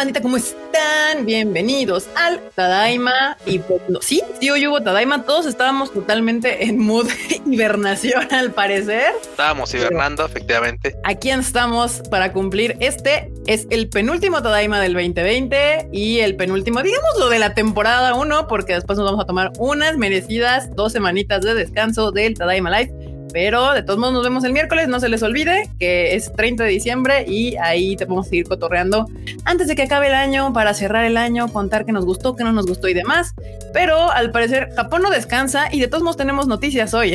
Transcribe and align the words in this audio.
bandita? 0.00 0.22
¿Cómo 0.22 0.38
están? 0.38 1.26
Bienvenidos 1.26 2.08
al 2.16 2.40
Tadaima. 2.54 3.36
Y 3.44 3.58
pues, 3.58 3.82
sí, 4.00 4.22
sí, 4.40 4.48
hoy 4.48 4.66
hubo 4.66 4.80
Tadaima. 4.80 5.24
Todos 5.26 5.44
estábamos 5.44 5.92
totalmente 5.92 6.64
en 6.64 6.78
mood 6.78 7.06
hibernación, 7.46 8.32
al 8.32 8.52
parecer. 8.52 9.12
Estábamos 9.20 9.74
hibernando, 9.74 10.24
efectivamente. 10.24 10.96
Aquí 11.04 11.28
estamos 11.28 12.00
para 12.10 12.32
cumplir. 12.32 12.78
Este 12.80 13.30
es 13.46 13.66
el 13.68 13.90
penúltimo 13.90 14.42
Tadaima 14.42 14.80
del 14.80 14.94
2020 14.94 15.90
y 15.92 16.20
el 16.20 16.34
penúltimo, 16.34 16.82
digamos, 16.82 17.18
lo 17.18 17.28
de 17.28 17.38
la 17.38 17.52
temporada 17.52 18.14
1, 18.14 18.48
porque 18.48 18.72
después 18.72 18.98
nos 18.98 19.04
vamos 19.04 19.22
a 19.22 19.26
tomar 19.26 19.52
unas 19.58 19.98
merecidas 19.98 20.74
dos 20.74 20.92
semanitas 20.92 21.42
de 21.42 21.52
descanso 21.52 22.10
del 22.10 22.38
Tadaima 22.38 22.70
Live. 22.70 22.99
Pero 23.32 23.72
de 23.72 23.82
todos 23.82 23.98
modos 23.98 24.14
nos 24.14 24.24
vemos 24.24 24.44
el 24.44 24.52
miércoles, 24.52 24.88
no 24.88 25.00
se 25.00 25.08
les 25.08 25.22
olvide 25.22 25.68
que 25.78 26.14
es 26.14 26.32
30 26.32 26.64
de 26.64 26.70
diciembre 26.70 27.24
y 27.26 27.56
ahí 27.56 27.96
te 27.96 28.06
podemos 28.06 28.28
seguir 28.28 28.46
cotorreando 28.46 29.06
antes 29.44 29.68
de 29.68 29.76
que 29.76 29.82
acabe 29.82 30.08
el 30.08 30.14
año 30.14 30.52
para 30.52 30.74
cerrar 30.74 31.04
el 31.04 31.16
año, 31.16 31.48
contar 31.52 31.84
qué 31.84 31.92
nos 31.92 32.04
gustó, 32.04 32.34
qué 32.36 32.44
no 32.44 32.52
nos 32.52 32.66
gustó 32.66 32.88
y 32.88 32.94
demás. 32.94 33.34
Pero 33.72 34.10
al 34.10 34.30
parecer 34.30 34.70
Japón 34.74 35.02
no 35.02 35.10
descansa 35.10 35.68
y 35.72 35.80
de 35.80 35.88
todos 35.88 36.02
modos 36.02 36.16
tenemos 36.16 36.46
noticias 36.46 36.94
hoy. 36.94 37.14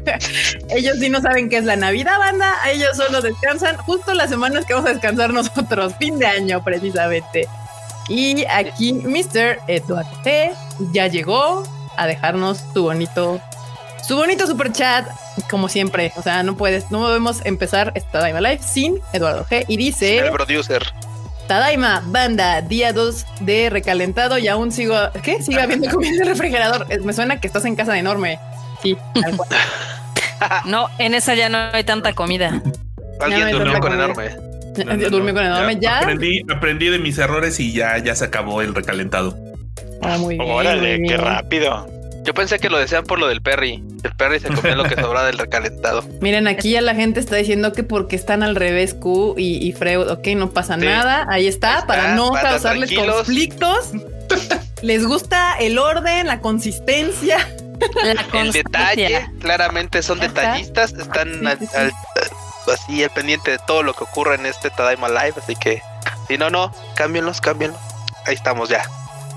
ellos 0.68 0.98
sí 0.98 1.08
no 1.08 1.20
saben 1.20 1.48
qué 1.48 1.58
es 1.58 1.64
la 1.64 1.76
Navidad, 1.76 2.18
banda, 2.18 2.52
ellos 2.72 2.96
solo 2.96 3.20
descansan 3.20 3.76
justo 3.78 4.14
las 4.14 4.30
semanas 4.30 4.66
que 4.66 4.74
vamos 4.74 4.90
a 4.90 4.92
descansar 4.92 5.32
nosotros, 5.32 5.94
fin 5.98 6.18
de 6.18 6.26
año 6.26 6.62
precisamente. 6.62 7.46
Y 8.08 8.44
aquí 8.46 8.92
Mr. 8.92 9.60
Edward 9.68 10.22
T 10.24 10.52
ya 10.92 11.06
llegó 11.06 11.62
a 11.96 12.06
dejarnos 12.06 12.64
su 12.74 12.82
bonito 12.82 13.40
su 14.06 14.16
bonito 14.16 14.46
super 14.46 14.72
chat, 14.72 15.06
como 15.50 15.68
siempre. 15.68 16.12
O 16.16 16.22
sea, 16.22 16.42
no 16.42 16.56
puedes, 16.56 16.90
no 16.90 17.00
podemos 17.00 17.44
empezar 17.44 17.92
esta 17.94 18.12
Tadaima 18.12 18.40
Live 18.40 18.60
sin 18.62 18.98
Eduardo 19.12 19.44
G. 19.44 19.64
Y 19.68 19.76
dice: 19.76 20.18
El 20.18 20.32
producer. 20.32 20.82
Tadaima, 21.46 22.02
banda, 22.06 22.62
día 22.62 22.92
2 22.92 23.26
de 23.40 23.70
recalentado 23.70 24.38
y 24.38 24.46
aún 24.46 24.70
sigo. 24.70 24.96
¿Qué? 25.22 25.42
Sigue 25.42 25.60
habiendo 25.62 25.90
comida 25.90 26.10
en 26.10 26.22
el 26.22 26.28
refrigerador. 26.28 26.86
Me 27.02 27.12
suena 27.12 27.40
que 27.40 27.46
estás 27.46 27.64
en 27.64 27.74
casa 27.74 27.92
de 27.92 27.98
enorme. 27.98 28.38
Sí, 28.82 28.96
no, 30.64 30.88
en 30.98 31.14
esa 31.14 31.34
ya 31.34 31.48
no 31.48 31.58
hay 31.72 31.84
tanta 31.84 32.12
comida. 32.12 32.62
Alguien 33.20 33.50
durmió 33.52 33.80
con 33.80 33.92
enorme. 33.92 34.30
durmió 35.10 35.34
con 35.34 35.44
enorme. 35.44 35.78
Ya, 35.80 35.98
Aprendí, 35.98 36.42
aprendí 36.48 36.88
de 36.88 36.98
mis 36.98 37.18
errores 37.18 37.58
y 37.60 37.72
ya, 37.72 37.98
ya 37.98 38.14
se 38.14 38.24
acabó 38.24 38.62
el 38.62 38.74
recalentado. 38.74 39.36
Ah, 40.02 40.18
muy 40.18 40.38
bien. 40.38 40.50
Órale, 40.50 40.98
muy 40.98 41.08
qué 41.08 41.16
rápido. 41.16 41.99
Yo 42.24 42.34
pensé 42.34 42.58
que 42.58 42.68
lo 42.68 42.78
decían 42.78 43.04
por 43.04 43.18
lo 43.18 43.26
del 43.28 43.40
Perry. 43.42 43.82
El 44.02 44.14
Perry 44.16 44.40
se 44.40 44.48
comió 44.48 44.74
lo 44.76 44.84
que 44.84 44.94
sobra 45.00 45.24
del 45.24 45.38
recalentado. 45.38 46.02
Miren, 46.20 46.46
aquí 46.48 46.70
ya 46.72 46.80
la 46.82 46.94
gente 46.94 47.18
está 47.20 47.36
diciendo 47.36 47.72
que 47.72 47.82
porque 47.82 48.14
están 48.16 48.42
al 48.42 48.56
revés 48.56 48.94
Q 48.94 49.34
y, 49.38 49.56
y 49.66 49.72
Freud, 49.72 50.08
ok, 50.08 50.26
no 50.36 50.50
pasa 50.50 50.74
Sí. 50.78 50.84
nada, 50.84 51.26
ahí 51.30 51.46
está, 51.46 51.86
para 51.86 52.14
no 52.14 52.30
para 52.32 52.50
causarles 52.50 52.90
tranquilos. 52.90 53.16
conflictos. 53.16 53.90
Les 54.82 55.04
gusta 55.06 55.56
el 55.58 55.78
orden, 55.78 56.26
la 56.26 56.40
consistencia. 56.40 57.38
La 58.04 58.40
El 58.40 58.52
detalle, 58.52 59.26
claramente 59.40 60.02
son 60.02 60.20
detallistas, 60.20 60.92
están 60.92 61.40
Sí, 61.40 61.46
al- 61.46 61.58
sí, 61.58 61.66
sí. 61.66 61.76
al- 61.76 61.92
así 62.72 63.02
al 63.04 63.10
pendiente 63.10 63.50
de 63.52 63.58
todo 63.66 63.82
lo 63.82 63.94
que 63.94 64.04
ocurre 64.04 64.34
en 64.34 64.44
este 64.46 64.68
Tadaima 64.70 65.08
Live, 65.08 65.34
así 65.42 65.56
que 65.56 65.82
si 66.28 66.36
no, 66.38 66.50
no, 66.50 66.72
cámbienlos, 66.94 67.40
cámbienlos. 67.40 67.80
Ahí 68.26 68.34
estamos 68.34 68.68
ya. 68.68 68.82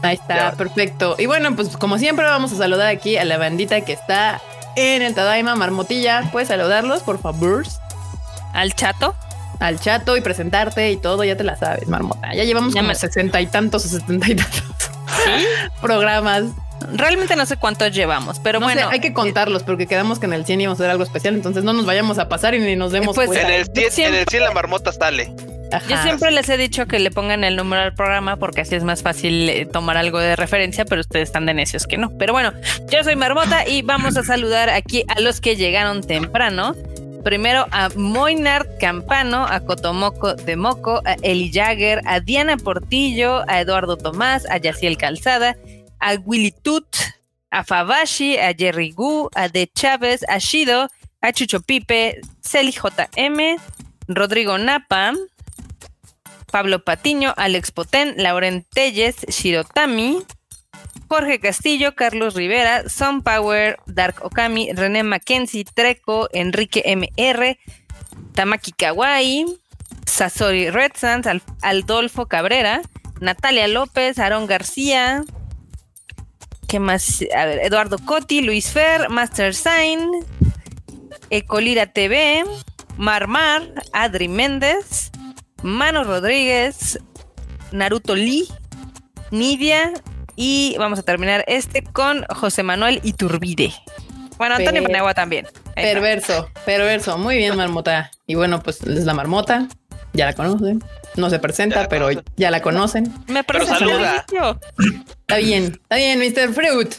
Ahí 0.04 0.16
está, 0.16 0.36
Ya. 0.36 0.52
perfecto. 0.52 1.16
Y 1.18 1.26
bueno, 1.26 1.56
pues 1.56 1.76
como 1.78 1.98
siempre 1.98 2.26
vamos 2.26 2.52
a 2.54 2.58
saludar 2.58 2.88
aquí 2.88 3.18
a 3.18 3.26
la 3.26 3.38
bandita 3.38 3.82
que 3.82 3.94
está 3.94 4.40
en 4.76 5.02
el 5.02 5.16
Tadaima 5.16 5.56
Marmotilla. 5.56 6.30
Puedes 6.32 6.50
saludarlos, 6.50 7.02
por 7.04 7.20
favor, 7.22 7.64
Al 8.54 8.74
chato. 8.76 9.16
al 9.60 9.80
chato 9.80 10.18
y 10.18 10.22
presentarte 10.22 10.92
y 10.92 10.98
todo, 10.98 11.24
ya 11.24 11.38
te 11.38 11.44
la 11.44 11.56
sabes, 11.56 11.88
Marmota. 11.88 12.34
Ya 12.36 12.44
llevamos 12.44 12.74
Ya 12.74 12.82
como 12.82 12.90
me- 12.90 12.96
sesenta 12.96 13.40
y 13.42 13.48
tantos 13.48 13.86
o 13.86 13.88
setenta 13.88 14.30
y 14.30 14.36
tantos 14.36 14.64
programas. 15.82 16.44
Realmente 16.92 17.36
no 17.38 17.46
sé 17.46 17.56
cuántos 17.56 17.92
llevamos, 17.94 18.40
pero 18.40 18.60
No 18.60 18.68
sé, 18.68 18.74
bueno. 18.76 18.90
hay 18.90 19.00
que 19.00 19.14
contarlos 19.14 19.64
porque 19.64 19.88
quedamos 19.88 20.20
que 20.20 20.26
en 20.26 20.34
el 20.34 20.46
100 20.46 20.60
íbamos 20.62 20.80
a 20.80 20.84
hacer 20.84 20.92
algo 20.92 21.04
especial, 21.04 21.34
entonces 21.34 21.64
no 21.64 21.72
nos 21.72 21.86
vayamos 21.86 22.20
a 22.20 22.28
pasar 22.28 22.56
y 22.56 22.60
ni 22.60 22.76
nos 22.76 22.92
demos 22.92 23.16
Pues, 23.16 23.28
cuenta. 23.28 23.48
En 23.48 23.54
el 23.62 23.66
100, 23.74 23.92
siempre- 23.92 24.18
en 24.18 24.22
el 24.24 24.28
100 24.30 24.44
la 24.44 24.52
marmota 24.52 24.92
sale. 24.92 25.34
Ajá. 25.74 25.86
Yo 25.88 25.98
siempre 26.04 26.32
les 26.32 26.48
he 26.50 26.58
dicho 26.58 26.86
que 26.86 27.00
le 27.00 27.10
pongan 27.12 27.44
el 27.44 27.56
número 27.56 27.82
al 27.82 27.94
programa 27.94 28.38
porque 28.38 28.62
así 28.62 28.76
es 28.76 28.84
más 28.84 29.02
fácil 29.02 29.50
eh, 29.50 29.66
tomar 29.66 29.98
algo 29.98 30.20
de 30.20 30.36
referencia, 30.36 30.86
pero 30.86 31.02
ustedes 31.02 31.30
están 31.30 31.46
de 31.46 31.54
necios 31.54 31.88
que 31.88 31.98
no. 31.98 32.16
Pero 32.18 32.34
bueno, 32.34 32.54
yo 32.92 33.04
soy 33.04 33.16
Marmota 33.16 33.68
y 33.68 33.82
vamos 33.82 34.16
a 34.18 34.24
saludar 34.24 34.70
aquí 34.70 35.04
a 35.08 35.20
los 35.20 35.42
que 35.42 35.56
llegaron 35.56 36.02
temprano. 36.02 36.76
Primero 37.24 37.66
a 37.72 37.90
Moinard 37.96 38.68
Campano, 38.80 39.46
a 39.50 39.62
Cotomoco 39.62 40.36
de 40.36 40.58
Moco, 40.58 41.02
a 41.06 41.14
Eli 41.22 41.52
Jagger, 41.52 42.02
a 42.06 42.20
Diana 42.20 42.58
Portillo, 42.58 43.44
a 43.48 43.62
Eduardo 43.62 43.98
Tomás, 43.98 44.46
a 44.50 44.58
Yaciel 44.58 44.98
Calzada, 44.98 45.56
a 46.00 46.16
Willy 46.16 46.52
Tut, 46.52 46.86
a 47.50 47.64
Fabashi, 47.64 48.38
a 48.38 48.54
Jerry 48.54 48.92
Gu, 48.92 49.30
a 49.36 49.48
De 49.48 49.72
Chávez, 49.74 50.26
a 50.28 50.38
Shido, 50.40 50.90
a 51.22 51.32
Chucho 51.32 51.62
Pipe, 51.62 52.20
Celi 52.42 52.72
JM, 52.72 53.58
Rodrigo 54.10 54.58
Napa, 54.58 55.14
Pablo 56.54 56.84
Patiño, 56.84 57.34
Alex 57.36 57.72
Potén, 57.72 58.14
Lauren 58.18 58.64
Telles, 58.72 59.16
Shirotami, 59.28 60.20
Jorge 61.10 61.40
Castillo, 61.40 61.96
Carlos 61.96 62.36
Rivera, 62.36 62.88
Son 62.90 63.24
Power, 63.24 63.80
Dark 63.88 64.24
Okami, 64.24 64.72
René 64.72 65.02
Mackenzie, 65.02 65.66
Treco, 65.66 66.30
Enrique 66.32 66.84
MR, 66.86 67.58
Tamaki 68.36 68.72
Kawaii, 68.72 69.48
Sasori 70.06 70.70
Red 70.70 70.92
Sands, 70.96 71.26
Al- 71.26 71.42
Aldolfo 71.64 72.28
Cabrera, 72.28 72.84
Natalia 73.20 73.68
López, 73.68 74.20
Aarón 74.20 74.46
García, 74.46 75.24
¿qué 76.68 76.80
más? 76.80 77.22
Eduardo 77.64 77.98
Coti, 77.98 78.42
Luis 78.42 78.70
Fer, 78.72 79.10
Master 79.10 79.56
Sign, 79.56 80.08
Ecolira 81.32 81.88
TV, 81.88 82.44
Marmar, 82.98 83.64
Adri 83.92 84.28
Méndez, 84.28 85.10
Mano 85.64 86.04
Rodríguez, 86.04 87.00
Naruto 87.72 88.16
Lee, 88.16 88.48
Nidia 89.32 89.94
y 90.36 90.76
vamos 90.78 91.00
a 91.00 91.04
terminar 91.04 91.44
este 91.48 91.84
con 91.84 92.26
José 92.30 92.64
Manuel 92.64 93.00
Iturbide. 93.04 93.74
Bueno, 94.38 94.56
Antonio 94.56 94.84
Per- 94.84 95.14
también. 95.16 95.46
Ahí 95.76 95.86
está. 95.86 95.94
Perverso, 96.00 96.50
perverso. 96.66 97.18
Muy 97.18 97.38
bien, 97.38 97.56
Marmota. 97.56 98.12
Y 98.28 98.36
bueno, 98.36 98.62
pues 98.62 98.82
es 98.82 99.06
la 99.06 99.14
Marmota. 99.14 99.68
Ya 100.14 100.26
la 100.26 100.34
conocen. 100.34 100.84
No 101.16 101.30
se 101.30 101.40
presenta, 101.40 101.84
Ya 101.84 101.90
pero 101.90 102.06
conocen. 102.06 102.24
ya 102.36 102.52
la 102.52 102.62
conocen. 102.62 103.14
Me 103.28 103.44
parece. 103.44 103.72
Está 103.72 105.38
bien, 105.38 105.80
está 105.82 105.96
bien, 105.96 106.20
Mr. 106.20 106.54
Fruit. 106.54 106.94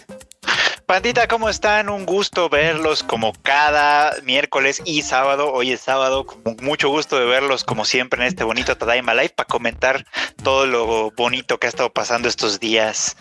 Pandita, 0.87 1.29
¿cómo 1.29 1.49
están? 1.49 1.89
Un 1.89 2.05
gusto 2.05 2.51
verlos 2.51 3.03
como 3.03 3.33
cada 3.43 4.13
miércoles 4.23 4.83
y 4.85 5.01
sábado. 5.01 5.51
Hoy 5.51 5.73
es 5.73 5.81
sábado, 5.81 6.27
con 6.27 6.57
mucho 6.61 6.91
gusto 6.91 7.19
de 7.19 7.25
verlos 7.25 7.65
como 7.65 7.87
siempre 7.87 8.21
en 8.21 8.29
este 8.29 8.45
bonito 8.45 8.77
Tadaima 8.77 9.15
Live 9.15 9.31
para 9.31 9.47
comentar 9.47 10.05
todo 10.43 10.67
lo 10.67 11.11
bonito 11.13 11.59
que 11.59 11.69
ha 11.69 11.71
estado 11.71 11.91
pasando 11.91 12.29
estos 12.29 12.61
días. 12.61 13.17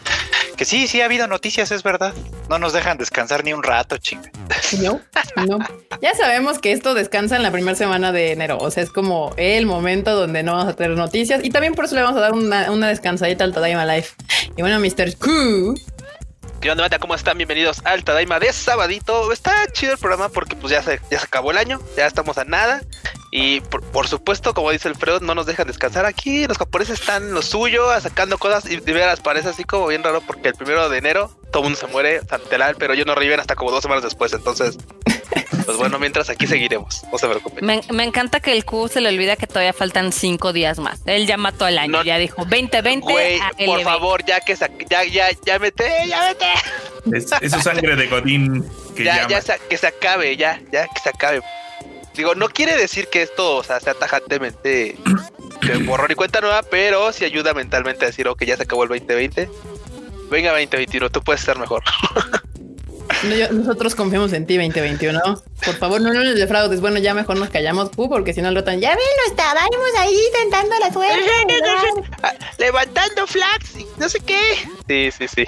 Que 0.57 0.65
sí, 0.65 0.87
sí 0.89 0.99
ha 0.99 1.05
habido 1.05 1.25
noticias, 1.27 1.71
es 1.71 1.83
verdad. 1.83 2.13
No 2.49 2.59
nos 2.59 2.73
dejan 2.73 2.97
descansar 2.97 3.45
ni 3.45 3.53
un 3.53 3.63
rato, 3.63 3.97
chinga. 3.97 4.29
No, 4.81 4.99
no. 5.47 5.59
Ya 6.01 6.13
sabemos 6.15 6.59
que 6.59 6.73
esto 6.73 6.93
descansa 6.93 7.37
en 7.37 7.43
la 7.43 7.51
primera 7.51 7.77
semana 7.77 8.11
de 8.11 8.33
enero. 8.33 8.57
O 8.57 8.71
sea, 8.71 8.83
es 8.83 8.89
como 8.89 9.33
el 9.37 9.65
momento 9.65 10.15
donde 10.15 10.43
no 10.43 10.53
vamos 10.53 10.73
a 10.73 10.75
tener 10.75 10.97
noticias. 10.97 11.39
Y 11.43 11.49
también 11.49 11.75
por 11.75 11.85
eso 11.85 11.95
le 11.95 12.01
vamos 12.01 12.17
a 12.17 12.21
dar 12.21 12.33
una, 12.33 12.71
una 12.71 12.89
descansadita 12.89 13.45
al 13.45 13.53
Tadaima 13.53 13.85
Life. 13.85 14.15
Y 14.57 14.61
bueno, 14.61 14.79
Mr. 14.79 15.15
Q. 15.17 15.75
¿Qué 16.63 16.71
onda, 16.71 16.83
banda? 16.83 16.97
¿Cómo 16.97 17.13
están? 17.13 17.37
Bienvenidos 17.37 17.81
al 17.83 18.05
Tadaima 18.05 18.39
de 18.39 18.53
sabadito. 18.53 19.33
Está 19.33 19.51
chido 19.73 19.91
el 19.91 19.97
programa 19.97 20.29
porque 20.29 20.55
pues 20.55 20.71
ya 20.71 20.81
se, 20.81 21.01
ya 21.11 21.19
se 21.19 21.25
acabó 21.25 21.51
el 21.51 21.57
año, 21.57 21.81
ya 21.97 22.07
estamos 22.07 22.37
a 22.37 22.45
nada. 22.45 22.81
Y 23.31 23.59
por, 23.59 23.83
por 23.83 24.07
supuesto, 24.07 24.53
como 24.53 24.71
dice 24.71 24.87
el 24.87 24.95
Freud, 24.95 25.19
no 25.19 25.35
nos 25.35 25.45
dejan 25.45 25.67
descansar 25.67 26.05
aquí. 26.05 26.47
Los 26.47 26.57
japoneses 26.57 27.01
están 27.01 27.33
lo 27.33 27.41
suyo, 27.41 27.89
sacando 27.99 28.37
cosas 28.37 28.65
y 28.71 28.77
de 28.77 28.93
veras 28.93 29.19
parece 29.19 29.49
así 29.49 29.65
como 29.65 29.87
bien 29.87 30.03
raro 30.03 30.21
porque 30.21 30.47
el 30.47 30.53
primero 30.53 30.87
de 30.87 30.99
enero 30.99 31.37
todo 31.51 31.63
el 31.63 31.69
mundo 31.71 31.79
se 31.79 31.87
muere, 31.87 32.21
santeral, 32.21 32.77
pero 32.79 32.93
ellos 32.93 33.07
no 33.07 33.13
reviven 33.13 33.41
hasta 33.41 33.55
como 33.55 33.69
dos 33.69 33.81
semanas 33.81 34.01
después. 34.01 34.31
Entonces, 34.31 34.77
pues 35.65 35.77
bueno, 35.77 35.99
mientras 35.99 36.29
aquí 36.29 36.47
seguiremos. 36.47 37.03
No 37.11 37.17
se 37.17 37.27
preocupen. 37.27 37.65
Me, 37.65 37.81
me 37.91 38.03
encanta 38.03 38.39
que 38.39 38.51
el 38.53 38.65
Q 38.65 38.87
se 38.87 39.01
le 39.01 39.09
olvida 39.09 39.35
que 39.35 39.47
todavía 39.47 39.73
faltan 39.73 40.11
cinco 40.11 40.53
días 40.53 40.79
más. 40.79 41.01
Él 41.05 41.25
ya 41.27 41.37
mató 41.37 41.67
el 41.67 41.77
año, 41.77 41.91
No. 41.99 42.03
ya 42.03 42.17
dijo 42.17 42.43
2020. 42.45 43.01
Güey, 43.11 43.39
por 43.65 43.79
LB. 43.79 43.83
favor, 43.83 44.25
ya 44.25 44.39
que 44.41 44.55
sa- 44.55 44.69
ya, 44.89 45.03
ya, 45.05 45.27
ya 45.45 45.59
mete, 45.59 45.89
ya 46.07 46.21
mete. 46.29 47.17
Es, 47.17 47.27
es 47.41 47.51
su 47.51 47.61
sangre 47.61 47.95
de 47.95 48.07
Godín 48.07 48.63
que 48.95 49.03
ya, 49.03 49.17
llama. 49.17 49.29
ya 49.29 49.41
se- 49.41 49.59
que 49.69 49.77
se 49.77 49.87
acabe, 49.87 50.35
ya, 50.37 50.61
ya 50.71 50.87
que 50.87 50.99
se 51.01 51.09
acabe. 51.09 51.41
Digo, 52.15 52.35
no 52.35 52.47
quiere 52.49 52.75
decir 52.77 53.07
que 53.07 53.23
esto, 53.23 53.55
o 53.57 53.63
sea, 53.63 53.79
sea 53.79 53.95
tajantemente 53.95 54.95
de 55.61 55.77
borrón 55.85 56.11
y 56.11 56.15
cuenta 56.15 56.41
nueva, 56.41 56.61
pero 56.61 57.11
sí 57.11 57.25
ayuda 57.25 57.53
mentalmente 57.55 58.05
a 58.05 58.09
decir, 58.09 58.27
ok, 58.27 58.43
ya 58.43 58.55
se 58.55 58.63
acabó 58.63 58.83
el 58.83 58.89
2020. 58.89 59.49
Venga 60.29 60.51
2021, 60.51 61.09
tú 61.09 61.21
puedes 61.23 61.41
ser 61.41 61.57
mejor. 61.57 61.83
No, 63.23 63.35
yo- 63.35 63.51
nosotros 63.51 63.95
confiamos 63.95 64.33
en 64.33 64.45
ti 64.45 64.57
2021. 64.57 65.19
Por 65.65 65.75
favor, 65.75 66.01
no 66.01 66.13
nos 66.13 66.35
defraudes. 66.35 66.81
Bueno, 66.81 66.99
ya 66.99 67.13
mejor 67.13 67.37
nos 67.37 67.49
callamos, 67.49 67.89
Pu, 67.89 68.09
porque 68.09 68.33
si 68.33 68.41
no 68.41 68.51
lo 68.51 68.63
tan. 68.63 68.79
Ya 68.79 68.89
ven, 68.89 68.97
no 69.25 69.31
estábamos 69.31 69.89
ahí 69.99 70.17
tentando 70.41 70.75
la 70.79 70.91
suerte. 70.91 71.13
Ah, 72.21 72.33
Levantando 72.59 73.25
flags 73.27 73.77
y 73.79 73.85
no 73.99 74.09
sé 74.09 74.19
qué. 74.19 74.39
Sí, 74.87 75.09
sí, 75.27 75.27
sí. 75.33 75.45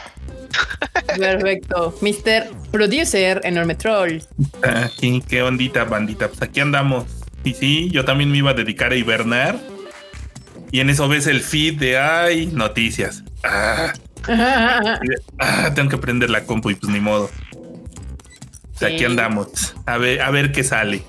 Perfecto. 1.18 1.94
Mr. 2.01 2.50
Producer, 2.72 3.42
enorme 3.44 3.75
troll. 3.75 4.19
Aquí, 4.63 5.21
qué 5.28 5.42
ondita, 5.42 5.83
bandita. 5.83 6.30
Pues 6.30 6.42
aquí 6.42 6.60
andamos. 6.62 7.06
Y 7.44 7.54
sí, 7.54 7.89
yo 7.92 8.06
también 8.06 8.31
me 8.31 8.38
iba 8.38 8.51
a 8.51 8.54
dedicar 8.54 8.92
a 8.92 8.95
hibernar. 8.95 9.60
Y 10.71 10.80
en 10.80 10.89
eso 10.89 11.07
ves 11.07 11.28
el 11.28 11.42
feed 11.42 11.78
de 11.80 11.98
ay, 11.98 12.48
noticias. 12.48 13.24
Ah, 13.44 13.94
ah, 15.39 15.71
tengo 15.75 15.89
que 15.89 15.98
prender 15.98 16.30
la 16.30 16.45
compu 16.45 16.71
y 16.71 16.75
pues 16.75 16.92
ni 16.92 17.00
modo. 17.00 17.30
Sí. 18.77 18.86
aquí 18.86 19.06
andamos. 19.06 19.75
A 19.86 19.98
ver, 19.98 20.22
a 20.22 20.31
ver 20.31 20.51
qué 20.51 20.63
sale. 20.63 21.04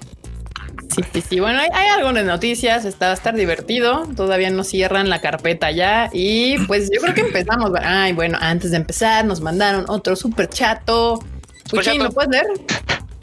Sí, 0.95 1.03
sí, 1.13 1.23
sí. 1.29 1.41
Bueno, 1.41 1.59
hay, 1.59 1.69
hay 1.73 1.89
algunas 1.89 2.25
noticias. 2.25 2.85
Está 2.85 3.07
va 3.07 3.13
a 3.13 3.15
estar 3.15 3.35
divertido. 3.35 4.07
Todavía 4.17 4.51
no 4.51 4.65
cierran 4.65 5.11
la 5.11 5.21
carpeta 5.21 5.71
ya. 5.71 6.09
Y 6.13 6.59
pues 6.67 6.91
yo 6.93 7.01
creo 7.01 7.15
que 7.15 7.21
empezamos. 7.23 7.73
Ay, 7.83 8.13
bueno, 8.13 8.39
antes 8.41 8.71
de 8.71 8.79
empezar, 8.79 9.25
nos 9.25 9.41
mandaron 9.41 9.85
otro 9.89 10.17
super 10.17 10.49
chato. 10.49 11.19
Puchín. 11.71 12.03
¿lo 12.03 12.11
puedes 12.11 12.31
leer? 12.31 12.47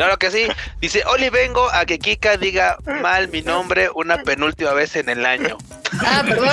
Claro 0.03 0.17
que 0.19 0.31
sí. 0.31 0.47
Dice, 0.81 1.01
Oli, 1.05 1.29
vengo 1.29 1.69
a 1.71 1.85
que 1.85 1.97
Kika 1.97 2.35
diga 2.35 2.75
mal 3.01 3.29
mi 3.29 3.41
nombre 3.41 3.89
una 3.95 4.17
penúltima 4.23 4.73
vez 4.73 4.97
en 4.97 5.07
el 5.07 5.25
año. 5.25 5.57
Ah, 6.05 6.21
perdón. 6.27 6.49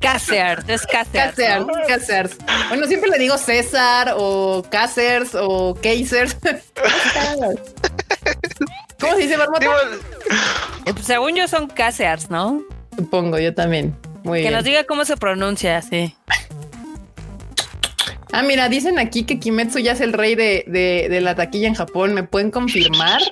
Casears, 0.00 0.64
es 0.68 0.84
Casears. 0.86 1.36
Cáceres, 1.36 1.60
¿no? 1.60 1.72
Cáceres. 1.86 2.36
Bueno, 2.68 2.86
siempre 2.88 3.10
le 3.10 3.18
digo 3.18 3.38
César 3.38 4.14
o 4.16 4.64
Cáceres 4.68 5.36
o 5.36 5.76
Kaisers. 5.80 6.36
¿Cómo 9.00 9.14
se 9.14 9.20
dice, 9.22 9.36
Marmota? 9.38 9.60
Digo, 9.60 9.74
Eh, 10.86 10.92
pues, 10.94 11.06
según 11.06 11.36
yo 11.36 11.46
son 11.46 11.68
Casears, 11.68 12.28
¿no? 12.28 12.60
Supongo, 12.96 13.38
yo 13.38 13.54
también. 13.54 13.96
Muy 14.24 14.38
Que 14.38 14.48
bien. 14.48 14.54
nos 14.54 14.64
diga 14.64 14.82
cómo 14.84 15.04
se 15.04 15.16
pronuncia, 15.16 15.80
sí. 15.82 16.16
Ah, 18.38 18.42
mira, 18.42 18.68
dicen 18.68 18.98
aquí 18.98 19.24
que 19.24 19.38
Kimetsu 19.40 19.78
ya 19.78 19.92
es 19.92 20.00
el 20.02 20.12
rey 20.12 20.34
de, 20.34 20.62
de, 20.66 21.06
de 21.08 21.20
la 21.22 21.34
taquilla 21.34 21.68
en 21.68 21.74
Japón. 21.74 22.12
¿Me 22.12 22.22
pueden 22.22 22.50
confirmar? 22.50 23.22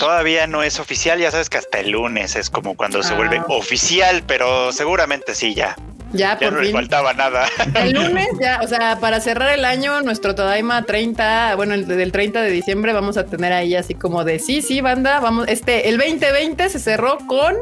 Todavía 0.00 0.48
no 0.48 0.64
es 0.64 0.80
oficial, 0.80 1.20
ya 1.20 1.30
sabes 1.30 1.48
que 1.48 1.58
hasta 1.58 1.78
el 1.78 1.90
lunes 1.90 2.34
es 2.34 2.50
como 2.50 2.74
cuando 2.76 3.04
se 3.04 3.12
Ah. 3.12 3.16
vuelve 3.16 3.40
oficial, 3.48 4.24
pero 4.26 4.72
seguramente 4.72 5.36
sí, 5.36 5.54
ya. 5.54 5.76
Ya, 6.12 6.34
Ya 6.34 6.38
por 6.40 6.52
no 6.54 6.58
le 6.58 6.66
fin. 6.66 6.74
faltaba 6.74 7.14
nada. 7.14 7.46
El 7.76 7.92
lunes 7.94 8.26
ya, 8.40 8.60
o 8.64 8.66
sea, 8.66 8.98
para 8.98 9.20
cerrar 9.20 9.56
el 9.56 9.64
año, 9.64 10.00
nuestro 10.02 10.34
Tadaima 10.34 10.82
30, 10.82 11.54
bueno, 11.54 11.74
el 11.74 11.86
del 11.86 12.10
30 12.10 12.42
de 12.42 12.50
diciembre 12.50 12.92
vamos 12.92 13.16
a 13.16 13.24
tener 13.26 13.52
ahí 13.52 13.76
así 13.76 13.94
como 13.94 14.24
de 14.24 14.40
sí, 14.40 14.60
sí, 14.60 14.80
banda, 14.80 15.20
vamos, 15.20 15.46
este, 15.48 15.88
el 15.88 15.98
2020 15.98 16.68
se 16.68 16.80
cerró 16.80 17.18
con 17.28 17.54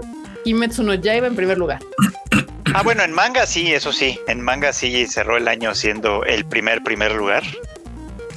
Kimetsu 0.45 0.83
no 0.83 0.95
Yaiba 0.95 1.27
en 1.27 1.37
primer 1.37 1.59
lugar. 1.59 1.79
Ah, 2.75 2.83
bueno, 2.83 3.03
en 3.03 3.13
manga 3.13 3.47
sí, 3.47 3.73
eso 3.73 3.93
sí. 3.93 4.19
En 4.27 4.41
manga 4.41 4.73
sí 4.73 5.07
cerró 5.07 5.37
el 5.37 5.49
año 5.49 5.75
siendo 5.75 6.25
el 6.25 6.45
primer 6.45 6.83
primer 6.83 7.13
lugar. 7.13 7.43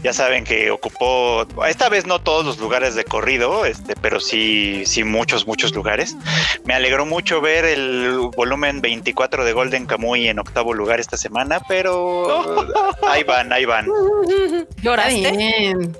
Ya 0.04 0.12
saben 0.12 0.44
que 0.44 0.70
ocupó, 0.70 1.48
esta 1.66 1.88
vez 1.88 2.06
no 2.06 2.20
todos 2.20 2.46
los 2.46 2.58
lugares 2.58 2.94
de 2.94 3.06
corrido, 3.06 3.66
este, 3.66 3.96
pero 3.96 4.20
sí, 4.20 4.84
sí 4.86 5.06
muchos, 5.06 5.48
muchos 5.48 5.74
lugares. 5.74 6.18
Me 6.66 6.74
alegró 6.74 7.06
mucho 7.06 7.40
ver 7.40 7.64
el 7.64 8.18
volumen 8.36 8.82
24 8.82 9.46
de 9.46 9.54
Golden 9.54 9.86
Kamuy 9.86 10.28
en 10.28 10.40
octavo 10.40 10.74
lugar 10.74 11.00
esta 11.00 11.16
semana, 11.16 11.62
pero 11.70 12.68
ahí 13.08 13.24
van, 13.24 13.54
ahí 13.54 13.64
van. 13.64 13.88
¿Lloraste? 14.82 15.32
bien. 15.32 15.98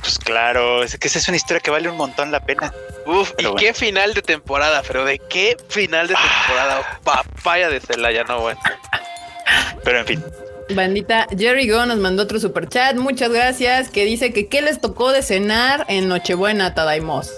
Pues 0.00 0.18
claro, 0.24 0.82
es 0.82 0.96
que 0.98 1.08
esa 1.08 1.18
es 1.18 1.28
una 1.28 1.36
historia 1.36 1.60
que 1.60 1.70
vale 1.70 1.88
un 1.90 1.96
montón 1.96 2.32
la 2.32 2.40
pena. 2.40 2.72
Uf, 3.06 3.32
Pero 3.36 3.50
y 3.50 3.52
bueno. 3.52 3.56
qué 3.56 3.74
final 3.74 4.14
de 4.14 4.22
temporada, 4.22 4.82
pero 4.86 5.04
de 5.04 5.18
qué 5.18 5.56
final 5.68 6.08
de 6.08 6.14
temporada. 6.14 7.00
Papaya 7.04 7.68
de 7.68 7.80
Celaya, 7.80 8.24
no, 8.24 8.40
bueno. 8.40 8.60
Pero 9.84 9.98
en 9.98 10.06
fin, 10.06 10.24
Bandita, 10.74 11.26
Jerry 11.36 11.68
Go 11.68 11.84
nos 11.84 11.98
mandó 11.98 12.22
otro 12.22 12.40
super 12.40 12.68
chat, 12.68 12.96
muchas 12.96 13.30
gracias, 13.30 13.90
que 13.90 14.04
dice 14.04 14.32
que 14.32 14.48
qué 14.48 14.62
les 14.62 14.80
tocó 14.80 15.12
de 15.12 15.22
cenar 15.22 15.84
en 15.88 16.08
Nochebuena, 16.08 16.74
Tadaimos. 16.74 17.30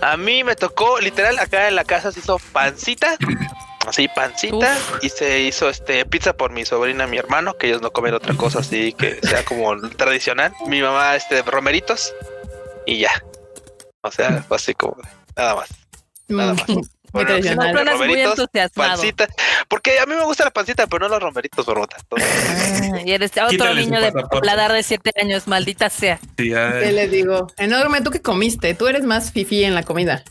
A 0.00 0.16
mí 0.16 0.44
me 0.44 0.56
tocó, 0.56 1.00
literal, 1.00 1.38
acá 1.38 1.68
en 1.68 1.76
la 1.76 1.84
casa 1.84 2.12
se 2.12 2.20
hizo 2.20 2.38
pancita. 2.52 3.16
Así, 3.88 4.06
pancita. 4.08 4.76
Y 5.00 5.08
se 5.08 5.40
hizo 5.40 5.70
este 5.70 6.04
pizza 6.04 6.34
por 6.34 6.52
mi 6.52 6.66
sobrina 6.66 7.04
y 7.04 7.08
mi 7.08 7.16
hermano, 7.16 7.56
que 7.56 7.68
ellos 7.68 7.80
no 7.80 7.90
comen 7.90 8.12
otra 8.12 8.34
cosa 8.34 8.58
así 8.58 8.92
que 8.92 9.18
sea 9.22 9.44
como 9.44 9.80
tradicional. 9.90 10.52
Mi 10.66 10.82
mamá, 10.82 11.16
este, 11.16 11.40
romeritos. 11.42 12.14
Y 12.84 12.98
ya. 12.98 13.10
O 14.02 14.10
sea, 14.10 14.42
fue 14.42 14.58
así 14.58 14.74
como 14.74 14.96
nada 15.36 15.54
más. 15.54 15.68
Nada 16.28 16.54
más. 16.54 16.68
Muy 17.10 17.24
Bueno, 17.24 17.38
muy 17.56 17.84
romeritos, 17.84 18.38
entusiasmado. 18.38 18.90
Pancita. 18.90 19.28
Porque 19.66 19.98
a 19.98 20.04
mí 20.04 20.14
me 20.14 20.24
gusta 20.24 20.44
la 20.44 20.50
pancita, 20.50 20.86
pero 20.86 21.08
no 21.08 21.14
los 21.14 21.22
romeritos, 21.22 21.64
Barbota. 21.64 21.96
Ah, 22.10 23.00
y 23.02 23.12
eres 23.12 23.30
otro 23.30 23.72
niño 23.72 23.98
de 23.98 24.12
paladar 24.12 24.72
de 24.72 24.82
siete 24.82 25.10
años, 25.18 25.48
maldita 25.48 25.88
sea. 25.88 26.18
Sí. 26.36 26.50
¿Qué 26.50 26.92
les 26.92 27.10
digo? 27.10 27.46
Enorme, 27.56 28.02
¿tú 28.02 28.10
qué 28.10 28.20
comiste? 28.20 28.74
Tú 28.74 28.88
eres 28.88 29.04
más 29.04 29.32
fifi 29.32 29.64
en 29.64 29.74
la 29.74 29.84
comida. 29.84 30.22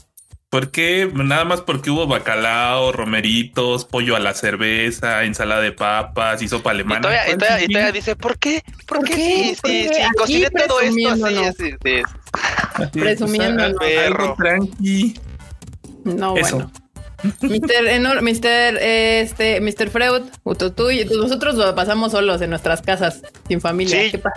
¿Por 0.50 0.72
qué? 0.72 1.12
Nada 1.14 1.44
más 1.44 1.60
porque 1.62 1.90
hubo 1.90 2.08
bacalao, 2.08 2.94
romeritos, 2.94 3.84
pollo 3.84 4.16
a 4.16 4.20
la 4.22 4.34
cerveza, 4.34 5.26
ensalada 5.26 5.60
de 5.62 5.74
papas 5.74 6.42
y 6.42 6.48
sopa 6.48 6.70
Y 6.72 6.76
alemana. 6.76 7.02
todavía, 7.02 7.24
y 7.24 7.26
¿Cuál 7.26 7.38
todavía- 7.40 7.66
y 7.66 7.68
todavía 7.68 7.92
dice, 7.92 8.16
¿por 8.16 8.40
qué? 8.40 8.64
¿Por, 8.88 9.00
¿Por 9.00 9.08
qué? 9.10 9.16
qué? 9.16 9.56
Sí, 9.56 9.58
¿Por 9.62 9.70
sí, 9.72 9.88
qué? 9.90 9.94
sí, 9.96 10.02
cociné 10.18 10.50
todo 10.52 10.80
esto 10.80 11.08
así, 11.26 11.74
Presumiendo, 12.92 13.78
Perro. 13.78 14.36
tranqui. 14.38 15.20
No, 16.06 16.38
Eso. 16.38 16.56
bueno. 16.58 16.72
Mr. 17.42 17.88
Enor, 17.88 18.22
Mr. 18.22 18.78
Este, 18.80 19.60
Mr. 19.60 19.90
Freud, 19.90 20.22
tú, 20.58 20.70
tú 20.72 20.92
y 20.92 21.04
nosotros 21.04 21.56
lo 21.56 21.74
pasamos 21.76 22.12
solos 22.14 22.42
en 22.42 22.52
nuestras 22.52 22.82
casas, 22.82 23.22
sin 23.50 23.60
familia. 23.60 24.02
Sí. 24.04 24.12
¿Qué, 24.12 24.20
pa- 24.20 24.32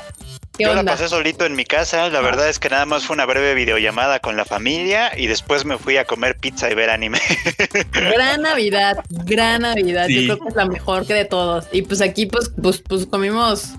qué 0.56 0.64
yo 0.64 0.74
la 0.74 0.84
pasé 0.84 1.08
solito 1.08 1.44
en 1.46 1.54
mi 1.54 1.64
casa. 1.64 2.08
La 2.10 2.20
verdad 2.20 2.48
es 2.48 2.58
que 2.58 2.68
nada 2.68 2.86
más 2.86 3.04
fue 3.04 3.14
una 3.14 3.24
breve 3.26 3.54
videollamada 3.54 4.20
con 4.20 4.36
la 4.36 4.44
familia 4.44 5.10
y 5.16 5.26
después 5.26 5.64
me 5.64 5.78
fui 5.78 5.96
a 5.96 6.04
comer 6.04 6.36
pizza 6.36 6.70
y 6.70 6.74
ver 6.74 6.90
anime. 6.90 7.18
Gran 7.92 8.42
Navidad, 8.42 8.98
gran 9.08 9.62
Navidad. 9.62 10.06
Sí. 10.06 10.26
Yo 10.26 10.34
creo 10.34 10.44
que 10.44 10.48
es 10.50 10.56
la 10.56 10.66
mejor 10.66 11.06
que 11.06 11.14
de 11.14 11.24
todos. 11.24 11.66
Y 11.72 11.82
pues 11.82 12.00
aquí, 12.00 12.26
pues, 12.26 12.50
pues, 12.60 12.82
pues 12.86 13.06
comimos 13.06 13.72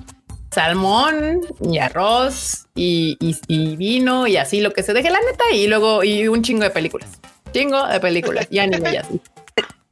salmón 0.53 1.41
y 1.61 1.77
arroz 1.77 2.65
y, 2.75 3.17
y- 3.21 3.37
y 3.47 3.75
vino 3.77 4.27
y 4.27 4.37
así 4.37 4.59
lo 4.61 4.73
que 4.73 4.83
se 4.83 4.93
deje 4.93 5.09
la 5.09 5.19
neta 5.21 5.45
y 5.53 5.67
luego 5.67 6.03
y 6.03 6.27
un 6.27 6.43
chingo 6.43 6.63
de 6.63 6.69
películas. 6.71 7.09
Chingo 7.53 7.85
de 7.87 7.99
películas 7.99 8.47
y 8.49 8.59
anime 8.59 8.93
y 8.93 8.97
así. 8.97 9.21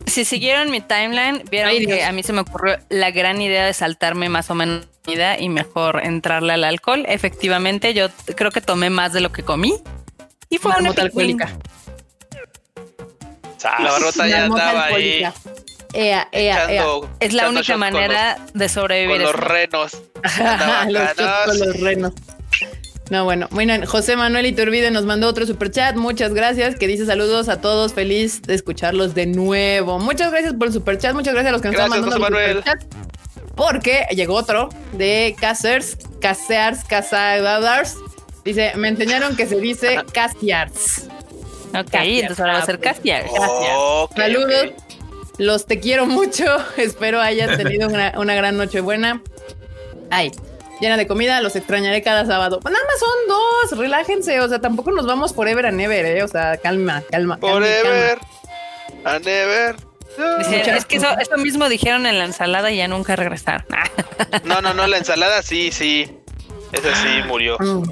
Si 0.10 0.26
siguieron 0.26 0.72
mi 0.72 0.82
timeline, 0.82 1.44
vieron 1.50 1.70
Ay, 1.72 1.86
que 1.86 2.04
a 2.04 2.12
mí 2.12 2.24
se 2.24 2.34
me 2.34 2.42
ocurrió 2.42 2.78
la 2.90 3.12
gran 3.12 3.42
idea 3.42 3.66
de 3.66 3.74
saltarme 3.74 4.28
más 4.30 4.50
o 4.50 4.56
menos 4.56 4.86
la 4.86 5.02
comida 5.04 5.40
y 5.40 5.50
mejor 5.50 6.02
entrarle 6.04 6.54
al 6.54 6.64
alcohol. 6.64 7.06
Efectivamente, 7.08 7.94
yo 7.94 8.10
creo 8.36 8.52
que 8.52 8.62
tomé 8.62 8.90
más 8.90 9.14
de 9.14 9.22
lo 9.22 9.32
que 9.32 9.44
comí. 9.44 9.74
Y 10.50 10.58
fue 10.58 10.72
una 10.80 10.90
alcohólica. 10.90 11.58
La 13.80 13.92
barbota 13.92 14.28
ya 14.28 14.40
Marmota 14.42 14.70
andaba 14.70 14.86
ahí. 14.86 15.22
Ea, 15.22 15.34
ea, 15.94 16.28
ea. 16.32 16.66
echando- 16.66 17.10
Es 17.20 17.34
la 17.34 17.50
única 17.50 17.78
manera 17.78 18.38
de 18.54 18.70
sobrevivir. 18.70 19.18
Con 19.18 19.26
los 19.26 19.36
renos. 19.36 20.02
Con 21.46 21.60
los 21.60 21.80
renos. 21.80 22.14
No, 23.10 23.24
bueno, 23.24 23.48
bueno, 23.52 23.74
José 23.88 24.16
Manuel 24.16 24.46
Iturbide 24.46 24.92
nos 24.92 25.06
mandó 25.06 25.28
otro 25.28 25.46
super 25.46 25.72
chat. 25.72 25.96
Muchas 25.96 26.34
gracias. 26.34 26.76
Que 26.76 26.88
dice 26.88 27.06
saludos 27.06 27.50
a 27.50 27.60
todos. 27.60 27.94
Feliz 27.94 28.42
de 28.44 28.54
escucharlos 28.54 29.16
de 29.16 29.26
nuevo. 29.26 29.98
Muchas 29.98 30.32
gracias 30.32 30.54
por 30.54 30.68
el 30.68 30.74
super 30.74 30.98
chat. 30.98 31.16
Muchas 31.16 31.34
gracias 31.34 31.50
a 31.50 31.54
los 31.54 31.62
que 31.62 31.68
nos 31.70 31.78
Gracias, 31.78 32.06
están 32.06 32.22
mandando. 32.22 32.62
Porque 33.56 34.06
llegó 34.12 34.36
otro 34.36 34.70
de 34.94 35.36
Casers, 35.40 35.98
Casers, 36.22 36.84
Casadars. 36.84 37.98
Dice, 38.46 38.74
me 38.76 38.88
enseñaron 38.88 39.36
que 39.36 39.48
se 39.48 39.60
dice 39.60 40.00
Casiars. 40.14 41.08
Ok, 41.70 41.94
entonces 41.94 42.40
ahora 42.40 42.54
va 42.54 42.60
a 42.60 42.66
ser 42.66 42.80
castiar. 42.80 43.26
Ok, 43.28 44.16
Saludos. 44.16 44.72
Los 45.38 45.66
te 45.66 45.80
quiero 45.80 46.06
mucho. 46.06 46.46
Espero 46.78 47.22
hayan 47.22 47.58
tenido 47.58 47.90
una, 47.90 48.14
una 48.18 48.36
gran 48.36 48.58
noche 48.58 48.82
buena. 48.82 49.22
Ay, 50.10 50.32
llena 50.80 50.98
de 50.98 51.08
comida. 51.08 51.42
Los 51.42 51.56
extrañaré 51.56 52.02
cada 52.02 52.26
sábado. 52.26 52.60
Nada 52.64 52.78
más 52.78 53.00
son 53.00 53.10
dos. 53.28 53.80
Relájense. 53.80 54.40
O 54.42 54.48
sea, 54.50 54.60
tampoco 54.60 54.92
nos 54.92 55.06
vamos 55.06 55.34
forever 55.34 55.66
and 55.66 55.80
ever, 55.82 56.06
¿eh? 56.06 56.24
O 56.24 56.28
sea, 56.28 56.58
calma, 56.58 57.04
calma. 57.12 57.40
calma, 57.40 57.54
Forever. 57.54 58.20
A 59.06 59.20
never. 59.20 59.76
Dice, 60.40 60.58
Muchas- 60.58 60.78
es 60.80 60.86
que 60.86 60.98
eso, 60.98 61.08
eso 61.20 61.38
mismo 61.38 61.70
dijeron 61.70 62.06
en 62.06 62.18
la 62.20 62.26
ensalada 62.26 62.72
y 62.72 62.78
ya 62.78 62.88
nunca 62.88 63.16
regresaron. 63.16 63.66
No, 64.44 64.62
no, 64.62 64.74
no, 64.74 64.86
la 64.88 64.98
ensalada 64.98 65.42
sí, 65.44 65.72
sí. 65.72 66.12
Ese 66.72 66.94
sí 66.96 67.24
murió. 67.28 67.58
Mm, 67.60 67.84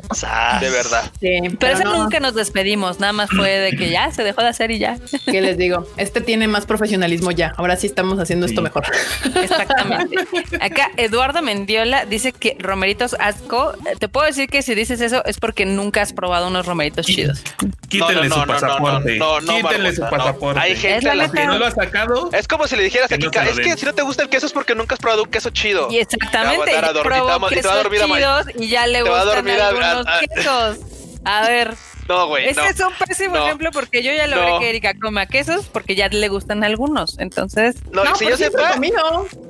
De 0.62 0.70
verdad. 0.70 1.12
sí, 1.20 1.40
Pero 1.60 1.74
ese 1.74 1.84
no, 1.84 1.98
nunca 2.04 2.20
nos 2.20 2.36
despedimos, 2.36 3.00
nada 3.00 3.14
más 3.14 3.30
fue 3.30 3.50
de 3.50 3.72
que 3.76 3.90
ya 3.90 4.12
se 4.12 4.24
dejó 4.24 4.42
de 4.42 4.50
hacer 4.50 4.72
y 4.72 4.80
ya. 4.80 4.98
¿Qué 5.26 5.42
les 5.42 5.58
digo? 5.58 5.88
Este 5.98 6.22
tiene 6.22 6.48
más 6.48 6.66
profesionalismo 6.66 7.32
ya. 7.32 7.54
Ahora 7.58 7.76
sí 7.76 7.88
estamos 7.88 8.20
haciendo 8.20 8.46
esto 8.46 8.62
mejor. 8.62 8.86
Exactamente. 9.36 10.16
Acá 10.62 10.92
Eduardo 10.98 11.42
Mendiola 11.42 12.06
dice 12.06 12.32
que 12.32 12.56
romeritos 12.60 13.16
asco. 13.20 13.74
Te 14.00 14.08
puedo 14.08 14.26
decir 14.26 14.50
que 14.50 14.62
si 14.62 14.76
dices 14.76 15.02
eso 15.02 15.24
es 15.26 15.40
porque 15.40 15.66
nunca 15.66 16.02
has 16.02 16.14
probado 16.14 16.48
unos 16.48 16.66
romeritos 16.66 17.06
chidos. 17.06 17.44
Quítenle 17.90 18.30
su 18.30 18.46
pasaporte. 18.46 19.16
No, 19.18 19.40
no, 19.42 19.56
Quítenle 19.58 19.96
su 19.96 20.02
pasaporte. 20.02 20.60
Hay 20.60 20.72
Es 20.74 20.80
gente 20.82 21.06
la 21.06 21.12
a 21.12 21.16
la 21.16 21.24
neta. 21.28 21.38
que 21.42 21.46
no 21.48 21.58
lo 21.58 21.66
ha 21.66 21.72
sacado, 21.72 22.30
Es 22.34 22.48
como 22.48 22.68
si 22.68 22.76
le 22.76 22.84
dijeras 22.84 23.08
Que 23.08 23.16
a 23.16 23.18
no 23.18 23.26
Kika, 23.32 23.46
es 23.46 23.60
que 23.60 23.78
si 23.78 23.86
no 23.86 23.94
te 23.94 24.02
gusta 24.02 24.24
el 24.24 24.30
queso 24.30 24.46
es 24.46 24.52
porque 24.54 24.76
nunca 24.76 24.96
has 24.96 25.00
probado 25.00 25.24
un 25.24 25.30
queso 25.30 25.50
chido. 25.52 25.88
Y 25.92 25.98
exactamente, 26.00 26.66
Te 26.72 26.82
va 26.82 26.88
a 26.90 26.94
dormir, 26.94 27.14
a 27.14 27.18
y 27.20 27.22
te 27.22 27.30
va 27.32 27.46
a 27.46 27.50
quesos 27.50 27.84
dormir 27.84 28.02
a 28.02 28.08
ma- 28.08 28.16
chidos 28.18 28.46
y 28.60 28.68
ya 28.70 28.88
le 28.88 29.02
gustan 29.04 29.50
algunos 29.50 30.08
a- 30.08 30.18
a- 30.18 30.20
quesos. 30.22 30.78
A 31.26 31.42
ver, 31.48 31.74
No, 32.08 32.28
güey, 32.28 32.48
ese 32.48 32.62
no. 32.62 32.68
es 32.68 32.80
un 32.80 32.94
pésimo 33.06 33.36
No. 33.36 33.46
ejemplo 33.46 33.70
porque 33.74 34.02
yo 34.02 34.14
ya 34.14 34.28
logré 34.28 34.50
No. 34.52 34.60
que 34.60 34.70
Erika 34.70 34.94
coma 35.02 35.26
quesos 35.26 35.66
porque 35.66 35.94
ya 35.96 36.08
le 36.08 36.28
gustan 36.30 36.64
algunos. 36.64 37.20
Entonces, 37.20 37.76
No, 37.92 38.06
No, 38.06 38.16
si 38.16 38.26
yo 38.30 38.38
siempre 38.38 38.64
sepa, 38.64 38.80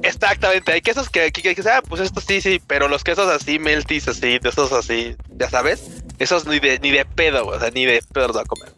exactamente, 0.03 0.71
hay 0.71 0.81
quesos 0.81 1.09
que 1.09 1.31
Kika 1.31 1.49
dice, 1.49 1.69
ah, 1.69 1.81
pues 1.87 2.01
esto 2.01 2.19
sí, 2.21 2.41
sí, 2.41 2.61
pero 2.65 2.87
los 2.87 3.03
quesos 3.03 3.29
así, 3.29 3.59
meltis, 3.59 4.07
así, 4.07 4.39
de 4.39 4.49
esos 4.49 4.71
así, 4.71 5.15
ya 5.37 5.49
sabes, 5.49 5.83
esos 6.19 6.45
ni 6.45 6.59
de, 6.59 6.79
ni 6.79 6.91
de 6.91 7.05
pedo, 7.05 7.43
güey, 7.45 7.57
o 7.57 7.59
sea, 7.59 7.69
ni 7.71 7.85
de 7.85 8.01
pedo 8.13 8.27
los 8.27 8.37
va 8.37 8.41
a 8.41 8.45
comer. 8.45 8.69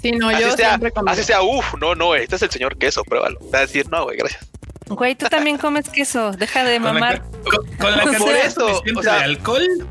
Sí, 0.00 0.12
no, 0.12 0.28
así 0.30 0.40
yo 0.42 0.56
sea, 0.56 0.68
siempre 0.70 0.90
comí. 0.92 1.10
así 1.10 1.22
sea, 1.24 1.42
uff, 1.42 1.74
no, 1.80 1.94
no, 1.94 2.06
güey, 2.06 2.22
este 2.22 2.36
es 2.36 2.42
el 2.42 2.50
señor 2.50 2.76
queso, 2.78 3.02
pruébalo. 3.04 3.38
Te 3.38 3.50
va 3.50 3.58
a 3.58 3.62
decir, 3.62 3.86
no, 3.90 4.04
güey, 4.04 4.16
gracias. 4.16 4.46
güey, 4.86 5.14
tú 5.14 5.26
también 5.26 5.58
comes 5.60 5.88
queso. 5.90 6.32
Deja 6.32 6.64
de 6.64 6.76
con 6.76 6.84
la, 6.86 6.92
mamar. 6.94 7.22
con, 7.44 7.66
con 7.76 7.96
la 7.96 8.04
Por 8.18 8.34
eso, 8.34 8.82
o 8.96 9.02
sea- 9.02 9.16
de 9.18 9.24
alcohol, 9.24 9.86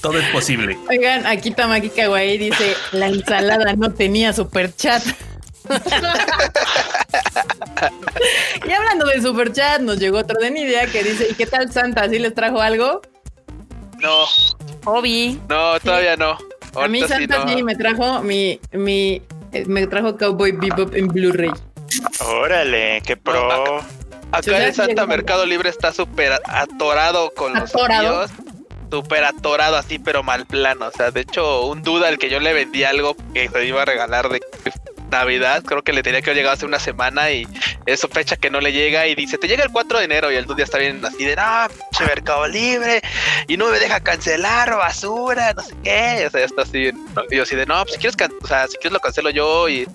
todo 0.00 0.18
es 0.18 0.28
posible. 0.30 0.76
Oigan, 0.88 1.26
aquí 1.26 1.50
Tamaki 1.52 1.88
Kawaii 1.90 2.38
dice, 2.38 2.74
la 2.92 3.06
ensalada 3.08 3.74
no 3.74 3.92
tenía 3.92 4.32
super 4.32 4.74
chat. 4.74 5.02
y 8.66 8.72
hablando 8.72 9.06
de 9.06 9.22
super 9.22 9.52
chat, 9.52 9.80
nos 9.80 9.98
llegó 9.98 10.18
otro 10.18 10.38
de 10.40 10.50
Nidia 10.50 10.86
que 10.86 11.02
dice, 11.04 11.28
¿y 11.30 11.34
qué 11.34 11.46
tal 11.46 11.72
Santa? 11.72 12.08
¿Sí 12.08 12.18
les 12.18 12.34
trajo 12.34 12.60
algo? 12.60 13.00
No, 14.00 14.26
Obi. 14.84 15.40
no, 15.48 15.78
todavía 15.80 16.16
no. 16.16 16.36
A 16.76 16.88
mí 16.88 17.00
Santa 17.02 17.46
sí, 17.46 17.56
no. 17.56 17.64
me 17.64 17.76
trajo 17.76 18.22
mi, 18.22 18.58
mi, 18.72 19.22
eh, 19.52 19.64
me 19.66 19.86
trajo 19.86 20.16
Cowboy 20.16 20.52
Bebop 20.52 20.94
en 20.94 21.08
Blu-ray. 21.08 21.52
Órale, 22.26 23.00
qué 23.06 23.16
pro. 23.16 23.80
Acá 24.32 24.66
en 24.66 24.74
Santa. 24.74 25.06
Mercado 25.06 25.46
Libre 25.46 25.68
está 25.68 25.92
súper 25.92 26.32
atorado 26.46 27.32
con 27.34 27.54
los 27.54 27.70
Atorado. 27.74 28.22
envíos. 28.24 28.30
Súper 28.90 29.24
atorado 29.24 29.76
así, 29.76 29.98
pero 29.98 30.22
mal 30.22 30.46
plano. 30.46 30.86
O 30.86 30.90
sea, 30.90 31.10
de 31.10 31.20
hecho, 31.22 31.66
un 31.66 31.82
duda 31.82 32.08
al 32.08 32.18
que 32.18 32.30
yo 32.30 32.38
le 32.40 32.52
vendí 32.52 32.84
algo 32.84 33.16
que 33.32 33.48
se 33.48 33.64
iba 33.66 33.82
a 33.82 33.84
regalar 33.84 34.28
de 34.28 34.40
Navidad, 35.10 35.62
creo 35.62 35.82
que 35.82 35.92
le 35.92 36.02
tenía 36.02 36.20
que 36.22 36.30
haber 36.30 36.38
llegado 36.38 36.54
hace 36.54 36.66
una 36.66 36.78
semana 36.78 37.30
y 37.30 37.46
es 37.86 38.06
fecha 38.10 38.36
que 38.36 38.50
no 38.50 38.60
le 38.60 38.72
llega 38.72 39.06
y 39.06 39.14
dice, 39.14 39.38
te 39.38 39.48
llega 39.48 39.64
el 39.64 39.70
4 39.70 39.98
de 39.98 40.04
enero 40.04 40.32
y 40.32 40.36
el 40.36 40.46
dude 40.46 40.58
ya 40.58 40.64
está 40.64 40.78
bien 40.78 41.04
así 41.04 41.24
de, 41.24 41.36
no, 41.36 41.42
pinche 41.68 42.04
Mercado 42.06 42.46
Libre 42.46 43.02
y 43.46 43.56
no 43.56 43.68
me 43.68 43.78
deja 43.78 44.00
cancelar, 44.00 44.76
basura, 44.76 45.52
no 45.54 45.62
sé 45.62 45.74
qué. 45.82 46.24
O 46.26 46.30
sea, 46.30 46.40
ya 46.40 46.46
está 46.46 46.62
así. 46.62 46.90
¿no? 46.92 47.22
Y 47.30 47.36
yo 47.36 47.42
así 47.42 47.56
de, 47.56 47.66
no, 47.66 47.82
pues 47.82 47.94
si 47.94 48.00
quieres, 48.00 48.16
o 48.42 48.46
sea, 48.46 48.66
si 48.66 48.76
quieres 48.76 48.92
lo 48.92 49.00
cancelo 49.00 49.30
yo 49.30 49.68
y... 49.68 49.86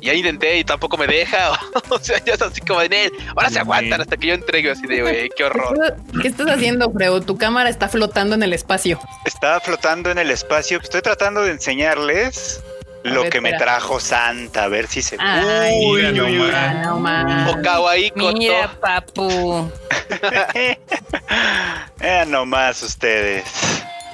Y 0.00 0.10
ahí 0.10 0.18
intenté 0.18 0.58
y 0.58 0.64
tampoco 0.64 0.98
me 0.98 1.06
deja. 1.06 1.58
o 1.88 1.98
sea, 1.98 2.22
ya 2.22 2.34
es 2.34 2.42
así 2.42 2.60
como 2.60 2.80
de 2.80 2.90
"Nel, 2.90 3.12
Ahora 3.34 3.48
se 3.48 3.58
aguantan 3.58 4.02
hasta 4.02 4.18
que 4.18 4.26
yo 4.26 4.34
entregue 4.34 4.70
así 4.70 4.86
de, 4.86 5.00
güey, 5.00 5.30
qué 5.34 5.44
horror. 5.44 5.96
¿Qué 6.20 6.28
estás 6.28 6.46
haciendo, 6.48 6.92
Freo? 6.92 7.22
Tu 7.22 7.38
cámara 7.38 7.70
está 7.70 7.88
flotando 7.88 8.34
en 8.34 8.42
el 8.42 8.52
espacio. 8.52 9.00
Estaba 9.24 9.60
flotando 9.60 10.10
en 10.10 10.18
el 10.18 10.30
espacio. 10.30 10.78
Estoy 10.82 11.00
tratando 11.00 11.40
de 11.40 11.52
enseñarles 11.52 12.62
lo 13.04 13.22
ver, 13.22 13.30
que 13.30 13.40
me 13.40 13.50
espera. 13.50 13.72
trajo 13.72 14.00
Santa. 14.00 14.64
A 14.64 14.68
ver 14.68 14.86
si 14.86 15.02
se. 15.02 15.16
Ay, 15.18 15.78
Mira 15.86 16.10
uy, 16.10 16.20
uy, 16.20 16.32
nomás. 16.38 16.54
ah, 16.54 16.74
no 16.84 16.98
más. 17.00 17.54
O 17.54 17.62
kawaii 17.62 18.10
koto. 18.10 18.32
Mira, 18.36 18.70
papu. 18.80 19.70
Vean 21.98 22.30
nomás 22.30 22.82
ustedes. 22.82 23.44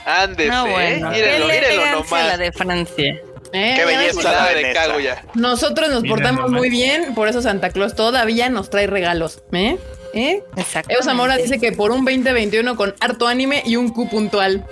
Ándese, 0.07 0.49
No, 0.51 0.67
¿eh? 0.67 0.71
bueno. 0.71 1.11
Mírenlo, 1.11 1.47
mírenlo 1.47 1.69
elegancia 1.69 2.17
la 2.19 2.23
nomás. 2.25 2.39
de 2.39 2.53
Francia. 2.53 3.15
Eh, 3.53 3.75
Qué 3.75 3.81
ya 3.81 3.87
belleza. 3.87 4.31
de 4.31 4.55
Vanessa. 4.55 4.87
Kaguya. 4.87 5.25
Nosotros 5.35 5.89
nos 5.91 6.03
Mira 6.03 6.15
portamos 6.15 6.43
nomás. 6.45 6.59
muy 6.61 6.71
bien, 6.71 7.15
por 7.15 7.27
eso 7.29 7.43
Santa 7.43 7.71
Claus 7.71 7.95
todavía 7.97 8.49
nos 8.49 8.71
trae 8.71 8.87
regalos. 8.87 9.43
¿Eh? 9.53 9.77
¿Eh? 10.15 10.43
Exacto. 10.57 10.93
Evo 10.95 11.03
Zamora 11.03 11.37
dice 11.37 11.59
que 11.61 11.73
por 11.73 11.91
un 11.91 12.05
2021 12.05 12.77
con 12.77 12.95
harto 13.01 13.27
anime 13.29 13.63
y 13.67 13.77
un 13.77 13.91
Q 13.91 14.09
puntual. 14.09 14.65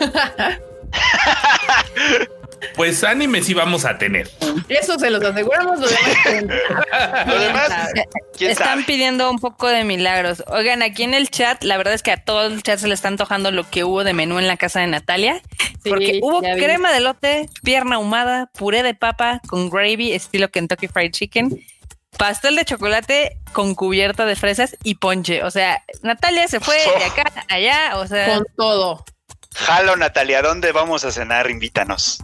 Pues 2.74 3.04
anime 3.04 3.42
sí 3.42 3.54
vamos 3.54 3.84
a 3.84 3.98
tener. 3.98 4.30
Eso 4.68 4.98
se 4.98 5.10
los 5.10 5.22
aseguramos. 5.22 5.80
Lo 5.80 5.86
demás, 5.88 7.26
Lo 7.26 7.38
demás, 7.38 7.70
quién 8.36 8.50
Están 8.50 8.68
sabe. 8.68 8.84
pidiendo 8.84 9.30
un 9.30 9.38
poco 9.38 9.68
de 9.68 9.84
milagros. 9.84 10.42
Oigan, 10.48 10.82
aquí 10.82 11.02
en 11.02 11.14
el 11.14 11.30
chat, 11.30 11.62
la 11.64 11.76
verdad 11.76 11.94
es 11.94 12.02
que 12.02 12.10
a 12.12 12.16
todo 12.24 12.46
el 12.46 12.62
chat 12.62 12.78
se 12.78 12.88
le 12.88 12.94
está 12.94 13.08
antojando 13.08 13.50
lo 13.50 13.68
que 13.68 13.84
hubo 13.84 14.04
de 14.04 14.12
menú 14.12 14.38
en 14.38 14.46
la 14.48 14.56
casa 14.56 14.80
de 14.80 14.86
Natalia. 14.86 15.40
Sí, 15.82 15.90
porque 15.90 16.20
hubo 16.22 16.40
vi. 16.40 16.52
crema 16.56 16.92
de 16.92 17.00
lote, 17.00 17.48
pierna 17.62 17.96
ahumada, 17.96 18.50
puré 18.54 18.82
de 18.82 18.94
papa 18.94 19.40
con 19.46 19.68
gravy 19.70 20.12
estilo 20.12 20.50
Kentucky 20.50 20.88
Fried 20.88 21.10
Chicken, 21.12 21.60
pastel 22.16 22.56
de 22.56 22.64
chocolate 22.64 23.36
con 23.52 23.74
cubierta 23.74 24.24
de 24.24 24.34
fresas 24.36 24.76
y 24.82 24.94
ponche. 24.96 25.42
O 25.42 25.50
sea, 25.50 25.82
Natalia 26.02 26.48
se 26.48 26.60
fue 26.60 26.76
de 26.76 27.04
acá 27.04 27.24
a 27.48 27.54
allá. 27.54 27.92
O 27.98 28.06
sea, 28.06 28.34
con 28.36 28.46
todo. 28.56 29.04
Jalo, 29.54 29.96
Natalia, 29.96 30.42
¿dónde 30.42 30.72
vamos 30.72 31.04
a 31.04 31.12
cenar? 31.12 31.48
Invítanos. 31.50 32.18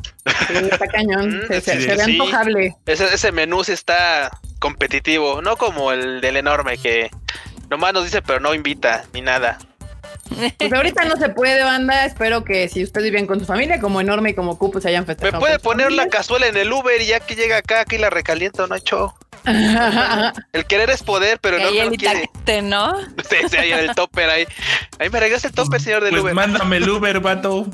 Sí, 0.48 0.54
está 0.70 0.86
cañón. 0.88 1.38
Mm, 1.38 1.46
Se, 1.48 1.60
se- 1.60 1.76
sí, 1.76 1.82
se 1.82 1.96
ve 1.96 2.04
sí. 2.04 2.12
antojable. 2.20 2.76
Ese, 2.86 3.14
ese 3.14 3.32
menú 3.32 3.62
sí 3.64 3.72
está 3.72 4.30
competitivo, 4.58 5.40
no 5.40 5.56
como 5.56 5.92
el 5.92 6.20
del 6.20 6.36
enorme 6.36 6.76
que 6.76 7.10
nomás 7.70 7.94
nos 7.94 8.04
dice 8.04 8.20
pero 8.20 8.40
no 8.40 8.52
invita 8.54 9.04
ni 9.12 9.22
nada. 9.22 9.58
Pues 10.58 10.72
ahorita 10.72 11.04
no 11.04 11.16
se 11.16 11.28
puede, 11.30 11.62
banda. 11.64 12.04
Espero 12.04 12.44
que 12.44 12.68
si 12.68 12.82
ustedes 12.84 13.04
viven 13.10 13.26
con 13.26 13.40
su 13.40 13.46
familia, 13.46 13.80
como 13.80 14.00
enorme 14.00 14.30
y 14.30 14.34
como 14.34 14.58
pues 14.58 14.82
se 14.82 14.88
hayan 14.90 15.02
Me 15.02 15.06
festejado. 15.06 15.40
puede 15.40 15.54
con 15.54 15.60
su 15.62 15.64
poner 15.64 15.92
la 15.92 16.08
cazuela 16.08 16.46
en 16.46 16.56
el 16.56 16.72
Uber 16.72 17.00
y 17.00 17.06
ya 17.06 17.20
que 17.20 17.34
llega 17.36 17.58
acá, 17.58 17.80
aquí 17.80 17.98
la 17.98 18.10
recaliento, 18.10 18.66
no 18.66 18.74
hecho. 18.74 19.14
El 20.52 20.66
querer 20.66 20.90
es 20.90 21.02
poder, 21.02 21.38
pero 21.40 21.56
que 21.56 21.62
no, 21.64 21.68
ahí 21.70 21.78
no 21.78 21.84
el 21.92 21.96
quiere. 21.96 22.24
itacate, 22.24 22.62
¿no? 22.62 22.92
Sí, 23.28 23.36
sí, 23.50 23.56
ahí 23.56 23.72
en 23.72 23.78
el 23.80 23.94
topper 23.94 24.28
ahí. 24.28 24.46
Ahí 24.98 25.08
me 25.08 25.18
regresa 25.18 25.48
el 25.48 25.54
topper, 25.54 25.80
señor 25.80 26.02
del 26.04 26.10
Pues 26.12 26.22
Uber. 26.24 26.34
mándame 26.34 26.76
el 26.76 26.88
Uber, 26.90 27.20
vato. 27.20 27.54
O 27.60 27.66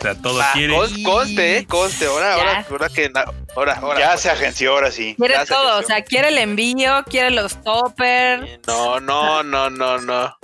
sea, 0.00 0.14
todo 0.14 0.38
Va, 0.38 0.52
quiere. 0.52 0.72
cons- 0.74 1.02
conste, 1.02 1.56
eh, 1.58 1.66
conste. 1.66 2.06
Ahora, 2.06 2.34
ahora, 2.34 2.66
ahora 2.70 2.88
que 2.90 3.08
na- 3.10 3.24
ahora, 3.56 3.72
ahora. 3.82 3.98
Ya 3.98 4.16
se 4.18 4.30
agenció, 4.30 4.72
ahora 4.72 4.90
sí. 4.92 5.14
Quiere 5.18 5.36
se 5.38 5.46
todo, 5.46 5.78
o 5.80 5.82
sea, 5.82 6.02
quiere 6.02 6.28
el 6.28 6.38
envío, 6.38 7.02
quiere 7.10 7.30
los 7.30 7.60
toppers, 7.64 8.46
No, 8.66 9.00
no, 9.00 9.42
no, 9.42 9.68
no, 9.70 9.98
no. 9.98 10.36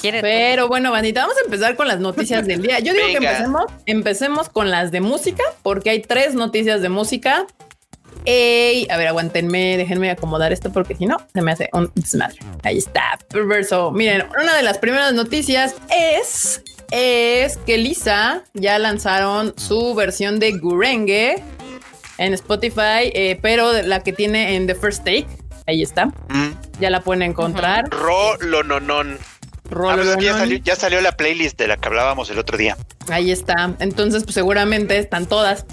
Quiere. 0.00 0.20
Pero 0.20 0.68
bueno, 0.68 0.90
bandita, 0.90 1.22
vamos 1.22 1.36
a 1.38 1.44
empezar 1.44 1.76
con 1.76 1.88
las 1.88 2.00
noticias 2.00 2.46
del 2.46 2.62
día. 2.62 2.78
Yo 2.80 2.92
digo 2.92 3.06
que 3.06 3.14
Venga. 3.14 3.30
empecemos, 3.30 3.64
empecemos 3.86 4.48
con 4.48 4.70
las 4.70 4.90
de 4.92 5.00
música, 5.00 5.42
porque 5.62 5.90
hay 5.90 6.02
tres 6.02 6.34
noticias 6.34 6.80
de 6.82 6.88
música. 6.88 7.46
Ey, 8.24 8.88
a 8.90 8.96
ver, 8.96 9.06
aguántenme, 9.08 9.76
déjenme 9.76 10.10
acomodar 10.10 10.52
esto 10.52 10.72
porque 10.72 10.96
si 10.96 11.06
no, 11.06 11.16
se 11.32 11.42
me 11.42 11.52
hace 11.52 11.68
un 11.72 11.92
desmadre. 11.94 12.38
Ahí 12.64 12.78
está, 12.78 13.18
perverso. 13.28 13.92
Miren, 13.92 14.24
una 14.40 14.56
de 14.56 14.62
las 14.64 14.78
primeras 14.78 15.12
noticias 15.12 15.76
es, 15.96 16.62
es 16.90 17.56
que 17.58 17.78
Lisa 17.78 18.42
ya 18.54 18.78
lanzaron 18.80 19.54
su 19.56 19.94
versión 19.94 20.40
de 20.40 20.52
Gurenge 20.58 21.40
en 22.18 22.34
Spotify, 22.34 23.12
eh, 23.14 23.38
pero 23.40 23.72
la 23.84 24.02
que 24.02 24.12
tiene 24.12 24.56
en 24.56 24.66
The 24.66 24.74
First 24.74 25.04
Take. 25.04 25.26
Ahí 25.68 25.82
está, 25.82 26.06
Mm. 26.28 26.50
ya 26.80 26.90
la 26.90 27.00
pueden 27.02 27.22
encontrar. 27.22 27.88
Ro 27.90 28.36
lo 28.40 28.62
nonón. 28.64 29.18
Rolo, 29.18 29.18
Ah, 29.70 29.92
pues 29.94 30.08
es 30.08 30.16
que 30.16 30.24
ya, 30.24 30.34
salió, 30.34 30.58
ya 30.58 30.76
salió 30.76 31.00
la 31.00 31.12
playlist 31.12 31.58
de 31.58 31.68
la 31.68 31.76
que 31.76 31.88
hablábamos 31.88 32.30
el 32.30 32.38
otro 32.38 32.56
día. 32.56 32.76
Ahí 33.08 33.30
está. 33.30 33.74
Entonces, 33.78 34.24
pues 34.24 34.34
seguramente 34.34 34.98
están 34.98 35.26
todas. 35.26 35.66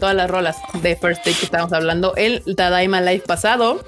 Todas 0.00 0.14
las 0.14 0.28
rolas 0.28 0.56
de 0.82 0.96
First 0.96 1.24
Take 1.24 1.36
que 1.38 1.44
estábamos 1.44 1.72
hablando 1.72 2.14
el 2.16 2.42
Tadaima 2.56 3.00
Live 3.00 3.22
pasado. 3.26 3.84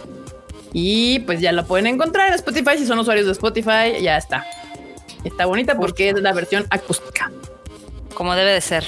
Y 0.73 1.21
pues 1.21 1.41
ya 1.41 1.53
la 1.53 1.65
pueden 1.65 1.87
encontrar 1.87 2.29
en 2.29 2.35
Spotify. 2.35 2.79
Si 2.79 2.87
son 2.87 2.99
usuarios 2.99 3.27
de 3.27 3.33
Spotify, 3.33 4.01
ya 4.01 4.17
está. 4.17 4.45
Está 5.25 5.47
bonita 5.47 5.77
porque 5.77 6.11
es 6.11 6.21
la 6.21 6.33
versión 6.33 6.67
acústica. 6.71 7.31
Como 8.15 8.35
debe 8.35 8.53
de 8.53 8.61
ser. 8.61 8.85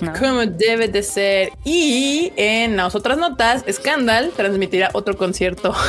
¿no? 0.00 0.12
Como 0.12 0.46
debe 0.46 0.88
de 0.88 1.02
ser. 1.02 1.50
Y 1.64 2.32
en 2.36 2.76
las 2.76 2.94
otras 2.94 3.18
notas, 3.18 3.64
Scandal 3.70 4.32
transmitirá 4.36 4.90
otro 4.92 5.16
concierto. 5.16 5.74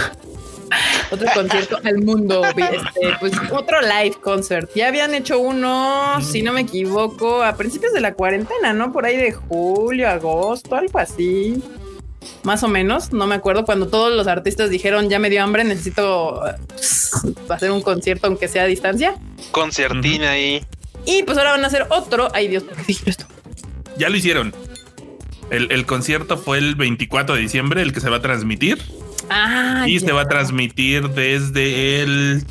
otro 1.12 1.28
concierto 1.34 1.80
al 1.84 2.00
mundo. 2.00 2.44
Este, 2.58 3.16
pues 3.20 3.34
otro 3.52 3.78
live 3.82 4.16
concert. 4.22 4.70
Ya 4.76 4.88
habían 4.88 5.14
hecho 5.14 5.40
uno, 5.40 6.20
si 6.22 6.42
no 6.42 6.54
me 6.54 6.62
equivoco, 6.62 7.44
a 7.44 7.56
principios 7.56 7.94
de 7.94 8.02
la 8.02 8.14
cuarentena, 8.14 8.74
¿no? 8.74 8.92
Por 8.92 9.06
ahí 9.06 9.18
de 9.18 9.32
julio, 9.32 10.10
agosto, 10.10 10.76
algo 10.76 11.00
así. 11.00 11.62
más 12.44 12.64
o 12.64 12.68
menos. 12.68 13.14
No 13.14 13.28
me 13.28 13.36
acuerdo 13.36 13.66
cuando 13.66 13.88
todos 13.88 14.14
los 14.14 14.28
artistas 14.28 14.70
dijeron 14.70 15.10
ya 15.10 15.20
me 15.20 15.30
dio 15.30 15.44
hambre, 15.44 15.64
necesito 15.64 16.42
uh, 16.42 17.52
hacer 17.54 17.72
un 17.72 17.82
concierto 17.82 18.28
aunque 18.28 18.48
sea 18.48 18.64
a 18.64 18.68
distancia. 18.68 19.16
Conciertín 19.52 20.24
ahí. 20.24 20.66
Y 21.06 21.24
pues 21.24 21.38
ahora 21.38 21.52
van 21.52 21.64
a 21.64 21.68
hacer 21.68 21.86
otro. 21.90 22.30
Ay 22.34 22.48
Dios, 22.48 22.64
¿por 22.64 22.76
qué 22.76 22.84
dije 22.88 23.10
esto? 23.10 23.26
Ya 23.98 24.10
lo 24.10 24.18
hicieron. 24.18 24.54
El, 25.50 25.72
el 25.72 25.86
concierto 25.86 26.38
fue 26.38 26.58
el 26.58 26.76
24 26.76 27.36
de 27.36 27.42
diciembre, 27.42 27.82
el 27.82 27.94
que 27.94 28.02
se 28.02 28.10
va 28.10 28.18
a 28.18 28.22
transmitir. 28.22 28.80
Ah, 29.30 29.86
y 29.88 30.00
se 30.00 30.12
va 30.12 30.22
a 30.22 30.28
transmitir 30.28 31.10
desde 31.10 32.02
el 32.02 32.44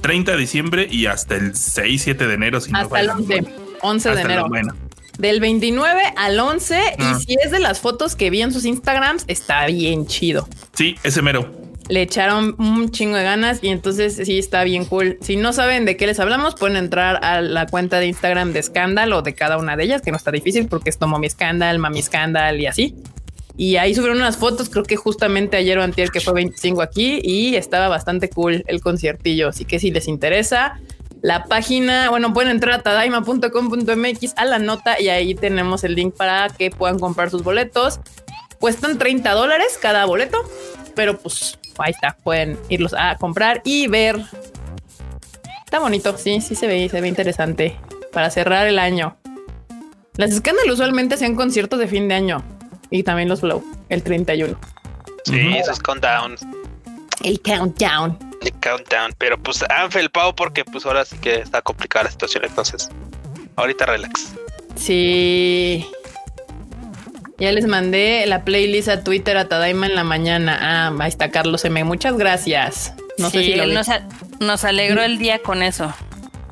30 0.00 0.32
de 0.32 0.38
diciembre 0.38 0.88
y 0.90 1.06
hasta 1.06 1.36
el 1.36 1.54
6, 1.54 2.02
7 2.02 2.26
de 2.26 2.34
enero. 2.34 2.60
Si 2.60 2.72
no 2.72 2.78
hasta 2.78 3.00
el 3.00 3.06
falla 3.08 3.14
la 3.14 3.20
11, 3.20 3.34
memoria. 3.42 3.56
11 3.82 4.08
de 4.08 4.14
Hasta 4.14 4.24
enero. 4.32 4.48
Bueno, 4.48 4.74
Del 5.18 5.40
29 5.40 6.00
al 6.16 6.38
11. 6.40 6.80
Ah. 6.98 7.18
Y 7.18 7.24
si 7.24 7.36
es 7.44 7.50
de 7.50 7.60
las 7.60 7.80
fotos 7.80 8.16
que 8.16 8.30
vi 8.30 8.42
en 8.42 8.52
sus 8.52 8.64
Instagrams, 8.64 9.24
está 9.26 9.66
bien 9.66 10.06
chido. 10.06 10.48
sí, 10.74 10.96
ese 11.02 11.22
mero. 11.22 11.58
Le 11.88 12.02
echaron 12.02 12.54
un 12.58 12.92
chingo 12.92 13.16
de 13.16 13.24
ganas 13.24 13.58
y 13.62 13.68
entonces 13.68 14.14
sí 14.14 14.38
está 14.38 14.62
bien 14.62 14.84
cool. 14.84 15.18
Si 15.22 15.34
no 15.34 15.52
saben 15.52 15.84
de 15.84 15.96
qué 15.96 16.06
les 16.06 16.20
hablamos, 16.20 16.54
pueden 16.54 16.76
entrar 16.76 17.24
a 17.24 17.40
la 17.40 17.66
cuenta 17.66 17.98
de 17.98 18.06
Instagram 18.06 18.52
de 18.52 18.62
Scandal 18.62 19.12
o 19.12 19.22
de 19.22 19.34
cada 19.34 19.58
una 19.58 19.76
de 19.76 19.82
ellas, 19.84 20.00
que 20.00 20.12
no 20.12 20.16
está 20.16 20.30
difícil 20.30 20.68
porque 20.68 20.88
es 20.88 20.98
Tomo 20.98 21.18
mi 21.18 21.28
Scandal, 21.28 21.80
Mami 21.80 22.00
Scandal 22.00 22.60
y 22.60 22.66
así. 22.68 22.94
Y 23.60 23.76
ahí 23.76 23.94
subieron 23.94 24.16
unas 24.16 24.38
fotos, 24.38 24.70
creo 24.70 24.84
que 24.84 24.96
justamente 24.96 25.58
ayer 25.58 25.76
o 25.76 25.82
antier 25.82 26.08
que 26.08 26.20
fue 26.22 26.32
25 26.32 26.80
aquí 26.80 27.20
y 27.22 27.56
estaba 27.56 27.88
bastante 27.88 28.30
cool 28.30 28.64
el 28.66 28.80
conciertillo. 28.80 29.48
Así 29.48 29.66
que 29.66 29.78
si 29.78 29.90
les 29.90 30.08
interesa, 30.08 30.80
la 31.20 31.44
página, 31.44 32.08
bueno, 32.08 32.32
pueden 32.32 32.52
entrar 32.52 32.80
a 32.80 32.82
tadaima.com.mx 32.82 34.32
a 34.38 34.46
la 34.46 34.58
nota 34.58 34.98
y 34.98 35.10
ahí 35.10 35.34
tenemos 35.34 35.84
el 35.84 35.94
link 35.94 36.14
para 36.16 36.48
que 36.48 36.70
puedan 36.70 36.98
comprar 36.98 37.28
sus 37.28 37.42
boletos. 37.42 38.00
Cuestan 38.58 38.96
30 38.96 39.30
dólares 39.32 39.78
cada 39.78 40.06
boleto, 40.06 40.38
pero 40.94 41.18
pues 41.18 41.58
ahí 41.76 41.90
está, 41.90 42.16
pueden 42.24 42.58
irlos 42.70 42.94
a 42.96 43.16
comprar 43.16 43.60
y 43.66 43.88
ver. 43.88 44.22
Está 45.66 45.80
bonito, 45.80 46.16
sí, 46.16 46.40
sí 46.40 46.54
se 46.54 46.66
ve, 46.66 46.88
se 46.88 47.02
ve 47.02 47.08
interesante 47.08 47.76
para 48.10 48.30
cerrar 48.30 48.66
el 48.68 48.78
año. 48.78 49.18
Las 50.16 50.34
Scandal 50.34 50.70
usualmente 50.70 51.16
hacían 51.16 51.34
conciertos 51.34 51.78
de 51.78 51.88
fin 51.88 52.08
de 52.08 52.14
año 52.14 52.42
y 52.90 53.02
también 53.02 53.28
los 53.28 53.40
Flow, 53.40 53.64
el 53.88 54.02
31. 54.02 54.58
Sí, 55.24 55.46
Ujú. 55.48 55.56
esos 55.58 55.78
countdowns. 55.80 56.42
El 57.22 57.40
countdown. 57.42 58.18
El 58.42 58.52
countdown. 58.54 59.14
Pero 59.18 59.38
pues 59.38 59.62
han 59.68 59.90
felpado 59.90 60.34
porque 60.34 60.64
pues 60.64 60.86
ahora 60.86 61.04
sí 61.04 61.16
que 61.18 61.36
está 61.40 61.60
complicada 61.62 62.04
la 62.04 62.10
situación. 62.10 62.44
Entonces, 62.46 62.88
ahorita 63.56 63.86
relax. 63.86 64.32
Sí. 64.76 65.86
Ya 67.38 67.52
les 67.52 67.66
mandé 67.66 68.24
la 68.26 68.44
playlist 68.44 68.88
a 68.88 69.02
Twitter 69.04 69.36
a 69.38 69.48
Tadaima 69.48 69.86
en 69.86 69.94
la 69.94 70.04
mañana. 70.04 70.58
Ah, 70.60 70.92
ahí 70.98 71.08
está 71.08 71.30
Carlos 71.30 71.64
M. 71.64 71.84
Muchas 71.84 72.16
gracias. 72.16 72.92
No 73.18 73.30
sé 73.30 73.40
Sí, 73.40 73.44
si 73.52 73.54
lo 73.54 73.62
él 73.64 73.70
vi. 73.70 73.74
nos, 73.76 73.88
a- 73.88 74.06
nos 74.40 74.64
alegró 74.64 75.02
el 75.02 75.18
día 75.18 75.40
con 75.40 75.62
eso. 75.62 75.92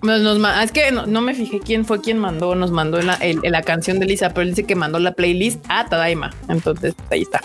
Nos- 0.02 0.21
nos 0.21 0.38
ma- 0.38 0.62
es 0.62 0.71
que 0.73 0.90
no, 0.93 1.07
no 1.07 1.21
me 1.21 1.35
fijé 1.35 1.61
quién 1.61 1.85
fue 1.85 2.00
quien 2.00 2.19
mandó, 2.19 2.55
nos 2.55 2.71
mandó 2.71 3.00
la, 3.02 3.14
el- 3.14 3.40
la 3.43 3.62
canción 3.62 3.99
de 3.99 4.07
Lisa, 4.07 4.31
pero 4.31 4.43
él 4.43 4.50
dice 4.50 4.64
que 4.64 4.75
mandó 4.75 4.99
la 4.99 5.12
playlist 5.12 5.64
a 5.69 5.87
Tadaima. 5.88 6.33
Entonces, 6.49 6.95
ahí 7.11 7.23
está. 7.23 7.40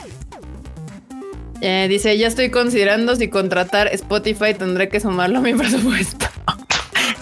Eh, 1.62 1.88
dice, 1.90 2.18
ya 2.18 2.28
estoy 2.28 2.50
considerando 2.52 3.16
si 3.16 3.30
contratar 3.30 3.88
Spotify, 3.88 4.54
tendré 4.54 4.90
que 4.90 5.00
sumarlo 5.00 5.40
a 5.40 5.42
mi 5.42 5.54
presupuesto. 5.56 6.26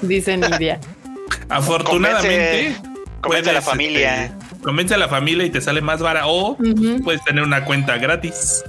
dice 0.02 0.36
Nidia. 0.38 0.80
Afortunadamente, 1.50 2.76
Convence 3.22 3.50
a 3.52 3.54
la 3.54 3.62
familia. 3.62 4.26
este, 4.26 4.62
convence 4.64 4.94
a 4.96 4.98
la 4.98 5.08
familia 5.08 5.46
y 5.46 5.50
te 5.52 5.62
sale 5.62 5.82
más 5.82 6.02
vara 6.02 6.26
o 6.28 6.58
puedes 7.04 7.24
tener 7.24 7.44
una 7.44 7.66
cuenta 7.66 7.98
gratis. 7.98 8.64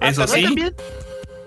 Ah, 0.00 0.08
Eso 0.08 0.26
sí, 0.26 0.42
también. 0.42 0.74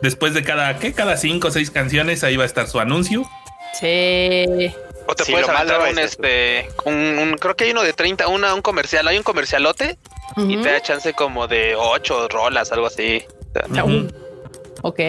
después 0.01 0.33
de 0.33 0.43
cada, 0.43 0.79
¿qué? 0.79 0.93
Cada 0.93 1.17
cinco 1.17 1.49
o 1.49 1.51
seis 1.51 1.69
canciones, 1.69 2.23
ahí 2.23 2.37
va 2.37 2.43
a 2.43 2.45
estar 2.45 2.67
su 2.67 2.79
anuncio. 2.79 3.29
Sí. 3.79 4.73
O 5.07 5.15
te 5.15 5.23
Sí, 5.23 5.31
puedes 5.31 5.47
aventar 5.47 5.79
un 5.79 5.87
es 5.87 5.97
eso. 5.97 6.21
este, 6.21 6.69
un, 6.85 6.93
un- 6.95 7.37
creo 7.37 7.55
que 7.55 7.63
hay 7.65 7.71
uno 7.71 7.83
de 7.83 7.93
30, 7.93 8.27
una, 8.27 8.53
un 8.53 8.61
comercial, 8.61 9.07
hay 9.07 9.17
un 9.17 9.23
comercialote 9.23 9.97
y 10.35 10.57
te 10.57 10.69
da 10.69 10.81
chance 10.81 11.13
como 11.13 11.47
de 11.47 11.75
8 11.75 12.27
rolas, 12.27 12.71
algo 12.71 12.87
así. 12.87 13.23
Sea, 13.73 13.83
Ujú. 13.85 14.07
Ok. 14.83 14.99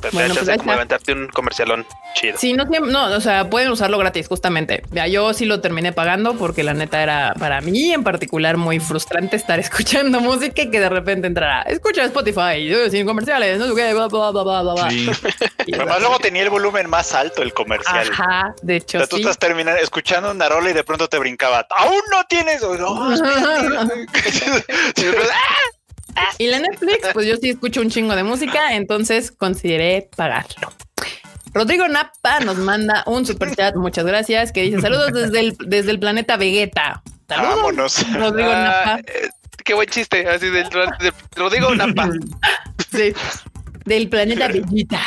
Te, 0.00 0.10
te 0.10 0.16
Bueno, 0.16 0.34
pues 0.34 0.58
como 0.58 0.72
aventarte 0.72 1.12
un 1.12 1.28
comercialón 1.28 1.86
chido. 2.14 2.36
Sí, 2.38 2.52
no, 2.52 2.64
no, 2.64 3.06
o 3.16 3.20
sea, 3.20 3.48
pueden 3.50 3.70
usarlo 3.70 3.98
gratis, 3.98 4.28
justamente. 4.28 4.82
Ya, 4.90 5.06
yo 5.06 5.32
sí 5.34 5.44
lo 5.44 5.60
terminé 5.60 5.92
pagando 5.92 6.34
porque 6.34 6.62
la 6.62 6.74
neta 6.74 7.02
era 7.02 7.34
para 7.38 7.60
mí 7.60 7.92
en 7.92 8.04
particular 8.04 8.56
muy 8.56 8.80
frustrante 8.80 9.36
estar 9.36 9.58
escuchando 9.60 10.20
música 10.20 10.62
y 10.62 10.70
que 10.70 10.80
de 10.80 10.88
repente 10.88 11.26
entrara, 11.26 11.62
escucha 11.62 12.04
Spotify, 12.04 12.70
sin 12.90 13.06
comerciales, 13.06 13.58
no 13.58 13.66
sé 13.68 13.74
qué, 13.74 13.94
bla, 13.94 14.08
bla, 14.08 14.30
bla, 14.30 14.42
bla, 14.42 14.62
bla. 14.62 14.90
Sí. 14.90 15.10
Además 15.74 16.00
luego 16.00 16.18
tenía 16.18 16.42
el 16.42 16.50
volumen 16.50 16.88
más 16.88 17.14
alto 17.14 17.42
el 17.42 17.52
comercial. 17.52 18.08
Ajá, 18.12 18.54
de 18.62 18.74
O 18.74 18.76
hecho, 18.76 18.98
sea, 18.98 19.06
tú 19.06 19.16
sí. 19.16 19.22
estás 19.22 19.38
terminando 19.38 19.80
escuchando 19.80 20.30
una 20.30 20.48
rola 20.48 20.70
y 20.70 20.72
de 20.72 20.84
pronto 20.84 21.08
te 21.08 21.18
brincaba. 21.18 21.66
Aún 21.70 22.00
no 22.10 22.24
tienes. 22.28 22.62
No, 22.62 23.12
espérate. 23.12 24.06
Y 26.38 26.46
la 26.48 26.58
Netflix, 26.60 27.08
pues 27.12 27.26
yo 27.26 27.36
sí 27.36 27.50
escucho 27.50 27.80
un 27.80 27.90
chingo 27.90 28.14
de 28.16 28.22
música, 28.22 28.74
entonces 28.74 29.30
consideré 29.32 30.08
pagarlo. 30.16 30.72
Rodrigo 31.54 31.88
Napa 31.88 32.40
nos 32.40 32.56
manda 32.58 33.02
un 33.06 33.24
super 33.26 33.54
chat, 33.56 33.74
muchas 33.74 34.04
gracias, 34.04 34.52
que 34.52 34.62
dice 34.62 34.80
saludos 34.80 35.12
desde 35.12 35.40
el, 35.40 35.56
desde 35.66 35.90
el 35.90 35.98
planeta 35.98 36.36
Vegeta. 36.36 37.02
Saludos, 37.28 37.56
Vámonos. 37.56 38.12
Rodrigo 38.14 38.50
Ah, 38.52 38.84
Napa. 38.98 39.00
eh, 39.00 39.28
qué 39.64 39.74
buen 39.74 39.88
chiste, 39.88 40.28
así 40.28 40.46
del, 40.50 40.68
del 40.68 41.12
Rodrigo 41.36 41.74
Napa. 41.74 42.10
Sí, 42.92 43.12
del 43.84 44.08
planeta 44.08 44.48
Vegeta. 44.48 45.00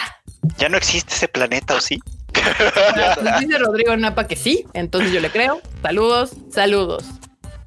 Ya 0.58 0.70
no 0.70 0.78
existe 0.78 1.14
ese 1.16 1.28
planeta, 1.28 1.76
¿o 1.76 1.82
sí? 1.82 2.00
Pues 2.34 3.40
dice 3.40 3.58
Rodrigo 3.60 3.96
Napa 3.98 4.28
que 4.28 4.36
sí, 4.36 4.66
entonces 4.74 5.12
yo 5.12 5.20
le 5.20 5.30
creo. 5.30 5.62
Saludos, 5.82 6.32
saludos. 6.52 7.04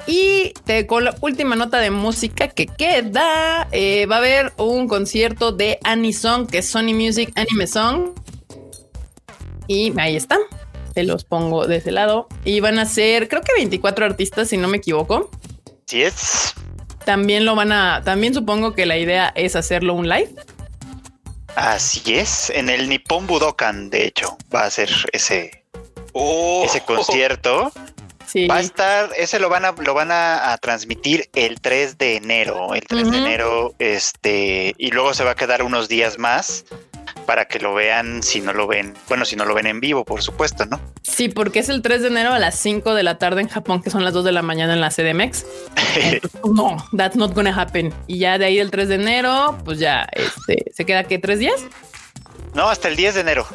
Y 0.06 0.52
te- 0.64 0.86
con 0.86 1.04
la 1.04 1.16
última 1.20 1.56
nota 1.56 1.78
de 1.78 1.90
música 1.90 2.48
que 2.48 2.66
queda, 2.66 3.68
eh, 3.72 4.06
va 4.06 4.16
a 4.16 4.18
haber 4.18 4.52
un 4.58 4.86
concierto 4.86 5.50
de 5.52 5.78
Anisong, 5.82 6.46
que 6.46 6.58
es 6.58 6.68
Sony 6.68 6.92
Music 6.94 7.32
Anime 7.36 7.66
Song. 7.66 8.10
Y 9.66 9.98
ahí 9.98 10.16
está. 10.16 10.36
Te 10.92 11.04
los 11.04 11.24
pongo 11.24 11.66
de 11.66 11.76
ese 11.76 11.90
lado. 11.90 12.28
Y 12.44 12.60
van 12.60 12.78
a 12.78 12.86
ser, 12.86 13.28
creo 13.28 13.40
que 13.42 13.52
24 13.56 14.04
artistas, 14.04 14.48
si 14.48 14.56
no 14.58 14.68
me 14.68 14.76
equivoco. 14.76 15.30
Sí 15.86 16.02
es. 16.02 16.52
También 17.04 17.44
lo 17.44 17.54
van 17.54 17.72
a, 17.72 18.02
también 18.04 18.32
supongo 18.34 18.74
que 18.74 18.86
la 18.86 18.96
idea 18.98 19.32
es 19.34 19.56
hacerlo 19.56 19.94
un 19.94 20.08
live. 20.08 20.34
Así 21.56 22.14
es. 22.14 22.50
En 22.50 22.68
el 22.68 22.88
Nippon 22.88 23.26
Budokan, 23.26 23.88
de 23.90 24.06
hecho, 24.06 24.36
va 24.54 24.64
a 24.64 24.70
ser 24.70 24.90
ese, 25.12 25.64
Oh, 26.12 26.62
ese 26.64 26.80
concierto. 26.82 27.72
Sí. 28.26 28.46
Va 28.46 28.56
a 28.56 28.60
estar, 28.60 29.10
ese 29.16 29.38
lo 29.38 29.48
van 29.48 29.64
a, 29.64 29.72
lo 29.72 29.94
van 29.94 30.10
a, 30.10 30.52
a 30.52 30.58
transmitir 30.58 31.28
el 31.34 31.60
3 31.60 31.98
de 31.98 32.16
enero. 32.16 32.74
El 32.74 32.82
3 32.86 33.10
de 33.10 33.18
enero, 33.18 33.74
este, 33.78 34.74
y 34.78 34.90
luego 34.90 35.14
se 35.14 35.24
va 35.24 35.32
a 35.32 35.34
quedar 35.34 35.62
unos 35.62 35.88
días 35.88 36.18
más 36.18 36.64
para 37.26 37.46
que 37.46 37.58
lo 37.58 37.74
vean 37.74 38.22
si 38.22 38.40
no 38.40 38.52
lo 38.52 38.66
ven. 38.66 38.94
Bueno, 39.08 39.24
si 39.24 39.36
no 39.36 39.44
lo 39.44 39.54
ven 39.54 39.66
en 39.66 39.80
vivo, 39.80 40.04
por 40.04 40.22
supuesto, 40.22 40.66
¿no? 40.66 40.80
Sí, 41.02 41.28
porque 41.28 41.60
es 41.60 41.68
el 41.68 41.80
3 41.82 42.02
de 42.02 42.08
enero 42.08 42.32
a 42.32 42.38
las 42.38 42.58
5 42.58 42.94
de 42.94 43.02
la 43.02 43.18
tarde 43.18 43.40
en 43.40 43.48
Japón, 43.48 43.82
que 43.82 43.90
son 43.90 44.04
las 44.04 44.12
2 44.12 44.24
de 44.24 44.32
la 44.32 44.42
mañana 44.42 44.74
en 44.74 44.80
la 44.80 44.90
CDMX. 44.90 45.44
No, 46.44 46.76
that's 46.96 47.16
not 47.16 47.34
gonna 47.34 47.54
happen. 47.54 47.92
Y 48.06 48.18
ya 48.18 48.36
de 48.38 48.46
ahí 48.46 48.58
el 48.58 48.70
3 48.70 48.88
de 48.88 48.94
enero, 48.96 49.58
pues 49.64 49.78
ya 49.78 50.06
este, 50.12 50.70
se 50.74 50.84
queda 50.84 51.04
que 51.04 51.18
tres 51.18 51.38
días 51.38 51.60
no, 52.54 52.68
hasta 52.68 52.88
el 52.88 52.96
10 52.96 53.14
de 53.16 53.20
enero. 53.22 53.46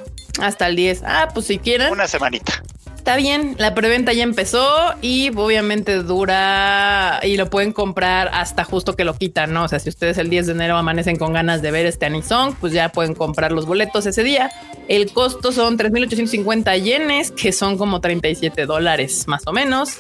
hasta 0.42 0.68
el 0.68 0.76
10. 0.76 1.04
Ah, 1.06 1.30
pues 1.34 1.46
si 1.48 1.58
quieren, 1.60 1.92
Una 1.92 2.08
semanita. 2.08 2.62
Está 3.00 3.16
bien. 3.16 3.56
La 3.58 3.74
preventa 3.74 4.12
ya 4.12 4.24
empezó 4.24 4.94
y 5.02 5.30
obviamente 5.36 6.04
dura 6.04 7.22
y 7.24 7.38
lo 7.38 7.50
pueden 7.50 7.72
comprar 7.72 8.30
hasta 8.34 8.66
justo 8.66 8.98
que 8.98 9.06
lo 9.06 9.16
quitan, 9.16 9.54
¿no? 9.54 9.64
O 9.64 9.68
sea, 9.70 9.80
si 9.80 9.88
ustedes 9.88 10.18
el 10.18 10.30
10 10.30 10.48
de 10.48 10.52
enero 10.52 10.78
amanecen 10.78 11.16
con 11.16 11.32
ganas 11.32 11.62
de 11.62 11.72
ver 11.72 11.86
este 11.86 12.08
Anisong, 12.08 12.56
pues 12.56 12.74
ya 12.74 12.90
pueden 12.90 13.16
comprar 13.16 13.54
los 13.54 13.66
boletos 13.66 14.06
ese 14.06 14.22
día. 14.24 14.52
El 14.90 15.14
costo 15.14 15.54
son 15.54 15.78
3.850 15.78 16.82
yenes, 16.82 17.32
que 17.32 17.54
son 17.54 17.78
como 17.78 18.02
37 18.02 18.66
dólares 18.66 19.28
más 19.28 19.44
o 19.48 19.54
menos. 19.54 19.98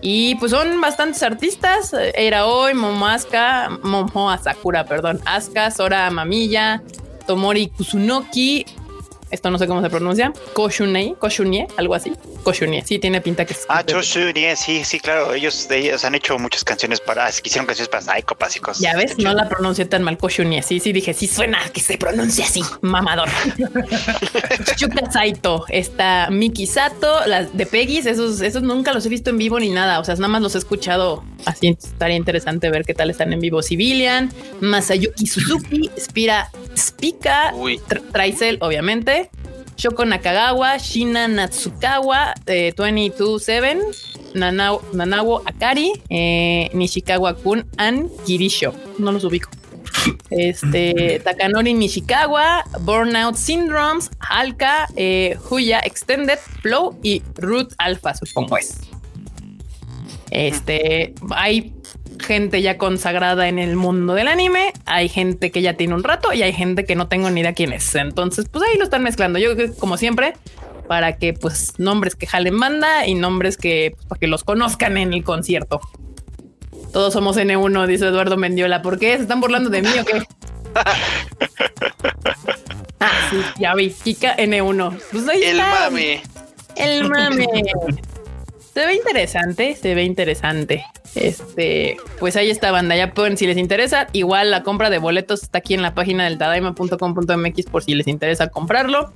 Y 0.00 0.34
pues 0.34 0.50
son 0.50 0.80
bastantes 0.80 1.22
artistas. 1.22 1.94
Era 2.14 2.46
hoy, 2.46 2.74
Momo 2.74 3.06
Asuka, 3.06 3.78
Momo 3.84 4.30
Asakura, 4.30 4.84
perdón. 4.84 5.20
Asuka, 5.24 5.70
Sora 5.70 6.10
Mamilla, 6.10 6.82
Tomori 7.26 7.68
Kusunoki. 7.68 8.66
Esto 9.30 9.50
no 9.50 9.58
sé 9.58 9.66
cómo 9.66 9.82
se 9.82 9.90
pronuncia. 9.90 10.32
Koshunei, 10.52 11.14
Koshunie, 11.18 11.66
algo 11.76 11.94
así. 11.94 12.12
Koshunie. 12.44 12.84
Sí, 12.84 12.98
tiene 12.98 13.20
pinta 13.20 13.44
que 13.44 13.54
es. 13.54 13.66
Ah, 13.68 13.82
Koshunie, 13.84 14.54
sí, 14.56 14.84
sí, 14.84 15.00
claro. 15.00 15.34
Ellos, 15.34 15.68
ellos 15.70 16.04
han 16.04 16.14
hecho 16.14 16.38
muchas 16.38 16.62
canciones 16.62 17.00
para, 17.00 17.28
hicieron 17.28 17.66
canciones 17.66 17.88
para 17.88 18.02
Psychopass 18.02 18.56
y 18.56 18.60
cosas. 18.60 18.82
Ya 18.82 18.96
ves, 18.96 19.18
no 19.18 19.34
la 19.34 19.48
pronuncié 19.48 19.84
tan 19.86 20.02
mal 20.02 20.16
Koshunie. 20.16 20.62
Sí, 20.62 20.78
sí, 20.78 20.92
dije, 20.92 21.12
sí 21.12 21.26
suena 21.26 21.58
que 21.72 21.80
se 21.80 21.98
pronuncia 21.98 22.44
así, 22.44 22.62
mamador. 22.82 23.28
Shuka 24.76 25.10
Saito, 25.10 25.64
está 25.68 26.28
Miki 26.30 26.66
Sato, 26.66 27.26
las 27.26 27.56
de 27.56 27.66
Peggy's, 27.66 28.06
esos, 28.06 28.40
esos 28.40 28.62
nunca 28.62 28.92
los 28.92 29.04
he 29.06 29.08
visto 29.08 29.30
en 29.30 29.38
vivo 29.38 29.58
ni 29.58 29.70
nada. 29.70 29.98
O 29.98 30.04
sea, 30.04 30.14
nada 30.14 30.28
más 30.28 30.42
los 30.42 30.54
he 30.54 30.58
escuchado. 30.58 31.24
Así 31.44 31.68
estaría 31.68 32.16
interesante 32.16 32.70
ver 32.70 32.84
qué 32.84 32.94
tal 32.94 33.10
están 33.10 33.32
en 33.32 33.40
vivo. 33.40 33.62
Civilian, 33.62 34.32
Masayuki 34.60 35.26
Suzuki, 35.26 35.90
Spira 35.98 36.50
Spika, 36.76 37.52
Traicel, 38.12 38.58
obviamente. 38.60 39.25
Shoko 39.76 40.04
Nakagawa, 40.04 40.78
Shina 40.78 41.28
Natsukawa, 41.28 42.34
eh, 42.46 42.72
22-7, 42.72 43.84
Nanawo 44.34 45.42
Akari, 45.44 45.92
eh, 46.08 46.70
Nishikawa 46.74 47.34
Kun, 47.42 47.64
and 47.78 48.08
Kirisho. 48.24 48.72
No 48.98 49.12
los 49.12 49.24
ubico. 49.24 49.50
Este, 50.30 51.20
Takanori 51.24 51.74
Nishikawa, 51.74 52.64
Burnout 52.84 53.36
Syndromes, 53.36 54.10
Halka, 54.18 54.88
eh, 54.96 55.36
Huya 55.50 55.80
Extended, 55.84 56.38
Flow 56.62 56.96
y 57.02 57.22
Root 57.36 57.74
Alpha, 57.78 58.14
supongo 58.14 58.56
es. 58.56 58.80
Este, 60.30 61.14
hay 61.36 61.72
gente 62.18 62.62
ya 62.62 62.78
consagrada 62.78 63.48
en 63.48 63.58
el 63.58 63.76
mundo 63.76 64.14
del 64.14 64.28
anime, 64.28 64.72
hay 64.84 65.08
gente 65.08 65.50
que 65.50 65.62
ya 65.62 65.74
tiene 65.74 65.94
un 65.94 66.04
rato 66.04 66.32
y 66.32 66.42
hay 66.42 66.52
gente 66.52 66.84
que 66.84 66.96
no 66.96 67.08
tengo 67.08 67.30
ni 67.30 67.40
idea 67.40 67.54
quién 67.54 67.72
es. 67.72 67.94
Entonces, 67.94 68.46
pues 68.50 68.64
ahí 68.68 68.78
lo 68.78 68.84
están 68.84 69.02
mezclando. 69.02 69.38
Yo 69.38 69.50
como 69.78 69.96
siempre, 69.96 70.34
para 70.86 71.16
que 71.16 71.32
pues 71.32 71.78
nombres 71.78 72.14
que 72.14 72.26
jalen 72.26 72.58
banda 72.58 73.06
y 73.06 73.14
nombres 73.14 73.56
que 73.56 73.92
pues, 73.94 74.06
para 74.06 74.18
que 74.18 74.26
los 74.26 74.44
conozcan 74.44 74.98
en 74.98 75.12
el 75.12 75.24
concierto. 75.24 75.80
Todos 76.92 77.12
somos 77.12 77.36
N1, 77.36 77.86
dice 77.86 78.06
Eduardo 78.06 78.36
Mendiola. 78.36 78.82
¿Por 78.82 78.98
qué? 78.98 79.16
¿Se 79.16 79.22
están 79.22 79.40
burlando 79.40 79.70
de 79.70 79.82
mí 79.82 79.88
o 80.00 80.04
qué? 80.04 80.22
ah, 83.00 83.28
sí, 83.30 83.36
ya 83.58 83.74
vi. 83.74 83.90
Kika 83.90 84.36
N1. 84.36 84.98
Pues 85.12 85.28
ahí 85.28 85.42
el 85.42 85.58
mame. 85.58 86.22
El 86.76 87.08
mame. 87.08 87.46
Se 88.76 88.84
ve 88.84 88.94
interesante, 88.94 89.74
se 89.74 89.94
ve 89.94 90.04
interesante. 90.04 90.84
Este, 91.14 91.96
pues 92.18 92.36
ahí 92.36 92.50
está 92.50 92.72
banda, 92.72 92.94
ya 92.94 93.14
pueden, 93.14 93.38
si 93.38 93.46
les 93.46 93.56
interesa, 93.56 94.06
igual 94.12 94.50
la 94.50 94.64
compra 94.64 94.90
de 94.90 94.98
boletos 94.98 95.44
está 95.44 95.56
aquí 95.60 95.72
en 95.72 95.80
la 95.80 95.94
página 95.94 96.24
del 96.24 96.36
tadaima.com.mx 96.36 97.64
por 97.70 97.82
si 97.82 97.94
les 97.94 98.06
interesa 98.06 98.48
comprarlo. 98.48 99.14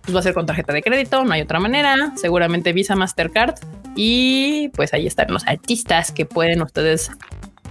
Pues 0.00 0.16
va 0.16 0.20
a 0.20 0.22
ser 0.22 0.32
con 0.32 0.46
tarjeta 0.46 0.72
de 0.72 0.80
crédito, 0.80 1.24
no 1.24 1.34
hay 1.34 1.42
otra 1.42 1.60
manera, 1.60 2.14
seguramente 2.16 2.72
Visa 2.72 2.96
Mastercard 2.96 3.56
y 3.94 4.70
pues 4.70 4.94
ahí 4.94 5.06
están 5.06 5.30
los 5.30 5.46
artistas 5.46 6.10
que 6.10 6.24
pueden 6.24 6.62
ustedes 6.62 7.10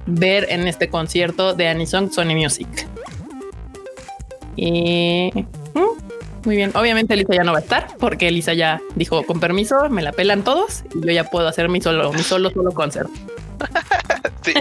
ver 0.06 0.46
en 0.52 0.68
este 0.68 0.90
concierto 0.90 1.56
de 1.56 1.70
Anisong 1.70 2.14
Sony 2.14 2.36
Music. 2.36 2.88
Y 4.58 5.32
mm, 5.74 6.11
muy 6.46 6.56
bien. 6.56 6.72
Obviamente 6.76 7.14
Elisa 7.14 7.34
ya 7.36 7.44
no 7.44 7.52
va 7.52 7.60
a 7.60 7.62
estar 7.62 7.88
porque 8.00 8.28
Elisa 8.28 8.54
ya 8.54 8.82
dijo 8.96 9.24
con 9.24 9.40
permiso, 9.40 9.90
me 9.90 10.02
la 10.02 10.12
pelan 10.12 10.44
todos 10.44 10.84
y 10.94 11.06
yo 11.06 11.12
ya 11.12 11.24
puedo 11.26 11.48
hacer 11.48 11.70
mi 11.70 11.82
solo, 11.82 12.12
mi 12.14 12.24
solo, 12.24 12.52
solo 12.52 12.72
concierto. 12.72 13.12
sí, 14.42 14.54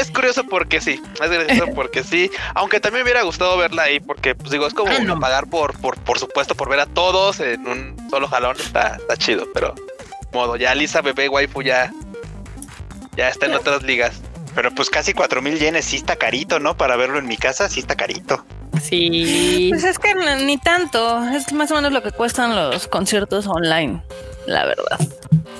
es, 0.00 0.10
curioso 0.12 0.44
porque 0.44 0.80
sí, 0.80 1.02
es 1.20 1.28
curioso 1.28 1.66
porque 1.74 2.04
sí, 2.04 2.30
aunque 2.54 2.78
también 2.78 3.00
me 3.00 3.10
hubiera 3.10 3.22
gustado 3.22 3.56
verla 3.56 3.84
ahí 3.84 3.98
porque 3.98 4.36
pues 4.36 4.50
digo, 4.50 4.66
es 4.66 4.74
como 4.74 4.92
ah, 4.92 5.18
pagar 5.20 5.48
por, 5.48 5.76
por, 5.80 5.98
por 5.98 6.18
supuesto, 6.18 6.54
por 6.54 6.68
ver 6.68 6.80
a 6.80 6.86
todos 6.86 7.40
en 7.40 7.66
un 7.66 7.96
solo 8.10 8.28
jalón, 8.28 8.56
está, 8.60 8.96
está 8.96 9.16
chido, 9.16 9.48
pero 9.52 9.74
modo, 10.34 10.56
ya 10.56 10.74
Lisa 10.74 11.00
bebé 11.00 11.28
waifu 11.28 11.62
ya, 11.62 11.92
ya 13.16 13.28
está 13.28 13.46
en 13.46 13.54
otras 13.54 13.82
ligas. 13.82 14.20
Pero 14.54 14.72
pues 14.72 14.90
casi 14.90 15.14
cuatro 15.14 15.42
mil 15.42 15.58
yenes 15.58 15.84
sí 15.84 15.96
está 15.96 16.16
carito, 16.16 16.60
¿no? 16.60 16.76
Para 16.76 16.96
verlo 16.96 17.18
en 17.18 17.26
mi 17.26 17.36
casa 17.36 17.68
sí 17.68 17.80
está 17.80 17.96
carito. 17.96 18.44
Sí. 18.84 19.68
Pues 19.70 19.84
es 19.84 19.98
que 19.98 20.14
ni 20.44 20.58
tanto. 20.58 21.24
Es 21.28 21.52
más 21.52 21.70
o 21.70 21.74
menos 21.74 21.92
lo 21.92 22.02
que 22.02 22.12
cuestan 22.12 22.54
los 22.54 22.86
conciertos 22.86 23.46
online, 23.46 24.02
la 24.46 24.64
verdad. 24.66 24.98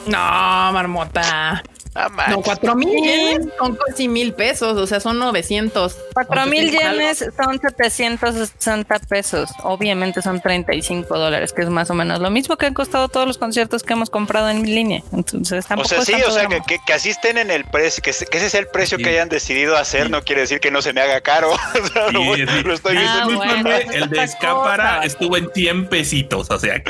No, 0.07 0.73
marmota. 0.73 1.63
Ah, 1.97 2.11
no, 2.29 2.43
cuatro 2.43 2.75
mil 2.75 2.89
yenes 2.89 3.47
son 3.57 3.77
casi 3.77 4.09
mil 4.09 4.33
pesos, 4.33 4.77
o 4.77 4.87
sea, 4.87 4.99
son 4.99 5.19
900. 5.19 5.97
Cuatro 6.13 6.47
mil 6.47 6.71
yenes 6.71 7.25
son 7.37 7.61
760 7.61 8.99
pesos. 9.09 9.51
Obviamente 9.63 10.21
son 10.21 10.41
35 10.41 11.17
dólares, 11.17 11.53
que 11.53 11.63
es 11.63 11.69
más 11.69 11.91
o 11.91 11.95
menos 11.95 12.19
lo 12.19 12.31
mismo 12.31 12.57
que 12.57 12.67
han 12.67 12.75
costado 12.75 13.09
todos 13.09 13.29
los 13.29 13.39
conciertos 13.39 13.85
que 13.85 13.93
hemos 13.93 14.11
comprado 14.11 14.51
en 14.51 14.63
línea. 14.63 15.03
Entonces, 15.13 15.67
O 15.77 15.85
sea, 15.85 16.05
sí, 16.05 16.15
o 16.27 16.31
sea, 16.33 16.49
que, 16.49 16.79
que, 16.85 16.93
así 16.93 17.11
estén 17.11 17.39
en 17.39 17.51
el 17.51 17.65
precio, 17.65 18.03
que, 18.03 18.11
ese 18.11 18.27
es 18.31 18.55
el 18.55 18.67
precio 18.67 18.99
que 18.99 19.11
hayan 19.11 19.29
decidido 19.29 19.77
hacer, 19.77 20.11
no 20.11 20.23
quiere 20.23 20.43
decir 20.43 20.59
que 20.59 20.73
no 20.73 20.83
se 20.83 20.93
me 20.93 21.01
haga 21.01 21.21
caro. 21.21 21.53
lo, 22.13 22.35
estoy 22.75 22.97
viendo. 22.97 23.43
Ah, 23.43 23.79
el 23.93 24.11
de 24.11 24.25
escápara 24.25 25.05
estuvo 25.05 25.37
en 25.37 25.49
100 25.55 25.89
pesitos, 25.89 26.51
o 26.51 26.59
sea. 26.59 26.83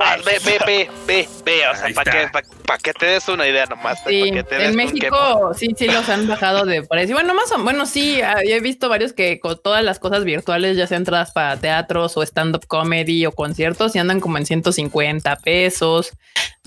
Ah, 0.00 0.16
ve, 0.24 0.38
ve, 0.44 0.58
ve, 0.66 0.90
ve, 1.06 1.28
ve, 1.44 1.68
o 1.68 1.76
sea, 1.76 1.88
para 1.94 2.12
que, 2.12 2.28
para 2.66 2.78
que 2.78 2.92
te 2.92 3.06
des 3.06 3.28
una 3.28 3.46
idea 3.46 3.64
nomás 3.66 3.98
en 4.26 4.76
México 4.76 5.52
sí, 5.54 5.74
sí 5.76 5.86
los 5.86 6.08
han 6.08 6.26
bajado 6.26 6.64
de 6.64 6.82
precio. 6.82 7.14
Bueno, 7.14 7.34
más 7.34 7.52
o 7.52 7.62
bueno, 7.62 7.86
sí, 7.86 8.20
ah, 8.22 8.40
he 8.42 8.60
visto 8.60 8.88
varios 8.88 9.12
que 9.12 9.40
con 9.40 9.60
todas 9.62 9.84
las 9.84 9.98
cosas 9.98 10.24
virtuales, 10.24 10.76
ya 10.76 10.86
sean 10.86 11.02
entradas 11.02 11.32
para 11.32 11.56
teatros 11.58 12.16
o 12.16 12.22
stand-up 12.22 12.66
comedy 12.66 13.26
o 13.26 13.32
conciertos, 13.32 13.94
y 13.94 13.98
andan 13.98 14.20
como 14.20 14.38
en 14.38 14.46
150 14.46 15.36
pesos, 15.36 16.12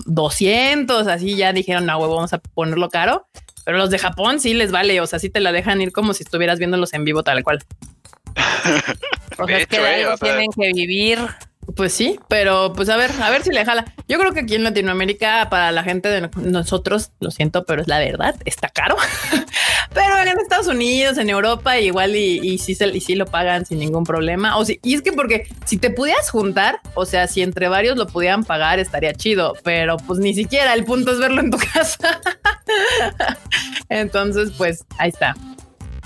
200, 0.06 1.06
así 1.06 1.36
ya 1.36 1.52
dijeron, 1.52 1.86
no, 1.86 1.98
huevo, 1.98 2.16
vamos 2.16 2.32
a 2.32 2.38
ponerlo 2.38 2.88
caro. 2.88 3.26
Pero 3.64 3.78
los 3.78 3.90
de 3.90 3.98
Japón 3.98 4.40
sí 4.40 4.54
les 4.54 4.72
vale, 4.72 5.00
o 5.00 5.06
sea, 5.06 5.18
sí 5.18 5.30
te 5.30 5.40
la 5.40 5.52
dejan 5.52 5.80
ir 5.80 5.92
como 5.92 6.14
si 6.14 6.24
estuvieras 6.24 6.58
viéndolos 6.58 6.94
en 6.94 7.04
vivo 7.04 7.22
tal 7.22 7.44
cual. 7.44 7.60
o 9.38 9.46
sea, 9.46 9.58
es 9.58 9.66
que 9.66 9.76
eh, 9.76 10.06
tienen 10.20 10.50
que 10.50 10.72
vivir. 10.72 11.18
Pues 11.76 11.92
sí, 11.92 12.18
pero 12.28 12.72
pues 12.74 12.88
a 12.88 12.96
ver, 12.96 13.10
a 13.22 13.30
ver 13.30 13.44
si 13.44 13.50
le 13.50 13.64
jala. 13.64 13.84
Yo 14.08 14.18
creo 14.18 14.32
que 14.32 14.40
aquí 14.40 14.56
en 14.56 14.64
Latinoamérica, 14.64 15.48
para 15.48 15.70
la 15.70 15.84
gente 15.84 16.08
de 16.08 16.28
nosotros, 16.36 17.12
lo 17.20 17.30
siento, 17.30 17.64
pero 17.64 17.82
es 17.82 17.88
la 17.88 17.98
verdad, 17.98 18.34
está 18.44 18.68
caro. 18.68 18.96
pero 19.94 20.18
en 20.18 20.38
Estados 20.40 20.66
Unidos, 20.66 21.18
en 21.18 21.30
Europa, 21.30 21.78
igual 21.78 22.16
y, 22.16 22.40
y 22.42 22.58
sí, 22.58 22.74
se, 22.74 22.88
y 22.88 23.00
sí 23.00 23.14
lo 23.14 23.26
pagan 23.26 23.64
sin 23.64 23.78
ningún 23.78 24.04
problema. 24.04 24.58
O 24.58 24.64
si, 24.64 24.80
y 24.82 24.94
es 24.94 25.02
que 25.02 25.12
porque 25.12 25.46
si 25.64 25.78
te 25.78 25.90
pudieras 25.90 26.30
juntar, 26.30 26.80
o 26.94 27.06
sea, 27.06 27.28
si 27.28 27.42
entre 27.42 27.68
varios 27.68 27.96
lo 27.96 28.06
pudieran 28.06 28.44
pagar, 28.44 28.80
estaría 28.80 29.14
chido, 29.14 29.54
pero 29.62 29.96
pues 29.98 30.18
ni 30.18 30.34
siquiera 30.34 30.74
el 30.74 30.84
punto 30.84 31.12
es 31.12 31.18
verlo 31.18 31.40
en 31.40 31.50
tu 31.50 31.58
casa. 31.72 32.20
Entonces, 33.88 34.50
pues 34.58 34.84
ahí 34.98 35.10
está. 35.10 35.36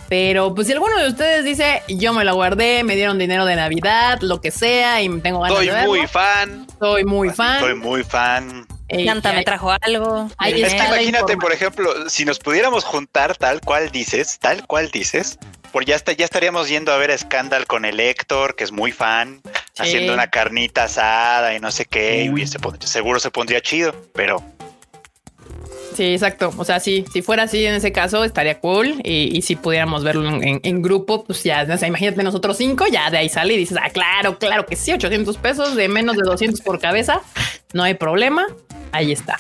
Pero 0.09 0.55
pues 0.55 0.67
si 0.67 0.73
alguno 0.73 0.97
de 0.99 1.09
ustedes 1.09 1.45
dice, 1.45 1.83
yo 1.89 2.13
me 2.13 2.25
la 2.25 2.33
guardé, 2.33 2.85
me 2.85 2.97
dieron 2.97 3.19
dinero 3.19 3.45
de 3.45 3.57
Navidad, 3.57 4.21
lo 4.21 4.41
que 4.41 4.51
sea, 4.51 5.03
y 5.03 5.09
tengo 5.21 5.41
ganas 5.41 5.59
de 5.59 5.67
verlo. 5.67 5.89
muy 5.89 6.07
fan. 6.07 6.67
Soy 6.79 7.05
muy 7.05 7.31
fan. 7.31 7.61
Soy 7.61 7.75
muy 7.75 8.05
fan. 8.05 8.67
Santa 9.05 9.33
me 9.33 9.43
trajo 9.43 9.73
algo. 9.81 10.31
es 10.45 10.75
que 10.75 10.85
imagínate, 10.85 11.37
por 11.37 11.53
ejemplo, 11.53 12.09
si 12.09 12.25
nos 12.25 12.39
pudiéramos 12.39 12.85
juntar 12.85 13.37
tal 13.37 13.61
cual 13.61 13.91
dices, 13.91 14.39
tal 14.39 14.65
cual 14.67 14.91
dices, 14.91 15.39
por 15.73 15.85
ya 15.85 15.97
está, 15.97 16.13
ya 16.13 16.25
estaríamos 16.25 16.69
yendo 16.69 16.93
a 16.93 16.97
ver 16.97 17.11
a 17.11 17.19
Scandal 17.19 17.67
con 17.67 17.85
el 17.85 17.99
Héctor, 17.99 18.55
que 18.55 18.63
es 18.65 18.71
muy 18.71 18.93
fan, 18.93 19.43
haciendo 19.77 20.15
una 20.15 20.31
carnita 20.31 20.85
asada 20.85 21.55
y 21.55 21.61
no 21.61 21.73
sé 21.73 21.85
qué, 21.85 22.31
y 22.33 22.87
seguro 22.87 23.19
se 23.19 23.31
pondría 23.31 23.61
chido, 23.61 23.95
pero 24.15 24.43
Sí, 25.97 26.13
exacto. 26.13 26.53
O 26.59 26.65
sea, 26.67 26.79
sí, 26.79 27.07
si 27.11 27.23
fuera 27.23 27.45
así 27.45 27.65
en 27.65 27.73
ese 27.73 27.91
caso 27.91 28.23
estaría 28.23 28.61
cool 28.61 29.01
y, 29.03 29.41
si 29.41 29.57
pudiéramos 29.57 30.05
verlo 30.05 30.29
en, 30.43 30.83
grupo, 30.83 31.25
pues 31.25 31.43
ya, 31.43 31.67
o 31.73 31.79
sea, 31.79 31.89
imagínate 31.89 32.23
nosotros 32.23 32.59
cinco, 32.59 32.85
ya 32.87 33.11
de 33.11 33.17
ahí 33.17 33.31
sale 33.31 33.55
y 33.55 33.57
dices, 33.57 33.79
ah, 33.83 33.89
claro, 33.89 34.39
claro 34.39 34.67
que 34.67 34.77
sí, 34.77 34.93
800 34.93 35.39
pesos 35.39 35.75
de 35.75 35.89
menos 35.89 36.17
de 36.17 36.23
200 36.23 36.61
por 36.61 36.81
cabeza, 36.81 37.23
no 37.73 37.83
hay 37.83 37.95
problema, 37.95 38.47
ahí 38.93 39.11
está. 39.11 39.39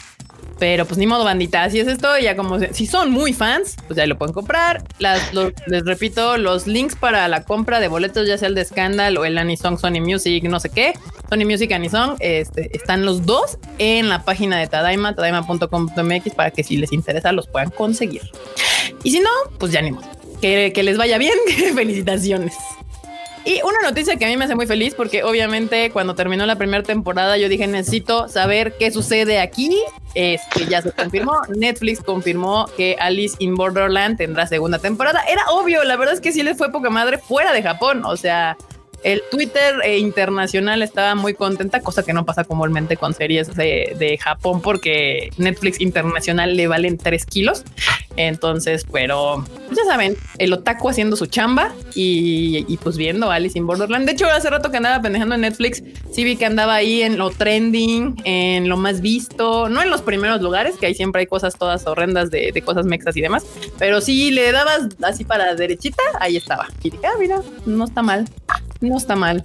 Pero 0.58 0.86
pues 0.86 0.96
ni 0.98 1.06
modo, 1.06 1.24
bandita. 1.24 1.64
Así 1.64 1.80
es 1.80 1.86
esto. 1.86 2.18
Ya 2.18 2.36
como 2.36 2.58
si 2.58 2.86
son 2.86 3.10
muy 3.10 3.32
fans, 3.32 3.76
pues 3.86 3.96
ya 3.96 4.06
lo 4.06 4.16
pueden 4.16 4.32
comprar. 4.32 4.82
Les 4.98 5.84
repito, 5.84 6.38
los 6.38 6.66
links 6.66 6.96
para 6.96 7.28
la 7.28 7.44
compra 7.44 7.78
de 7.80 7.88
boletos, 7.88 8.26
ya 8.26 8.38
sea 8.38 8.48
el 8.48 8.54
de 8.54 8.64
Scandal 8.64 9.18
o 9.18 9.24
el 9.24 9.36
Anisong 9.36 9.78
Sony 9.78 10.00
Music, 10.00 10.44
no 10.44 10.58
sé 10.60 10.70
qué. 10.70 10.94
Sony 11.28 11.44
Music 11.44 11.72
Anisong, 11.72 12.16
este, 12.20 12.74
están 12.76 13.04
los 13.04 13.26
dos 13.26 13.58
en 13.78 14.08
la 14.08 14.24
página 14.24 14.58
de 14.58 14.66
Tadaima, 14.66 15.14
tadaima.com.mx, 15.14 16.34
para 16.34 16.50
que 16.50 16.64
si 16.64 16.76
les 16.76 16.92
interesa 16.92 17.32
los 17.32 17.46
puedan 17.48 17.70
conseguir. 17.70 18.22
Y 19.02 19.10
si 19.10 19.20
no, 19.20 19.30
pues 19.58 19.72
ya 19.72 19.82
ni 19.82 19.92
modo. 19.92 20.06
Que 20.40 20.82
les 20.82 20.96
vaya 20.96 21.18
bien. 21.18 21.34
Felicitaciones. 21.74 22.54
Y 23.46 23.60
una 23.62 23.78
noticia 23.80 24.16
que 24.16 24.24
a 24.24 24.28
mí 24.28 24.36
me 24.36 24.44
hace 24.44 24.56
muy 24.56 24.66
feliz 24.66 24.94
porque 24.94 25.22
obviamente 25.22 25.92
cuando 25.92 26.16
terminó 26.16 26.44
la 26.46 26.56
primera 26.56 26.82
temporada 26.82 27.38
yo 27.38 27.48
dije 27.48 27.68
necesito 27.68 28.28
saber 28.28 28.74
qué 28.76 28.90
sucede 28.90 29.38
aquí. 29.38 29.80
Este 30.14 30.66
ya 30.66 30.82
se 30.82 30.90
confirmó. 30.90 31.40
Netflix 31.56 32.02
confirmó 32.02 32.66
que 32.76 32.96
Alice 32.98 33.36
in 33.38 33.54
Borderland 33.54 34.18
tendrá 34.18 34.48
segunda 34.48 34.80
temporada. 34.80 35.22
Era 35.28 35.42
obvio, 35.50 35.84
la 35.84 35.94
verdad 35.96 36.14
es 36.14 36.20
que 36.20 36.32
sí 36.32 36.42
les 36.42 36.58
fue 36.58 36.72
poca 36.72 36.90
madre 36.90 37.18
fuera 37.18 37.52
de 37.52 37.62
Japón. 37.62 38.04
O 38.04 38.16
sea, 38.16 38.56
el 39.06 39.22
Twitter 39.30 39.76
eh, 39.84 39.98
internacional 39.98 40.82
estaba 40.82 41.14
muy 41.14 41.32
contenta, 41.32 41.80
cosa 41.80 42.02
que 42.02 42.12
no 42.12 42.24
pasa 42.24 42.42
comúnmente 42.42 42.96
con 42.96 43.14
series 43.14 43.54
de, 43.54 43.94
de 43.96 44.18
Japón, 44.18 44.60
porque 44.60 45.30
Netflix 45.38 45.80
internacional 45.80 46.56
le 46.56 46.66
valen 46.66 46.98
tres 46.98 47.24
kilos. 47.24 47.62
Entonces, 48.16 48.84
pero 48.90 49.44
ya 49.70 49.84
saben, 49.84 50.16
el 50.38 50.52
otaku 50.52 50.88
haciendo 50.88 51.14
su 51.14 51.26
chamba 51.26 51.72
y, 51.94 52.76
pues 52.82 52.96
viendo 52.96 53.30
Alice 53.30 53.56
in 53.56 53.66
Borderland. 53.66 54.06
De 54.06 54.12
hecho, 54.12 54.26
hace 54.26 54.50
rato 54.50 54.72
que 54.72 54.78
andaba 54.78 55.00
pendejando 55.00 55.36
en 55.36 55.42
Netflix, 55.42 55.84
sí 56.10 56.24
vi 56.24 56.34
que 56.34 56.46
andaba 56.46 56.74
ahí 56.74 57.02
en 57.02 57.16
lo 57.16 57.30
trending, 57.30 58.20
en 58.24 58.68
lo 58.68 58.76
más 58.76 59.02
visto, 59.02 59.68
no 59.68 59.82
en 59.82 59.90
los 59.90 60.02
primeros 60.02 60.42
lugares, 60.42 60.76
que 60.78 60.86
ahí 60.86 60.94
siempre 60.96 61.20
hay 61.20 61.26
cosas 61.26 61.56
todas 61.56 61.86
horrendas 61.86 62.32
de, 62.32 62.50
de 62.52 62.62
cosas 62.62 62.86
mexas 62.86 63.16
y 63.16 63.20
demás, 63.20 63.46
pero 63.78 64.00
sí 64.00 64.32
le 64.32 64.50
dabas 64.50 64.88
así 65.02 65.24
para 65.24 65.54
derechita, 65.54 66.02
ahí 66.18 66.36
estaba. 66.36 66.66
Y 66.82 66.90
dije, 66.90 67.06
ah, 67.06 67.16
mira, 67.20 67.40
no 67.66 67.84
está 67.84 68.02
mal, 68.02 68.26
no 68.86 68.96
está 68.96 69.16
mal. 69.16 69.44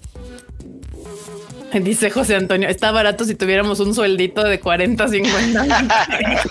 Dice 1.73 2.11
José 2.11 2.35
Antonio, 2.35 2.67
está 2.67 2.91
barato 2.91 3.23
si 3.23 3.33
tuviéramos 3.33 3.79
un 3.79 3.95
sueldito 3.95 4.43
de 4.43 4.59
40, 4.59 5.07
50. 5.07 5.61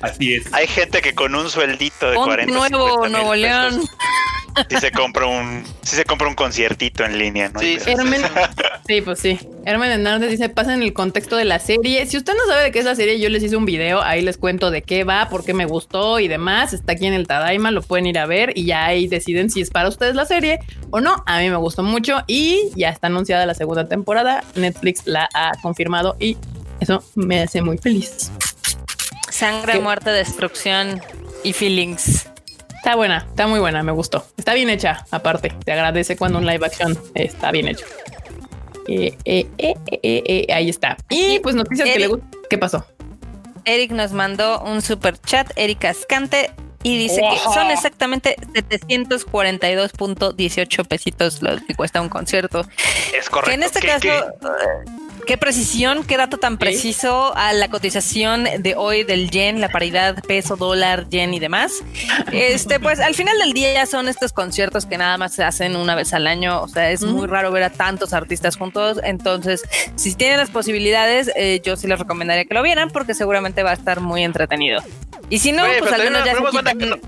Así 0.00 0.34
es. 0.34 0.52
Hay 0.54 0.66
gente 0.66 1.02
que 1.02 1.14
con 1.14 1.34
un 1.34 1.50
sueldito 1.50 2.10
de 2.10 2.16
Un 2.16 2.24
40 2.24 2.54
nuevo 2.54 2.88
50 2.88 3.02
mil 3.08 3.12
Nuevo 3.12 3.34
León. 3.34 3.74
pesos, 3.74 3.90
Sí 4.70 4.76
se 4.78 4.90
compra 4.92 5.26
un, 5.26 5.62
sí 5.82 5.94
se 5.94 6.04
compra 6.04 6.26
un 6.26 6.34
conciertito 6.34 7.04
en 7.04 7.18
línea, 7.18 7.50
¿no? 7.50 7.60
Sí, 7.60 7.74
Y- 7.74 7.80
sí, 7.80 7.90
Hermen, 7.92 8.22
sí, 8.90 9.00
pues 9.02 9.20
sí. 9.20 9.38
Hermen 9.64 9.92
Hernández 9.92 10.30
dice, 10.30 10.48
pasa 10.48 10.74
en 10.74 10.82
el 10.82 10.92
contexto 10.92 11.36
de 11.36 11.44
la 11.44 11.60
serie. 11.60 12.04
Si 12.06 12.16
usted 12.16 12.32
no 12.32 12.44
sabe 12.48 12.64
de 12.64 12.70
qué 12.72 12.80
es 12.80 12.84
la 12.84 12.96
serie, 12.96 13.20
yo 13.20 13.28
les 13.28 13.40
hice 13.40 13.54
un 13.54 13.64
video, 13.64 14.02
ahí 14.02 14.20
les 14.20 14.36
cuento 14.36 14.72
de 14.72 14.82
qué 14.82 15.04
va, 15.04 15.28
por 15.28 15.44
qué 15.44 15.54
me 15.54 15.64
gustó 15.64 16.18
y 16.18 16.26
demás. 16.26 16.72
Está 16.72 16.92
aquí 16.92 17.06
en 17.06 17.14
el 17.14 17.28
Tadaima, 17.28 17.70
lo 17.70 17.82
pueden 17.82 18.06
ir 18.06 18.18
a 18.18 18.26
ver 18.26 18.52
y 18.56 18.64
ya 18.64 18.86
ahí 18.86 19.06
deciden 19.06 19.48
si 19.48 19.60
es 19.60 19.70
para 19.70 19.88
ustedes 19.88 20.16
la 20.16 20.24
serie 20.24 20.58
o 20.90 21.00
no. 21.00 21.22
A 21.26 21.38
mí 21.38 21.50
me 21.50 21.56
gustó 21.56 21.84
mucho 21.84 22.22
y 22.26 22.70
ya 22.74 22.88
está 22.88 23.06
anunciada 23.06 23.46
la 23.46 23.54
segunda 23.54 23.86
temporada. 23.86 24.42
Netflix 24.56 25.06
la 25.06 25.28
ha 25.34 25.52
confirmado 25.62 26.16
y 26.18 26.36
eso 26.80 27.04
me 27.14 27.42
hace 27.42 27.62
muy 27.62 27.78
feliz. 27.78 28.32
Sangre, 29.30 29.74
¿Qué? 29.74 29.80
muerte, 29.80 30.10
destrucción 30.10 31.00
y 31.44 31.52
feelings. 31.52 32.26
Está 32.74 32.96
buena, 32.96 33.18
está 33.28 33.46
muy 33.46 33.60
buena, 33.60 33.84
me 33.84 33.92
gustó. 33.92 34.24
Está 34.36 34.54
bien 34.54 34.68
hecha, 34.68 35.06
aparte. 35.12 35.52
Te 35.64 35.70
agradece 35.70 36.16
cuando 36.16 36.38
un 36.38 36.46
live 36.46 36.66
action 36.66 36.98
está 37.14 37.52
bien 37.52 37.68
hecho. 37.68 37.84
Eh, 38.88 39.16
eh, 39.24 39.46
eh, 39.58 39.74
eh, 39.86 40.00
eh, 40.02 40.22
eh, 40.48 40.52
ahí 40.52 40.68
está. 40.68 40.96
Y 41.08 41.38
pues 41.40 41.54
noticias 41.54 41.86
que 41.86 41.92
Eric. 41.94 42.00
le 42.02 42.06
gustan. 42.08 42.30
¿Qué 42.48 42.58
pasó? 42.58 42.84
Eric 43.64 43.92
nos 43.92 44.12
mandó 44.12 44.60
un 44.62 44.82
super 44.82 45.18
chat, 45.20 45.50
Eric 45.56 45.84
Ascante, 45.84 46.50
y 46.82 46.96
dice 46.98 47.20
que 47.20 47.26
Ojo. 47.26 47.52
son 47.54 47.70
exactamente 47.70 48.36
742.18 48.54 50.84
pesitos 50.86 51.42
lo 51.42 51.56
que 51.66 51.74
cuesta 51.74 52.00
un 52.00 52.08
concierto. 52.08 52.64
Es 53.16 53.28
correcto. 53.28 53.50
Que 53.50 53.54
en 53.54 53.62
este 53.62 53.80
¿Qué- 53.80 53.86
caso, 53.86 54.00
qué? 54.00 54.20
Qué 55.30 55.38
precisión, 55.38 56.02
qué 56.02 56.16
dato 56.16 56.38
tan 56.38 56.58
preciso 56.58 57.32
a 57.36 57.52
la 57.52 57.68
cotización 57.68 58.48
de 58.58 58.74
hoy 58.76 59.04
del 59.04 59.30
yen, 59.30 59.60
la 59.60 59.68
paridad 59.68 60.20
peso, 60.24 60.56
dólar, 60.56 61.08
yen 61.08 61.32
y 61.32 61.38
demás. 61.38 61.84
Este, 62.32 62.80
pues 62.80 62.98
al 62.98 63.14
final 63.14 63.38
del 63.38 63.52
día 63.52 63.72
ya 63.72 63.86
son 63.86 64.08
estos 64.08 64.32
conciertos 64.32 64.86
que 64.86 64.98
nada 64.98 65.18
más 65.18 65.32
se 65.32 65.44
hacen 65.44 65.76
una 65.76 65.94
vez 65.94 66.12
al 66.14 66.26
año. 66.26 66.60
O 66.60 66.66
sea, 66.66 66.90
es 66.90 67.02
muy 67.02 67.28
raro 67.28 67.52
ver 67.52 67.62
a 67.62 67.70
tantos 67.70 68.12
artistas 68.12 68.56
juntos. 68.56 68.98
Entonces, 69.04 69.62
si 69.94 70.16
tienen 70.16 70.38
las 70.38 70.50
posibilidades, 70.50 71.30
eh, 71.36 71.60
yo 71.62 71.76
sí 71.76 71.86
les 71.86 72.00
recomendaría 72.00 72.44
que 72.44 72.54
lo 72.54 72.62
vieran 72.64 72.90
porque 72.90 73.14
seguramente 73.14 73.62
va 73.62 73.70
a 73.70 73.74
estar 73.74 74.00
muy 74.00 74.24
entretenido. 74.24 74.82
Y 75.28 75.38
si 75.38 75.52
no, 75.52 75.62
pues 75.78 75.92
al 75.92 76.02
menos 76.02 76.24
ya 76.24 76.34
se 76.34 76.40
quitan- 76.40 77.00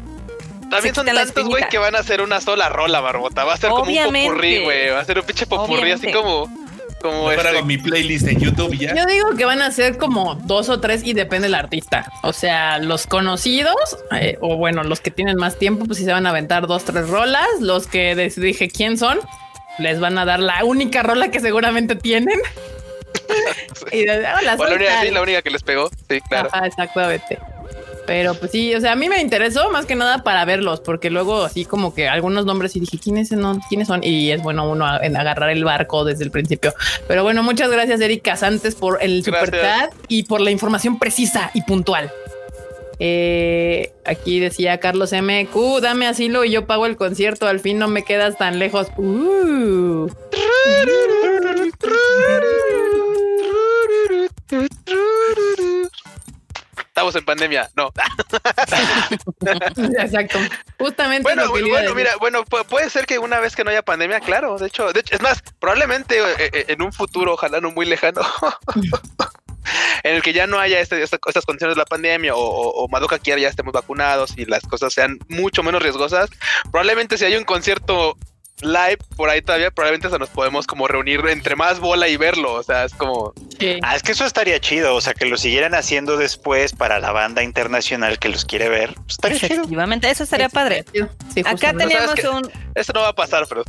También 0.71 0.95
son 0.95 1.07
tantos, 1.07 1.45
güey, 1.49 1.69
que 1.69 1.79
van 1.79 1.97
a 1.97 1.99
hacer 1.99 2.23
una 2.23 2.41
sola 2.41 2.69
rola, 2.69 3.01
Barbota. 3.01 3.43
Va 3.43 3.55
a 3.55 3.57
ser 3.57 3.71
como 3.71 3.83
un 3.83 3.97
popurrí, 4.29 4.63
güey. 4.63 4.91
Va 4.91 5.01
a 5.01 5.05
ser 5.05 5.19
un 5.19 5.25
pinche 5.25 5.45
popurrí 5.45 5.91
así 5.91 6.13
como... 6.13 6.63
Como 7.03 7.29
Mejor 7.29 7.45
este, 7.47 7.49
hago 7.59 7.67
mi 7.67 7.79
playlist 7.79 8.27
en 8.29 8.39
YouTube 8.41 8.77
ya. 8.79 8.95
Yo 8.95 9.05
digo 9.07 9.35
que 9.37 9.45
van 9.45 9.61
a 9.61 9.71
ser 9.71 9.99
como 9.99 10.37
dos 10.37 10.69
o 10.69 10.81
tres 10.81 11.03
y 11.05 11.13
depende 11.15 11.47
del 11.49 11.55
artista. 11.57 12.11
O 12.23 12.33
sea, 12.33 12.79
los 12.79 13.07
conocidos 13.07 13.75
eh, 14.13 14.39
o 14.41 14.57
bueno, 14.57 14.85
los 14.85 15.01
que 15.01 15.11
tienen 15.11 15.37
más 15.37 15.59
tiempo, 15.59 15.85
pues 15.85 15.99
si 15.99 16.05
se 16.05 16.13
van 16.13 16.27
a 16.27 16.31
aventar 16.31 16.67
dos, 16.67 16.85
tres 16.85 17.09
rolas. 17.09 17.47
Los 17.61 17.87
que 17.87 18.15
les 18.15 18.41
dije 18.41 18.69
quién 18.71 18.97
son, 18.97 19.19
les 19.79 20.01
van 20.01 20.17
a 20.19 20.25
dar 20.25 20.41
la 20.41 20.65
única 20.65 21.03
rola 21.03 21.31
que 21.31 21.41
seguramente 21.41 21.97
tienen. 21.97 22.39
y 23.93 24.05
de, 24.05 24.27
"Ah, 24.27 24.41
la 24.43 24.55
o 24.55 24.57
la 24.57 24.57
soy 24.57 24.77
única, 24.77 24.91
tal". 24.95 25.07
sí, 25.09 25.13
la 25.15 25.23
única 25.23 25.43
que 25.43 25.51
les 25.51 25.63
pegó. 25.63 25.91
Sí, 26.09 26.21
claro. 26.29 26.49
Ajá, 26.53 26.67
exactamente. 26.67 27.39
Pero 28.07 28.35
pues 28.35 28.51
sí, 28.51 28.75
o 28.75 28.81
sea, 28.81 28.93
a 28.93 28.97
mí 28.97 29.09
me 29.09 29.21
interesó 29.21 29.71
más 29.71 29.87
que 29.87 29.95
nada 29.95 30.25
para 30.25 30.45
verlos, 30.45 30.81
porque 30.81 31.09
luego 31.09 31.45
así 31.45 31.65
como 31.65 31.95
que 31.95 32.09
algunos 32.09 32.45
nombres 32.45 32.75
y 32.75 32.81
dije, 32.81 32.99
¿quiénes 32.99 33.29
son? 33.29 33.61
¿Quiénes 33.69 33.87
son? 33.89 34.03
Y 34.03 34.31
es 34.33 34.43
bueno 34.43 34.69
uno 34.69 34.87
a- 34.87 34.99
en 34.99 35.17
agarrar 35.17 35.51
el 35.51 35.65
barco 35.65 36.05
desde 36.05 36.25
el 36.25 36.31
principio. 36.33 36.75
Pero 37.07 37.23
bueno, 37.23 37.43
muchas 37.45 37.71
gracias 37.71 38.01
Eric 38.01 38.23
Casantes 38.23 38.75
por 38.75 38.99
el 39.03 39.25
super 39.25 39.51
Gracias. 39.53 39.91
chat 39.91 39.95
y 40.09 40.25
por 40.25 40.41
la 40.41 40.51
información 40.51 40.99
precisa 40.99 41.51
y 41.55 41.63
puntual. 41.63 42.11
Eh, 42.99 43.93
aquí 44.05 44.39
decía 44.41 44.79
Carlos 44.79 45.13
MQ, 45.13 45.81
dame 45.81 46.07
asilo 46.07 46.45
y 46.45 46.51
yo 46.51 46.67
pago 46.67 46.87
el 46.87 46.97
concierto, 46.97 47.47
al 47.47 47.61
fin 47.61 47.79
no 47.79 47.89
me 47.89 48.05
quedas 48.05 48.37
tan 48.37 48.59
lejos. 48.59 48.89
Uh. 48.97 50.09
Estamos 56.93 57.17
en 57.17 57.25
pandemia. 57.25 57.71
No. 57.75 57.91
Exacto. 59.99 60.39
Justamente 60.79 61.23
Bueno, 61.23 61.49
bueno, 61.51 61.95
mira, 61.95 62.11
bueno, 62.21 62.45
pu- 62.45 62.67
puede 62.67 62.91
ser 62.91 63.07
que 63.07 63.19
una 63.19 63.41
vez 63.41 63.57
que 63.57 63.65
no 63.65 63.71
haya 63.71 63.81
pandemia, 63.81 64.21
claro. 64.21 64.59
De 64.59 64.67
hecho, 64.67 64.93
de 64.93 65.01
hecho, 65.01 65.15
es 65.15 65.23
más, 65.23 65.43
probablemente 65.59 66.19
eh, 66.21 66.51
eh, 66.53 66.65
en 66.69 66.83
un 66.83 66.93
futuro, 66.93 67.33
ojalá 67.33 67.63
no 67.63 67.71
muy 67.71 67.87
lejano, 67.87 68.21
en 70.03 70.17
el 70.17 70.23
que 70.23 70.35
ya 70.35 70.47
no 70.47 70.59
haya 70.59 70.81
este- 70.81 71.03
esta- 71.03 71.19
estas 71.27 71.47
condiciones 71.47 71.77
de 71.77 71.81
la 71.81 71.87
pandemia 71.87 72.35
o, 72.35 72.39
o, 72.41 72.85
o 72.85 72.89
Madoka 72.89 73.19
quiera 73.19 73.41
ya 73.41 73.49
estemos 73.49 73.73
vacunados 73.73 74.37
y 74.37 74.45
las 74.45 74.63
cosas 74.65 74.93
sean 74.93 75.19
mucho 75.29 75.63
menos 75.63 75.83
riesgosas, 75.83 76.29
probablemente 76.71 77.17
si 77.17 77.25
hay 77.25 77.37
un 77.37 77.45
concierto 77.45 78.19
live 78.61 78.99
por 79.17 79.29
ahí 79.31 79.43
todavía, 79.43 79.71
probablemente 79.71 80.11
se 80.11 80.19
nos 80.19 80.29
podemos 80.29 80.67
como 80.67 80.87
reunir 80.87 81.21
entre 81.29 81.57
más 81.57 81.81
bola 81.81 82.09
y 82.09 82.17
verlo. 82.17 82.53
O 82.55 82.63
sea, 82.63 82.85
es 82.85 82.95
como 82.95 83.33
Sí. 83.59 83.79
Ah, 83.83 83.95
es 83.95 84.03
que 84.03 84.13
eso 84.13 84.25
estaría 84.25 84.59
chido, 84.61 84.95
o 84.95 85.01
sea, 85.01 85.15
que 85.15 85.25
lo 85.25 85.37
siguieran 85.37 85.75
haciendo 85.75 86.17
después 86.17 86.73
para 86.73 86.99
la 86.99 87.13
banda 87.13 87.43
internacional 87.45 88.19
que 88.19 88.29
los 88.29 88.45
quiere 88.45 88.69
ver. 88.69 88.95
pues, 88.95 89.11
estaría 89.11 89.39
chido. 89.39 89.55
Efectivamente, 89.55 90.11
eso 90.11 90.25
estaría 90.25 90.49
padre. 90.49 90.85
Sí, 90.93 91.41
Acá 91.41 91.51
justamente. 91.53 91.85
teníamos 91.95 92.07
¿Sabes 92.07 92.21
qué? 92.23 92.29
un, 92.29 92.51
eso 92.75 92.93
no 92.93 93.01
va 93.03 93.09
a 93.09 93.15
pasar, 93.15 93.45
pero 93.49 93.65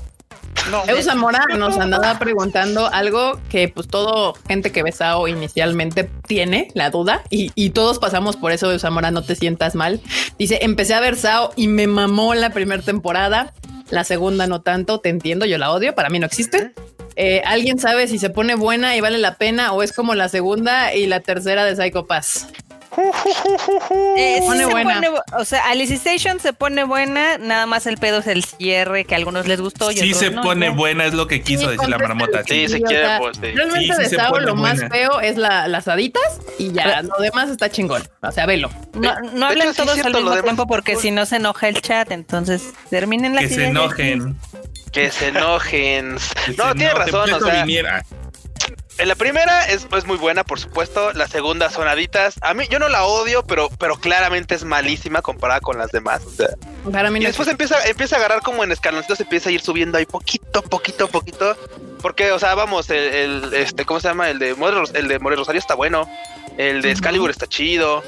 No, 0.71 0.83
Zamora 1.01 1.45
nos 1.57 1.77
andaba 1.77 2.17
preguntando 2.19 2.87
algo 2.87 3.39
que 3.49 3.67
pues 3.67 3.87
todo 3.87 4.33
gente 4.47 4.71
que 4.71 4.81
ve 4.81 4.91
Sao 4.91 5.27
inicialmente 5.27 6.09
tiene 6.27 6.69
la 6.73 6.89
duda 6.89 7.23
y, 7.29 7.51
y 7.55 7.71
todos 7.71 7.99
pasamos 7.99 8.37
por 8.37 8.51
eso, 8.51 8.71
Eu 8.71 8.79
Zamora, 8.79 9.11
no 9.11 9.23
te 9.23 9.35
sientas 9.35 9.75
mal. 9.75 10.01
Dice, 10.39 10.59
empecé 10.61 10.93
a 10.93 10.99
ver 11.01 11.17
Sao 11.17 11.51
y 11.55 11.67
me 11.67 11.87
mamó 11.87 12.33
la 12.33 12.51
primera 12.51 12.81
temporada, 12.81 13.53
la 13.93 14.03
segunda 14.03 14.47
no 14.47 14.61
tanto, 14.61 14.99
te 14.99 15.09
entiendo, 15.09 15.45
yo 15.45 15.59
la 15.59 15.71
odio, 15.71 15.93
para 15.93 16.09
mí 16.09 16.17
no 16.17 16.25
existe. 16.25 16.73
Eh, 17.15 17.43
¿Alguien 17.45 17.77
sabe 17.77 18.07
si 18.07 18.17
se 18.17 18.31
pone 18.31 18.55
buena 18.55 18.97
y 18.97 19.01
vale 19.01 19.19
la 19.19 19.35
pena 19.35 19.71
o 19.71 19.83
es 19.83 19.93
como 19.93 20.15
la 20.15 20.29
segunda 20.29 20.95
y 20.95 21.05
la 21.05 21.19
tercera 21.19 21.63
de 21.63 21.75
Psycho 21.75 22.07
Pass? 22.07 22.47
Eh, 24.17 24.37
sí 24.39 24.45
pone 24.45 24.65
se 24.65 24.71
buena. 24.71 24.93
pone 24.95 25.09
o 25.37 25.45
sea, 25.45 25.67
Alice 25.69 25.93
Station 25.95 26.39
se 26.39 26.53
pone 26.53 26.83
buena, 26.83 27.37
nada 27.37 27.65
más 27.65 27.85
el 27.87 27.97
pedo 27.97 28.19
es 28.19 28.27
el 28.27 28.43
cierre 28.43 29.05
que 29.05 29.15
a 29.15 29.17
algunos 29.17 29.47
les 29.47 29.59
gustó. 29.61 29.91
Y 29.91 29.95
Sí 29.97 30.09
otros 30.13 30.17
se 30.19 30.31
no, 30.31 30.41
pone 30.41 30.69
buena, 30.69 31.05
es 31.05 31.13
lo 31.13 31.27
que 31.27 31.41
quiso 31.41 31.63
Sí, 31.63 31.71
decir 31.77 31.89
la 31.89 31.97
marmota. 31.97 32.43
Sí, 32.43 32.67
Sí. 32.67 32.77
se 32.77 32.77
o 32.77 32.87
quiere, 32.87 33.05
sea, 33.05 33.19
pues, 33.19 33.37
sí. 33.37 33.47
Realmente 33.53 33.79
Sí, 33.79 33.91
sí 33.93 34.03
de 34.03 34.09
se 34.09 34.15
Sao 34.15 34.39
lo 34.39 34.55
más 34.55 34.75
buena. 34.79 34.89
feo 34.95 35.19
es 35.21 35.37
la- 35.37 35.67
las 35.67 35.87
haditas 35.87 36.23
y 36.59 36.71
ya 36.71 37.01
lo 37.01 37.15
demás 37.19 37.49
está 37.49 37.69
chingón. 37.69 38.03
O 38.21 38.31
sea, 38.31 38.45
velo. 38.45 38.69
No, 38.93 39.13
no 39.33 39.45
hablen 39.47 39.69
hecho, 39.69 39.73
sí 39.73 39.81
es 39.81 39.85
todos 39.85 39.93
cierto, 39.93 40.17
al 40.17 40.23
mismo 40.23 40.41
tiempo 40.41 40.67
porque 40.67 40.95
si 40.95 41.11
no 41.11 41.25
se 41.25 41.37
enoja 41.37 41.67
el 41.67 41.81
chat, 41.81 42.11
entonces 42.11 42.73
terminen 42.89 43.33
la 43.35 43.41
Que 43.41 43.49
se 43.49 43.65
enojen. 43.67 44.37
que 44.91 45.09
se 45.11 45.27
enojen. 45.29 46.17
que 46.45 46.51
No, 46.57 46.69
se 46.69 46.75
tiene 46.75 46.91
enojen. 46.91 46.97
razón, 47.13 47.33
o 47.33 47.39
sea, 47.45 47.63
Viniera. 47.63 48.05
En 48.99 49.07
la 49.07 49.15
primera 49.15 49.65
es, 49.65 49.87
es 49.95 50.05
muy 50.05 50.17
buena, 50.17 50.43
por 50.43 50.59
supuesto. 50.59 51.13
La 51.13 51.27
segunda, 51.27 51.69
sonaditas. 51.69 52.35
A 52.41 52.53
mí, 52.53 52.65
yo 52.69 52.77
no 52.79 52.89
la 52.89 53.05
odio, 53.05 53.43
pero, 53.43 53.69
pero 53.79 53.97
claramente 53.97 54.53
es 54.55 54.63
malísima 54.63 55.21
comparada 55.21 55.61
con 55.61 55.77
las 55.77 55.91
demás. 55.91 56.23
O 56.25 56.29
sea, 56.31 56.49
Para 56.91 57.09
mí 57.09 57.19
y 57.19 57.23
no 57.23 57.27
después 57.27 57.47
empieza, 57.47 57.83
empieza 57.87 58.15
a 58.15 58.19
agarrar 58.19 58.41
como 58.41 58.63
en 58.63 58.71
escaloncitos, 58.71 59.19
empieza 59.19 59.49
a 59.49 59.51
ir 59.51 59.61
subiendo 59.61 59.97
ahí 59.97 60.05
poquito, 60.05 60.61
poquito, 60.61 61.07
poquito. 61.07 61.57
Porque, 62.01 62.31
o 62.31 62.39
sea, 62.39 62.53
vamos, 62.53 62.89
el, 62.91 62.97
el, 62.97 63.53
este, 63.53 63.85
¿cómo 63.85 63.99
se 63.99 64.09
llama? 64.09 64.29
El 64.29 64.37
de 64.37 64.53
More, 64.53 64.83
el 64.93 65.07
de 65.07 65.19
More 65.19 65.35
Rosario 65.37 65.59
está 65.59 65.73
bueno. 65.73 66.07
El 66.57 66.81
de. 66.81 66.91
Excalibur 66.91 67.31
está 67.31 67.47
chido. 67.47 68.03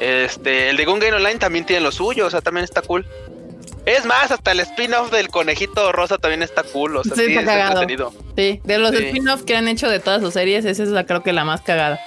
Este, 0.00 0.68
el 0.68 0.76
de 0.76 0.84
Gun 0.84 0.98
Game 0.98 1.16
Online 1.16 1.38
también 1.38 1.64
tiene 1.64 1.80
lo 1.80 1.90
suyo, 1.90 2.26
o 2.26 2.30
sea, 2.30 2.42
también 2.42 2.64
está 2.64 2.82
cool. 2.82 3.06
Es 3.86 4.04
más, 4.04 4.30
hasta 4.32 4.52
el 4.52 4.60
spin-off 4.60 5.10
del 5.12 5.28
conejito 5.28 5.92
rosa 5.92 6.18
también 6.18 6.42
está 6.42 6.62
cool, 6.64 6.96
o 6.96 7.04
sea, 7.04 7.14
Sí, 7.16 7.26
sí, 7.26 7.32
está 7.36 7.44
cagado. 7.44 7.86
Sí, 8.36 8.60
de 8.64 8.78
los 8.78 8.90
Sí. 8.90 9.04
spin-off 9.06 9.44
que 9.44 9.56
han 9.56 9.68
hecho 9.68 9.88
de 9.88 10.00
todas 10.00 10.20
las 10.22 10.32
series, 10.34 10.64
esa 10.64 10.82
es 10.82 10.88
la 10.90 11.06
creo 11.06 11.22
que 11.22 11.32
la 11.32 11.44
más 11.44 11.60
cagada. 11.62 12.00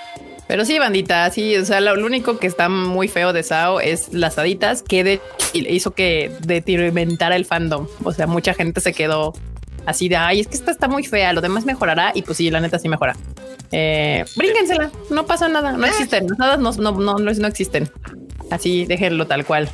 Pero 0.47 0.65
sí, 0.65 0.77
bandita, 0.79 1.29
sí, 1.31 1.55
o 1.55 1.63
sea, 1.63 1.79
lo, 1.79 1.95
lo 1.95 2.05
único 2.05 2.37
que 2.37 2.47
está 2.47 2.69
muy 2.69 3.07
feo 3.07 3.33
de 3.33 3.43
Sao 3.43 3.79
es 3.79 4.11
las 4.13 4.37
haditas, 4.37 4.81
que 4.83 5.03
de, 5.03 5.21
hizo 5.53 5.91
que 5.91 6.31
detrimentara 6.41 7.35
el 7.35 7.45
fandom. 7.45 7.87
O 8.03 8.11
sea, 8.11 8.27
mucha 8.27 8.53
gente 8.53 8.81
se 8.81 8.93
quedó 8.93 9.33
así 9.85 10.09
de 10.09 10.17
ay, 10.17 10.41
es 10.41 10.47
que 10.47 10.55
esta 10.55 10.71
está 10.71 10.87
muy 10.87 11.03
fea, 11.03 11.33
lo 11.33 11.41
demás 11.41 11.65
mejorará. 11.65 12.11
Y 12.15 12.23
pues 12.23 12.37
sí, 12.37 12.49
la 12.49 12.59
neta 12.59 12.77
sí 12.79 12.89
mejora. 12.89 13.15
Eh, 13.71 14.25
brínquensela, 14.35 14.89
no 15.11 15.25
pasa 15.27 15.47
nada, 15.47 15.73
no 15.73 15.85
existen, 15.85 16.25
nada 16.39 16.57
no, 16.57 16.71
no, 16.73 16.91
no, 16.93 17.19
no 17.19 17.47
existen. 17.47 17.89
Así 18.49 18.85
déjenlo 18.85 19.27
tal 19.27 19.45
cual. 19.45 19.69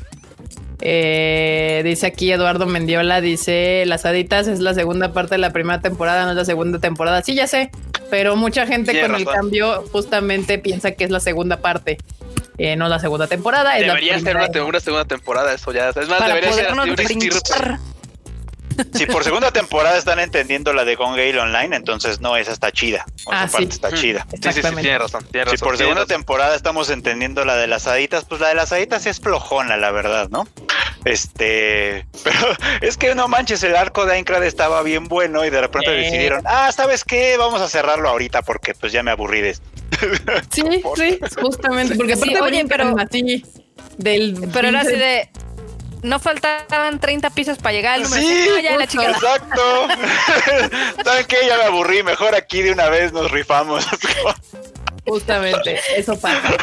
Eh, 0.82 1.82
dice 1.86 2.08
aquí 2.08 2.32
Eduardo 2.32 2.66
Mendiola, 2.66 3.22
dice 3.22 3.84
las 3.86 4.06
aditas 4.06 4.48
es 4.48 4.60
la 4.60 4.74
segunda 4.74 5.14
parte 5.14 5.36
de 5.36 5.40
la 5.40 5.52
primera 5.52 5.82
temporada, 5.82 6.26
no 6.26 6.32
es 6.32 6.36
la 6.36 6.46
segunda 6.46 6.80
temporada. 6.80 7.22
Sí, 7.22 7.36
ya 7.36 7.48
sé, 7.48 7.72
pero 8.10 8.36
mucha 8.36 8.68
gente 8.68 9.00
con 9.02 9.16
el 9.16 9.26
cambio 9.26 9.84
justamente 9.92 10.60
piensa 10.60 10.92
que 10.92 11.04
es 11.04 11.12
la 11.12 11.20
segunda 11.20 11.58
parte. 11.58 11.98
Eh, 12.58 12.76
no 12.78 12.88
la 12.88 13.00
segunda 13.00 13.28
temporada. 13.28 13.76
Debería 13.76 14.18
ser 14.20 14.38
una, 14.38 14.80
segunda 14.80 15.06
temporada, 15.06 15.54
eso 15.54 15.74
ya. 15.74 15.90
Es 15.90 16.08
más, 16.08 16.26
debería 16.26 16.54
ser 16.54 16.68
así, 16.68 17.18
si 18.94 19.06
por 19.06 19.24
segunda 19.24 19.52
temporada 19.52 19.98
están 19.98 20.20
entendiendo 20.20 20.74
la 20.74 20.86
de 20.86 20.96
Gone 20.96 21.18
Gale 21.18 21.40
Online, 21.40 21.76
entonces 21.76 22.22
no, 22.22 22.38
esa 22.38 22.52
está 22.52 22.72
chida. 22.72 23.06
Ah, 23.32 23.48
sí. 23.48 23.64
está 23.64 23.92
chida. 23.92 24.26
Sí, 24.32 24.54
sí, 24.54 24.62
sí, 24.62 24.76
tiene 24.82 24.98
razón, 24.98 25.26
Si 25.50 25.58
por 25.58 25.78
segunda 25.78 26.06
temporada 26.06 26.56
estamos 26.56 26.90
entendiendo 26.90 27.46
la 27.46 27.56
de 27.56 27.68
las 27.68 27.88
haditas, 27.88 28.26
pues 28.26 28.42
la 28.42 28.50
de 28.50 28.56
las 28.56 28.72
haditas 28.72 29.06
es 29.06 29.20
flojona, 29.20 29.78
la 29.78 29.92
verdad, 29.92 30.30
¿no? 30.30 30.48
Este, 31.06 32.06
pero 32.24 32.40
es 32.82 32.98
que 32.98 33.14
no 33.16 33.28
manches, 33.28 33.64
el 33.64 33.76
arco 33.76 34.06
de 34.06 34.14
Aincrad 34.14 34.44
estaba 34.44 34.82
bien 34.84 35.08
bueno 35.08 35.46
y 35.46 35.50
de 35.50 35.62
repente 35.62 35.92
decidieron, 35.92 36.44
ah, 36.46 36.72
¿sabes 36.72 37.04
qué? 37.04 37.38
Vamos 37.38 37.62
a 37.62 37.70
cerrarlo 37.70 38.10
ahorita 38.10 38.42
porque 38.42 38.74
pues 38.74 38.92
ya 38.92 39.04
me 39.04 39.12
aburrí 39.12 39.42
de 39.42 39.52
esto. 39.52 39.68
Sí, 40.52 40.64
sí, 40.96 41.20
justamente, 41.42 41.96
porque 41.96 42.16
sí, 42.16 42.36
oye, 42.36 42.66
pero 42.68 42.96
así 42.98 43.44
del 43.98 44.50
pero 44.54 44.68
era 44.70 44.82
así 44.82 44.96
de 44.96 45.30
no 46.06 46.20
faltaban 46.20 47.00
30 47.00 47.30
pisos 47.32 47.58
para 47.58 47.74
llegar 47.74 47.96
al 47.96 48.04
número. 48.04 48.22
Sí, 48.22 48.48
ya 48.64 48.78
la 48.78 48.88
chica. 48.88 49.10
exacto. 49.10 49.88
¿Saben 51.04 51.26
qué? 51.28 51.38
Ya 51.48 51.58
me 51.58 51.64
aburrí. 51.64 52.04
Mejor 52.04 52.36
aquí 52.36 52.62
de 52.62 52.72
una 52.72 52.90
vez 52.90 53.12
nos 53.12 53.32
rifamos. 53.32 53.86
Justamente, 55.06 55.80
eso 55.96 56.20
pasa. 56.20 56.56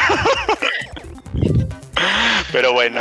Pero 2.50 2.72
bueno. 2.72 3.00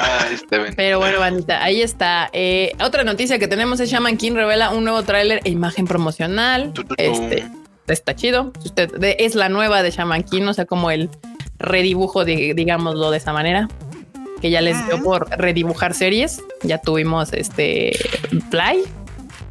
Pero 0.75 0.99
bueno, 0.99 1.19
bandita, 1.19 1.63
ahí 1.63 1.81
está. 1.81 2.29
Eh, 2.31 2.73
otra 2.81 3.03
noticia 3.03 3.39
que 3.39 3.47
tenemos 3.47 3.79
es 3.79 3.89
Shaman 3.89 4.17
King 4.17 4.33
revela 4.33 4.69
un 4.69 4.83
nuevo 4.83 5.03
tráiler 5.03 5.41
e 5.43 5.49
imagen 5.49 5.85
promocional. 5.85 6.73
Este 6.97 7.47
está 7.87 8.15
chido. 8.15 8.53
Usted 8.63 8.91
es 9.19 9.35
la 9.35 9.49
nueva 9.49 9.83
de 9.83 9.91
Shaman 9.91 10.23
King, 10.23 10.43
o 10.43 10.53
sea, 10.53 10.65
como 10.65 10.91
el 10.91 11.09
redibujo, 11.57 12.23
digámoslo 12.23 13.11
de 13.11 13.17
esa 13.17 13.33
manera 13.33 13.67
que 14.41 14.49
ya 14.49 14.61
les 14.61 14.85
dio 14.87 15.01
por 15.01 15.29
redibujar 15.29 15.93
series. 15.93 16.41
Ya 16.63 16.79
tuvimos 16.79 17.31
este 17.33 17.97
Fly, 18.49 18.83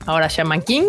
ahora 0.07 0.29
Shaman 0.29 0.63
King. 0.63 0.85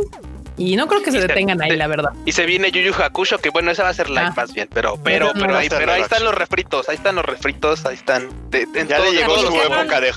Y 0.57 0.75
no 0.75 0.87
creo 0.87 1.01
que 1.01 1.11
se, 1.11 1.19
detengan 1.19 1.61
ahí, 1.61 1.75
la 1.75 1.87
verdad. 1.87 2.11
Y 2.25 2.33
se 2.33 2.45
viene 2.45 2.71
Yu 2.71 2.81
Yu 2.81 2.93
Hakusho, 2.93 3.39
que 3.39 3.49
bueno, 3.49 3.71
esa 3.71 3.83
va 3.83 3.89
a 3.89 3.93
ser 3.93 4.09
live 4.09 4.27
ah. 4.27 4.33
más 4.35 4.53
bien, 4.53 4.69
pero, 4.71 4.95
pero, 5.01 5.31
pero, 5.33 5.57
ahí, 5.57 5.69
pero 5.69 5.93
ahí 5.93 6.01
están 6.01 6.23
los 6.23 6.35
refritos, 6.35 6.87
ahí 6.89 6.97
están 6.97 7.15
los 7.15 7.25
refritos, 7.25 7.85
ahí 7.85 7.95
están. 7.95 8.29
ya 8.51 8.99
le 8.99 9.11
llegó 9.11 9.37
su 9.39 9.55
época 9.55 10.01
de 10.01 10.13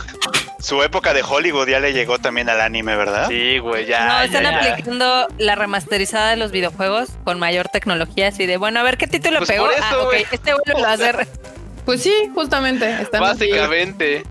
su 0.58 0.82
época 0.82 1.12
de 1.14 1.22
Hollywood, 1.22 1.68
ya 1.68 1.78
le 1.78 1.92
llegó 1.92 2.18
también 2.18 2.48
al 2.48 2.60
anime, 2.60 2.96
¿verdad? 2.96 3.28
Sí, 3.28 3.58
güey, 3.58 3.86
ya. 3.86 4.06
No, 4.06 4.22
están 4.22 4.46
aplicando 4.46 5.28
la 5.38 5.54
remasterizada 5.54 6.30
de 6.30 6.36
los 6.36 6.52
videojuegos 6.52 7.10
con 7.24 7.38
mayor 7.38 7.68
tecnología, 7.68 8.28
así 8.28 8.46
de 8.46 8.56
bueno, 8.56 8.80
a 8.80 8.82
ver 8.82 8.96
qué 8.96 9.06
título 9.06 9.38
pues 9.38 9.50
pegó. 9.50 9.68
ah, 9.80 9.98
okay, 10.04 10.24
este 10.30 10.52
vuelve 10.54 10.86
a 10.86 10.92
hacer. 10.92 11.28
Pues 11.84 12.02
sí, 12.02 12.12
justamente. 12.34 13.02
Están 13.02 13.20
Básicamente. 13.20 14.24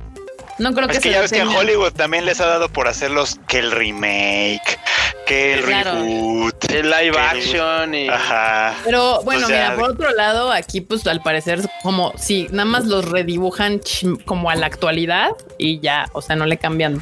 No 0.60 0.74
creo 0.74 0.88
que 0.88 0.98
es 0.98 1.00
que 1.00 1.12
ya 1.12 1.22
ves 1.22 1.32
que 1.32 1.40
en 1.40 1.48
Hollywood 1.48 1.94
también 1.94 2.26
les 2.26 2.40
ha 2.40 2.46
dado 2.46 2.70
por 2.70 2.88
hacerlos 2.88 3.40
que 3.48 3.58
el 3.58 3.72
remake, 3.72 4.80
que 5.26 5.54
el 5.54 5.64
reboot, 5.64 6.72
el 6.72 6.92
live 6.92 7.18
action 7.18 7.96
y... 7.96 8.08
Ajá. 8.08 8.76
Pero 8.84 9.24
bueno, 9.24 9.48
mira, 9.48 9.76
por 9.76 9.92
otro 9.92 10.12
lado, 10.12 10.52
aquí 10.52 10.82
pues 10.82 11.08
al 11.08 11.22
parecer 11.22 11.62
como 11.82 12.14
si 12.18 12.48
nada 12.52 12.66
más 12.66 12.86
los 12.86 13.10
redibujan 13.10 13.82
como 14.26 14.52
a 14.52 14.56
la 14.56 14.68
actualidad 14.68 15.32
y 15.58 15.80
ya, 15.80 16.06
o 16.14 16.22
sea, 16.22 16.36
no 16.36 16.46
le 16.46 16.58
cambian 16.58 17.02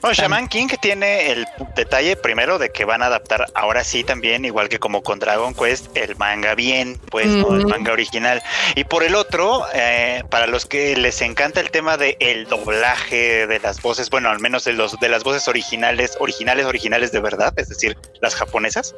bueno, 0.00 0.14
Shaman 0.14 0.48
King 0.48 0.68
tiene 0.80 1.30
el 1.30 1.46
detalle 1.76 2.16
primero 2.16 2.58
de 2.58 2.70
que 2.70 2.84
van 2.84 3.02
a 3.02 3.06
adaptar 3.06 3.46
ahora 3.54 3.84
sí 3.84 4.04
también, 4.04 4.44
igual 4.44 4.68
que 4.68 4.78
como 4.78 5.02
con 5.02 5.18
Dragon 5.18 5.54
Quest, 5.54 5.96
el 5.96 6.16
manga 6.16 6.54
bien, 6.54 6.98
pues, 7.10 7.26
¿no? 7.26 7.54
El 7.54 7.66
manga 7.66 7.92
original. 7.92 8.42
Y 8.74 8.84
por 8.84 9.02
el 9.02 9.14
otro, 9.14 9.64
eh, 9.74 10.22
para 10.30 10.46
los 10.46 10.66
que 10.66 10.96
les 10.96 11.20
encanta 11.22 11.60
el 11.60 11.70
tema 11.70 11.96
de 11.96 12.16
el 12.20 12.46
doblaje 12.46 13.46
de 13.46 13.60
las 13.60 13.82
voces, 13.82 14.10
bueno, 14.10 14.30
al 14.30 14.40
menos 14.40 14.64
de 14.64 14.72
los 14.72 14.98
de 14.98 15.08
las 15.08 15.24
voces 15.24 15.48
originales, 15.48 16.16
originales, 16.20 16.66
originales 16.66 17.12
de 17.12 17.20
verdad, 17.20 17.52
es 17.56 17.68
decir, 17.68 17.96
las 18.20 18.34
japonesas. 18.34 18.94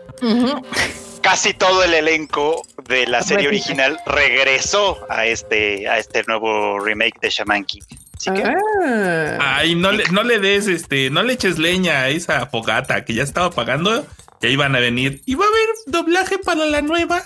Casi 1.22 1.54
todo 1.54 1.84
el 1.84 1.94
elenco 1.94 2.62
de 2.88 3.06
la 3.06 3.22
serie 3.22 3.48
original 3.48 4.00
regresó 4.06 5.06
a 5.08 5.26
este, 5.26 5.88
a 5.88 5.98
este 5.98 6.24
nuevo 6.24 6.80
remake 6.80 7.20
de 7.20 7.30
Shaman 7.30 7.64
King. 7.64 7.82
Ah. 8.28 9.56
Ay, 9.56 9.74
no 9.74 9.92
le, 9.92 10.04
no 10.10 10.22
le 10.22 10.38
des, 10.38 10.66
este, 10.66 11.10
no 11.10 11.22
le 11.22 11.32
eches 11.34 11.58
leña 11.58 12.02
a 12.02 12.08
esa 12.08 12.46
fogata 12.46 13.04
que 13.04 13.14
ya 13.14 13.22
estaba 13.22 13.50
pagando. 13.50 14.06
Ya 14.40 14.48
iban 14.48 14.74
a 14.74 14.80
venir. 14.80 15.22
¿Y 15.24 15.36
va 15.36 15.44
a 15.44 15.48
haber 15.48 15.68
doblaje 15.86 16.38
para 16.38 16.64
la 16.66 16.82
nueva? 16.82 17.22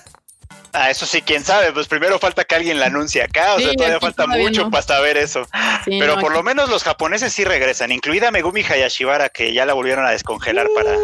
Ah, 0.73 0.91
eso 0.91 1.07
sí, 1.07 1.23
quién 1.23 1.43
sabe. 1.43 1.73
Pues 1.73 1.89
primero 1.89 2.19
falta 2.19 2.45
que 2.45 2.55
alguien 2.55 2.79
la 2.79 2.87
anuncie 2.87 3.23
acá. 3.23 3.55
O 3.55 3.59
sea, 3.59 3.73
todavía 3.75 4.01
falta 4.01 4.27
mucho 4.27 4.71
para 4.71 4.83
saber 4.83 5.17
eso. 5.17 5.49
Pero 5.87 6.19
por 6.19 6.33
lo 6.33 6.43
menos 6.43 6.69
los 6.69 6.85
japoneses 6.85 7.33
sí 7.33 7.45
regresan, 7.45 7.91
incluida 7.93 8.31
Megumi 8.31 8.63
Hayashibara, 8.63 9.31
que 9.31 9.55
ya 9.55 9.65
la 9.65 9.73
volvieron 9.73 10.05
a 10.05 10.11
descongelar 10.11 10.67
para, 10.75 10.97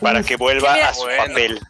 para 0.00 0.22
que 0.24 0.36
vuelva 0.36 0.74
a 0.74 0.94
su 0.94 1.06
papel. 1.16 1.60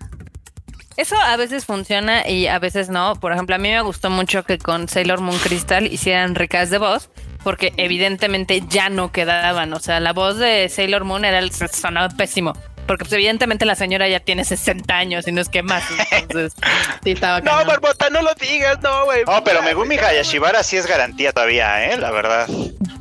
Eso 0.97 1.17
a 1.17 1.37
veces 1.37 1.67
funciona 1.67 2.27
y 2.27 2.47
a 2.47 2.59
veces 2.59 2.89
no. 2.89 3.17
Por 3.21 3.33
ejemplo, 3.33 3.55
a 3.55 3.59
mí 3.59 3.69
me 3.69 3.83
gustó 3.83 4.09
mucho 4.09 4.45
que 4.45 4.57
con 4.59 4.89
Sailor 4.89 5.21
Moon 5.21 5.39
Crystal 5.39 5.87
hicieran 5.87 6.35
ricas 6.35 6.71
de 6.71 6.79
voz 6.79 7.11
porque 7.49 7.73
evidentemente 7.79 8.63
ya 8.69 8.91
no 8.91 9.11
quedaban. 9.11 9.73
O 9.73 9.81
sea, 9.81 10.01
la 10.01 10.13
voz 10.13 10.37
de 10.37 10.69
Sailor 10.69 11.05
Moon 11.05 11.25
era 11.25 11.39
el 11.39 11.51
sonaba 11.51 12.11
pésimo. 12.11 12.53
Porque 12.87 13.07
pues, 13.07 13.13
evidentemente 13.15 13.65
la 13.65 13.75
señora 13.75 14.07
ya 14.07 14.21
tiene 14.21 14.45
60 14.45 14.95
años 14.95 15.27
y 15.27 15.33
no 15.33 15.41
es 15.41 15.49
que 15.49 15.63
más. 15.63 15.83
Entonces, 16.11 16.53
sí 17.05 17.13
estaba 17.13 17.41
No, 17.41 17.65
Barbota, 17.65 18.11
no 18.11 18.21
lo 18.21 18.35
digas, 18.35 18.83
no, 18.83 19.07
güey. 19.07 19.25
No, 19.25 19.43
pero 19.45 19.63
Megumi 19.63 19.97
Hayashibara 19.97 20.63
sí 20.63 20.77
es 20.77 20.87
garantía 20.87 21.33
todavía, 21.33 21.91
¿eh? 21.91 21.97
La 21.97 22.11
verdad. 22.11 22.47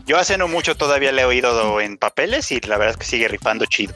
Yo 0.05 0.17
hace 0.17 0.38
no 0.38 0.47
mucho 0.47 0.75
todavía 0.75 1.12
le 1.12 1.23
he 1.23 1.25
oído 1.25 1.81
en 1.81 1.97
papeles 1.97 2.49
y 2.53 2.62
la 2.62 2.77
verdad 2.77 2.91
es 2.91 2.97
que 2.99 3.05
sigue 3.05 3.27
rifando 3.27 3.65
chido. 3.65 3.95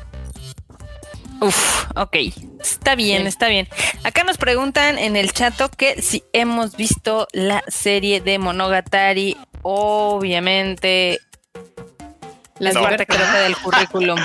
Uf, 1.42 1.86
ok. 1.96 2.16
Está 2.62 2.94
bien, 2.94 3.26
está 3.26 3.48
bien. 3.48 3.68
Acá 4.04 4.24
nos 4.24 4.38
preguntan 4.38 5.00
en 5.00 5.16
el 5.16 5.34
chato 5.34 5.70
que 5.70 6.00
si 6.02 6.24
hemos 6.34 6.78
visto 6.78 7.28
la 7.34 7.64
serie 7.68 8.22
de 8.22 8.38
Monogatari 8.38 9.36
obviamente 9.64 11.20
la 12.60 12.74
no. 12.74 12.86
creo 12.86 12.98
que 12.98 13.18
del 13.18 13.58
currículum. 13.64 14.20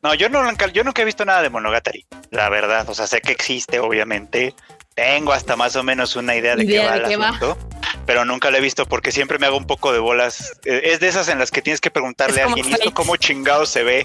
No, 0.00 0.14
yo, 0.14 0.28
no, 0.28 0.40
yo 0.72 0.84
nunca 0.84 1.02
he 1.02 1.04
visto 1.04 1.24
nada 1.24 1.42
de 1.42 1.50
Monogatari, 1.50 2.06
la 2.30 2.48
verdad. 2.48 2.88
O 2.88 2.94
sea, 2.94 3.08
sé 3.08 3.20
que 3.20 3.32
existe, 3.32 3.80
obviamente. 3.80 4.54
Tengo 4.98 5.32
hasta 5.32 5.54
más 5.54 5.76
o 5.76 5.84
menos 5.84 6.16
una 6.16 6.34
idea 6.34 6.56
de 6.56 6.66
qué 6.66 6.80
va 6.80 6.96
el 6.96 7.04
asunto, 7.04 7.56
pero 8.04 8.24
nunca 8.24 8.50
lo 8.50 8.56
he 8.56 8.60
visto 8.60 8.84
porque 8.84 9.12
siempre 9.12 9.38
me 9.38 9.46
hago 9.46 9.56
un 9.56 9.64
poco 9.64 9.92
de 9.92 10.00
bolas. 10.00 10.58
Eh, 10.64 10.80
es 10.86 10.98
de 10.98 11.06
esas 11.06 11.28
en 11.28 11.38
las 11.38 11.52
que 11.52 11.62
tienes 11.62 11.80
que 11.80 11.88
preguntarle 11.88 12.42
a 12.42 12.46
alguien, 12.46 12.68
esto 12.68 12.92
cómo 12.92 13.14
chingado 13.14 13.64
se 13.64 13.84
ve? 13.84 14.04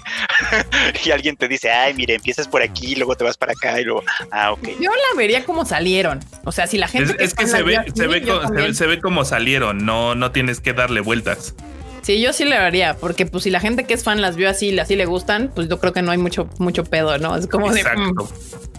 y 1.04 1.10
alguien 1.10 1.36
te 1.36 1.48
dice, 1.48 1.72
ay, 1.72 1.94
mire, 1.94 2.14
empiezas 2.14 2.46
por 2.46 2.62
aquí, 2.62 2.94
luego 2.94 3.16
te 3.16 3.24
vas 3.24 3.36
para 3.36 3.54
acá 3.54 3.80
y 3.80 3.82
luego, 3.82 4.04
ah, 4.30 4.52
ok. 4.52 4.68
Yo 4.78 4.92
la 4.92 5.16
vería 5.16 5.44
como 5.44 5.64
salieron. 5.64 6.20
O 6.44 6.52
sea, 6.52 6.68
si 6.68 6.78
la 6.78 6.86
gente... 6.86 7.16
Es 7.18 7.34
que, 7.34 7.48
se, 7.48 7.64
ve, 7.64 7.80
se, 7.92 8.06
ve 8.06 8.72
se, 8.72 8.86
ve 8.86 9.00
como 9.00 9.24
salieron, 9.24 9.84
no, 9.84 10.14
no 10.14 10.30
tienes 10.30 10.60
que 10.60 10.74
darle 10.74 11.00
vueltas. 11.00 11.56
Sí, 12.02 12.20
yo 12.20 12.32
sí 12.32 12.44
le 12.44 12.54
haría, 12.54 12.96
porque 12.98 13.26
pues 13.26 13.42
si 13.42 13.50
la 13.50 13.58
gente 13.58 13.82
que 13.82 13.94
es 13.94 14.04
fan 14.04 14.20
las 14.20 14.36
vio 14.36 14.48
así, 14.48 14.78
así 14.78 14.94
le 14.94 15.06
gustan, 15.06 15.50
pues 15.52 15.68
yo 15.68 15.80
creo 15.80 15.92
que 15.92 16.02
no 16.02 16.12
hay 16.12 16.18
mucho, 16.18 16.48
mucho 16.58 16.84
pedo, 16.84 17.18
¿no? 17.18 17.34
Es 17.36 17.48
como 17.48 17.74
Exacto. 17.74 18.28
de... 18.30 18.73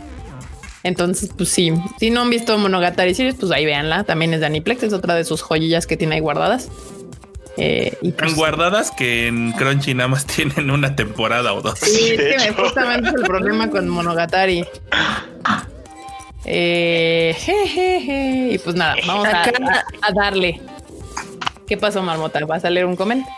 Entonces, 0.85 1.31
pues 1.35 1.49
sí, 1.49 1.73
si 1.99 2.11
no 2.11 2.21
han 2.21 2.29
visto 2.29 2.55
Monogatari 2.59 3.15
Series, 3.15 3.33
pues 3.39 3.51
ahí 3.51 3.65
véanla. 3.65 4.03
También 4.03 4.35
es 4.35 4.39
de 4.39 4.45
Aniplex, 4.45 4.83
es 4.83 4.93
otra 4.93 5.15
de 5.15 5.23
sus 5.23 5.41
joyillas 5.41 5.87
que 5.87 5.97
tiene 5.97 6.13
ahí 6.13 6.21
guardadas. 6.21 6.69
Eh, 7.57 7.97
y 8.03 8.11
pues, 8.11 8.29
Tan 8.29 8.35
guardadas 8.35 8.91
que 8.91 9.25
en 9.25 9.51
Crunchy 9.53 9.95
nada 9.95 10.09
más 10.09 10.27
tienen 10.27 10.69
una 10.69 10.95
temporada 10.95 11.53
o 11.53 11.61
dos. 11.61 11.79
Sí, 11.79 12.11
es 12.11 12.43
que 12.43 12.53
justamente 12.53 13.09
es 13.09 13.15
el 13.15 13.23
problema 13.23 13.67
con 13.71 13.89
Monogatari. 13.89 14.63
Eh, 16.45 17.35
Y 18.51 18.57
pues 18.59 18.75
nada, 18.75 18.95
vamos 19.07 19.27
a, 19.27 19.41
a, 19.41 20.11
darle. 20.13 20.61
¿Qué 21.67 21.77
pasó, 21.77 22.03
Marmota? 22.03 22.45
¿Vas 22.45 22.63
a 22.63 22.69
leer 22.69 22.85
un 22.85 22.95
comentario? 22.95 23.33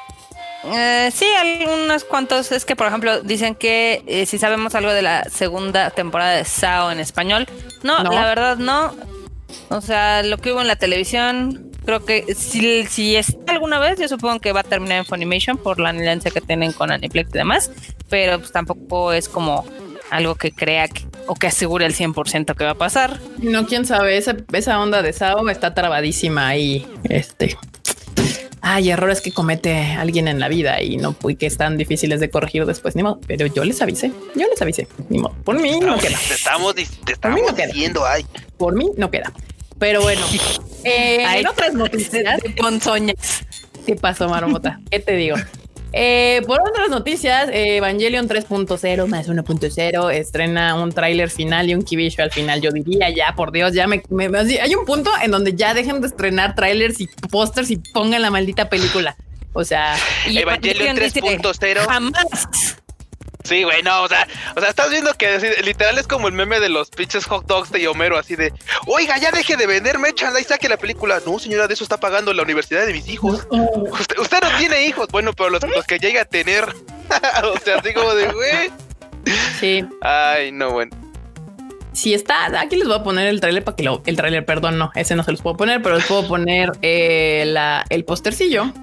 Eh, 0.63 1.11
sí, 1.13 1.25
algunos 1.37 2.03
cuantos. 2.03 2.51
Es 2.51 2.65
que, 2.65 2.75
por 2.75 2.87
ejemplo, 2.87 3.21
dicen 3.21 3.55
que 3.55 4.03
eh, 4.07 4.25
si 4.25 4.37
sabemos 4.37 4.75
algo 4.75 4.91
de 4.91 5.01
la 5.01 5.23
segunda 5.25 5.91
temporada 5.91 6.35
de 6.35 6.45
Sao 6.45 6.91
en 6.91 6.99
español. 6.99 7.47
No, 7.83 8.03
la 8.03 8.25
verdad 8.25 8.57
no. 8.57 8.95
O 9.69 9.81
sea, 9.81 10.23
lo 10.23 10.37
que 10.37 10.51
hubo 10.51 10.61
en 10.61 10.67
la 10.67 10.75
televisión, 10.75 11.67
Creo 11.87 12.03
que 12.03 12.35
si, 12.35 12.85
si 12.87 13.15
está 13.15 13.53
alguna 13.53 13.79
vez, 13.79 13.97
yo 13.97 14.09
supongo 14.09 14.41
que 14.41 14.51
va 14.51 14.59
a 14.59 14.63
terminar 14.63 14.97
en 14.97 15.05
Funimation 15.05 15.55
por 15.57 15.79
la 15.79 15.91
alianza 15.91 16.29
que 16.31 16.41
tienen 16.41 16.73
con 16.73 16.91
Aniplex 16.91 17.29
y 17.29 17.37
demás, 17.37 17.71
pero 18.09 18.39
pues 18.39 18.51
tampoco 18.51 19.13
es 19.13 19.29
como 19.29 19.65
algo 20.09 20.35
que 20.35 20.51
crea 20.51 20.89
que, 20.89 21.05
o 21.27 21.35
que 21.35 21.47
asegure 21.47 21.85
el 21.85 21.95
100% 21.95 22.55
que 22.55 22.65
va 22.65 22.71
a 22.71 22.77
pasar. 22.77 23.21
No, 23.37 23.65
quién 23.65 23.85
sabe, 23.85 24.17
esa, 24.17 24.35
esa 24.51 24.81
onda 24.81 25.01
de 25.01 25.13
Sao 25.13 25.47
está 25.47 25.73
trabadísima 25.73 26.49
ahí. 26.49 26.85
Este. 27.05 27.57
Hay 28.61 28.89
errores 28.89 29.21
que 29.21 29.31
comete 29.31 29.77
alguien 29.77 30.27
en 30.27 30.39
la 30.39 30.47
vida 30.47 30.81
y 30.81 30.97
no 30.97 31.15
y 31.27 31.35
que 31.35 31.45
están 31.45 31.77
difíciles 31.77 32.19
de 32.19 32.29
corregir 32.29 32.65
después, 32.65 32.95
ni 32.95 33.03
modo. 33.03 33.19
Pero 33.27 33.45
yo 33.47 33.63
les 33.63 33.81
avisé, 33.81 34.11
yo 34.35 34.47
les 34.47 34.61
avisé, 34.61 34.87
ni 35.09 35.19
modo. 35.19 35.35
Por 35.43 35.59
mí 35.59 35.79
no 35.79 35.97
queda. 35.97 36.17
Te 36.27 36.33
estamos, 36.33 36.75
te 36.75 36.85
Por 36.85 37.33
mí 37.33 37.41
estamos 37.41 37.41
no 37.41 37.65
diciendo, 37.65 38.05
ay. 38.05 38.25
Por 38.57 38.75
mí 38.75 38.89
no 38.97 39.11
queda. 39.11 39.31
Pero 39.79 40.01
bueno, 40.01 40.21
eh, 40.83 41.23
Ay, 41.25 41.41
en 41.41 41.47
otras 41.47 41.73
noticias, 41.73 42.39
de 42.43 42.49
ponzoñas. 42.51 43.43
¿Qué 43.85 43.95
pasó, 43.95 44.27
Marmota? 44.27 44.79
¿Qué 44.89 44.99
te 44.99 45.15
digo? 45.15 45.37
Eh, 45.99 46.41
por 46.45 46.59
otras 46.61 46.89
noticias, 46.89 47.49
eh, 47.49 47.77
Evangelion 47.77 48.27
3.0 48.29 49.07
más 49.07 49.27
1.0 49.27 50.11
estrena 50.13 50.75
un 50.75 50.91
tráiler 50.91 51.29
final 51.31 51.69
y 51.69 51.73
un 51.73 51.81
key 51.81 51.95
visual 51.95 52.29
final. 52.31 52.61
Yo 52.61 52.69
diría 52.71 53.09
ya, 53.09 53.33
por 53.35 53.51
Dios, 53.51 53.73
ya 53.73 53.87
me, 53.87 54.03
me- 54.09 54.29
me- 54.29 54.39
hay 54.59 54.75
un 54.75 54.85
punto 54.85 55.09
en 55.23 55.31
donde 55.31 55.53
ya 55.55 55.73
dejen 55.73 55.99
de 56.01 56.07
estrenar 56.07 56.53
trailers 56.53 57.01
y 57.01 57.07
pósters 57.31 57.71
y 57.71 57.77
pongan 57.77 58.21
la 58.21 58.29
maldita 58.29 58.69
película. 58.69 59.15
O 59.53 59.63
sea, 59.63 59.95
Y 60.29 60.37
Evangelion 60.37 60.95
dice, 60.97 61.19
3.0. 61.19 61.79
Jamás. 61.87 62.77
Sí, 63.47 63.63
güey, 63.63 63.81
no, 63.81 64.03
o 64.03 64.07
sea, 64.09 64.27
o 64.57 64.59
sea, 64.59 64.69
estás 64.69 64.89
viendo 64.89 65.13
que 65.13 65.39
literal 65.63 65.97
es 65.97 66.05
como 66.05 66.27
el 66.27 66.33
meme 66.33 66.59
de 66.59 66.67
los 66.67 66.89
pinches 66.89 67.25
hot 67.25 67.45
dogs 67.45 67.71
de 67.71 67.87
Homero, 67.87 68.17
así 68.17 68.35
de, 68.35 68.51
oiga, 68.87 69.17
ya 69.17 69.31
deje 69.31 69.55
de 69.55 69.65
vender 69.65 69.99
merchandise, 69.99 70.49
saque 70.49 70.67
la 70.67 70.75
película. 70.75 71.21
No, 71.25 71.39
señora, 71.39 71.65
de 71.65 71.73
eso 71.73 71.85
está 71.85 71.97
pagando 71.97 72.33
la 72.33 72.43
universidad 72.43 72.85
de 72.85 72.91
mis 72.91 73.07
hijos. 73.07 73.47
Usted, 73.49 74.19
usted 74.19 74.39
no 74.43 74.57
tiene 74.57 74.85
hijos, 74.85 75.07
bueno, 75.11 75.31
pero 75.31 75.49
los, 75.49 75.61
los 75.63 75.85
que 75.85 75.97
llega 75.97 76.23
a 76.23 76.25
tener, 76.25 76.65
o 77.43 77.57
sea, 77.59 77.77
así 77.77 77.93
como 77.93 78.13
de, 78.15 78.27
güey. 78.33 78.71
sí, 79.61 79.85
Ay, 80.01 80.51
no, 80.51 80.71
bueno. 80.71 80.91
si 81.93 82.13
está, 82.13 82.47
aquí 82.59 82.75
les 82.75 82.87
voy 82.87 82.97
a 82.97 83.03
poner 83.03 83.27
el 83.27 83.39
tráiler 83.39 83.63
para 83.63 83.77
que 83.77 83.83
lo, 83.83 84.03
el 84.05 84.17
tráiler, 84.17 84.43
perdón, 84.45 84.77
no, 84.77 84.91
ese 84.95 85.15
no 85.15 85.23
se 85.23 85.31
los 85.31 85.41
puedo 85.41 85.55
poner, 85.55 85.81
pero 85.81 85.95
les 85.95 86.05
puedo 86.05 86.27
poner 86.27 86.71
eh, 86.81 87.45
la, 87.47 87.85
el 87.89 88.03
postercillo. 88.03 88.73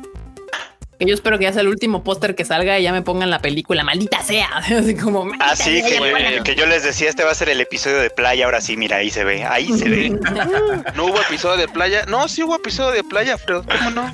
Que 1.05 1.11
yo 1.11 1.15
espero 1.15 1.39
que 1.39 1.45
ya 1.45 1.53
sea 1.53 1.63
el 1.63 1.69
último 1.69 2.03
póster 2.03 2.35
que 2.35 2.45
salga 2.45 2.79
y 2.79 2.83
ya 2.83 2.93
me 2.93 3.03
pongan 3.03 3.31
la 3.31 3.41
película, 3.41 3.85
maldita 3.85 4.23
sea. 4.23 4.49
Así 4.57 4.95
como, 4.95 5.31
Así 5.41 5.81
sea, 5.83 6.43
que, 6.43 6.55
yo 6.55 6.67
les 6.67 6.83
decía, 6.83 7.09
este 7.09 7.25
va 7.25 7.33
a 7.33 7.35
ser 7.35 7.49
el 7.49 7.61
episodio 7.61 7.99
de 7.99 8.11
playa. 8.11 8.45
Ahora 8.45 8.61
sí, 8.61 8.77
mira, 8.77 8.99
ahí 8.99 9.11
se 9.11 9.25
ve, 9.25 9.45
ahí 9.45 9.73
se 9.77 9.89
ve. 9.89 10.19
No 10.95 11.07
hubo 11.07 11.21
episodio 11.21 11.57
de 11.57 11.69
playa. 11.69 12.05
No, 12.07 12.29
sí 12.29 12.43
hubo 12.43 12.57
episodio 12.57 12.93
de 12.93 13.05
playa, 13.05 13.37
pero 13.47 13.65
¿cómo 13.65 13.91
no? 13.91 14.13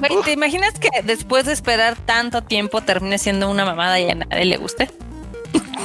Güey, 0.00 0.22
¿Te 0.24 0.32
imaginas 0.32 0.78
que 0.78 0.88
después 1.04 1.46
de 1.46 1.52
esperar 1.52 1.96
tanto 1.96 2.42
tiempo 2.42 2.82
termine 2.82 3.18
siendo 3.18 3.48
una 3.48 3.64
mamada 3.64 3.98
y 3.98 4.10
a 4.10 4.14
nadie 4.14 4.44
le 4.44 4.56
guste? 4.56 4.90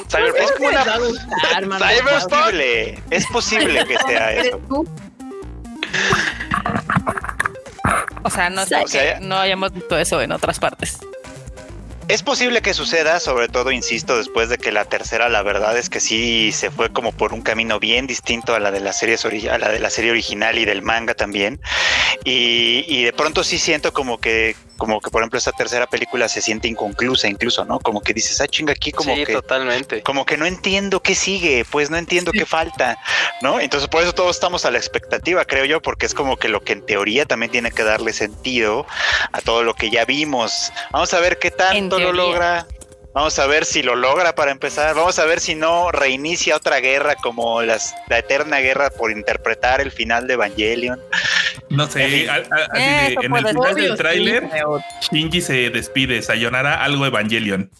Cyberpunk. 0.09 0.41
Es 0.41 0.51
como 0.51 0.69
una... 0.69 0.83
posible, 2.29 2.99
es 3.09 3.25
posible 3.27 3.85
que 3.85 3.97
sea 4.07 4.33
eso. 4.33 4.59
O 8.25 8.29
sea, 8.31 8.49
no 8.49 8.65
sé 8.65 8.75
O 8.75 8.87
sea, 8.87 9.19
que 9.19 9.23
no 9.23 9.37
hayamos 9.37 9.71
visto 9.71 9.95
eso 9.99 10.19
en 10.19 10.31
otras 10.31 10.59
partes. 10.59 10.97
Es 12.07 12.23
posible 12.23 12.61
que 12.63 12.73
suceda, 12.73 13.19
sobre 13.19 13.47
todo, 13.49 13.71
insisto, 13.71 14.17
después 14.17 14.49
de 14.49 14.57
que 14.57 14.71
la 14.71 14.85
tercera, 14.85 15.29
la 15.29 15.43
verdad 15.43 15.77
es 15.77 15.89
que 15.89 15.99
sí 15.99 16.51
se 16.51 16.71
fue 16.71 16.91
como 16.91 17.11
por 17.11 17.33
un 17.33 17.41
camino 17.41 17.79
bien 17.79 18.07
distinto 18.07 18.55
a 18.55 18.59
la 18.59 18.71
de 18.71 18.79
la 18.79 18.93
serie, 18.93 19.17
a 19.49 19.57
la 19.59 19.69
de 19.69 19.79
la 19.79 19.89
serie 19.91 20.09
original 20.09 20.57
y 20.57 20.65
del 20.65 20.81
manga 20.81 21.13
también. 21.13 21.59
Y, 22.23 22.85
y 22.87 23.03
de 23.03 23.13
pronto 23.13 23.43
sí 23.43 23.59
siento 23.59 23.93
como 23.93 24.19
que, 24.19 24.55
como 24.77 24.99
que 24.99 25.09
por 25.09 25.21
ejemplo 25.21 25.37
esta 25.37 25.51
tercera 25.51 25.87
película 25.87 26.27
se 26.27 26.41
siente 26.41 26.67
inconclusa 26.67 27.27
incluso, 27.27 27.65
¿no? 27.65 27.79
Como 27.79 28.01
que 28.01 28.13
dices, 28.13 28.39
ah, 28.41 28.47
chinga, 28.47 28.73
aquí 28.73 28.91
como 28.91 29.15
sí, 29.15 29.25
que 29.25 29.33
totalmente. 29.33 30.01
como 30.03 30.25
que 30.25 30.37
no 30.37 30.45
entiendo 30.45 31.01
qué 31.01 31.15
sigue, 31.15 31.65
pues 31.69 31.89
no 31.89 31.97
entiendo 31.97 32.31
qué 32.31 32.45
falta, 32.45 32.97
¿no? 33.41 33.59
Entonces 33.59 33.89
por 33.89 34.03
eso 34.03 34.13
todos 34.13 34.35
estamos 34.35 34.65
a 34.65 34.71
la 34.71 34.77
expectativa, 34.77 35.45
creo 35.45 35.65
yo, 35.65 35.81
porque 35.81 36.05
es 36.05 36.13
como 36.13 36.37
que 36.37 36.49
lo 36.49 36.61
que 36.61 36.73
en 36.73 36.85
teoría 36.85 37.25
también 37.25 37.51
tiene 37.51 37.71
que 37.71 37.83
darle 37.83 38.13
sentido 38.13 38.85
a 39.31 39.41
todo 39.41 39.63
lo 39.63 39.73
que 39.73 39.89
ya 39.89 40.05
vimos. 40.05 40.71
Vamos 40.91 41.13
a 41.13 41.19
ver 41.19 41.39
qué 41.39 41.51
tanto 41.51 41.99
lo 41.99 42.11
logra. 42.11 42.67
Vamos 43.15 43.39
a 43.39 43.47
ver 43.47 43.63
si 43.63 43.81
lo 43.81 43.95
logra 43.95 44.35
para 44.35 44.51
empezar. 44.51 44.93
Vamos 44.93 45.19
a 45.19 45.25
ver 45.25 45.39
si 45.39 45.55
no 45.55 45.89
reinicia 45.89 46.57
otra 46.57 46.81
guerra 46.81 47.15
como 47.15 47.61
las, 47.61 47.95
la 48.09 48.17
eterna 48.17 48.59
guerra 48.59 48.89
por 48.89 49.09
interpretar 49.09 49.79
el 49.79 49.89
final 49.89 50.27
de 50.27 50.33
Evangelion. 50.33 51.01
No 51.69 51.87
sé, 51.87 52.29
a- 52.29 52.35
a- 52.35 52.37
así 52.39 52.81
de- 52.83 53.07
Eso 53.07 53.21
en 53.23 53.35
el 53.35 53.47
final 53.47 53.75
del 53.75 53.95
tráiler, 53.97 54.49
Shinji 55.11 55.41
se 55.41 55.69
despide, 55.71 56.21
Sayonara 56.21 56.83
algo 56.83 57.05
Evangelion. 57.05 57.71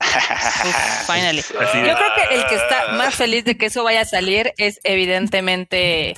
Uf, 0.00 1.06
finally. 1.06 1.42
Yo 1.52 1.58
creo 1.58 2.14
que 2.28 2.34
el 2.34 2.46
que 2.46 2.54
está 2.56 2.92
más 2.96 3.14
feliz 3.14 3.44
de 3.44 3.56
que 3.56 3.66
eso 3.66 3.84
vaya 3.84 4.02
a 4.02 4.04
salir 4.04 4.52
es 4.58 4.80
evidentemente 4.84 6.16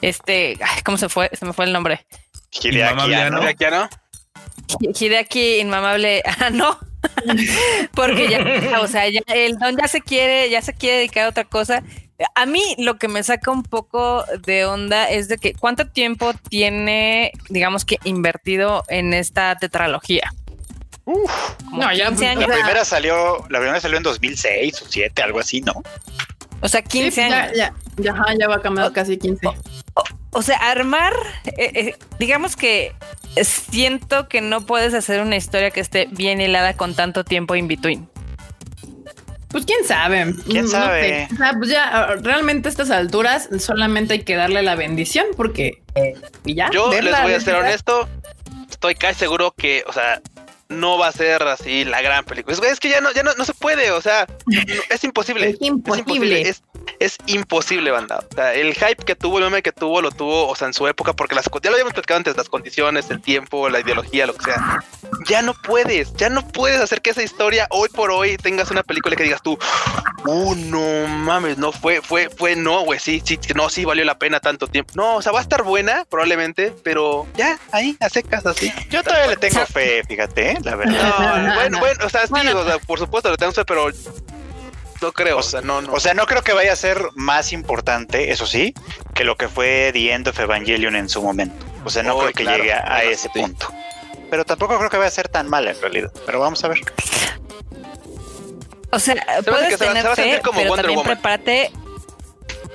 este, 0.00 0.58
ay, 0.60 0.82
¿cómo 0.84 0.98
se 0.98 1.08
fue? 1.08 1.30
Se 1.32 1.44
me 1.46 1.52
fue 1.52 1.64
el 1.64 1.72
nombre. 1.72 2.04
Hideaki 2.50 2.78
Inmamable 2.80 3.16
Anno. 3.16 3.88
Hideaki 4.98 5.58
inmamable. 5.60 6.22
Ah, 6.40 6.50
no. 6.50 6.78
Porque 7.94 8.28
ya, 8.28 8.80
o 8.80 8.86
sea, 8.88 9.08
ya 9.08 9.20
el 9.28 9.58
don 9.58 9.76
ya 9.76 9.88
se 9.88 10.00
quiere, 10.00 10.50
ya 10.50 10.62
se 10.62 10.72
quiere 10.74 10.98
dedicar 10.98 11.24
a 11.24 11.28
otra 11.30 11.44
cosa. 11.44 11.82
A 12.34 12.46
mí 12.46 12.62
lo 12.78 12.98
que 12.98 13.08
me 13.08 13.22
saca 13.22 13.50
un 13.50 13.62
poco 13.62 14.24
de 14.46 14.64
onda 14.64 15.10
es 15.10 15.28
de 15.28 15.38
que 15.38 15.54
cuánto 15.54 15.88
tiempo 15.88 16.32
tiene, 16.48 17.32
digamos 17.48 17.84
que 17.84 17.98
invertido 18.04 18.84
en 18.88 19.12
esta 19.12 19.56
tetralogía. 19.56 20.32
Como 21.04 21.26
No, 21.72 21.92
ya, 21.92 22.08
15 22.08 22.24
La 22.24 22.30
años. 22.30 22.46
primera 22.46 22.84
salió, 22.84 23.44
la 23.48 23.58
primera 23.58 23.80
salió 23.80 23.96
en 23.96 24.02
2006 24.04 24.82
o 24.82 24.84
7, 24.88 25.22
algo 25.22 25.40
así, 25.40 25.60
¿no? 25.62 25.72
O 26.60 26.68
sea, 26.68 26.80
Sí, 26.82 26.88
15 27.00 27.28
ya, 27.28 27.42
años. 27.42 27.56
ya, 27.56 27.74
ya 28.38 28.48
va 28.48 28.56
a 28.56 28.60
cambiar 28.60 28.92
casi 28.92 29.16
15. 29.18 29.48
O 30.30 30.42
sea, 30.42 30.56
armar, 30.58 31.12
eh, 31.44 31.72
eh, 31.74 31.96
digamos 32.20 32.56
que 32.56 32.94
siento 33.42 34.28
que 34.28 34.40
no 34.40 34.64
puedes 34.64 34.94
hacer 34.94 35.20
una 35.20 35.36
historia 35.36 35.70
que 35.70 35.80
esté 35.80 36.06
bien 36.10 36.40
hilada 36.40 36.74
con 36.74 36.94
tanto 36.94 37.24
tiempo 37.24 37.56
in 37.56 37.66
between. 37.68 38.08
Pues 39.52 39.64
quién 39.66 39.84
sabe. 39.86 40.34
¿Quién 40.46 40.64
No 40.64 40.70
sabe? 40.70 41.28
sé. 41.28 41.34
O 41.34 41.36
sea, 41.36 41.52
pues 41.56 41.68
ya 41.70 41.84
ah, 41.92 42.14
realmente 42.20 42.68
a 42.68 42.70
estas 42.70 42.90
alturas 42.90 43.48
solamente 43.58 44.14
hay 44.14 44.22
que 44.22 44.34
darle 44.34 44.62
la 44.62 44.74
bendición 44.74 45.26
porque 45.36 45.82
eh, 45.94 46.14
y 46.44 46.54
ya. 46.54 46.70
Yo 46.72 46.90
les 46.90 47.22
voy 47.22 47.34
a 47.34 47.40
ser 47.40 47.54
honesto. 47.54 48.08
Estoy 48.70 48.94
casi 48.94 49.20
seguro 49.20 49.52
que, 49.56 49.84
o 49.86 49.92
sea, 49.92 50.20
no 50.68 50.96
va 50.98 51.08
a 51.08 51.12
ser 51.12 51.42
así 51.42 51.84
la 51.84 52.00
gran 52.00 52.24
película. 52.24 52.56
Es, 52.56 52.62
es 52.62 52.80
que 52.80 52.88
ya 52.88 53.00
no, 53.00 53.12
ya 53.12 53.22
no, 53.22 53.34
no 53.34 53.44
se 53.44 53.52
puede, 53.54 53.90
o 53.90 54.00
sea, 54.00 54.26
no- 54.46 54.60
es 54.88 55.04
imposible. 55.04 55.50
Es 55.50 55.56
imposible. 55.60 56.40
Es, 56.40 56.48
es 56.48 56.62
imposible, 57.26 57.90
banda. 57.90 58.24
O 58.30 58.34
sea, 58.34 58.54
el 58.54 58.74
hype 58.74 59.04
que 59.04 59.14
tuvo, 59.14 59.38
el 59.38 59.44
meme 59.44 59.62
que 59.62 59.72
tuvo, 59.72 60.00
lo 60.00 60.10
tuvo, 60.10 60.48
o 60.48 60.54
sea, 60.54 60.68
en 60.68 60.74
su 60.74 60.86
época, 60.86 61.12
porque 61.12 61.34
las, 61.34 61.46
ya 61.62 61.70
lo 61.70 61.76
habíamos 61.76 61.92
platicado 61.94 62.18
antes, 62.18 62.36
las 62.36 62.48
condiciones, 62.48 63.10
el 63.10 63.20
tiempo, 63.20 63.68
la 63.68 63.80
ideología, 63.80 64.26
lo 64.26 64.34
que 64.34 64.44
sea. 64.44 64.84
Ya 65.26 65.42
no 65.42 65.54
puedes, 65.54 66.12
ya 66.14 66.28
no 66.28 66.46
puedes 66.48 66.80
hacer 66.80 67.02
que 67.02 67.10
esa 67.10 67.22
historia 67.22 67.66
hoy 67.70 67.88
por 67.88 68.10
hoy 68.10 68.36
tengas 68.36 68.70
una 68.70 68.82
película 68.82 69.16
que 69.16 69.24
digas 69.24 69.42
tú, 69.42 69.58
uh, 70.26 70.54
no 70.54 71.06
mames, 71.08 71.58
no 71.58 71.72
fue, 71.72 72.00
fue, 72.00 72.28
fue, 72.28 72.56
no, 72.56 72.82
güey, 72.82 72.98
sí, 72.98 73.22
sí, 73.24 73.38
no, 73.54 73.68
sí 73.68 73.84
valió 73.84 74.04
la 74.04 74.18
pena 74.18 74.40
tanto 74.40 74.66
tiempo. 74.66 74.92
No, 74.94 75.16
o 75.16 75.22
sea, 75.22 75.32
va 75.32 75.40
a 75.40 75.42
estar 75.42 75.62
buena, 75.62 76.04
probablemente, 76.08 76.72
pero 76.82 77.26
ya, 77.36 77.58
ahí, 77.72 77.96
a 78.00 78.08
secas, 78.08 78.46
así. 78.46 78.72
Yo 78.90 79.02
todavía 79.02 79.28
le 79.28 79.36
tengo 79.36 79.64
fe, 79.66 80.02
fíjate, 80.06 80.52
¿eh? 80.52 80.58
la 80.62 80.76
verdad. 80.76 81.46
No, 81.48 81.54
bueno, 81.54 81.78
bueno, 81.78 82.06
o 82.06 82.08
sea, 82.08 82.22
sí, 82.22 82.30
Bueno. 82.30 82.58
o 82.58 82.64
sea, 82.64 82.78
por 82.78 82.98
supuesto, 82.98 83.30
lo 83.30 83.36
tengo 83.36 83.52
fe, 83.52 83.64
pero 83.64 83.90
no 85.02 85.12
creo, 85.12 85.38
o 85.38 85.42
sea, 85.42 85.60
no, 85.60 85.82
no. 85.82 85.92
O 85.92 86.00
sea, 86.00 86.14
no 86.14 86.24
creo 86.26 86.42
que 86.42 86.52
vaya 86.52 86.72
a 86.72 86.76
ser 86.76 87.02
más 87.14 87.52
importante, 87.52 88.30
eso 88.32 88.46
sí, 88.46 88.72
que 89.14 89.24
lo 89.24 89.36
que 89.36 89.48
fue 89.48 89.90
The 89.92 90.12
End 90.12 90.28
of 90.28 90.38
Evangelion 90.38 90.96
en 90.96 91.08
su 91.08 91.20
momento. 91.22 91.66
O 91.84 91.90
sea, 91.90 92.02
no 92.02 92.14
Oh, 92.16 92.20
creo 92.20 92.32
que 92.32 92.44
claro, 92.44 92.58
llegue 92.58 92.72
a, 92.72 93.02
ese 93.02 93.28
sí. 93.32 93.40
punto. 93.40 93.66
Pero 94.30 94.44
tampoco 94.44 94.78
creo 94.78 94.88
que 94.88 94.96
vaya 94.96 95.08
a 95.08 95.12
ser 95.12 95.28
tan 95.28 95.48
mala 95.50 95.72
en 95.72 95.80
realidad. 95.80 96.12
Pero 96.24 96.40
vamos 96.40 96.62
a 96.64 96.68
ver. 96.68 96.78
O 98.90 98.98
sea, 98.98 99.14
puedes 99.44 99.68
que 99.68 99.76
se 99.78 99.84
va- 99.86 99.90
tener 99.92 100.02
se 100.02 100.08
va 100.08 100.12
a 100.12 100.16
sentir 100.16 100.34
fe, 100.36 100.40
como 100.42 100.58
pero 100.58 100.68
Wonder 100.70 100.84
también 100.86 100.98
Woman. 100.98 101.14
prepárate. 101.16 101.72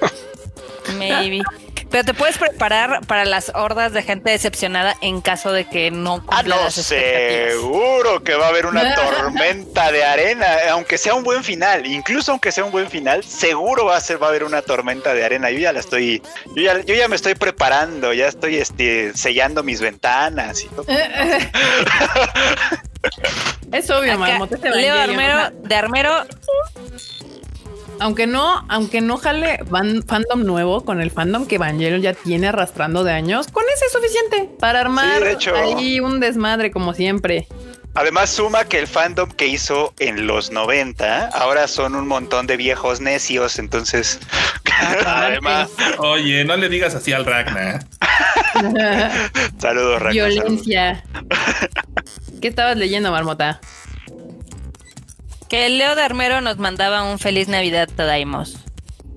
Maybe. 0.97 1.41
Pero 1.89 2.03
te 2.03 2.13
puedes 2.13 2.37
preparar 2.37 3.05
para 3.07 3.23
las 3.25 3.51
hordas 3.55 3.93
de 3.93 4.03
gente 4.03 4.29
decepcionada 4.31 4.95
en 5.01 5.21
caso 5.21 5.51
de 5.53 5.65
que 5.65 5.89
no 5.89 6.15
Ah, 6.27 6.37
cumpla 6.37 6.55
no, 6.57 6.63
las 6.65 6.77
expectativas. 6.77 7.51
seguro 7.53 8.23
que 8.23 8.35
va 8.35 8.45
a 8.45 8.49
haber 8.49 8.65
una 8.65 8.93
tormenta 8.95 9.91
de 9.91 10.03
arena, 10.03 10.47
aunque 10.71 10.97
sea 10.97 11.13
un 11.13 11.23
buen 11.23 11.43
final, 11.43 11.85
incluso 11.85 12.31
aunque 12.31 12.51
sea 12.51 12.65
un 12.65 12.71
buen 12.71 12.89
final, 12.89 13.23
seguro 13.23 13.85
va 13.85 13.95
a 13.97 14.01
ser, 14.01 14.21
va 14.21 14.27
a 14.27 14.29
haber 14.29 14.43
una 14.43 14.61
tormenta 14.61 15.13
de 15.13 15.23
arena. 15.23 15.49
Yo 15.49 15.59
ya 15.59 15.71
la 15.73 15.79
estoy, 15.79 16.21
yo 16.55 16.61
ya, 16.63 16.79
yo 16.81 16.93
ya 16.93 17.07
me 17.07 17.15
estoy 17.15 17.35
preparando, 17.35 18.11
ya 18.13 18.27
estoy 18.27 18.57
este, 18.57 19.13
sellando 19.15 19.63
mis 19.63 19.79
ventanas 19.81 20.63
y 20.63 20.67
todo. 20.67 20.85
Es 23.71 23.89
obvio, 23.89 24.13
Acá, 24.13 24.17
Marmota. 24.19 24.55
este 24.55 24.69
Leo 24.71 24.95
Armero, 24.95 25.49
de 25.51 25.75
Armero, 25.75 26.25
aunque 27.99 28.27
no, 28.27 28.65
aunque 28.69 29.01
no 29.01 29.17
jale 29.17 29.59
van, 29.69 30.03
fandom 30.03 30.43
nuevo 30.43 30.83
con 30.85 31.01
el 31.01 31.11
fandom 31.11 31.45
que 31.45 31.55
Evangelion 31.55 32.01
ya 32.01 32.13
tiene 32.13 32.47
arrastrando 32.47 33.03
de 33.03 33.13
años, 33.13 33.47
con 33.47 33.63
ese 33.73 33.85
es 33.85 33.91
suficiente 33.91 34.49
para 34.59 34.81
armar 34.81 35.25
hecho. 35.27 35.55
ahí 35.55 35.99
un 35.99 36.19
desmadre 36.19 36.71
como 36.71 36.93
siempre. 36.93 37.47
Además, 37.93 38.29
suma 38.29 38.65
que 38.65 38.77
el 38.77 38.85
fandom 38.85 39.31
que 39.31 39.47
hizo 39.47 39.93
en 39.97 40.27
los 40.27 40.51
90 40.51 41.29
ahora 41.29 41.67
son 41.67 41.95
un 41.95 42.07
montón 42.07 42.45
de 42.45 42.55
viejos 42.55 43.01
necios. 43.01 43.57
Entonces, 43.57 44.19
Además, 45.05 45.69
Oye, 45.97 46.43
no 46.45 46.55
le 46.57 46.69
digas 46.69 46.95
así 46.95 47.13
al 47.13 47.25
Ragnar. 47.25 47.85
saludos, 49.59 50.01
Ragnar. 50.01 50.13
Violencia. 50.13 51.03
¿Qué 52.41 52.47
estabas 52.47 52.77
leyendo, 52.77 53.11
Marmota? 53.11 53.59
Que 55.49 55.69
Leo 55.69 55.95
de 55.95 56.01
Armero 56.01 56.41
nos 56.41 56.57
mandaba 56.57 57.03
un 57.03 57.19
feliz 57.19 57.47
Navidad, 57.47 57.89
Tadaimos. 57.95 58.57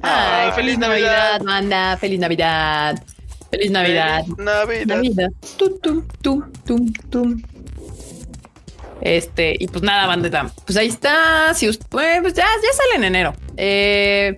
Ay, 0.03 0.53
feliz 0.53 0.79
Navidad, 0.79 1.41
manda, 1.43 1.97
feliz 1.97 2.19
Navidad. 2.21 3.03
Feliz 3.51 3.71
Navidad. 3.71 4.25
Navidad. 4.39 4.87
Navidad. 4.87 5.31
Tum, 5.59 5.81
tum, 5.81 6.07
tum, 6.23 6.53
tum, 6.65 6.93
tum. 7.11 7.43
Este, 9.01 9.57
y 9.59 9.67
pues 9.67 9.83
nada, 9.83 10.07
bandeta. 10.07 10.51
Pues 10.67 10.79
ahí 10.79 10.89
está. 10.89 11.53
Si 11.55 11.69
usted, 11.69 11.87
pues 12.23 12.35
ya, 12.35 12.45
ya 12.45 12.73
sale 12.73 12.97
en 12.97 13.05
enero. 13.05 13.35
Eh, 13.57 14.37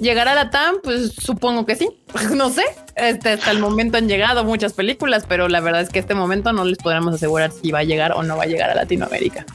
¿Llegará 0.00 0.34
la 0.34 0.50
TAM? 0.50 0.76
Pues 0.82 1.12
supongo 1.14 1.64
que 1.64 1.76
sí. 1.76 1.88
No 2.34 2.50
sé. 2.50 2.64
Este, 2.96 3.30
hasta 3.30 3.50
el 3.50 3.58
momento 3.58 3.96
han 3.98 4.08
llegado 4.08 4.44
muchas 4.44 4.74
películas, 4.74 5.24
pero 5.26 5.48
la 5.48 5.60
verdad 5.60 5.80
es 5.80 5.88
que 5.88 5.98
este 5.98 6.14
momento 6.14 6.52
no 6.52 6.64
les 6.64 6.78
podremos 6.78 7.14
asegurar 7.14 7.52
si 7.52 7.70
va 7.70 7.78
a 7.80 7.84
llegar 7.84 8.12
o 8.12 8.22
no 8.22 8.36
va 8.36 8.42
a 8.42 8.46
llegar 8.46 8.68
a 8.70 8.74
Latinoamérica. 8.74 9.46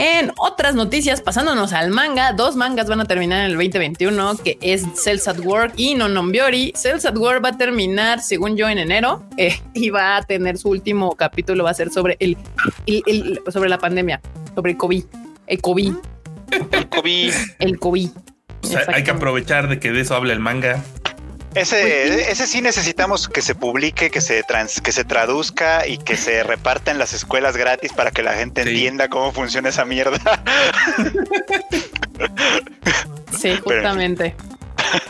En 0.00 0.30
otras 0.38 0.76
noticias, 0.76 1.20
pasándonos 1.20 1.72
al 1.72 1.90
manga, 1.90 2.32
dos 2.32 2.54
mangas 2.54 2.86
van 2.88 3.00
a 3.00 3.04
terminar 3.04 3.40
en 3.40 3.46
el 3.46 3.56
2021, 3.56 4.36
que 4.36 4.56
es 4.60 4.84
Cells 4.94 5.26
at 5.26 5.40
Work 5.40 5.72
y 5.76 5.96
Nononbiori. 5.96 6.72
Cells 6.76 7.04
at 7.04 7.16
Work 7.16 7.44
va 7.44 7.48
a 7.48 7.58
terminar, 7.58 8.20
según 8.20 8.56
yo, 8.56 8.68
en 8.68 8.78
enero 8.78 9.24
eh, 9.36 9.60
y 9.74 9.90
va 9.90 10.16
a 10.18 10.22
tener 10.22 10.56
su 10.56 10.68
último 10.68 11.16
capítulo, 11.16 11.64
va 11.64 11.70
a 11.70 11.74
ser 11.74 11.90
sobre 11.90 12.16
el, 12.20 12.36
el- 12.86 13.02
el- 13.08 13.40
sobre 13.52 13.68
la 13.68 13.78
pandemia, 13.78 14.20
sobre 14.54 14.70
el 14.70 14.76
COVID, 14.78 15.02
el 15.48 15.60
COVID, 15.60 15.92
El 16.52 16.88
COVID. 16.88 17.32
el 17.58 17.78
COVID. 17.80 18.08
O 18.62 18.66
sea, 18.66 18.82
hay 18.92 19.02
que 19.02 19.10
aprovechar 19.10 19.68
de 19.68 19.80
que 19.80 19.90
de 19.90 20.00
eso 20.02 20.14
habla 20.14 20.32
el 20.32 20.40
manga. 20.40 20.84
Ese, 21.60 22.30
ese 22.30 22.46
sí 22.46 22.60
necesitamos 22.62 23.28
que 23.28 23.42
se 23.42 23.54
publique, 23.54 24.10
que 24.10 24.20
se 24.20 24.42
trans, 24.42 24.80
que 24.80 24.92
se 24.92 25.04
traduzca 25.04 25.86
y 25.86 25.98
que 25.98 26.16
se 26.16 26.42
reparta 26.42 26.90
en 26.90 26.98
las 26.98 27.12
escuelas 27.12 27.56
gratis 27.56 27.92
para 27.92 28.10
que 28.10 28.22
la 28.22 28.34
gente 28.34 28.62
Sí. 28.62 28.68
entienda 28.70 29.08
cómo 29.08 29.32
funciona 29.32 29.68
esa 29.68 29.84
mierda. 29.84 30.18
Sí, 33.38 33.56
justamente. 33.62 34.34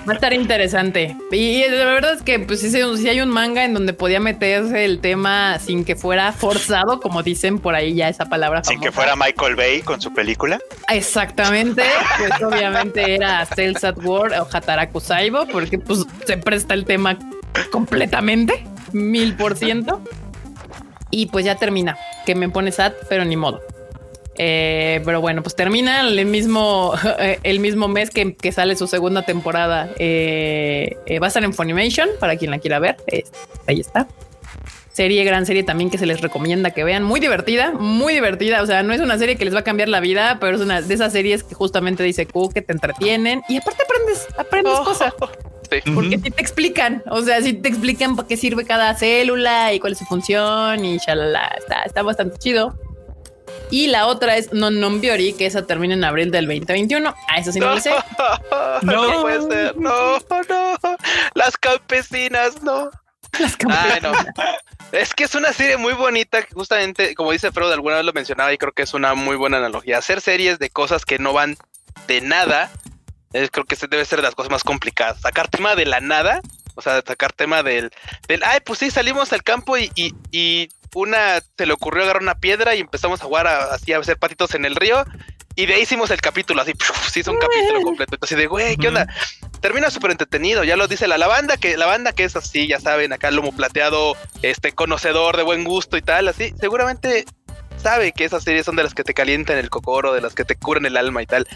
Va 0.09 0.13
a 0.13 0.15
estar 0.15 0.33
interesante. 0.33 1.17
Y 1.31 1.69
la 1.69 1.85
verdad 1.85 2.15
es 2.15 2.23
que 2.23 2.39
pues 2.39 2.61
sí, 2.61 2.71
sí 2.71 3.09
hay 3.09 3.21
un 3.21 3.29
manga 3.29 3.65
en 3.65 3.75
donde 3.75 3.93
podía 3.93 4.21
meterse 4.21 4.85
el 4.85 5.01
tema 5.01 5.59
sin 5.59 5.85
que 5.85 5.97
fuera 5.97 6.33
forzado, 6.33 7.01
como 7.01 7.23
dicen 7.23 7.59
por 7.59 7.75
ahí 7.75 7.95
ya 7.95 8.09
esa 8.09 8.27
palabra. 8.27 8.65
Sin 8.65 8.81
que 8.81 8.93
fuera 8.93 9.17
Michael 9.17 9.57
Bay 9.57 9.83
con 9.83 10.01
su 10.01 10.13
película. 10.13 10.59
Exactamente, 10.89 11.83
pues 12.19 12.43
obviamente 12.43 13.15
era 13.15 13.45
Cells 13.47 13.85
at 13.85 13.99
War 14.03 14.33
o 14.41 14.49
Hataraku 14.51 15.01
Saibo, 15.01 15.47
porque 15.47 15.79
pues 15.79 16.05
se 16.27 16.37
presta 16.39 16.75
el 16.75 16.85
tema 16.85 17.19
completamente, 17.71 18.65
mil 18.93 19.35
por 19.35 19.57
ciento. 19.57 20.03
Y 21.11 21.27
pues 21.27 21.45
ya 21.45 21.55
termina, 21.55 21.97
que 22.27 22.35
me 22.35 22.49
pone 22.51 22.71
sad, 22.71 22.93
pero 23.09 23.25
ni 23.25 23.37
modo. 23.37 23.61
Eh, 24.39 25.01
pero 25.05 25.21
bueno, 25.21 25.43
pues 25.43 25.57
termina 25.57 26.01
el 26.01 26.25
mismo, 26.27 26.93
el 27.43 27.61
mismo 27.61 27.89
mes 27.89 28.11
que, 28.11 28.35
que 28.35 28.53
sale 28.53 28.77
su 28.77 28.87
segunda 28.87 29.23
temporada. 29.23 29.91
Eh, 29.99 30.97
eh, 31.07 31.19
va 31.19 31.27
a 31.27 31.29
estar 31.29 31.43
en 31.45 31.53
Funimation 31.53 32.09
para 32.21 32.37
quien 32.37 32.51
la 32.51 32.59
quiera 32.59 32.79
ver. 32.79 32.97
Eh, 33.09 33.25
ahí 33.67 33.81
está. 33.81 34.07
Serie, 34.93 35.23
gran 35.23 35.47
serie 35.47 35.63
también 35.63 35.91
que 35.91 35.99
se 35.99 36.07
les 36.07 36.21
recomienda 36.21 36.73
que 36.73 36.83
vean. 36.83 37.05
Muy 37.05 37.21
divertida, 37.21 37.71
muy 37.73 38.15
divertida. 38.15 38.63
O 38.63 38.67
sea, 38.67 38.83
no 38.83 38.93
es 38.93 39.01
una 39.01 39.17
serie 39.17 39.37
que 39.37 39.45
les 39.45 39.55
va 39.55 39.61
a 39.61 39.65
cambiar 39.65 39.89
la 39.89 40.01
vida, 40.01 40.39
pero 40.41 40.57
es 40.57 40.63
una 40.63 40.83
de 40.83 40.93
esas 40.93 41.13
series 41.13 41.45
que 41.45 41.55
justamente 41.55 42.03
dice 42.03 42.27
Q 42.27 42.51
que 42.53 42.63
te 42.63 42.73
entretienen 42.73 43.43
y 43.49 43.59
aparte 43.59 43.83
aprendes, 43.85 44.27
aprendes 44.37 44.75
Oh. 44.77 44.85
cosas. 44.85 45.15
Sí. 45.71 45.93
Porque 45.95 46.19
si 46.19 46.31
te 46.31 46.41
explican, 46.41 47.03
o 47.11 47.21
sea, 47.23 47.43
si 47.43 47.53
te 47.53 47.69
explican 47.69 48.17
para 48.17 48.27
qué 48.27 48.37
sirve 48.37 48.65
cada 48.65 48.95
célula 48.95 49.73
y 49.75 49.79
cuál 49.81 49.93
es 49.93 49.99
su 49.99 50.05
función 50.07 50.85
y 50.85 50.97
shalala, 50.99 51.55
está, 51.59 51.83
está 51.83 52.03
bastante 52.03 52.39
chido. 52.39 52.75
Y 53.71 53.89
la 53.89 54.07
otra 54.07 54.37
es 54.37 54.53
Non 54.53 54.81
Non 54.81 55.01
Biori, 55.01 55.33
que 55.35 55.47
esa 55.47 55.67
termina 55.67 55.95
en 55.95 56.05
abril 56.05 56.31
del 56.31 56.47
2021. 56.47 57.15
A 57.29 57.39
eso 57.39 57.53
sí 57.53 57.61
no 57.61 57.75
lo 57.75 57.81
sé. 57.81 57.93
No, 58.83 59.07
No. 59.13 59.23
puede 59.23 59.43
ser. 59.43 59.77
No, 59.77 60.19
no. 60.19 60.97
Las 61.35 61.57
campesinas, 61.57 62.63
no. 62.63 62.91
Las 63.39 63.57
Ay, 63.69 64.01
campeonas. 64.01 64.27
no. 64.27 64.43
Es 64.93 65.13
que 65.15 65.25
es 65.25 65.35
una 65.35 65.53
serie 65.53 65.77
muy 65.77 65.93
bonita, 65.93 66.43
que 66.43 66.55
justamente, 66.55 67.15
como 67.15 67.33
dice 67.33 67.53
Freud, 67.53 67.71
alguna 67.73 67.97
vez 67.97 68.05
lo 68.05 68.13
mencionaba 68.15 68.53
y 68.53 68.59
creo 68.59 68.73
que 68.73 68.83
es 68.85 68.95
una 68.95 69.15
muy 69.15 69.37
buena 69.37 69.59
analogía. 69.59 69.99
Hacer 69.99 70.21
series 70.23 70.59
de 70.59 70.71
cosas 70.71 71.05
que 71.05 71.19
no 71.19 71.33
van 71.35 71.57
de 72.07 72.23
nada, 72.23 72.71
es, 73.35 73.51
creo 73.51 73.67
que 73.67 73.77
debe 73.91 74.05
ser 74.07 74.21
de 74.21 74.23
las 74.23 74.35
cosas 74.35 74.51
más 74.51 74.65
complicadas. 74.65 75.21
Sacar 75.21 75.49
tema 75.49 75.75
de 75.75 75.85
la 75.85 76.01
nada, 76.01 76.41
o 76.75 76.81
sea, 76.81 77.03
sacar 77.07 77.33
tema 77.33 77.63
del, 77.63 77.91
del 78.29 78.43
ay, 78.45 78.61
pues 78.65 78.79
sí, 78.79 78.91
salimos 78.91 79.31
al 79.35 79.43
campo 79.43 79.77
y, 79.77 79.91
y, 79.95 80.15
y 80.31 80.71
una 80.99 81.41
se 81.57 81.67
le 81.67 81.73
ocurrió 81.73 82.03
agarrar 82.05 82.23
una 82.23 82.35
piedra 82.39 82.75
y 82.75 82.81
empezamos 82.81 83.21
a 83.21 83.25
jugar 83.25 83.47
a- 83.47 83.75
así 83.75 83.93
a 83.93 83.99
hacer 83.99 84.19
patitos 84.19 84.55
en 84.55 84.65
el 84.65 84.75
río. 84.77 85.05
Y 85.55 85.67
de 85.67 85.75
ahí 85.75 85.83
hicimos 85.83 86.11
el 86.13 86.21
capítulo, 86.21 86.63
así, 86.63 86.73
se 87.11 87.21
hizo 87.21 87.33
un 87.33 87.39
capítulo 87.39 87.83
completo. 87.83 88.15
Entonces, 88.15 88.39
de 88.39 88.47
güey, 88.47 88.77
¿qué 88.77 88.89
onda? 88.89 89.07
termina 89.61 89.91
súper 89.91 90.13
entretenido. 90.13 90.63
Ya 90.63 90.77
lo 90.77 90.87
dice 90.87 91.09
la, 91.09 91.19
la 91.19 91.27
banda, 91.27 91.57
que 91.57 91.77
la 91.77 91.87
banda 91.87 92.13
que 92.13 92.23
es 92.23 92.37
así, 92.37 92.69
ya 92.69 92.79
saben, 92.79 93.13
acá 93.13 93.31
lomo 93.33 93.51
plateado, 93.51 94.17
este 94.43 94.71
conocedor 94.73 95.37
de 95.37 95.43
buen 95.43 95.65
gusto 95.65 95.97
y 95.97 96.03
tal, 96.03 96.29
así, 96.29 96.55
seguramente 96.61 97.25
sabe 97.83 98.13
que 98.13 98.25
esas 98.25 98.45
series 98.45 98.67
son 98.67 98.77
de 98.77 98.85
las 98.85 98.95
que 98.95 99.03
te 99.03 99.15
calientan 99.15 99.57
el 99.59 99.69
cocoro, 99.69 100.13
de 100.13 100.21
las 100.21 100.35
que 100.35 100.45
te 100.45 100.55
curan 100.55 100.87
el 100.87 100.97
alma 100.97 101.23
y 101.23 101.27
tal. 101.27 101.47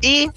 Y 0.00 0.30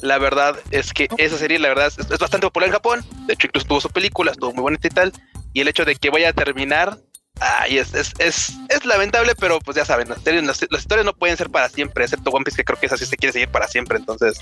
la 0.00 0.18
verdad 0.18 0.56
es 0.70 0.92
que 0.92 1.08
esa 1.18 1.38
serie, 1.38 1.58
la 1.58 1.68
verdad, 1.68 1.88
es, 1.88 1.98
es 1.98 2.18
bastante 2.20 2.46
popular 2.46 2.68
en 2.68 2.72
Japón. 2.74 3.04
De 3.26 3.34
hecho, 3.34 3.48
incluso 3.48 3.66
tuvo 3.66 3.80
su 3.80 3.90
película, 3.90 4.30
estuvo 4.30 4.52
muy 4.52 4.62
bonita 4.62 4.86
y 4.86 4.90
tal. 4.90 5.12
Y 5.52 5.60
el 5.60 5.66
hecho 5.68 5.84
de 5.84 5.96
que 5.96 6.10
vaya 6.10 6.28
a 6.28 6.32
terminar, 6.32 6.98
ay, 7.40 7.78
es, 7.78 7.94
es, 7.94 8.12
es, 8.18 8.52
es 8.68 8.84
lamentable, 8.84 9.34
pero 9.34 9.58
pues 9.60 9.76
ya 9.76 9.84
saben, 9.84 10.08
las, 10.08 10.22
series, 10.22 10.44
las, 10.44 10.60
las 10.70 10.82
historias 10.82 11.04
no 11.06 11.14
pueden 11.14 11.36
ser 11.36 11.50
para 11.50 11.68
siempre, 11.68 12.04
excepto 12.04 12.30
One 12.30 12.44
Piece, 12.44 12.56
que 12.58 12.64
creo 12.64 12.78
que 12.78 12.86
esa 12.86 12.96
sí 12.96 13.06
se 13.06 13.16
quiere 13.16 13.32
seguir 13.32 13.48
para 13.48 13.66
siempre. 13.68 13.98
Entonces, 13.98 14.40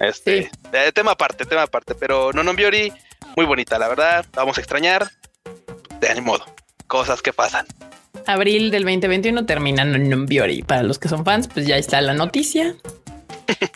este, 0.00 0.44
Sí. 0.44 0.48
eh, 0.72 0.92
tema 0.92 1.12
aparte, 1.12 1.44
tema 1.44 1.62
aparte. 1.62 1.94
Pero 1.94 2.32
no, 2.32 2.42
Biori, 2.54 2.92
muy 3.36 3.46
bonita, 3.46 3.78
la 3.78 3.88
verdad. 3.88 4.24
la 4.32 4.42
Vamos 4.42 4.58
a 4.58 4.60
extrañar. 4.60 5.10
De 6.00 6.14
ni 6.14 6.20
modo, 6.20 6.44
cosas 6.86 7.22
que 7.22 7.32
pasan. 7.32 7.66
Abril 8.26 8.70
del 8.70 8.84
2021 8.84 9.46
termina 9.46 9.84
Biori. 9.84 10.62
Para 10.62 10.82
los 10.82 10.98
que 10.98 11.08
son 11.08 11.24
fans, 11.24 11.48
pues 11.48 11.66
ya 11.66 11.76
está 11.76 12.00
la 12.00 12.14
noticia. 12.14 12.74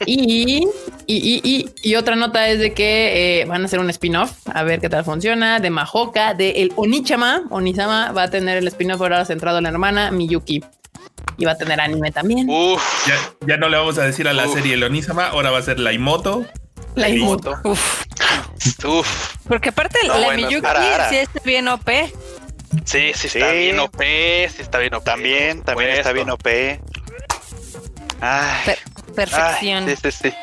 Y, 0.06 0.58
y, 0.58 0.68
y, 1.06 1.40
y- 1.42 1.70
y 1.82 1.94
otra 1.96 2.16
nota 2.16 2.48
es 2.48 2.58
de 2.58 2.72
que 2.74 3.40
eh, 3.40 3.44
van 3.46 3.62
a 3.62 3.64
hacer 3.66 3.78
un 3.80 3.88
spin-off, 3.90 4.32
a 4.52 4.62
ver 4.62 4.80
qué 4.80 4.88
tal 4.88 5.04
funciona, 5.04 5.60
de 5.60 5.70
Mahoka, 5.70 6.34
de 6.34 6.50
el 6.62 6.72
Onichama. 6.76 7.42
Onisama 7.50 8.12
va 8.12 8.24
a 8.24 8.30
tener 8.30 8.58
el 8.58 8.68
spin-off 8.68 9.00
ahora 9.00 9.24
centrado 9.24 9.58
en 9.58 9.64
la 9.64 9.70
hermana 9.70 10.10
Miyuki. 10.10 10.62
Y 11.38 11.44
va 11.44 11.52
a 11.52 11.56
tener 11.56 11.80
anime 11.80 12.10
también. 12.12 12.48
Uf, 12.50 12.82
Ya, 13.06 13.16
ya 13.46 13.56
no 13.56 13.68
le 13.68 13.76
vamos 13.78 13.96
a 13.98 14.02
decir 14.04 14.28
a 14.28 14.32
la 14.32 14.46
Uf. 14.46 14.54
serie 14.54 14.76
Lonisama, 14.76 15.28
ahora 15.28 15.50
va 15.50 15.58
a 15.58 15.62
ser 15.62 15.78
la 15.80 15.92
Imoto. 15.92 16.44
la 16.94 17.08
Imoto. 17.08 17.54
Uf, 17.64 18.02
uf. 18.84 19.34
porque 19.48 19.70
aparte 19.70 19.98
No, 20.06 20.18
la 20.18 20.26
bueno, 20.26 20.46
Miyuki 20.48 20.66
ara, 20.66 20.94
ara. 20.94 21.08
sí 21.08 21.16
está 21.16 21.40
bien 21.44 21.68
OP. 21.68 21.88
Sí, 22.84 23.12
sí, 23.14 23.26
está 23.28 23.50
Sí. 23.50 23.56
bien 23.58 23.78
OP, 23.80 24.00
sí 24.54 24.62
está 24.62 24.78
bien 24.78 24.94
OP. 24.94 25.04
También, 25.04 25.62
también 25.62 25.90
está 25.90 26.12
bien. 26.12 26.28
OP. 26.30 26.80
Ay, 28.20 28.74
perfección. 29.14 29.88
Ay, 29.88 29.96
sí, 29.96 30.10
sí, 30.10 30.30
sí. 30.30 30.34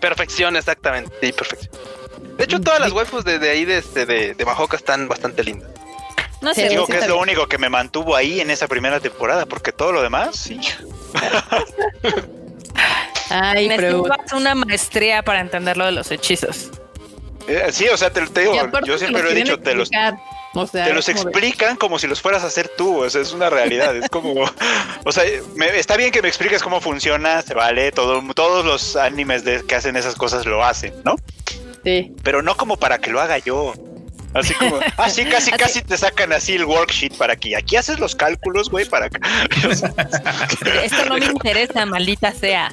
Perfección, 0.00 0.56
exactamente. 0.56 1.10
Sí, 1.20 1.32
perfección. 1.32 1.72
De 2.36 2.44
hecho, 2.44 2.60
todas 2.60 2.80
las 2.80 2.92
waifus 2.92 3.24
de, 3.24 3.38
de 3.38 3.50
ahí, 3.50 3.64
de, 3.64 3.78
este, 3.78 4.06
de, 4.06 4.34
de 4.34 4.44
Mahoka, 4.44 4.76
están 4.76 5.08
bastante 5.08 5.42
lindas. 5.42 5.68
No 6.40 6.54
Sí, 6.54 6.60
sé, 6.62 6.68
digo 6.68 6.86
sí 6.86 6.92
que 6.92 6.98
es 6.98 7.08
lo 7.08 7.14
bien. 7.14 7.22
único 7.30 7.48
que 7.48 7.58
me 7.58 7.68
mantuvo 7.68 8.14
ahí 8.14 8.40
en 8.40 8.50
esa 8.50 8.68
primera 8.68 9.00
temporada, 9.00 9.44
porque 9.46 9.72
todo 9.72 9.90
lo 9.90 10.02
demás, 10.02 10.36
sí. 10.36 10.60
Ay, 13.30 13.68
pero 13.76 14.02
necesitas 14.02 14.32
una 14.32 14.54
maestría 14.54 15.22
para 15.22 15.40
entender 15.40 15.76
lo 15.76 15.86
de 15.86 15.92
los 15.92 16.10
hechizos. 16.10 16.70
Eh, 17.46 17.68
sí, 17.72 17.86
o 17.88 17.96
sea, 17.96 18.10
te, 18.10 18.26
te 18.26 18.40
digo, 18.42 18.54
yo 18.84 18.98
siempre 18.98 19.22
lo 19.22 19.30
he 19.30 19.34
dicho, 19.34 19.58
te 19.58 19.74
los. 19.74 19.90
O 20.62 20.66
sea, 20.66 20.84
te 20.86 20.92
los 20.92 21.06
de- 21.06 21.12
explican 21.12 21.76
como 21.76 21.98
si 21.98 22.06
los 22.06 22.20
fueras 22.20 22.42
a 22.44 22.46
hacer 22.48 22.70
tú, 22.76 23.04
o 23.04 23.10
sea, 23.10 23.20
es 23.22 23.32
una 23.32 23.50
realidad, 23.50 23.94
es 23.96 24.08
como, 24.08 24.34
o 25.04 25.12
sea, 25.12 25.24
me- 25.56 25.78
está 25.78 25.96
bien 25.96 26.10
que 26.10 26.22
me 26.22 26.28
expliques 26.28 26.62
cómo 26.62 26.80
funciona, 26.80 27.42
se 27.42 27.54
vale, 27.54 27.92
todo, 27.92 28.22
todos 28.34 28.64
los 28.64 28.96
animes 28.96 29.44
de, 29.44 29.64
que 29.64 29.74
hacen 29.74 29.96
esas 29.96 30.14
cosas 30.14 30.46
lo 30.46 30.64
hacen, 30.64 30.92
¿no? 31.04 31.16
Sí. 31.84 32.12
Pero 32.22 32.42
no 32.42 32.56
como 32.56 32.76
para 32.76 32.98
que 32.98 33.10
lo 33.10 33.20
haga 33.20 33.38
yo. 33.38 33.72
Así 34.34 34.52
como, 34.54 34.78
así 34.98 35.24
casi, 35.24 35.50
Así- 35.50 35.58
casi 35.58 35.82
te 35.82 35.96
sacan 35.96 36.32
así 36.34 36.54
el 36.54 36.64
worksheet 36.66 37.14
para 37.16 37.34
que 37.36 37.56
aquí 37.56 37.76
haces 37.76 37.98
los 37.98 38.14
cálculos, 38.14 38.68
güey, 38.68 38.84
para 38.84 39.08
sea, 39.74 39.94
Esto 40.82 41.04
no 41.06 41.16
me 41.16 41.24
interesa, 41.26 41.86
maldita 41.86 42.32
sea. 42.32 42.70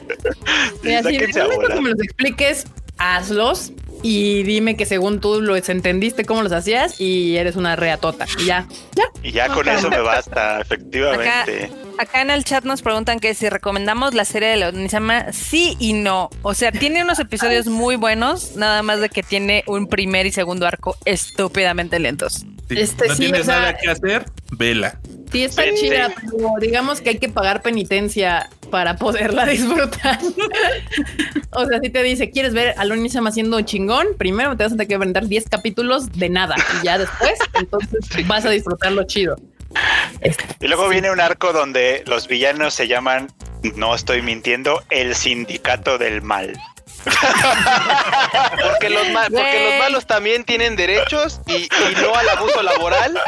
Y 0.83 0.93
así, 0.93 1.17
me 1.17 1.89
los 1.91 1.99
expliques, 2.01 2.65
hazlos 2.97 3.71
y 4.07 4.43
dime 4.43 4.77
que 4.77 4.85
según 4.85 5.19
tú 5.19 5.41
lo 5.41 5.55
entendiste 5.55 6.25
cómo 6.25 6.43
los 6.43 6.51
hacías 6.51 7.01
y 7.01 7.37
eres 7.37 7.55
una 7.55 7.75
reatota. 7.75 8.27
Y 8.39 8.45
ya, 8.45 8.67
ya. 8.95 9.03
Y 9.23 9.31
ya 9.31 9.47
con 9.47 9.67
eso 9.67 9.89
me 9.89 9.99
basta, 9.99 10.61
efectivamente. 10.61 11.71
Acá 11.97 12.21
en 12.21 12.29
el 12.29 12.43
chat 12.43 12.65
nos 12.65 12.83
preguntan 12.83 13.19
que 13.19 13.33
si 13.33 13.49
recomendamos 13.49 14.13
la 14.13 14.23
serie 14.23 14.49
de 14.49 14.57
la 14.57 15.33
sí 15.33 15.75
y 15.79 15.93
no. 15.93 16.29
O 16.43 16.53
sea, 16.53 16.71
tiene 16.71 17.01
unos 17.01 17.17
episodios 17.17 17.65
muy 17.65 17.95
buenos, 17.95 18.55
nada 18.55 18.83
más 18.83 18.99
de 18.99 19.09
que 19.09 19.23
tiene 19.23 19.63
un 19.65 19.87
primer 19.87 20.27
y 20.27 20.31
segundo 20.31 20.67
arco 20.67 20.95
estúpidamente 21.05 21.97
lentos. 21.97 22.45
Este, 22.69 23.07
no 23.07 23.15
sí, 23.15 23.21
tienes 23.23 23.41
o 23.41 23.45
sea- 23.45 23.59
nada 23.59 23.77
que 23.77 23.89
hacer, 23.89 24.25
vela. 24.51 24.99
Sí, 25.31 25.43
está 25.43 25.63
chida, 25.73 26.13
pero 26.15 26.49
digamos 26.61 27.01
que 27.01 27.09
hay 27.09 27.17
que 27.17 27.29
pagar 27.29 27.61
penitencia 27.61 28.49
para 28.69 28.95
poderla 28.95 29.45
disfrutar. 29.47 30.19
o 31.51 31.65
sea, 31.65 31.79
si 31.81 31.89
te 31.89 32.03
dice, 32.03 32.29
¿quieres 32.29 32.53
ver 32.53 32.73
a 32.77 32.85
Lonisama 32.85 33.29
haciendo 33.29 33.59
chingón? 33.61 34.07
Primero 34.17 34.55
te 34.55 34.63
vas 34.63 34.73
a 34.73 34.75
tener 34.75 34.87
que 34.87 34.97
vender 34.97 35.27
10 35.27 35.49
capítulos 35.49 36.11
de 36.11 36.29
nada 36.29 36.55
y 36.79 36.85
ya 36.85 36.97
después, 36.97 37.39
entonces 37.53 37.99
vas 38.27 38.45
a 38.45 38.49
disfrutarlo 38.49 39.03
chido. 39.03 39.35
Y 40.61 40.67
luego 40.67 40.87
viene 40.87 41.11
un 41.11 41.19
arco 41.19 41.51
donde 41.51 42.03
los 42.05 42.27
villanos 42.27 42.73
se 42.73 42.87
llaman, 42.87 43.27
no 43.75 43.93
estoy 43.93 44.21
mintiendo, 44.21 44.81
el 44.89 45.15
sindicato 45.15 45.97
del 45.97 46.21
mal. 46.21 46.57
Porque 48.63 48.89
los, 48.89 49.09
ma- 49.11 49.23
porque 49.23 49.41
Güey. 49.41 49.63
los 49.71 49.79
malos 49.79 50.05
también 50.05 50.43
tienen 50.43 50.75
derechos 50.75 51.39
y, 51.47 51.53
y 51.63 51.69
no 52.01 52.15
al 52.15 52.29
abuso 52.29 52.61
laboral. 52.63 53.19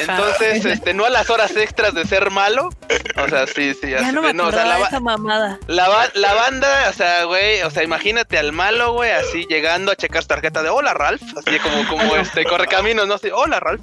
Entonces, 0.00 0.64
este, 0.64 0.94
no 0.94 1.04
a 1.04 1.10
las 1.10 1.30
horas 1.30 1.56
extras 1.56 1.94
de 1.94 2.06
ser 2.06 2.30
malo. 2.30 2.70
O 3.16 3.28
sea, 3.28 3.46
sí, 3.46 3.74
sí. 3.80 3.90
Ya 3.90 3.98
así 3.98 4.12
no 4.12 4.22
me 4.22 4.30
o 4.40 4.52
sea, 4.52 4.64
la, 4.64 4.78
esa 4.80 5.00
mamada. 5.00 5.58
la 5.66 5.88
ba- 5.88 6.10
la 6.14 6.34
banda, 6.34 6.86
o 6.90 6.92
sea, 6.92 7.24
güey, 7.24 7.62
o 7.62 7.70
sea, 7.70 7.82
imagínate 7.82 8.38
al 8.38 8.52
malo, 8.52 8.92
güey, 8.92 9.10
así 9.10 9.46
llegando 9.48 9.92
a 9.92 9.96
checar 9.96 10.22
su 10.22 10.28
tarjeta 10.28 10.62
de 10.62 10.70
hola, 10.70 10.94
Ralph. 10.94 11.22
Así 11.36 11.58
como, 11.60 11.86
como 11.88 12.16
este, 12.16 12.44
corre 12.44 12.66
caminos, 12.66 13.06
¿no? 13.06 13.14
Así, 13.14 13.30
hola, 13.32 13.60
Ralph. 13.60 13.82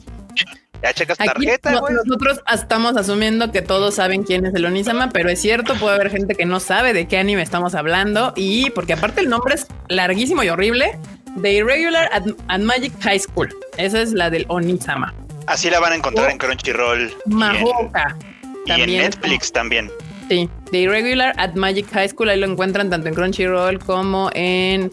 Ya 0.83 0.93
checas 0.93 1.17
tu 1.17 1.25
tarjeta, 1.25 1.71
no- 1.71 1.81
güey. 1.81 1.93
nosotros 1.93 2.41
estamos 2.53 2.97
asumiendo 2.97 3.51
que 3.51 3.61
todos 3.61 3.95
saben 3.95 4.23
quién 4.23 4.45
es 4.45 4.55
el 4.55 4.65
Onisama, 4.65 5.09
pero 5.11 5.29
es 5.29 5.39
cierto, 5.41 5.75
puede 5.75 5.95
haber 5.95 6.09
gente 6.09 6.33
que 6.35 6.45
no 6.45 6.59
sabe 6.59 6.93
de 6.93 7.07
qué 7.07 7.17
anime 7.17 7.41
estamos 7.43 7.75
hablando 7.75 8.33
y 8.35 8.69
porque 8.71 8.93
aparte 8.93 9.21
el 9.21 9.29
nombre 9.29 9.55
es 9.55 9.67
larguísimo 9.89 10.43
y 10.43 10.49
horrible. 10.49 10.97
The 11.41 11.53
Irregular 11.53 12.09
at, 12.11 12.23
at 12.49 12.59
Magic 12.59 12.91
High 13.01 13.19
School. 13.19 13.49
Esa 13.77 14.01
es 14.01 14.11
la 14.13 14.29
del 14.29 14.45
Onisama. 14.49 15.13
Así 15.47 15.69
la 15.69 15.79
van 15.79 15.93
a 15.93 15.95
encontrar 15.95 16.29
en 16.31 16.37
Crunchyroll. 16.37 17.09
y 17.25 17.31
en- 17.31 17.37
Mahoka. 17.37 18.17
Y 18.65 18.71
en. 18.71 18.85
Netflix 18.97 19.51
también. 19.51 19.89
Sí, 20.29 20.49
The 20.71 20.79
Irregular 20.79 21.33
at 21.37 21.53
Magic 21.55 21.89
High 21.91 22.09
School. 22.09 22.29
Ahí 22.29 22.39
lo 22.39 22.47
encuentran 22.47 22.89
tanto 22.89 23.07
en 23.07 23.13
Crunchyroll 23.15 23.79
como 23.79 24.29
en 24.33 24.91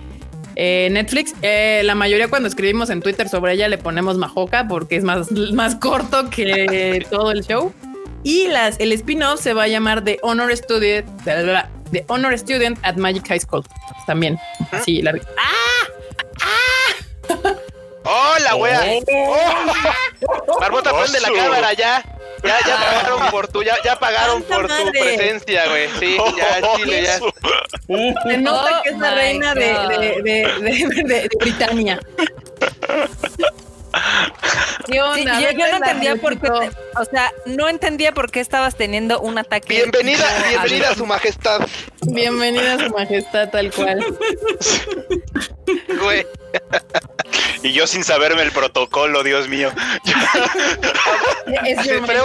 eh, 0.59 0.89
Netflix. 0.91 1.35
Eh, 1.43 1.83
la 1.85 1.95
mayoría 1.95 2.29
cuando 2.29 2.49
escribimos 2.49 2.91
en 2.91 3.01
Twitter 3.01 3.29
sobre 3.29 3.53
ella 3.55 3.69
le 3.69 3.79
ponemos 3.79 4.19
Mahoka 4.19 4.67
porque 4.67 4.97
es 4.97 5.05
más, 5.05 5.31
más 5.31 5.77
corto 5.77 6.29
que 6.31 7.07
todo 7.09 7.31
el 7.31 7.45
show. 7.45 7.73
Y 8.25 8.49
las, 8.49 8.79
el 8.81 8.93
spin-off 8.93 9.41
se 9.41 9.55
va 9.55 9.63
a 9.63 9.69
llamar 9.69 10.03
The 10.03 10.19
Honor 10.23 10.55
Student, 10.57 11.07
The 11.25 12.05
Honor 12.09 12.37
Student 12.37 12.79
at 12.83 12.97
Magic 12.97 13.27
High 13.29 13.41
School. 13.41 13.63
También. 14.07 14.37
Así, 14.73 15.01
largo. 15.01 15.25
Hola, 18.05 18.55
güey. 18.55 19.05
Oh. 19.29 20.59
Barbota, 20.61 20.91
prende 20.93 21.21
la 21.21 21.29
cámara 21.33 21.73
ya. 21.75 22.05
Ya, 22.45 22.59
ya 22.67 22.77
pagaron 22.77 23.31
por 23.31 23.49
tu, 23.49 23.63
ya, 23.63 23.77
ya 23.85 23.99
pagaron 23.99 24.41
¡Santa 24.43 24.55
por 24.57 24.67
tu 24.69 24.75
madre! 24.85 25.01
presencia, 25.01 25.67
güey. 25.69 25.89
Sí, 25.99 26.17
ya, 26.37 26.61
Chile, 26.77 27.03
ya. 27.03 27.19
Se 27.19 28.39
nota 28.39 28.79
Oh 28.79 28.83
que 28.83 28.89
es 28.91 28.99
la 28.99 29.11
my 29.11 29.17
reina 29.17 29.55
de, 29.55 29.61
de, 29.61 30.23
de, 30.23 30.23
de- 30.23 31.03
de- 31.05 31.05
de 31.23 31.29
Britannia. 31.41 32.01
¿Qué 34.87 35.01
Sí, 35.15 35.25
yo, 35.25 35.51
yo 35.53 35.69
no 35.71 35.77
entendía 35.77 36.17
por 36.17 36.41
qué, 36.41 36.49
o 36.51 37.05
sea, 37.11 37.31
no 37.47 37.69
entendía 37.69 38.13
por 38.13 38.31
qué 38.31 38.41
estabas 38.41 38.77
teniendo 38.77 39.21
un 39.21 39.37
ataque. 39.39 39.75
Bienvenida, 39.75 40.25
bienvenida 40.49 40.91
a 40.91 40.95
su 40.95 41.05
majestad, 41.07 41.61
Bienvenida 42.07 42.75
a 42.75 42.79
su 42.87 42.91
majestad 42.91 43.51
tal 43.51 43.71
cual. 43.73 43.99
güey. 46.03 46.27
Y 47.63 47.73
yo 47.73 47.87
sin 47.87 48.05
saberme 48.05 48.43
el 48.43 48.53
protocolo, 48.53 49.23
Dios 49.23 49.49
mío. 49.49 49.73
Es 51.65 51.79
pero-. 52.07 52.25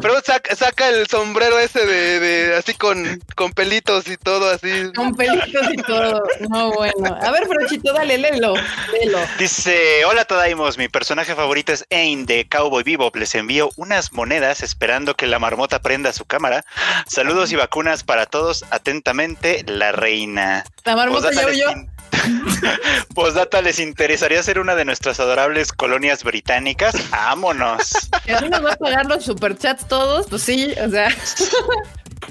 Pero 0.00 0.20
saca, 0.22 0.54
saca 0.56 0.88
el 0.88 1.06
sombrero 1.06 1.58
ese 1.58 1.84
de, 1.86 2.20
de 2.20 2.56
así 2.56 2.74
con, 2.74 3.22
con 3.34 3.52
pelitos 3.52 4.08
y 4.08 4.16
todo 4.16 4.50
así. 4.50 4.92
Con 4.94 5.14
pelitos 5.14 5.66
y 5.72 5.76
todo. 5.78 6.22
No, 6.48 6.72
bueno. 6.72 7.18
A 7.22 7.30
ver, 7.30 7.46
Frochito, 7.46 7.92
dale, 7.92 8.18
léelo. 8.18 8.54
Léelo. 8.92 9.18
Dice, 9.38 10.04
hola 10.04 10.24
Tadaimos, 10.24 10.78
mi 10.78 10.88
personaje 10.88 11.34
favorito 11.34 11.72
es 11.72 11.84
Ain 11.90 12.26
de 12.26 12.48
Cowboy 12.48 12.82
Bebop. 12.82 13.14
Les 13.16 13.34
envío 13.34 13.70
unas 13.76 14.12
monedas 14.12 14.62
esperando 14.62 15.14
que 15.14 15.26
la 15.26 15.38
marmota 15.38 15.80
prenda 15.80 16.12
su 16.12 16.24
cámara. 16.24 16.64
Saludos 17.06 17.52
y 17.52 17.56
vacunas 17.56 18.04
para 18.04 18.26
todos. 18.26 18.64
Atentamente, 18.70 19.64
la 19.66 19.92
reina. 19.92 20.64
La 20.84 20.96
marmota 20.96 21.30
les 21.30 21.56
yo. 21.58 21.70
in- 21.70 21.90
Postdata, 23.14 23.62
¿les 23.62 23.78
interesaría 23.78 24.42
ser 24.42 24.58
una 24.58 24.74
de 24.74 24.84
nuestras 24.84 25.20
adorables 25.20 25.72
colonias 25.72 26.24
británicas? 26.24 26.94
¡Vámonos! 27.10 27.92
A 28.36 28.40
mí 28.40 28.48
nos 28.48 28.64
va 28.64 28.72
a 28.72 28.76
pagar 28.76 29.06
los 29.06 29.24
superchats 29.24 29.86
todos, 29.88 30.26
pues 30.28 30.42
sí, 30.42 30.74
o 30.84 30.90
sea. 30.90 31.08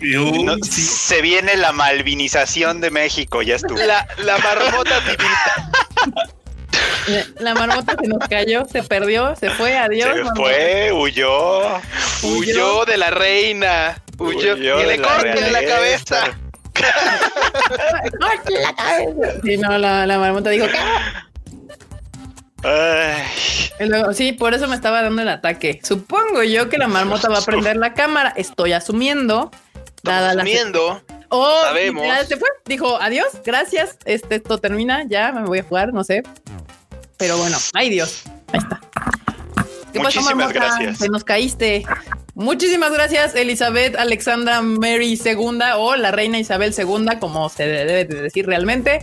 Y, 0.02 0.18
uy, 0.18 0.44
No, 0.44 0.56
sí. 0.64 0.82
Se 0.82 1.22
viene 1.22 1.56
la 1.56 1.72
malvinización 1.72 2.82
de 2.82 2.92
México, 2.92 3.42
ya 3.42 3.56
estuvo. 3.56 3.78
La, 3.78 4.08
la 4.18 4.38
marmota 4.40 5.00
divina. 5.02 5.72
La 7.40 7.54
marmota 7.54 7.96
se 8.02 8.08
nos 8.08 8.28
cayó, 8.28 8.66
se 8.66 8.82
perdió, 8.82 9.36
se 9.36 9.50
fue, 9.52 9.78
adiós. 9.78 10.10
Se 10.10 10.24
marmota. 10.24 10.42
fue, 10.42 10.92
huyó. 10.92 11.82
Huyó 12.24 12.86
de 12.86 12.98
la 12.98 13.12
reina. 13.12 14.02
Huyó. 14.18 14.56
Huyó 14.56 14.82
y 14.82 14.86
le 14.86 14.98
la 14.98 15.08
corten 15.08 15.54
la 15.54 15.60
realeza. 15.60 15.76
cabeza. 15.76 16.40
¡Corte 18.20 18.54
la 18.62 18.76
cabeza! 18.76 19.40
Sí, 19.44 19.58
no, 19.58 19.78
la, 19.78 20.06
la 20.06 20.20
marmota 20.20 20.50
dijo. 20.50 20.66
Ay, 22.64 23.24
sí, 24.14 24.32
por 24.34 24.54
eso 24.54 24.68
me 24.68 24.76
estaba 24.76 25.02
dando 25.02 25.22
el 25.22 25.30
ataque. 25.30 25.80
Supongo 25.84 26.44
yo 26.44 26.70
que 26.70 26.78
la 26.78 26.88
marmota 26.88 27.30
va 27.30 27.40
a 27.40 27.42
prender 27.42 27.78
la 27.78 27.94
cámara. 27.94 28.34
Estoy 28.36 28.74
asumiendo. 28.74 29.52
Dada 30.04 30.34
la 30.34 30.44
Comiendo. 30.44 31.02
Oh, 31.30 31.62
Sabemos. 31.64 32.04
se 32.28 32.38
fue. 32.38 32.50
Dijo 32.66 33.00
adiós, 33.02 33.28
gracias. 33.44 33.98
Este, 34.06 34.36
esto 34.36 34.58
termina, 34.60 35.04
ya 35.08 35.32
me 35.32 35.44
voy 35.44 35.60
a 35.60 35.64
jugar, 35.64 35.94
no 35.94 36.04
sé. 36.04 36.24
Pero 37.18 37.38
bueno, 37.38 37.58
ay 37.74 37.90
Dios, 37.90 38.24
ahí 38.52 38.60
está. 38.60 38.80
¿Qué 39.92 40.00
pasó, 40.00 40.20
Muchísimas 40.22 40.36
Marmota? 40.36 40.54
gracias. 40.54 40.98
Se 41.00 41.10
nos 41.10 41.24
caíste. 41.24 41.86
Muchísimas 42.36 42.92
gracias, 42.92 43.34
Elizabeth 43.36 43.96
Alexandra 43.96 44.62
Mary 44.62 45.18
II 45.24 45.60
o 45.78 45.96
la 45.96 46.12
reina 46.12 46.38
Isabel 46.38 46.74
II, 46.78 47.18
como 47.20 47.48
se 47.50 47.66
debe 47.66 48.04
de 48.06 48.22
decir 48.24 48.46
realmente. 48.46 49.00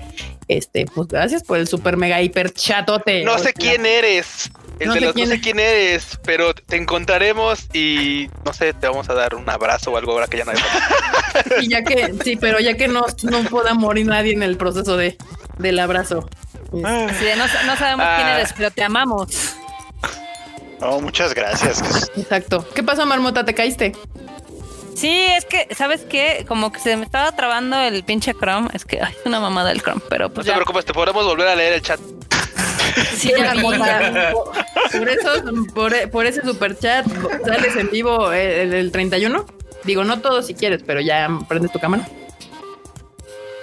Este, 0.49 0.85
pues 0.85 1.09
gracias 1.09 1.43
por 1.43 1.57
el 1.57 1.67
super 1.67 1.97
mega 1.97 2.21
hiper 2.21 2.53
chatote. 2.53 3.25
No 3.25 3.39
sé 3.39 3.55
quién 3.55 3.87
eres. 3.87 4.51
El 4.79 4.89
No 4.89 4.95
de 4.95 5.01
sé 5.01 5.07
los 5.07 5.15
quién 5.15 5.29
no 5.31 5.35
sé 5.35 5.41
quién 5.41 5.61
eres, 5.61 6.19
pero 6.25 6.53
te 6.55 6.77
encontraremos 6.77 7.69
y 7.73 8.29
no 8.45 8.53
sé, 8.53 8.75
te 8.75 8.87
vamos 8.87 9.09
a 9.09 9.15
dar 9.15 9.35
un 9.35 9.49
abrazo 9.49 9.93
o 9.93 9.97
algo 9.97 10.13
ahora 10.13 10.27
que 10.27 10.39
ya 10.39 10.45
no 10.45 10.51
hay. 10.51 10.59
Y 11.63 11.69
ya 11.69 11.83
que, 11.83 12.13
sí, 12.23 12.37
pero 12.37 12.61
ya 12.61 12.77
que 12.77 12.89
no, 12.89 13.07
no 13.23 13.43
pueda 13.45 13.73
morir 13.73 14.07
nadie 14.07 14.33
en 14.35 14.43
el 14.43 14.59
proceso 14.59 14.97
de, 14.99 15.17
del 15.59 15.79
abrazo. 15.79 16.29
De, 16.73 16.81
no, 16.83 17.47
no 17.67 17.77
sabemos 17.77 18.07
quién 18.17 18.29
Ah. 18.29 18.37
eres, 18.41 18.53
pero 18.55 18.71
te 18.71 18.83
amamos. 18.83 19.55
No, 20.83 21.01
muchas 21.01 21.33
gracias. 21.35 22.11
Exacto. 22.17 22.67
¿Qué 22.75 22.83
pasó, 22.83 23.07
Marmota? 23.07 23.45
¿Te 23.45 23.55
caíste? 23.55 23.93
Sí, 24.95 25.09
es 25.37 25.47
que, 25.47 25.69
¿sabes 25.75 26.03
qué? 26.03 26.45
Como 26.47 26.71
que 26.71 26.79
se 26.81 26.97
me 26.97 27.05
estaba 27.05 27.33
trabando 27.35 27.81
el 27.81 28.05
pinche 28.05 28.35
Chrome. 28.35 28.69
Es 28.75 28.85
que 28.85 29.01
ay, 29.01 29.15
es 29.19 29.25
una 29.27 29.41
mamada 29.41 29.71
del 29.71 29.81
Chrome, 29.81 30.03
pero 30.11 30.29
No 30.29 30.35
pues 30.35 30.45
te 30.45 30.51
ya. 30.51 30.57
preocupes, 30.57 30.85
te 30.85 30.93
podremos 30.93 31.25
volver 31.25 31.49
a 31.49 31.55
leer 31.57 31.73
el 31.75 31.83
chat. 31.83 31.99
Sí, 33.17 33.33
vi. 33.33 33.63
Por 34.99 35.09
eso, 35.09 35.31
por, 35.75 36.11
por 36.11 36.27
ese 36.27 36.43
super 36.43 36.79
chat, 36.79 37.07
sales 37.43 37.75
en 37.77 37.91
vivo 37.91 38.33
el, 38.33 38.75
el 38.75 38.93
31. 38.93 39.47
Digo, 39.85 40.05
no 40.05 40.21
todo 40.21 40.43
si 40.43 40.53
quieres, 40.55 40.83
pero 40.87 41.01
ya 41.01 41.27
prendes 41.49 41.73
tu 41.73 41.79
cámara. 41.79 42.07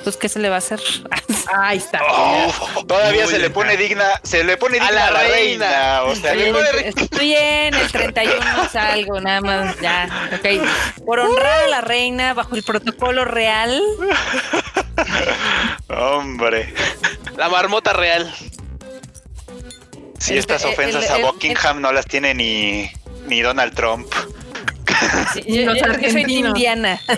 Pues, 0.09 0.17
¿qué 0.17 0.27
se 0.27 0.39
le 0.39 0.49
va 0.49 0.55
a 0.55 0.57
hacer? 0.57 0.79
Ahí 1.53 1.77
está. 1.77 2.01
Oh, 2.09 2.83
todavía 2.87 3.25
Muy 3.25 3.31
se 3.31 3.37
le 3.37 3.51
pone 3.51 3.77
digna, 3.77 4.05
se 4.23 4.43
le 4.43 4.57
pone 4.57 4.79
A 4.79 4.85
digna 4.85 4.95
la 4.95 5.05
a 5.05 5.11
la 5.11 5.19
reina. 5.19 5.67
reina. 5.67 6.01
O 6.01 6.15
sea, 6.15 6.33
le 6.33 6.51
pone- 6.51 6.87
Estoy 6.87 7.35
en 7.35 7.75
el 7.75 7.91
31, 7.91 8.69
salgo, 8.71 9.21
nada 9.21 9.41
más, 9.41 9.79
ya, 9.79 10.09
ok. 10.33 11.05
Por 11.05 11.19
honrar 11.19 11.61
a 11.65 11.67
la 11.67 11.81
reina 11.81 12.33
bajo 12.33 12.55
el 12.55 12.63
protocolo 12.63 13.23
real, 13.23 13.79
hombre, 15.89 16.73
La 17.37 17.47
marmota 17.49 17.93
real. 17.93 18.33
si 20.17 20.33
El- 20.33 20.39
estas 20.39 20.63
el- 20.63 20.71
ofensas 20.73 21.05
el- 21.05 21.11
a 21.11 21.17
el- 21.17 21.23
Buckingham 21.23 21.81
no 21.81 21.91
las 21.91 22.07
tiene 22.07 22.33
ni, 22.33 22.89
ni 23.27 23.41
Donald 23.41 23.75
Trump. 23.75 24.11
sí, 25.35 25.43
yo, 25.45 25.61
yo 25.61 25.73
que 25.73 25.79
soy 25.81 25.89
argentinos. 25.91 26.49
indiana. 26.49 26.99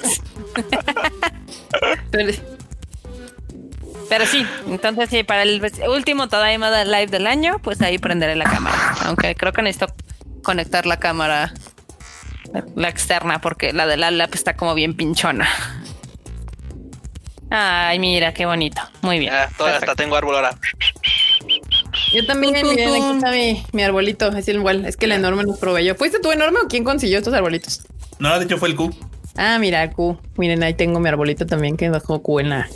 Pero- 4.11 4.25
sí, 4.25 4.45
entonces 4.67 5.09
sí, 5.09 5.23
para 5.23 5.43
el 5.43 5.61
último 5.87 6.27
Tadaima 6.27 6.83
Live 6.83 7.07
del 7.07 7.27
año, 7.27 7.59
pues 7.63 7.81
ahí 7.81 7.97
prenderé 7.97 8.35
la 8.35 8.43
cámara. 8.43 8.75
Aunque 9.05 9.33
creo 9.35 9.53
que 9.53 9.61
necesito 9.61 9.93
conectar 10.43 10.85
la 10.85 10.97
cámara, 10.97 11.53
la 12.75 12.89
externa, 12.89 13.39
porque 13.39 13.71
la 13.71 13.87
de 13.87 13.95
la 13.95 14.11
lap 14.11 14.35
está 14.35 14.57
como 14.57 14.73
bien 14.75 14.97
pinchona. 14.97 15.47
Ay, 17.49 17.99
mira, 17.99 18.33
qué 18.33 18.45
bonito. 18.45 18.81
Muy 19.01 19.19
bien. 19.19 19.31
Ya, 19.31 19.49
todavía 19.57 19.79
hasta 19.79 19.95
tengo 19.95 20.15
árbol 20.17 20.35
ahora. 20.35 20.57
Yo 22.13 22.25
también, 22.25 22.53
Tum, 22.53 22.63
tum, 22.63 22.69
miren, 22.71 22.89
aquí 22.89 22.99
tum. 23.01 23.15
está 23.17 23.31
mi, 23.31 23.63
mi 23.71 23.83
arbolito, 23.83 24.27
es 24.35 24.47
igual, 24.49 24.85
es 24.85 24.97
que 24.97 25.05
el 25.05 25.13
enorme 25.13 25.43
nos 25.43 25.57
proveyó. 25.57 25.95
¿Fuiste 25.95 26.19
tú 26.19 26.31
enorme 26.33 26.59
o 26.63 26.67
quién 26.67 26.83
consiguió 26.83 27.17
estos 27.17 27.33
arbolitos? 27.33 27.81
No, 28.19 28.37
de 28.37 28.43
hecho 28.45 28.57
fue 28.57 28.67
el 28.69 28.75
Q. 28.75 28.93
Ah, 29.37 29.57
mira, 29.59 29.89
Q. 29.89 30.17
Miren, 30.37 30.63
ahí 30.63 30.73
tengo 30.73 30.99
mi 30.99 31.07
arbolito 31.07 31.45
también 31.45 31.77
que 31.77 31.89
dejó 31.89 32.21
Q 32.21 32.39
en 32.41 32.49
la. 32.49 32.69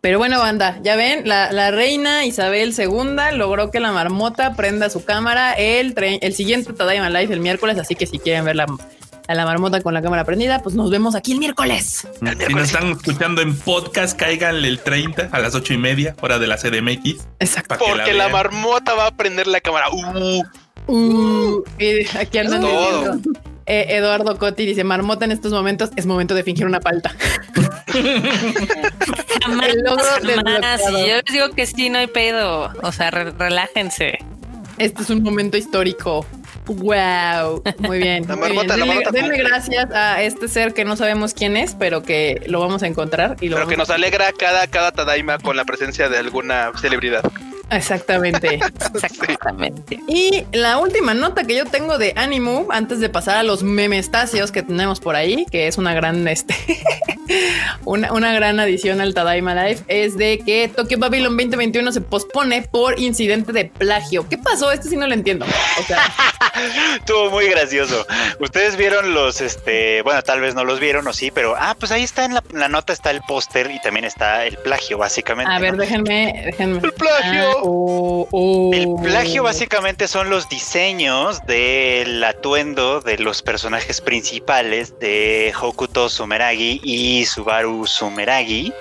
Pero 0.00 0.18
bueno, 0.18 0.38
banda, 0.38 0.78
ya 0.82 0.94
ven, 0.96 1.28
la, 1.28 1.50
la 1.52 1.70
reina 1.72 2.24
Isabel 2.24 2.72
II 2.76 3.36
logró 3.36 3.70
que 3.70 3.80
la 3.80 3.90
marmota 3.92 4.54
prenda 4.54 4.90
su 4.90 5.04
cámara 5.04 5.52
el, 5.54 5.94
tre- 5.94 6.18
el 6.22 6.34
siguiente 6.34 6.72
Tadaima 6.72 7.10
Live 7.10 7.32
el 7.34 7.40
miércoles, 7.40 7.78
así 7.78 7.94
que 7.96 8.06
si 8.06 8.18
quieren 8.20 8.44
ver 8.44 8.54
la, 8.54 8.66
a 9.26 9.34
la 9.34 9.44
marmota 9.44 9.80
con 9.80 9.94
la 9.94 10.00
cámara 10.00 10.24
prendida, 10.24 10.62
pues 10.62 10.76
nos 10.76 10.90
vemos 10.90 11.16
aquí 11.16 11.32
el 11.32 11.38
miércoles. 11.38 12.06
Si 12.46 12.52
nos 12.54 12.64
están 12.64 12.92
escuchando 12.92 13.42
en 13.42 13.56
podcast, 13.58 14.16
cáiganle 14.16 14.68
el 14.68 14.78
30 14.78 15.30
a 15.32 15.38
las 15.40 15.54
ocho 15.56 15.74
y 15.74 15.78
media, 15.78 16.14
hora 16.20 16.38
de 16.38 16.46
la 16.46 16.56
CDMX. 16.58 17.26
Exacto. 17.40 17.76
Porque 17.78 18.12
la 18.14 18.28
marmota 18.28 18.94
va 18.94 19.06
a 19.08 19.10
prender 19.10 19.46
la 19.48 19.60
cámara. 19.60 19.86
Uh, 19.90 20.42
Uh, 20.90 21.62
y 21.78 22.06
aquí 22.16 22.38
andan 22.38 22.62
eh, 23.68 23.86
Eduardo 23.96 24.36
Cotti 24.38 24.66
dice, 24.66 24.82
marmota 24.82 25.24
en 25.24 25.32
estos 25.32 25.52
momentos 25.52 25.90
es 25.96 26.06
momento 26.06 26.34
de 26.34 26.42
fingir 26.42 26.66
una 26.66 26.80
palta. 26.80 27.14
Jamás, 29.42 29.68
El 29.68 29.80
logro 29.82 30.04
jamás. 30.34 30.80
Yo 30.90 31.16
les 31.16 31.24
digo 31.32 31.50
que 31.54 31.66
sí, 31.66 31.88
no 31.90 31.98
hay 31.98 32.06
pedo. 32.06 32.72
O 32.82 32.92
sea, 32.92 33.10
re- 33.10 33.30
relájense. 33.32 34.18
Este 34.78 35.02
es 35.02 35.10
un 35.10 35.22
momento 35.22 35.56
histórico. 35.56 36.26
Wow, 36.66 37.62
muy 37.78 37.98
bien. 37.98 38.24
La 38.28 38.36
muy 38.36 38.50
bien. 38.50 38.66
marmota, 38.66 38.76
Denle, 38.76 39.04
denle 39.12 39.38
gracias 39.38 39.90
a 39.92 40.22
este 40.22 40.48
ser 40.48 40.74
que 40.74 40.84
no 40.84 40.96
sabemos 40.96 41.32
quién 41.32 41.56
es, 41.56 41.74
pero 41.74 42.02
que 42.02 42.42
lo 42.46 42.60
vamos 42.60 42.82
a 42.82 42.86
encontrar 42.86 43.36
y 43.40 43.48
lo 43.48 43.56
pero 43.56 43.68
que 43.68 43.76
nos 43.78 43.88
alegra 43.90 44.32
cada, 44.32 44.66
cada 44.66 44.92
Tadaima 44.92 45.38
con 45.38 45.56
la 45.56 45.64
presencia 45.64 46.08
de 46.10 46.18
alguna 46.18 46.72
celebridad. 46.78 47.22
Exactamente. 47.70 48.60
Exactamente. 48.94 50.00
y 50.06 50.44
la 50.52 50.78
última 50.78 51.14
nota 51.14 51.44
que 51.44 51.56
yo 51.56 51.64
tengo 51.66 51.98
de 51.98 52.12
Animu, 52.16 52.66
antes 52.70 53.00
de 53.00 53.08
pasar 53.08 53.36
a 53.36 53.42
los 53.42 53.62
memestacios 53.62 54.52
que 54.52 54.62
tenemos 54.62 55.00
por 55.00 55.16
ahí, 55.16 55.46
que 55.50 55.68
es 55.68 55.78
una 55.78 55.94
gran, 55.94 56.26
este, 56.28 56.54
una, 57.84 58.12
una 58.12 58.32
gran 58.32 58.58
adición 58.60 59.00
al 59.00 59.14
Tadaima 59.14 59.54
Life, 59.54 59.84
es 59.88 60.16
de 60.16 60.38
que 60.44 60.68
Tokyo 60.68 60.98
Babylon 60.98 61.36
2021 61.36 61.92
se 61.92 62.00
pospone 62.00 62.62
por 62.62 62.98
incidente 62.98 63.52
de 63.52 63.66
plagio. 63.66 64.28
¿Qué 64.28 64.38
pasó? 64.38 64.72
Este 64.72 64.88
sí 64.88 64.96
no 64.96 65.06
lo 65.06 65.14
entiendo. 65.14 65.46
O 65.78 65.82
sea, 65.82 66.02
Estuvo 66.96 67.30
muy 67.30 67.48
gracioso. 67.48 68.06
Ustedes 68.40 68.76
vieron 68.76 69.14
los, 69.14 69.40
este, 69.40 70.02
bueno, 70.02 70.22
tal 70.22 70.40
vez 70.40 70.54
no 70.54 70.64
los 70.64 70.80
vieron 70.80 71.06
o 71.06 71.12
sí, 71.12 71.30
pero 71.30 71.54
ah, 71.56 71.76
pues 71.78 71.92
ahí 71.92 72.02
está 72.02 72.24
en 72.24 72.34
la, 72.34 72.42
la 72.52 72.68
nota 72.68 72.92
está 72.92 73.10
el 73.10 73.20
póster 73.22 73.70
y 73.70 73.80
también 73.80 74.04
está 74.04 74.44
el 74.44 74.56
plagio, 74.58 74.98
básicamente. 74.98 75.52
a 75.52 75.58
ver, 75.58 75.72
¿no? 75.72 75.78
déjenme, 75.78 76.42
déjenme. 76.46 76.80
El 76.82 76.92
plagio. 76.92 77.57
Ah, 77.57 77.57
El 77.60 78.94
plagio 79.02 79.42
básicamente 79.42 80.06
son 80.06 80.30
los 80.30 80.48
diseños 80.48 81.40
del 81.46 82.22
atuendo 82.22 83.00
de 83.00 83.18
los 83.18 83.42
personajes 83.42 84.00
principales 84.00 84.98
de 85.00 85.52
Hokuto 85.60 86.08
Sumeragi 86.08 86.80
y 86.84 87.24
Subaru 87.26 87.86
Sumeragi. 87.86 88.72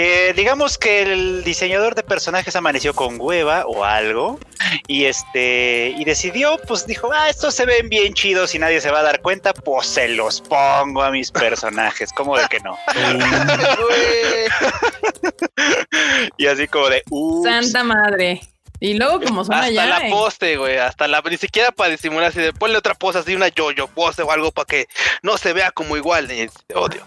Que 0.00 0.32
digamos 0.32 0.78
que 0.78 1.02
el 1.02 1.44
diseñador 1.44 1.94
de 1.94 2.02
personajes 2.02 2.56
amaneció 2.56 2.94
con 2.94 3.20
hueva 3.20 3.66
o 3.66 3.84
algo 3.84 4.40
y 4.86 5.04
este 5.04 5.94
y 5.94 6.06
decidió, 6.06 6.58
pues 6.66 6.86
dijo, 6.86 7.10
ah, 7.12 7.28
estos 7.28 7.54
se 7.54 7.66
ven 7.66 7.90
bien 7.90 8.14
chidos 8.14 8.54
y 8.54 8.58
nadie 8.58 8.80
se 8.80 8.90
va 8.90 9.00
a 9.00 9.02
dar 9.02 9.20
cuenta, 9.20 9.52
pues 9.52 9.88
se 9.88 10.08
los 10.08 10.40
pongo 10.40 11.02
a 11.02 11.10
mis 11.10 11.30
personajes, 11.30 12.14
¿cómo 12.14 12.38
de 12.38 12.48
que 12.48 12.60
no? 12.60 12.78
Y 16.38 16.46
así 16.46 16.66
como 16.66 16.88
de, 16.88 17.02
"Ups". 17.10 17.46
Santa 17.46 17.84
madre. 17.84 18.40
Y 18.82 18.94
luego 18.94 19.20
como 19.20 19.44
son 19.44 19.56
Hasta 19.56 19.66
allá. 19.66 19.84
la 19.84 20.06
eh, 20.06 20.10
poste, 20.10 20.56
güey. 20.56 20.78
Hasta 20.78 21.06
la. 21.08 21.20
Ni 21.28 21.36
siquiera 21.36 21.72
para 21.72 21.90
disimular 21.90 22.30
así 22.30 22.40
de 22.40 22.54
ponle 22.54 22.78
otra 22.78 22.94
pose 22.94 23.18
así, 23.18 23.34
una 23.34 23.48
yo-yo 23.48 23.86
pose 23.88 24.22
o 24.22 24.30
algo 24.30 24.50
para 24.50 24.64
que 24.64 24.86
no 25.22 25.36
se 25.36 25.52
vea 25.52 25.70
como 25.70 25.98
igual. 25.98 26.26
Odio. 26.74 27.04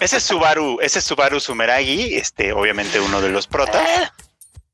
Ese 0.00 0.18
es 0.18 0.22
Subaru, 0.24 0.78
ese 0.80 0.98
es 0.98 1.04
Subaru 1.04 1.40
Sumeragi, 1.40 2.16
este, 2.16 2.52
obviamente 2.52 3.00
uno 3.00 3.20
de 3.20 3.30
los 3.30 3.46
protas. 3.46 4.12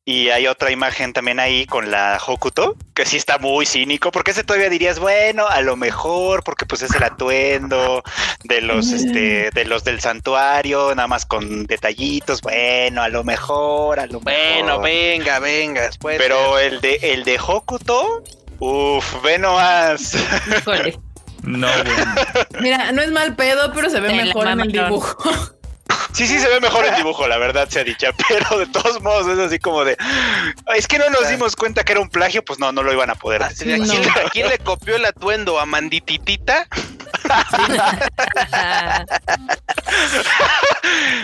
Y 0.04 0.30
hay 0.30 0.48
otra 0.48 0.72
imagen 0.72 1.12
también 1.12 1.38
ahí 1.38 1.66
con 1.66 1.90
la 1.90 2.18
Hokuto, 2.26 2.74
que 2.94 3.06
sí 3.06 3.16
está 3.16 3.38
muy 3.38 3.64
cínico, 3.64 4.10
porque 4.10 4.32
ese 4.32 4.42
todavía 4.42 4.68
dirías, 4.68 4.98
bueno, 4.98 5.46
a 5.46 5.60
lo 5.60 5.76
mejor, 5.76 6.42
porque 6.42 6.66
pues 6.66 6.82
es 6.82 6.92
el 6.94 7.02
atuendo 7.04 8.02
de 8.42 8.60
los, 8.62 8.90
este, 8.90 9.50
de 9.50 9.64
los 9.66 9.84
del 9.84 10.00
santuario, 10.00 10.92
nada 10.96 11.06
más 11.06 11.26
con 11.26 11.64
detallitos, 11.66 12.40
bueno, 12.40 13.02
a 13.02 13.08
lo 13.08 13.22
mejor, 13.22 14.00
a 14.00 14.06
lo 14.06 14.18
Bueno, 14.20 14.66
mejor. 14.80 14.82
venga, 14.84 15.38
venga. 15.38 15.82
Después. 15.82 16.18
Pero 16.18 16.58
el 16.58 16.80
de, 16.80 16.98
el 17.02 17.22
de 17.22 17.38
Hokuto, 17.38 18.24
uff, 18.58 19.22
ve 19.22 19.38
nomás. 19.38 20.16
híjole. 20.58 20.98
No, 21.42 21.68
bueno. 21.68 22.14
Mira, 22.60 22.92
no 22.92 23.02
es 23.02 23.10
mal 23.10 23.34
pedo, 23.36 23.72
pero 23.72 23.88
se 23.90 24.00
ve 24.00 24.08
Te 24.08 24.14
mejor 24.14 24.46
en 24.48 24.60
el 24.60 24.72
dibujo. 24.72 25.16
Sí, 26.12 26.26
sí, 26.26 26.38
se 26.38 26.48
ve 26.48 26.60
mejor 26.60 26.84
el 26.84 26.94
dibujo, 26.96 27.26
la 27.26 27.36
verdad 27.38 27.68
se 27.68 27.80
ha 27.80 27.84
dicho, 27.84 28.06
pero 28.28 28.58
de 28.58 28.66
todos 28.66 29.00
modos 29.02 29.26
es 29.28 29.38
así 29.38 29.58
como 29.58 29.84
de, 29.84 29.96
es 30.76 30.86
que 30.86 30.98
no 30.98 31.08
nos 31.10 31.28
dimos 31.28 31.56
cuenta 31.56 31.82
que 31.84 31.92
era 31.92 32.00
un 32.00 32.08
plagio, 32.08 32.44
pues 32.44 32.58
no, 32.60 32.70
no 32.72 32.82
lo 32.82 32.92
iban 32.92 33.10
a 33.10 33.14
poder 33.16 33.42
¿a, 33.42 33.48
quién, 33.48 33.84
No. 33.86 33.92
a 33.94 34.30
quién 34.30 34.48
le 34.48 34.58
copió 34.58 34.96
el 34.96 35.04
atuendo? 35.04 35.58
¿A 35.58 35.66
Mandititita? 35.66 36.66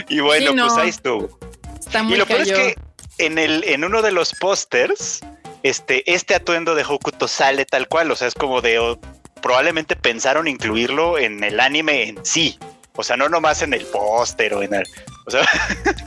Y 0.08 0.20
bueno, 0.20 0.50
Sí, 0.50 0.54
no. 0.56 0.66
pues 0.66 0.78
ahí 0.78 0.88
estuvo. 0.90 1.38
Está 1.78 2.00
Y 2.00 2.02
muy 2.04 2.16
lo 2.18 2.26
peor 2.26 2.40
es 2.42 2.52
que 2.52 2.76
en 3.18 3.38
el, 3.38 3.64
en 3.64 3.84
uno 3.84 4.02
de 4.02 4.12
los 4.12 4.34
pósters, 4.34 5.20
este, 5.62 6.10
este 6.12 6.34
atuendo 6.34 6.74
de 6.74 6.84
Hokuto 6.84 7.28
sale 7.28 7.64
tal 7.64 7.88
cual, 7.88 8.10
o 8.10 8.16
sea, 8.16 8.28
es 8.28 8.34
como 8.34 8.60
de 8.60 8.96
probablemente 9.42 9.96
pensaron 9.96 10.48
incluirlo 10.48 11.18
en 11.18 11.44
el 11.44 11.60
anime 11.60 12.08
en 12.08 12.24
sí. 12.24 12.58
O 12.94 13.02
sea, 13.02 13.16
no 13.16 13.28
nomás 13.28 13.62
en 13.62 13.74
el 13.74 13.84
póster 13.84 14.54
o 14.54 14.62
en 14.62 14.74
el. 14.74 14.84
O 15.26 15.30
sea, 15.30 15.46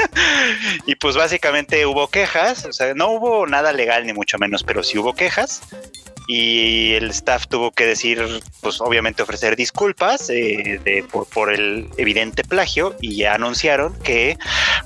y 0.86 0.96
pues 0.96 1.16
básicamente 1.16 1.86
hubo 1.86 2.08
quejas. 2.08 2.66
O 2.66 2.74
sea, 2.74 2.94
no 2.94 3.10
hubo 3.12 3.46
nada 3.46 3.72
legal 3.74 4.06
ni 4.08 4.14
mucho 4.14 4.38
menos, 4.40 4.64
pero 4.64 4.84
sí 4.84 4.98
hubo 4.98 5.14
quejas. 5.14 5.62
Y 6.32 6.94
el 6.94 7.10
staff 7.10 7.48
tuvo 7.48 7.72
que 7.72 7.88
decir, 7.88 8.24
pues 8.62 8.82
obviamente 8.82 9.24
ofrecer 9.24 9.56
disculpas 9.56 10.30
eh, 10.30 10.80
de- 10.84 11.04
por, 11.12 11.26
por 11.26 11.52
el 11.52 11.90
evidente 11.98 12.44
plagio. 12.44 12.96
Y 13.02 13.16
ya 13.16 13.34
anunciaron 13.34 13.98
que 14.04 14.38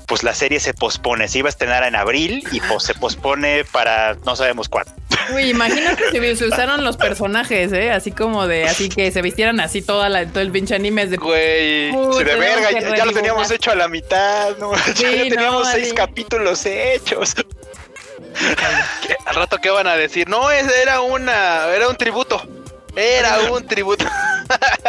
pues 0.06 0.22
la 0.22 0.34
serie 0.34 0.58
se 0.58 0.72
pospone. 0.72 1.28
Se 1.28 1.40
iba 1.40 1.48
a 1.48 1.50
estrenar 1.50 1.84
en 1.84 1.96
abril 1.96 2.42
y 2.50 2.60
pues 2.60 2.84
se 2.84 2.94
pospone 2.94 3.66
para 3.66 4.14
no 4.24 4.36
sabemos 4.36 4.70
cuándo. 4.70 4.90
Uy, 5.34 5.50
imagínate 5.50 6.12
si 6.12 6.36
se 6.36 6.46
usaron 6.46 6.82
los 6.82 6.96
personajes, 6.96 7.72
¿eh? 7.74 7.90
Así 7.90 8.10
como 8.10 8.46
de, 8.46 8.64
así 8.64 8.88
que 8.88 9.12
se 9.12 9.20
vistieran 9.20 9.60
así 9.60 9.82
toda 9.82 10.08
la, 10.08 10.26
todo 10.26 10.40
el 10.40 10.50
pinche 10.50 10.74
anime 10.74 11.02
es 11.02 11.10
de... 11.10 11.16
Güey. 11.18 11.92
De 11.92 12.36
verga, 12.36 12.68
que 12.68 12.80
ya, 12.80 12.96
ya 12.96 13.04
lo 13.04 13.12
teníamos 13.12 13.50
hecho 13.50 13.70
a 13.70 13.74
la 13.74 13.88
mitad, 13.88 14.56
¿no? 14.56 14.72
Sí, 14.94 15.02
ya 15.04 15.22
teníamos 15.28 15.66
no, 15.66 15.72
seis 15.72 15.92
capítulos 15.92 16.64
hechos. 16.64 17.34
¿Qué- 19.06 19.16
Al 19.26 19.34
rato, 19.36 19.58
¿qué 19.58 19.70
van 19.70 19.86
a 19.86 19.96
decir? 19.96 20.28
No, 20.28 20.50
ese 20.50 20.82
era 20.82 21.00
una. 21.00 21.66
Era 21.68 21.88
un 21.88 21.96
tributo. 21.96 22.42
Era 22.96 23.38
un 23.50 23.66
tributo. 23.66 24.04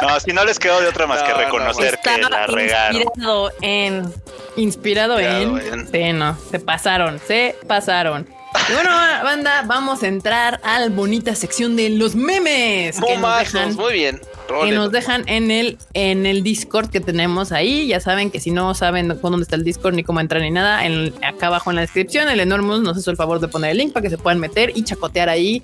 No, 0.01 0.19
si 0.19 0.33
no 0.33 0.43
les 0.43 0.59
quedó 0.59 0.81
de 0.81 0.87
otra 0.87 1.07
más 1.07 1.23
que 1.23 1.29
No, 1.29 1.37
no, 1.37 1.43
reconocer 1.45 1.97
que 2.03 2.17
la 2.21 2.45
regaron. 2.45 2.97
inspirado 3.01 3.51
en 3.61 4.13
Inspirado 4.57 5.17
en... 5.19 5.49
güey. 5.51 5.63
Sí, 5.91 6.11
no, 6.13 6.37
se 6.51 6.59
pasaron, 6.59 7.19
se 7.25 7.55
pasaron. 7.65 8.27
Y 8.69 8.73
bueno, 8.73 8.89
banda, 9.23 9.63
vamos 9.65 10.03
a 10.03 10.07
entrar 10.07 10.59
a 10.63 10.79
la 10.79 10.89
bonita 10.89 11.35
sección 11.35 11.75
de 11.75 11.89
los 11.89 12.15
memes 12.15 12.99
que 12.99 13.17
nos 13.17 13.39
dejan 13.39 13.75
muy 13.75 13.93
bien. 13.93 14.21
que 14.63 14.71
nos 14.71 14.91
dejan 14.91 15.23
en 15.27 15.51
el 15.51 15.77
en 15.93 16.25
el 16.25 16.43
Discord 16.43 16.89
que 16.89 16.99
tenemos 16.99 17.51
ahí. 17.51 17.87
Ya 17.87 17.99
saben 17.99 18.31
que 18.31 18.39
si 18.39 18.51
no 18.51 18.73
saben 18.73 19.09
con 19.19 19.31
dónde 19.31 19.43
está 19.43 19.55
el 19.55 19.63
Discord 19.63 19.95
ni 19.95 20.03
cómo 20.03 20.19
entrar 20.19 20.41
ni 20.41 20.51
nada, 20.51 20.85
en, 20.85 21.13
acá 21.23 21.47
abajo 21.47 21.69
en 21.69 21.75
la 21.75 21.81
descripción, 21.81 22.29
el 22.29 22.39
Enormous 22.39 22.81
nos 22.81 22.97
hizo 22.97 23.11
el 23.11 23.17
favor 23.17 23.39
de 23.39 23.47
poner 23.47 23.71
el 23.71 23.77
link 23.77 23.93
para 23.93 24.03
que 24.03 24.09
se 24.09 24.17
puedan 24.17 24.39
meter 24.39 24.71
y 24.75 24.83
chacotear 24.83 25.29
ahí 25.29 25.61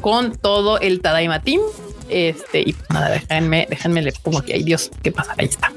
con 0.00 0.36
todo 0.36 0.78
el 0.80 1.00
Tadaima 1.00 1.40
Team. 1.42 1.60
Este, 2.08 2.60
y 2.60 2.72
pues 2.74 2.90
nada, 2.90 3.10
déjenme, 3.10 3.66
déjenme 3.70 4.02
le 4.02 4.12
pongo 4.12 4.38
aquí. 4.38 4.52
Ay, 4.52 4.62
Dios, 4.62 4.90
¿qué 5.02 5.10
pasa? 5.10 5.34
Ahí 5.38 5.46
está. 5.46 5.72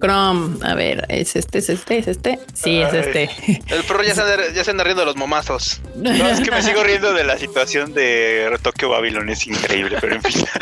Chrome, 0.00 0.58
a 0.64 0.74
ver, 0.74 1.04
¿es 1.08 1.36
este, 1.36 1.58
es 1.58 1.68
este, 1.70 1.98
es 1.98 2.08
este? 2.08 2.38
Sí, 2.54 2.80
es 2.80 2.92
este. 2.92 3.30
El 3.68 3.82
pro 3.84 4.02
ya 4.02 4.14
se, 4.14 4.22
anda, 4.22 4.36
ya 4.54 4.64
se 4.64 4.70
anda 4.70 4.84
riendo 4.84 5.02
de 5.02 5.06
los 5.06 5.16
momazos. 5.16 5.80
No, 5.96 6.10
es 6.10 6.40
que 6.40 6.50
me 6.50 6.62
sigo 6.62 6.82
riendo 6.82 7.12
de 7.12 7.24
la 7.24 7.38
situación 7.38 7.94
de 7.94 8.56
Tokio 8.62 8.88
Babylon, 8.90 9.28
es 9.30 9.46
increíble, 9.46 9.98
pero 10.00 10.16
en 10.16 10.22
fin. 10.22 10.44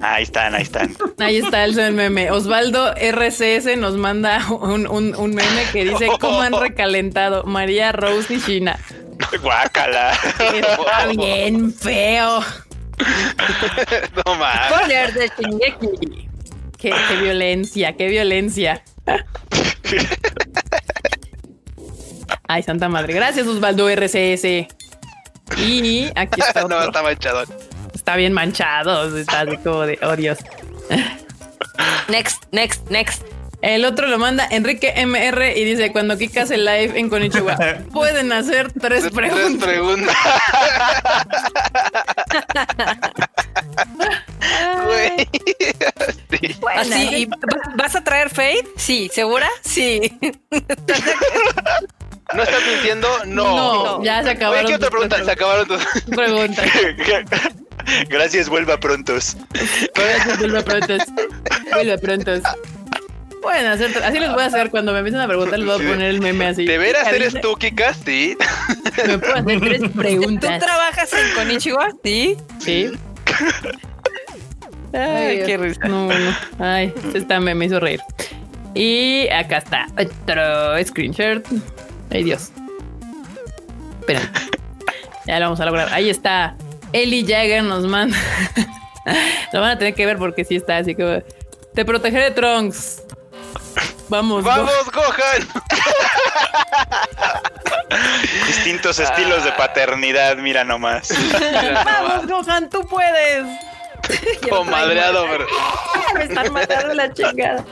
Ahí 0.00 0.22
están, 0.22 0.54
ahí 0.54 0.62
están. 0.62 0.96
Ahí 1.18 1.38
está 1.38 1.64
el 1.64 1.74
meme. 1.92 2.30
Osvaldo 2.30 2.94
RCS 2.94 3.76
nos 3.78 3.96
manda 3.96 4.46
un, 4.48 4.86
un, 4.86 5.16
un 5.16 5.34
meme 5.34 5.64
que 5.72 5.84
dice 5.84 6.08
cómo 6.20 6.40
han 6.40 6.52
recalentado 6.52 7.42
María 7.44 7.90
Rose 7.90 8.34
y 8.34 8.40
China. 8.40 8.78
Guácala. 9.42 10.12
Está 10.12 11.06
bien 11.06 11.72
feo. 11.72 12.44
No 14.26 14.34
más. 14.36 14.68
Spoiler 14.72 15.12
de 15.12 15.30
Shingeki. 15.38 16.28
Qué, 16.78 16.90
qué 17.08 17.16
violencia, 17.20 17.96
qué 17.96 18.08
violencia. 18.08 18.82
Ay, 22.48 22.62
santa 22.62 22.88
madre. 22.88 23.12
Gracias, 23.12 23.46
Osvaldo 23.46 23.88
RCS. 23.88 24.68
Y 25.56 26.10
aquí 26.14 26.40
está 26.40 26.60
no, 26.68 26.76
otro. 26.76 26.86
está 26.86 27.02
manchado. 27.02 27.44
Está 27.94 28.16
bien 28.16 28.32
manchado. 28.32 29.16
Está 29.18 29.40
así 29.42 29.56
como 29.58 29.82
de, 29.82 29.98
oh 30.02 30.16
Dios. 30.16 30.38
Next, 32.08 32.44
next, 32.52 32.90
next. 32.90 33.22
El 33.60 33.84
otro 33.84 34.06
lo 34.06 34.18
manda 34.18 34.46
Enrique 34.50 34.94
MR 35.04 35.56
y 35.58 35.64
dice: 35.64 35.90
Cuando 35.92 36.16
Kika 36.16 36.42
hace 36.42 36.56
live 36.58 36.98
en 36.98 37.08
Konichiwa, 37.08 37.56
pueden 37.92 38.32
hacer 38.32 38.72
tres 38.72 39.00
Tres 39.02 39.12
preguntas. 39.12 39.64
preguntas. 39.68 40.16
Güey. 44.84 45.28
Sí. 46.30 46.56
Así, 46.76 47.02
¿y 47.16 47.26
va- 47.26 47.36
¿vas 47.76 47.96
a 47.96 48.04
traer 48.04 48.30
Fade? 48.30 48.64
Sí, 48.76 49.10
¿segura? 49.12 49.48
Sí. 49.62 50.00
¿No 52.34 52.42
estás 52.42 52.60
mintiendo? 52.72 53.08
No. 53.26 53.98
No, 53.98 54.04
ya 54.04 54.22
se 54.22 54.28
Oye, 54.28 54.36
acabaron. 54.36 54.66
¿qué 54.66 54.74
otra 54.74 54.90
pregunta? 54.90 55.24
Se 55.24 55.30
acabaron 55.30 55.66
tus... 55.68 55.82
preguntas. 56.14 56.66
Gracias, 58.08 58.48
vuelva 58.48 58.78
prontos. 58.78 59.36
Vuelve 60.38 60.62
pronto. 60.62 60.94
Vuelve 61.72 61.98
pronto. 61.98 62.32
Pueden 63.42 63.66
hacer, 63.66 63.96
así 64.02 64.18
les 64.18 64.32
voy 64.32 64.42
a 64.42 64.46
hacer 64.46 64.70
cuando 64.70 64.92
me 64.92 64.98
empiecen 64.98 65.20
a 65.20 65.26
preguntar, 65.26 65.58
les 65.58 65.66
voy 65.68 65.76
a 65.86 65.90
poner 65.90 66.08
el 66.10 66.20
meme 66.20 66.46
así. 66.46 66.64
¿De 66.66 66.78
veras 66.78 67.06
eres 67.12 67.40
tú, 67.40 67.54
Kika? 67.54 67.94
Sí. 67.94 68.36
Me 69.06 69.18
puedo 69.18 69.34
hacer 69.34 69.60
tres 69.60 69.80
¿Tú 69.82 69.90
preguntas. 69.92 70.58
trabajas 70.58 71.12
en 71.12 71.34
Konichiwa? 71.34 71.88
Sí. 72.02 72.36
Sí. 72.58 72.90
Ay, 74.92 75.42
qué 75.46 75.56
risa. 75.58 75.86
No, 75.86 76.08
no. 76.08 76.36
Ay, 76.58 76.92
esta 77.14 77.38
me, 77.40 77.54
me 77.54 77.66
hizo 77.66 77.78
reír. 77.78 78.00
Y 78.74 79.28
acá 79.28 79.58
está 79.58 79.86
otro 79.96 80.84
screenshot. 80.84 81.44
Ay, 82.10 82.24
Dios. 82.24 82.50
Esperen. 84.00 84.28
Ya 85.26 85.38
lo 85.38 85.46
vamos 85.46 85.60
a 85.60 85.66
lograr. 85.66 85.88
Ahí 85.92 86.08
está. 86.08 86.56
Ellie 86.92 87.22
Jagger 87.22 87.62
nos 87.64 87.84
manda. 87.84 88.16
lo 89.52 89.60
van 89.60 89.70
a 89.72 89.78
tener 89.78 89.94
que 89.94 90.06
ver 90.06 90.16
porque 90.16 90.44
sí 90.44 90.56
está 90.56 90.78
así 90.78 90.94
como. 90.94 91.22
Te 91.74 91.84
protegeré, 91.84 92.30
Trunks. 92.30 93.02
Vamos, 94.08 94.42
Go- 94.44 94.50
¡Vamos, 94.50 94.90
Gohan! 94.92 95.48
Distintos 98.46 98.98
estilos 98.98 99.44
de 99.44 99.52
paternidad, 99.52 100.36
mira 100.36 100.64
nomás. 100.64 101.08
Vamos, 101.84 102.26
Gohan, 102.26 102.68
tú 102.70 102.86
puedes. 102.86 103.44
Comadreado, 104.48 105.26
pero... 105.28 105.46
Me 106.14 106.24
están 106.24 106.52
matando 106.52 106.94
la 106.94 107.12
chingada. 107.12 107.64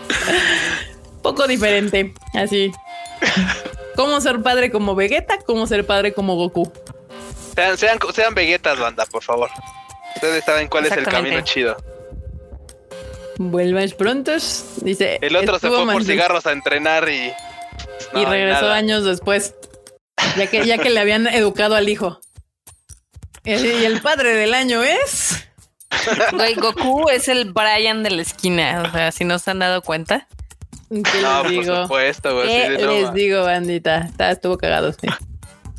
Poco 1.23 1.47
diferente, 1.47 2.13
así. 2.35 2.73
¿Cómo 3.97 4.21
ser 4.21 4.43
padre 4.43 4.71
como 4.71 4.95
Vegeta? 4.95 5.39
¿Cómo 5.47 5.67
ser 5.67 5.87
padre 5.87 6.13
como 6.13 6.35
Goku? 6.37 6.71
Sean, 7.55 7.79
sean, 7.79 7.99
sean 8.15 8.35
veguetas, 8.35 8.79
banda, 8.79 9.07
por 9.07 9.23
favor. 9.23 9.51
Ustedes 10.17 10.45
saben 10.45 10.69
cuál 10.69 10.87
es 10.87 10.93
el 10.93 11.05
camino 11.05 11.41
chido. 11.43 11.77
Vuelvas 13.39 13.95
prontos. 13.95 14.65
Dice. 14.83 15.19
El 15.21 15.37
otro 15.37 15.59
se 15.59 15.69
fue 15.69 15.85
por 15.85 16.05
cigarros 16.05 16.47
a 16.47 16.53
entrenar 16.53 17.09
y... 17.09 17.33
Y 18.15 18.25
regresó 18.25 18.63
nada. 18.63 18.77
años 18.77 19.05
después. 19.05 19.55
Ya 20.37 20.47
que, 20.47 20.65
ya 20.67 20.79
que 20.79 20.91
le 20.91 21.01
habían 21.01 21.27
educado 21.27 21.75
al 21.75 21.89
hijo. 21.89 22.21
Y 23.45 23.53
el 23.53 24.01
padre 24.01 24.35
del 24.35 24.55
año 24.55 24.83
es. 24.83 25.45
Güey, 26.33 26.55
Goku 26.55 27.09
es 27.11 27.29
el 27.29 27.53
Brian 27.53 28.03
de 28.03 28.11
la 28.11 28.23
esquina. 28.23 28.83
O 28.89 28.93
sea, 28.93 29.13
si 29.13 29.25
no 29.25 29.39
se 29.39 29.51
han 29.51 29.59
dado 29.61 29.83
cuenta. 29.83 30.27
¿Qué 30.91 31.21
No, 31.21 31.43
les 31.43 31.43
por 31.43 31.51
digo? 31.51 31.83
supuesto, 31.83 32.35
güey. 32.35 32.49
¿Qué 32.49 32.77
sí, 32.79 32.87
les 32.87 33.13
digo, 33.13 33.45
bandita? 33.45 33.99
Está, 33.99 34.31
estuvo 34.31 34.57
cagado, 34.57 34.93
sí. 34.93 35.09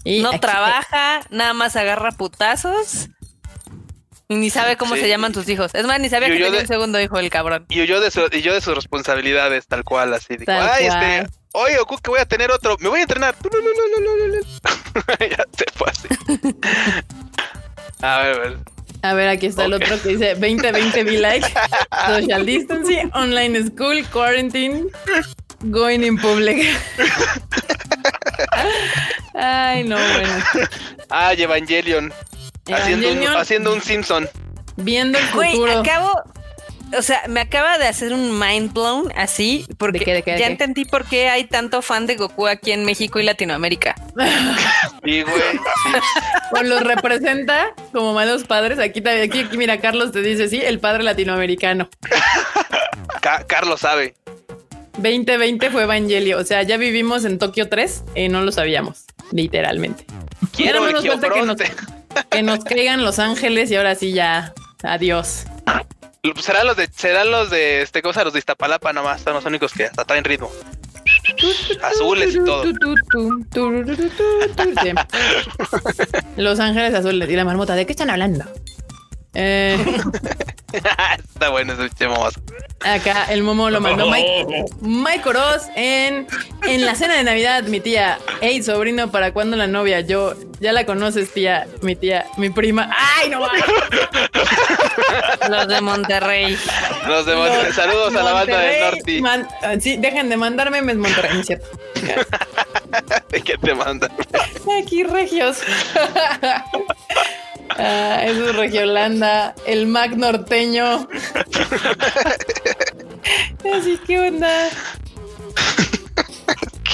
Y 0.03 0.21
No 0.21 0.29
aquí- 0.29 0.39
trabaja, 0.39 1.21
nada 1.29 1.53
más 1.53 1.75
agarra 1.75 2.11
putazos. 2.11 3.09
Ni 4.29 4.49
sabe 4.49 4.75
cómo 4.75 4.95
Sí. 4.95 5.01
se 5.01 5.07
llaman 5.07 5.33
sus 5.33 5.47
hijos. 5.47 5.71
Es 5.73 5.85
más, 5.85 6.01
ni 6.01 6.09
sabía 6.09 6.27
que 6.27 6.37
tenía 6.37 6.59
un 6.59 6.67
segundo 6.67 6.99
hijo 6.99 7.17
el 7.17 7.29
cabrón. 7.29 7.65
Y 7.69 7.85
yo 7.85 8.01
de, 8.01 8.11
su- 8.11 8.27
y 8.31 8.41
yo 8.41 8.53
de 8.53 8.59
sus 8.59 8.75
responsabilidades, 8.75 9.67
tal 9.67 9.85
cual, 9.85 10.13
así. 10.13 10.33
Digo, 10.35 10.45
Tal 10.45 10.69
ay, 10.69 10.87
cual. 10.87 11.03
este, 11.03 11.27
oye, 11.53 11.77
Goku, 11.77 11.97
que 11.99 12.09
voy 12.09 12.19
a 12.19 12.25
tener 12.25 12.51
otro, 12.51 12.75
me 12.81 12.89
voy 12.89 12.99
a 12.99 13.03
entrenar. 13.03 13.35
ya 15.21 15.45
se 15.57 15.65
fue 15.73 15.89
así. 15.89 16.07
A 18.01 18.17
ver, 18.19 18.35
a 18.35 18.39
ver. 18.39 18.57
A 19.03 19.13
ver, 19.13 19.29
aquí 19.29 19.45
está 19.45 19.65
el 19.65 19.73
otro 19.73 20.01
que 20.01 20.09
dice 20.09 20.33
2020 20.35 21.03
be 21.03 21.19
like, 21.19 21.47
social 22.07 22.45
distancing, 22.45 23.09
online 23.13 23.65
school, 23.67 24.03
quarantine, 24.11 24.87
going 25.61 25.99
in 26.03 26.17
public. 26.17 26.67
Ay, 29.35 29.83
no, 29.83 29.95
bueno. 29.95 30.43
Ah, 31.09 31.33
y 31.33 31.43
Evangelion. 31.43 32.11
Haciendo 32.73 33.07
un, 33.07 33.13
Evangelion, 33.13 33.37
haciendo 33.41 33.73
un 33.73 33.81
Simpson. 33.81 34.29
viendo 34.75 35.17
el 35.17 35.25
Güey, 35.33 35.51
futuro. 35.53 35.79
acabo. 35.79 36.11
O 36.97 37.01
sea, 37.01 37.21
me 37.27 37.41
acaba 37.41 37.77
de 37.77 37.85
hacer 37.85 38.13
un 38.13 38.39
mind 38.39 38.71
blown 38.73 39.11
así, 39.17 39.65
porque 39.77 39.99
¿De 39.99 40.05
qué, 40.05 40.13
de 40.13 40.23
qué, 40.23 40.31
de 40.31 40.39
ya 40.39 40.45
qué? 40.45 40.51
entendí 40.53 40.85
por 40.85 41.03
qué 41.03 41.27
hay 41.27 41.43
tanto 41.43 41.81
fan 41.81 42.07
de 42.07 42.15
Goku 42.15 42.47
aquí 42.47 42.71
en 42.71 42.85
México 42.85 43.19
y 43.19 43.23
Latinoamérica. 43.23 43.93
Y, 45.03 45.21
güey, 45.21 45.41
O 46.57 46.63
los 46.63 46.81
representa 46.83 47.73
como 47.93 48.13
malos 48.13 48.43
padres. 48.45 48.79
Aquí, 48.79 49.01
también- 49.01 49.29
aquí, 49.29 49.39
aquí, 49.41 49.57
mira, 49.57 49.79
Carlos 49.79 50.11
te 50.13 50.21
dice, 50.21 50.47
sí, 50.49 50.61
el 50.61 50.79
padre 50.79 51.03
latinoamericano. 51.03 51.89
Ca- 53.21 53.45
Carlos 53.47 53.81
sabe. 53.81 54.15
2020 54.97 55.69
fue 55.69 55.83
Evangelio. 55.83 56.37
O 56.39 56.43
sea, 56.43 56.63
ya 56.63 56.77
vivimos 56.77 57.25
en 57.25 57.37
Tokio 57.37 57.69
3 57.69 58.03
y 58.15 58.29
no 58.29 58.41
lo 58.41 58.51
sabíamos, 58.51 59.05
literalmente. 59.31 60.05
Quiero 60.55 60.85
el 60.87 60.93
no 60.93 61.01
nos 61.01 61.07
falta 61.07 61.29
que 61.29 61.41
nos. 61.43 61.57
Que 62.29 62.43
nos 62.43 62.63
caigan 62.63 63.03
los 63.03 63.19
ángeles 63.19 63.71
y 63.71 63.75
ahora 63.75 63.95
sí 63.95 64.13
ya, 64.13 64.53
adiós. 64.83 65.45
Serán 66.39 66.67
los 66.67 66.75
de, 66.75 66.87
serán 66.87 67.31
los 67.31 67.49
de, 67.49 67.81
este, 67.81 68.01
cosa, 68.01 68.23
los 68.23 68.33
de 68.33 68.39
Iztapalapa 68.39 68.91
nomás, 68.93 69.21
son 69.21 69.33
los 69.33 69.45
únicos 69.45 69.71
que 69.73 69.85
hasta 69.85 70.03
traen 70.05 70.23
ritmo. 70.23 70.51
Azules 71.81 72.35
y 72.35 72.43
todo. 72.43 72.63
Los 76.35 76.59
ángeles 76.59 76.93
azules 76.93 77.29
y 77.29 77.35
la 77.35 77.45
marmota, 77.45 77.75
¿de 77.75 77.85
qué 77.85 77.93
están 77.93 78.09
hablando? 78.09 78.45
Eh, 79.39 79.77
Está 80.73 81.49
bueno 81.49 81.73
ese 81.73 81.83
pinche 81.83 82.07
mozo. 82.07 82.41
acá 82.83 83.25
el 83.29 83.43
momo 83.43 83.69
lo 83.69 83.79
mandó 83.79 84.09
Mike, 84.09 84.65
Mike 84.81 85.29
Oroz 85.29 85.67
en, 85.75 86.27
en 86.63 86.85
la 86.85 86.95
cena 86.95 87.13
de 87.15 87.23
Navidad, 87.23 87.63
mi 87.65 87.79
tía. 87.79 88.17
Hey, 88.41 88.63
sobrino, 88.63 89.11
¿para 89.11 89.31
cuándo 89.33 89.55
la 89.55 89.67
novia? 89.67 90.01
Yo, 90.01 90.33
ya 90.59 90.73
la 90.73 90.85
conoces, 90.87 91.31
tía, 91.31 91.67
mi 91.83 91.95
tía, 91.95 92.25
mi 92.37 92.49
prima. 92.49 92.89
¡Ay, 93.21 93.29
no! 93.29 93.39
mames! 93.41 93.63
Los 95.49 95.67
de 95.67 95.81
Monterrey. 95.81 96.57
Los 97.07 97.25
de 97.27 97.35
Monterrey. 97.35 97.73
Saludos 97.73 98.15
a 98.15 98.23
la 98.23 98.33
banda 98.33 98.59
del 98.59 98.79
Norte. 98.81 99.21
man- 99.21 99.47
sí, 99.79 99.97
dejen 99.97 100.29
de 100.29 100.37
mandar 100.37 100.71
memes 100.71 100.97
Monterrey, 100.97 101.33
¿no 101.35 101.39
es 101.41 101.45
cierto? 101.47 101.67
¿De 103.29 103.41
qué 103.41 103.57
te 103.57 103.73
mandan? 103.75 104.11
Aquí 104.81 105.03
regios. 105.03 105.59
Ah, 107.77 108.23
eso 108.25 108.49
es 108.49 108.55
Regiolanda, 108.55 109.55
el 109.65 109.87
Mac 109.87 110.11
norteño. 110.15 111.07
Así 113.77 113.97
que 114.05 114.19
onda. 114.19 114.69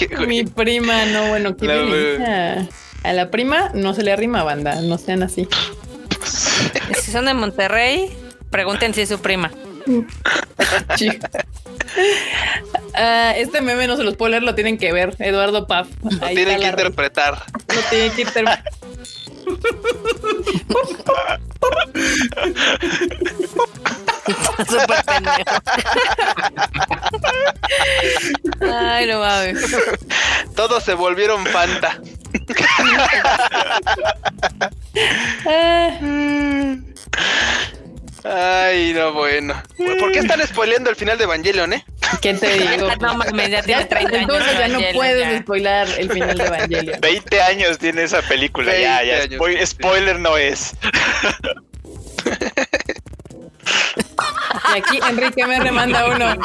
Mi 0.27 0.43
prima, 0.43 1.05
no, 1.05 1.27
bueno, 1.27 1.55
qué 1.55 1.67
La-. 1.67 2.67
A 3.03 3.13
la 3.13 3.29
prima 3.29 3.69
no 3.73 3.93
se 3.93 4.03
le 4.03 4.11
arrima 4.11 4.43
banda, 4.43 4.75
no 4.81 4.97
sean 4.97 5.23
así. 5.23 5.47
Si 7.01 7.11
son 7.11 7.25
de 7.25 7.33
Monterrey, 7.33 8.09
pregunten 8.49 8.93
si 8.93 9.01
es 9.01 9.09
su 9.09 9.19
prima. 9.21 9.51
Ah, 12.95 13.33
este 13.35 13.61
meme 13.61 13.87
no 13.87 13.97
se 13.97 14.03
los 14.03 14.15
puedo 14.15 14.29
leer, 14.31 14.43
lo 14.43 14.55
tienen 14.55 14.77
que 14.77 14.91
ver. 14.93 15.15
Eduardo 15.19 15.67
Paf. 15.67 15.87
Lo 16.03 16.27
tienen 16.27 16.59
que 16.59 16.67
interpretar. 16.67 17.33
re- 17.67 17.75
Lo 17.75 17.81
tienen 17.89 18.11
que 18.13 18.21
interpretar. 18.21 18.63
Súper 24.67 25.03
pendejo. 25.05 25.55
Ay, 28.61 29.07
no 29.07 29.19
mames. 29.19 29.75
Todos 30.55 30.83
se 30.83 30.93
volvieron 30.93 31.45
Fanta. 31.45 31.99
Ay, 38.25 38.93
no, 38.93 39.11
bueno. 39.13 39.61
¿Por 39.99 40.11
qué 40.11 40.19
están 40.19 40.45
spoileando 40.47 40.89
el 40.89 40.95
final 40.95 41.17
de 41.17 41.25
Evangelion, 41.25 41.73
eh? 41.73 41.85
¿Qué 42.21 42.33
te 42.33 42.53
digo? 42.57 42.87
no 43.01 43.13
mames, 43.15 43.49
ya 43.49 43.61
tiene 43.63 43.85
30 43.85 44.09
años. 44.09 44.21
Entonces 44.21 44.57
ya 44.57 44.67
no 44.69 44.79
puedes 44.93 45.29
ya. 45.31 45.39
spoilar 45.41 45.87
el 45.97 46.11
final 46.11 46.37
de 46.37 46.43
Evangelion. 46.45 46.97
20 47.01 47.41
años 47.41 47.77
tiene 47.79 48.03
esa 48.03 48.21
película, 48.21 48.71
ya, 48.77 48.99
20 49.01 49.07
ya. 49.07 49.23
años, 49.23 49.39
spoil- 49.39 49.65
spoiler 49.65 50.19
no 50.19 50.37
es. 50.37 50.73
Y 54.73 54.77
aquí 54.79 54.99
Enrique 55.09 55.45
me 55.45 55.59
remanda 55.59 56.05
uno. 56.07 56.35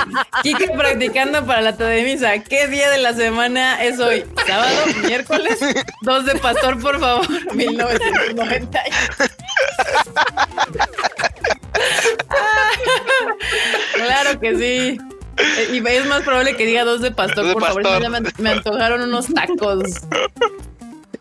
Kike 0.42 0.70
practicando 0.76 1.46
para 1.46 1.60
la 1.62 1.76
Tademisa. 1.76 2.38
¿Qué 2.42 2.66
día 2.66 2.90
de 2.90 2.98
la 2.98 3.12
semana 3.14 3.82
es 3.84 3.98
hoy? 4.00 4.24
¿Sábado? 4.46 4.76
¿Miércoles? 5.04 5.58
Dos 6.02 6.26
de 6.26 6.34
pastor, 6.36 6.80
por 6.80 6.98
favor. 6.98 7.26
1990. 7.54 8.82
claro 13.94 14.40
que 14.40 14.56
sí. 14.56 14.98
Eh, 15.38 15.68
Y 15.72 15.88
es 15.88 16.06
más 16.06 16.22
probable 16.22 16.56
que 16.56 16.66
diga 16.66 16.84
dos 16.84 17.00
de 17.00 17.10
pastor, 17.10 17.44
Dos 17.44 17.48
de 17.48 17.52
por 17.54 17.64
favor. 17.64 18.02
Ya 18.02 18.10
me, 18.10 18.20
me 18.38 18.50
antojaron 18.50 19.02
unos 19.02 19.32
tacos. 19.32 19.82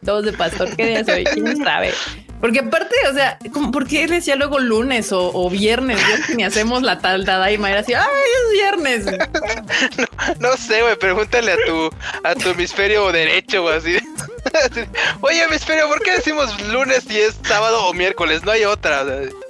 Dos 0.01 0.25
de 0.25 0.33
pastor. 0.33 0.75
¿Qué 0.75 0.85
día 0.85 0.99
es 1.01 1.09
hoy? 1.09 1.23
¿Quién 1.25 1.57
sabe? 1.63 1.93
Porque 2.39 2.59
aparte, 2.59 2.95
o 3.09 3.13
sea, 3.13 3.39
como, 3.51 3.71
¿por 3.71 3.87
qué 3.87 4.05
decía 4.05 4.35
luego 4.35 4.59
lunes 4.59 5.11
o, 5.11 5.31
o 5.33 5.49
viernes? 5.49 5.99
Ya 5.99 6.27
que 6.27 6.35
ni 6.35 6.43
hacemos 6.43 6.83
la 6.83 6.99
tal 6.99 7.25
Tadaima. 7.25 7.71
Era 7.71 7.79
así, 7.79 7.93
¡ay, 7.93 8.05
es 8.05 8.51
viernes! 8.53 9.05
No 10.39 10.57
sé, 10.57 10.81
güey, 10.81 10.97
pregúntale 10.97 11.53
a 11.53 11.57
tu, 11.65 11.89
a 12.23 12.35
tu 12.35 12.49
hemisferio 12.49 13.11
derecho 13.11 13.63
o 13.63 13.69
así. 13.69 13.97
Así, 13.97 14.81
Oye, 15.21 15.43
hemisferio, 15.43 15.87
¿por 15.87 16.01
qué 16.01 16.13
decimos 16.13 16.59
lunes 16.69 17.05
si 17.07 17.19
es 17.19 17.39
sábado 17.43 17.85
o 17.85 17.93
miércoles? 17.93 18.43
No 18.43 18.51
hay 18.51 18.65
otra. 18.65 19.03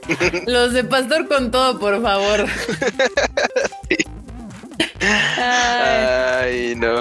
Los 0.45 0.73
de 0.73 0.83
pastor 0.83 1.27
con 1.27 1.51
todo, 1.51 1.79
por 1.79 2.01
favor. 2.01 2.45
Ay, 5.01 5.39
Ay, 5.39 6.75
no. 6.75 6.99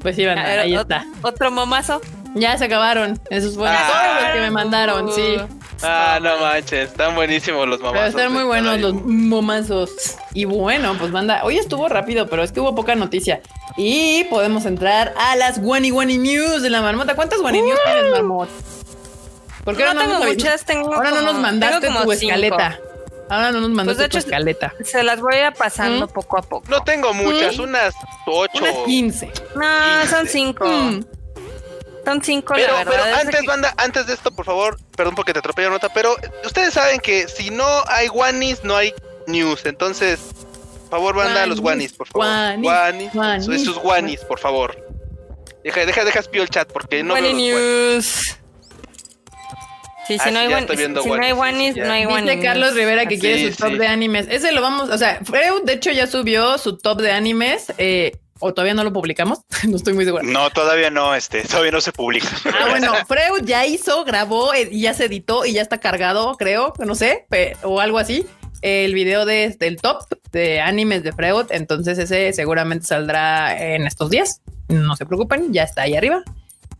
pues 0.00 0.16
sí, 0.16 0.24
ver, 0.26 0.38
ahí 0.38 0.74
está. 0.74 1.06
Otro 1.22 1.50
momazo. 1.50 2.00
Ya 2.34 2.56
se 2.58 2.64
acabaron. 2.64 3.20
Esos 3.30 3.54
fueron 3.56 3.76
Ah. 3.78 3.88
todos 3.90 4.22
los 4.22 4.32
que 4.32 4.40
me 4.40 4.50
mandaron, 4.50 5.12
sí. 5.12 5.36
Ah, 5.82 6.18
no 6.22 6.38
manches, 6.38 6.90
están 6.90 7.14
buenísimos 7.14 7.66
los 7.66 7.80
mamás. 7.80 7.94
Pero 7.98 8.08
están 8.08 8.32
muy 8.32 8.44
buenos 8.44 8.78
los 8.80 8.94
momazos. 8.94 9.90
Y 10.32 10.44
bueno, 10.44 10.94
pues 10.98 11.10
banda, 11.10 11.40
hoy 11.44 11.58
estuvo 11.58 11.88
rápido, 11.88 12.28
pero 12.28 12.42
es 12.42 12.52
que 12.52 12.60
hubo 12.60 12.74
poca 12.74 12.94
noticia. 12.94 13.40
Y 13.76 14.24
podemos 14.24 14.64
entrar 14.64 15.12
a 15.18 15.36
las 15.36 15.58
Wani 15.60 15.90
Wani 15.90 16.18
News 16.18 16.62
de 16.62 16.70
la 16.70 16.80
marmota. 16.82 17.14
¿Cuántas 17.16 17.40
Wani 17.40 17.60
News 17.62 17.78
tienes, 17.84 18.10
marmot? 18.12 18.48
¿Por 19.64 19.76
qué 19.76 19.82
No 19.84 19.88
ahora 19.90 19.94
no, 19.94 20.00
tengo 20.10 20.24
nos 20.24 20.34
muchas, 20.34 20.64
tengo 20.64 20.94
Ahora 20.94 21.10
no 21.10 21.22
nos 21.22 21.34
mandaste 21.38 21.86
tu 21.86 21.92
cinco. 21.92 22.12
escaleta. 22.12 22.78
Ahora 23.30 23.50
no 23.52 23.60
nos 23.60 23.70
mandaste 23.70 24.02
de 24.02 24.08
tu 24.08 24.18
hecho, 24.18 24.26
escaleta. 24.26 24.72
Se 24.84 25.02
las 25.02 25.20
voy 25.20 25.34
a 25.36 25.48
ir 25.48 25.52
pasando 25.54 26.06
¿Mm? 26.06 26.10
poco 26.10 26.38
a 26.38 26.42
poco. 26.42 26.64
No 26.68 26.82
tengo 26.82 27.12
muchas, 27.14 27.58
unas 27.58 27.94
ocho. 28.26 28.50
Unas 28.62 28.74
15. 28.86 29.32
No, 29.56 30.06
son 30.08 30.26
cinco. 30.28 30.64
Mm. 30.66 31.00
Son 32.04 32.22
cinco, 32.22 32.54
Pero, 32.56 32.72
la 32.72 32.78
verdad. 32.78 32.92
pero 32.92 33.04
es 33.14 33.20
antes, 33.20 33.40
que- 33.40 33.46
banda, 33.46 33.74
antes 33.76 34.06
de 34.06 34.14
esto, 34.14 34.32
por 34.32 34.44
favor, 34.44 34.78
perdón 34.96 35.14
porque 35.14 35.32
te 35.32 35.38
atropello 35.38 35.70
nota, 35.70 35.88
pero 35.94 36.16
ustedes 36.44 36.74
saben 36.74 36.98
que 37.00 37.28
si 37.28 37.50
no 37.50 37.66
hay 37.86 38.08
guanis, 38.08 38.64
no 38.64 38.76
hay 38.76 38.92
news. 39.28 39.64
Entonces, 39.66 40.18
por 40.90 40.98
favor, 40.98 41.14
banda, 41.16 41.46
los 41.46 41.60
Guanis, 41.60 41.60
guanis, 41.60 41.92
por 41.92 42.08
favor. 42.08 42.26
guanis, 42.26 42.62
Guanis, 42.64 43.12
guanis. 43.14 43.44
sus- 43.46 43.64
sus 43.64 43.78
guanis, 43.78 44.20
por 44.24 44.38
favor. 44.40 44.76
Deja, 45.62 45.86
deja, 45.86 46.04
deja 46.04 46.18
espío 46.18 46.42
el 46.42 46.50
chat 46.50 46.68
porque 46.72 47.04
no 47.04 47.14
Wani 47.14 47.28
veo 47.28 47.56
los 47.56 47.62
guanis. 47.62 47.94
News. 47.94 48.38
Sí, 50.08 50.16
Ah, 50.18 50.24
si 50.24 50.30
no 50.32 50.40
hay 50.40 50.48
guanis, 50.48 50.76
viendo 50.76 51.00
si 51.02 51.08
no 51.08 51.14
hay 51.14 51.30
guanis, 51.30 51.36
guanis, 51.36 51.74
ya. 51.76 51.84
no 51.86 51.92
hay 51.92 52.04
guanis. 52.04 52.30
Dice 52.32 52.42
Carlos 52.44 52.74
Rivera 52.74 53.06
que 53.06 53.18
quiere 53.20 53.52
su 53.52 53.56
top 53.56 53.70
sí. 53.70 53.78
de 53.78 53.86
animes. 53.86 54.26
Ese 54.28 54.50
lo 54.50 54.60
vamos, 54.60 54.90
o 54.90 54.98
sea, 54.98 55.20
Freud 55.24 55.62
de 55.64 55.74
hecho 55.74 55.92
ya 55.92 56.08
subió 56.08 56.58
su 56.58 56.76
top 56.76 57.00
de 57.00 57.12
animes, 57.12 57.72
eh, 57.78 58.18
o 58.42 58.52
todavía 58.52 58.74
no 58.74 58.84
lo 58.84 58.92
publicamos, 58.92 59.40
no 59.68 59.76
estoy 59.76 59.94
muy 59.94 60.04
segura. 60.04 60.24
No, 60.24 60.50
todavía 60.50 60.90
no, 60.90 61.14
este, 61.14 61.42
todavía 61.42 61.70
no 61.70 61.80
se 61.80 61.92
publica. 61.92 62.28
Ah, 62.46 62.66
bueno, 62.68 62.92
Freud 63.06 63.44
ya 63.44 63.64
hizo, 63.64 64.04
grabó 64.04 64.52
eh, 64.52 64.68
y 64.70 64.82
ya 64.82 64.94
se 64.94 65.06
editó 65.06 65.46
y 65.46 65.52
ya 65.52 65.62
está 65.62 65.78
cargado, 65.78 66.36
creo, 66.36 66.74
no 66.84 66.94
sé, 66.94 67.26
o 67.62 67.80
algo 67.80 67.98
así, 67.98 68.26
el 68.60 68.94
video 68.94 69.24
de, 69.24 69.56
del 69.58 69.76
top 69.76 70.04
de 70.32 70.60
animes 70.60 71.02
de 71.02 71.12
Freud. 71.12 71.46
Entonces 71.50 71.98
ese 71.98 72.32
seguramente 72.32 72.86
saldrá 72.86 73.56
en 73.60 73.86
estos 73.86 74.10
días. 74.10 74.40
No 74.68 74.96
se 74.96 75.06
preocupen, 75.06 75.52
ya 75.52 75.62
está 75.62 75.82
ahí 75.82 75.94
arriba. 75.94 76.22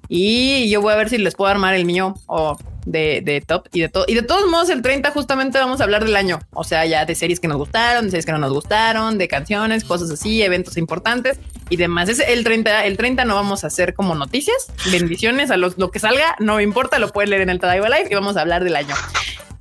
Y 0.08 0.68
yo 0.68 0.80
voy 0.80 0.92
a 0.92 0.96
ver 0.96 1.08
si 1.08 1.18
les 1.18 1.34
puedo 1.34 1.50
armar 1.50 1.74
el 1.74 1.84
mío 1.84 2.14
o 2.26 2.56
de, 2.86 3.22
de 3.24 3.40
top 3.40 3.68
y 3.72 3.80
de 3.80 3.88
todo. 3.88 4.04
Y 4.08 4.14
de 4.14 4.22
todos 4.22 4.48
modos, 4.50 4.70
el 4.70 4.82
30 4.82 5.10
justamente 5.10 5.58
vamos 5.58 5.80
a 5.80 5.84
hablar 5.84 6.04
del 6.04 6.16
año. 6.16 6.40
O 6.52 6.64
sea, 6.64 6.84
ya 6.86 7.04
de 7.04 7.14
series 7.14 7.40
que 7.40 7.48
nos 7.48 7.56
gustaron, 7.56 8.04
de 8.04 8.10
series 8.10 8.26
que 8.26 8.32
no 8.32 8.38
nos 8.38 8.52
gustaron, 8.52 9.18
de 9.18 9.28
canciones, 9.28 9.84
cosas 9.84 10.10
así, 10.10 10.42
eventos 10.42 10.76
importantes 10.76 11.38
y 11.70 11.76
demás. 11.76 12.08
Es 12.08 12.20
el 12.20 12.44
30, 12.44 12.84
el 12.86 12.96
30 12.96 13.24
no 13.24 13.34
vamos 13.34 13.64
a 13.64 13.68
hacer 13.68 13.94
como 13.94 14.14
noticias. 14.14 14.68
Bendiciones 14.90 15.50
a 15.50 15.56
los, 15.56 15.78
lo 15.78 15.90
que 15.90 15.98
salga, 15.98 16.36
no 16.38 16.56
me 16.56 16.62
importa, 16.62 16.98
lo 16.98 17.08
pueden 17.08 17.30
leer 17.30 17.42
en 17.42 17.50
el 17.50 17.60
Tadaiba 17.60 17.88
Live 17.88 18.08
y 18.10 18.14
vamos 18.14 18.36
a 18.36 18.42
hablar 18.42 18.64
del 18.64 18.76
año. 18.76 18.94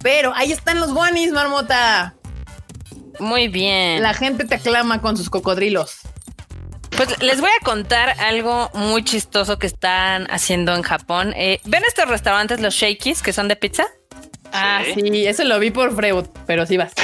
Pero 0.02 0.34
ahí 0.36 0.52
están 0.52 0.80
los 0.80 0.94
guanis, 0.94 1.32
marmota. 1.32 2.16
Muy 3.20 3.48
bien. 3.48 4.02
La 4.02 4.14
gente 4.14 4.46
te 4.46 4.56
aclama 4.56 5.02
con 5.02 5.16
sus 5.16 5.30
cocodrilos. 5.30 6.00
Pues 6.96 7.22
les 7.22 7.40
voy 7.42 7.50
a 7.60 7.64
contar 7.64 8.16
algo 8.20 8.70
muy 8.74 9.04
chistoso 9.04 9.58
que 9.58 9.68
están 9.68 10.28
haciendo 10.30 10.76
en 10.76 10.84
Japón. 10.84 11.34
Eh, 11.36 11.60
¿Ven 11.64 11.84
estos 11.88 12.08
restaurantes, 12.08 12.60
los 12.62 12.74
Shakey's, 12.76 13.22
que 13.22 13.34
son 13.34 13.48
de 13.48 13.56
pizza? 13.56 13.86
Ah, 14.52 14.82
Sí. 14.86 15.00
sí, 15.02 15.26
eso 15.28 15.44
lo 15.46 15.58
vi 15.60 15.72
por 15.72 15.96
Freud, 15.96 16.26
pero 16.46 16.66
sí 16.66 16.78
vas. 16.78 16.94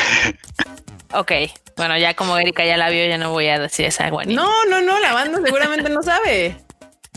Ok. 1.13 1.31
Bueno, 1.77 1.97
ya 1.97 2.15
como 2.15 2.37
Erika 2.37 2.65
ya 2.65 2.75
la 2.75 2.89
vio, 2.89 3.07
ya 3.07 3.17
no 3.17 3.31
voy 3.31 3.47
a 3.47 3.57
decir 3.57 3.85
esa 3.85 4.09
buena. 4.11 4.33
No, 4.33 4.65
no, 4.65 4.81
no, 4.81 4.99
la 4.99 5.13
banda 5.13 5.39
seguramente 5.43 5.89
no 5.89 6.03
sabe. 6.03 6.57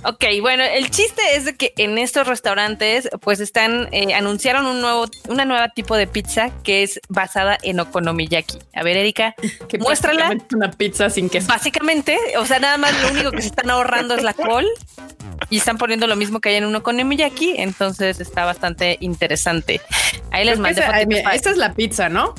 Ok, 0.05 0.25
bueno, 0.41 0.63
el 0.65 0.91
chiste 0.91 1.21
es 1.35 1.45
de 1.45 1.57
que 1.57 1.75
en 1.77 1.99
estos 1.99 2.27
restaurantes, 2.27 3.09
pues 3.21 3.39
están, 3.41 3.89
eh, 3.93 4.15
anunciaron 4.15 4.65
un 4.67 4.81
nuevo, 4.81 5.07
una 5.29 5.45
nueva 5.45 5.69
tipo 5.69 5.95
de 5.97 6.07
pizza 6.07 6.51
que 6.63 6.83
es 6.83 7.01
basada 7.09 7.59
en 7.63 7.81
okonomiyaki. 7.81 8.59
A 8.75 8.83
ver, 8.83 8.97
Erika, 8.97 9.35
Que 9.69 9.79
Muéstrala. 9.79 10.35
Una 10.55 10.71
pizza 10.71 11.11
sin 11.11 11.29
queso. 11.29 11.49
básicamente, 11.49 12.19
o 12.39 12.47
sea, 12.47 12.59
nada 12.59 12.79
más 12.79 12.99
lo 13.03 13.11
único 13.11 13.31
que 13.31 13.43
se 13.43 13.49
están 13.49 13.69
ahorrando 13.71 14.15
es 14.15 14.23
la 14.23 14.33
col 14.33 14.67
y 15.51 15.59
están 15.59 15.77
poniendo 15.77 16.07
lo 16.07 16.17
mismo 16.17 16.41
que 16.41 16.51
hay 16.51 16.57
en 16.57 16.65
un 16.65 16.77
okonomiyaki, 16.77 17.57
entonces 17.59 18.21
está 18.21 18.45
bastante 18.45 18.97
interesante. 19.01 19.81
Ahí 20.31 20.45
les 20.47 20.59
mandé 20.59 20.81
esa- 20.81 21.05
mira, 21.07 21.35
esta 21.35 21.51
es 21.51 21.57
la 21.59 21.75
pizza, 21.75 22.09
¿no? 22.09 22.35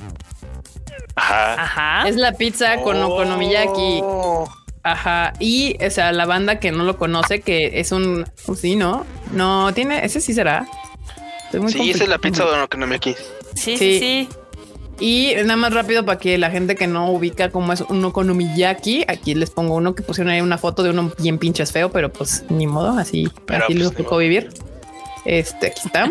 Ajá. 1.16 1.54
Ajá. 1.64 2.08
Es 2.10 2.16
la 2.16 2.32
pizza 2.32 2.78
con 2.82 3.02
okonomiyaki. 3.04 4.02
Ajá. 4.84 5.34
Y, 5.40 5.78
o 5.84 5.90
sea, 5.90 6.12
la 6.12 6.26
banda 6.26 6.60
que 6.60 6.72
no 6.72 6.84
lo 6.84 6.98
conoce, 6.98 7.42
que 7.42 7.80
es 7.80 7.92
un. 7.92 8.26
Sí, 8.56 8.76
¿no? 8.76 9.06
No, 9.32 9.74
tiene. 9.74 10.04
Ese 10.06 10.22
sí 10.22 10.34
será. 10.34 10.68
Estoy 11.46 11.60
muy 11.60 11.72
Sí, 11.72 11.92
esa 11.92 12.04
es 12.04 12.10
la 12.10 12.18
pizza 12.18 12.46
de 12.46 12.68
que 12.68 12.78
no 12.78 12.88
me 12.88 12.96
aquí. 12.96 13.16
Sí, 13.56 13.78
sí, 13.78 14.00
sí. 14.00 14.30
Y 15.00 15.34
nada 15.44 15.56
más 15.56 15.74
rápido 15.74 16.06
para 16.06 16.20
que 16.20 16.38
la 16.38 16.52
gente 16.52 16.76
que 16.76 16.86
no 16.86 17.12
ubica 17.12 17.50
cómo 17.50 17.74
es 17.74 17.82
un 17.82 18.06
okonomiyaki, 18.06 19.04
aquí 19.08 19.34
les 19.34 19.50
pongo 19.50 19.76
uno 19.76 19.96
que 19.96 20.04
pusieron 20.04 20.32
ahí 20.32 20.42
una 20.42 20.60
foto 20.60 20.84
de 20.84 20.92
uno 20.92 21.12
bien 21.18 21.40
pinches 21.40 21.72
feo, 21.72 21.92
pero 21.92 22.14
pues 22.14 22.46
ni 22.50 22.68
modo, 22.68 22.98
así, 23.00 23.28
Pero, 23.48 23.66
así 23.66 23.74
pues, 23.74 23.86
les 23.86 23.96
tocó 23.96 24.18
vivir. 24.18 24.50
Este, 25.26 25.68
aquí 25.68 25.82
está. 25.86 26.08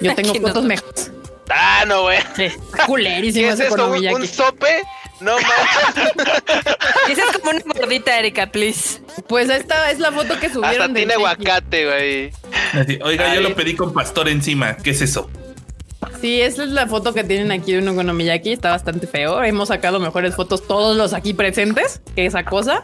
Yo 0.00 0.14
tengo 0.16 0.30
Aquí 0.30 0.40
no. 0.40 0.48
fotos 0.48 0.64
mejores. 0.64 1.12
Ah, 1.50 1.84
no, 1.86 2.02
güey. 2.02 2.18
Sí, 2.36 2.44
está 2.44 2.78
¿Qué 2.78 2.82
culerísimo 2.86 3.48
es 3.48 3.54
ese 3.54 3.68
esto? 3.68 3.90
¿Un, 3.90 4.26
sope? 4.26 4.82
No 5.20 5.32
manches. 5.32 6.12
Esa 7.08 7.22
es 7.30 7.38
como 7.38 7.50
una 7.50 7.62
gordita, 7.74 8.18
Erika, 8.18 8.50
please. 8.50 9.00
Pues 9.28 9.48
esta 9.50 9.90
es 9.90 9.98
la 9.98 10.12
foto 10.12 10.38
que 10.40 10.48
subieron. 10.48 10.82
Hasta 10.82 10.94
tiene 10.94 11.14
aguacate, 11.14 11.86
güey. 11.86 12.32
Oiga, 13.02 13.34
yo 13.34 13.40
lo 13.40 13.54
pedí 13.54 13.74
con 13.74 13.92
pastor 13.92 14.28
encima. 14.28 14.76
¿Qué 14.76 14.90
es 14.90 15.02
eso? 15.02 15.30
Sí, 16.20 16.40
esa 16.40 16.64
es 16.64 16.70
la 16.70 16.86
foto 16.86 17.12
que 17.12 17.24
tienen 17.24 17.52
aquí 17.52 17.72
de 17.72 17.78
un 17.78 17.88
okonomiyaki. 17.88 18.52
Está 18.52 18.70
bastante 18.70 19.06
feo. 19.06 19.42
Hemos 19.42 19.68
sacado 19.68 20.00
mejores 20.00 20.34
fotos 20.34 20.66
todos 20.66 20.96
los 20.96 21.12
aquí 21.12 21.34
presentes 21.34 22.00
que 22.14 22.26
esa 22.26 22.44
cosa. 22.44 22.82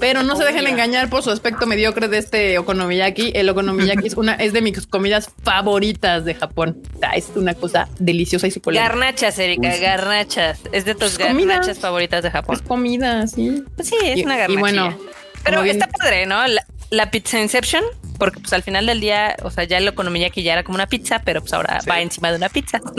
Pero 0.00 0.22
no 0.22 0.36
se 0.36 0.44
dejen 0.44 0.66
engañar 0.66 1.08
por 1.08 1.22
su 1.22 1.30
aspecto 1.30 1.66
mediocre 1.66 2.08
de 2.08 2.18
este 2.18 2.58
okonomiyaki. 2.58 3.32
El 3.34 3.48
okonomiyaki 3.48 4.06
es 4.08 4.14
una 4.14 4.34
es 4.34 4.52
de 4.52 4.60
mis 4.60 4.86
comidas 4.86 5.30
favoritas 5.42 6.24
de 6.24 6.34
Japón. 6.34 6.82
Es 7.14 7.30
una 7.36 7.54
cosa 7.54 7.88
deliciosa 7.98 8.46
y 8.46 8.50
suculenta. 8.50 8.88
Garnachas, 8.88 9.38
Erika, 9.38 9.74
garnachas. 9.76 10.60
Es 10.72 10.84
de 10.84 10.94
tus 10.94 11.16
Pues 11.16 11.28
comida. 11.28 11.54
garnachas 11.54 11.78
favoritas 11.78 12.22
de 12.22 12.30
Japón. 12.30 12.56
Es 12.56 12.62
comida, 12.62 13.26
sí. 13.26 13.62
Pues 13.76 13.88
sí, 13.88 13.96
es 14.02 14.18
Y- 14.18 14.24
una 14.24 14.34
y 14.34 14.38
garnachilla. 14.38 14.60
bueno, 14.60 14.98
Pero 15.44 15.62
bien- 15.62 15.76
está 15.80 15.88
padre, 15.88 16.26
¿no? 16.26 16.46
La, 16.46 16.66
la 16.90 17.10
pizza 17.10 17.40
Inception, 17.40 17.82
porque 18.18 18.40
pues 18.40 18.52
al 18.52 18.62
final 18.62 18.86
del 18.86 19.00
día, 19.00 19.36
o 19.42 19.50
sea, 19.50 19.64
ya 19.64 19.78
el 19.78 19.88
okonomiyaki 19.88 20.42
ya 20.42 20.52
era 20.54 20.64
como 20.64 20.74
una 20.76 20.86
pizza, 20.86 21.20
pero 21.24 21.40
pues 21.40 21.52
ahora 21.54 21.80
Sí. 21.80 21.88
va 21.88 22.00
encima 22.00 22.30
de 22.30 22.36
una 22.36 22.48
pizza. 22.48 22.80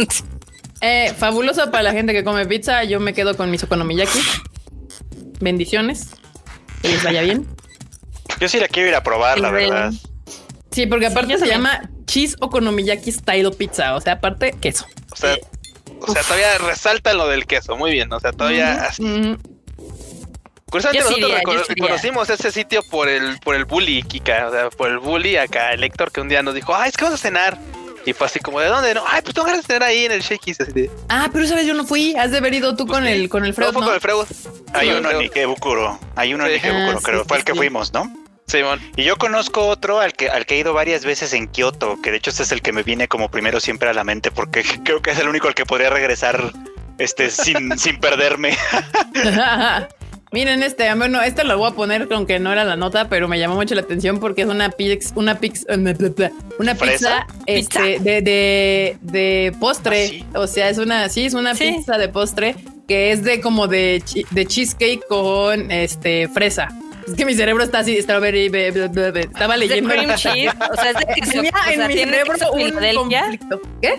Eh, 0.81 1.13
fabuloso 1.17 1.71
para 1.71 1.83
la 1.83 1.93
gente 1.93 2.11
que 2.13 2.23
come 2.25 2.45
pizza. 2.45 2.83
Yo 2.83 2.99
me 2.99 3.13
quedo 3.13 3.35
con 3.37 3.49
mis 3.49 3.63
okonomiyaki. 3.63 4.19
Bendiciones. 5.39 6.09
Que 6.85 6.91
les 6.93 7.03
vaya 7.03 7.21
bien. 7.21 7.47
Yo 8.39 8.47
sí 8.47 8.59
la 8.59 8.67
quiero 8.67 8.89
ir 8.89 8.95
a 8.95 9.01
probar, 9.03 9.39
la 9.39 9.49
verdad. 9.51 9.91
Sí, 10.71 10.85
porque 10.87 11.07
aparte 11.07 11.37
se 11.37 11.47
llama 11.47 11.89
cheese 12.05 12.35
okonomiyaki 12.41 13.11
style 13.11 13.51
pizza. 13.51 13.95
O 13.95 14.01
sea, 14.01 14.13
aparte 14.13 14.53
queso. 14.59 14.85
O 15.11 15.15
sea, 15.15 15.35
O 16.01 16.11
sea, 16.11 16.21
todavía 16.23 16.57
resalta 16.59 17.13
lo 17.13 17.27
del 17.27 17.45
queso. 17.45 17.75
Muy 17.77 17.91
bien. 17.91 18.11
O 18.11 18.19
sea, 18.19 18.31
todavía 18.33 18.83
así. 18.85 19.03
Ujú. 19.03 19.37
Curiosamente, 20.69 21.03
nosotros 21.05 21.29
iría, 21.29 21.41
yo 21.43 21.49
recono- 21.51 21.65
sí 21.65 21.71
iría. 21.75 21.87
conocimos 21.87 22.29
ese 22.29 22.51
sitio 22.51 22.83
por 22.83 23.07
el, 23.07 23.39
por 23.39 23.55
el 23.55 23.65
bully, 23.65 24.03
Kika. 24.03 24.47
O 24.47 24.51
sea, 24.51 24.69
por 24.69 24.89
el 24.89 24.99
bully 24.99 25.37
acá, 25.37 25.71
el 25.71 25.83
Héctor, 25.83 26.11
que 26.11 26.19
un 26.21 26.27
día 26.27 26.43
nos 26.43 26.53
dijo, 26.53 26.75
ay, 26.75 26.89
es 26.89 26.97
que 26.97 27.03
vamos 27.05 27.19
a 27.19 27.23
cenar. 27.23 27.57
Y 28.05 28.13
fue 28.13 28.27
así 28.27 28.39
como, 28.39 28.59
¿de 28.59 28.67
dónde? 28.67 28.93
No, 28.93 29.03
ay, 29.07 29.21
pues 29.23 29.33
tengo 29.33 29.47
ganas 29.47 29.61
de 29.61 29.67
cenar 29.73 29.83
ahí 29.89 30.05
en 30.05 30.11
el 30.11 30.21
Shakey's. 30.21 30.61
Así 30.61 30.71
de, 30.71 30.91
Ah, 31.09 31.29
pero 31.33 31.47
sabes, 31.47 31.65
yo 31.65 31.73
no 31.73 31.85
fui. 31.85 32.15
Has 32.15 32.31
de 32.31 32.37
haber 32.37 32.53
ido 32.53 32.75
tú 32.75 32.85
Pues 32.85 32.97
con 32.99 33.07
sí. 33.07 33.11
el 33.13 33.29
con 33.29 33.45
el 33.45 33.53
Freud, 33.53 33.67
no, 33.67 33.73
fue 33.73 33.81
¿no? 33.81 33.87
con 33.87 33.95
el 33.95 34.01
Freud. 34.01 34.25
Hay 34.73 34.89
uno 34.91 35.09
en. 35.11 35.17
Ikebukuro. 35.21 35.99
Hay 36.15 36.33
uno 36.33 36.45
en 36.45 36.51
Sí. 36.51 36.55
Ikebukuro, 36.57 36.97
Ah, 36.97 37.01
creo. 37.03 37.21
sí, 37.23 37.27
Fue 37.27 37.37
el 37.37 37.43
que 37.43 37.51
sí. 37.53 37.57
fuimos, 37.57 37.93
¿no? 37.93 38.11
Simón. 38.47 38.79
Y 38.95 39.03
yo 39.03 39.17
conozco 39.17 39.65
otro 39.65 39.99
al 39.99 40.13
que, 40.13 40.29
al 40.29 40.45
que 40.45 40.53
he 40.55 40.59
ido 40.59 40.71
varias 40.73 41.03
veces 41.03 41.33
en 41.33 41.47
Kioto, 41.47 41.99
que 42.03 42.11
de 42.11 42.17
hecho 42.17 42.29
este 42.29 42.43
es 42.43 42.51
el 42.51 42.61
que 42.61 42.71
me 42.73 42.83
viene 42.83 43.07
como 43.07 43.29
primero 43.31 43.59
siempre 43.59 43.89
a 43.89 43.93
la 43.93 44.03
mente, 44.03 44.29
porque 44.29 44.63
creo 44.85 45.01
que 45.01 45.09
es 45.11 45.19
el 45.19 45.27
único 45.27 45.47
al 45.47 45.55
que 45.55 45.65
podría 45.65 45.89
regresar 45.89 46.51
este 46.99 47.31
sin, 47.31 47.75
sin 47.79 47.99
perderme. 47.99 48.55
Miren 50.31 50.63
este, 50.63 50.93
bueno, 50.95 51.21
este 51.21 51.43
lo 51.45 51.57
voy 51.57 51.69
a 51.71 51.75
poner 51.75 52.07
aunque 52.11 52.39
no 52.39 52.51
era 52.51 52.65
la 52.65 52.75
nota, 52.75 53.07
pero 53.07 53.27
me 53.27 53.39
llamó 53.39 53.55
mucho 53.55 53.73
la 53.75 53.81
atención 53.81 54.19
porque 54.19 54.41
es 54.41 54.47
una 54.47 54.69
pix, 54.69 55.13
una 55.15 55.39
pix, 55.39 55.65
una 56.59 56.75
¿Fresa? 56.75 56.75
pizza, 56.75 57.27
este, 57.45 57.99
de, 57.99 58.21
de, 58.21 58.97
de 59.01 59.55
postre. 59.59 60.03
¿Ah, 60.05 60.09
sí? 60.09 60.25
O 60.35 60.47
sea, 60.47 60.69
es 60.69 60.77
una, 60.77 61.07
sí, 61.09 61.25
es 61.25 61.33
una 61.33 61.55
Sí. 61.55 61.71
pizza 61.77 61.97
de 61.97 62.09
postre 62.09 62.55
que 62.87 63.11
es 63.11 63.23
de 63.23 63.39
como 63.41 63.67
de, 63.67 64.03
de 64.31 64.45
cheesecake 64.45 65.05
con 65.07 65.71
este 65.71 66.27
fresa. 66.27 66.67
Es 67.07 67.13
que 67.13 67.23
mi 67.25 67.35
cerebro 67.35 67.63
está 67.63 67.79
así, 67.79 68.01
strawberry, 68.01 68.49
be- 68.49 68.71
be- 68.71 68.87
be- 68.87 69.11
be- 69.11 69.19
estaba 69.21 69.53
Es 69.55 69.61
de 69.61 69.67
leyendo. 69.67 69.89
cream 69.91 70.15
cheese, 70.15 70.51
o 70.71 70.75
sea, 70.75 70.89
es 70.91 70.97
de 70.97 71.05
queso, 71.15 71.31
Tenía 71.31 71.51
o 71.51 71.63
sea, 71.63 71.73
en 71.73 71.87
mi 71.87 71.93
cerebro 71.93 72.33
un 72.51 72.71
conflicto. 73.11 73.61
¿Qué? 73.81 73.93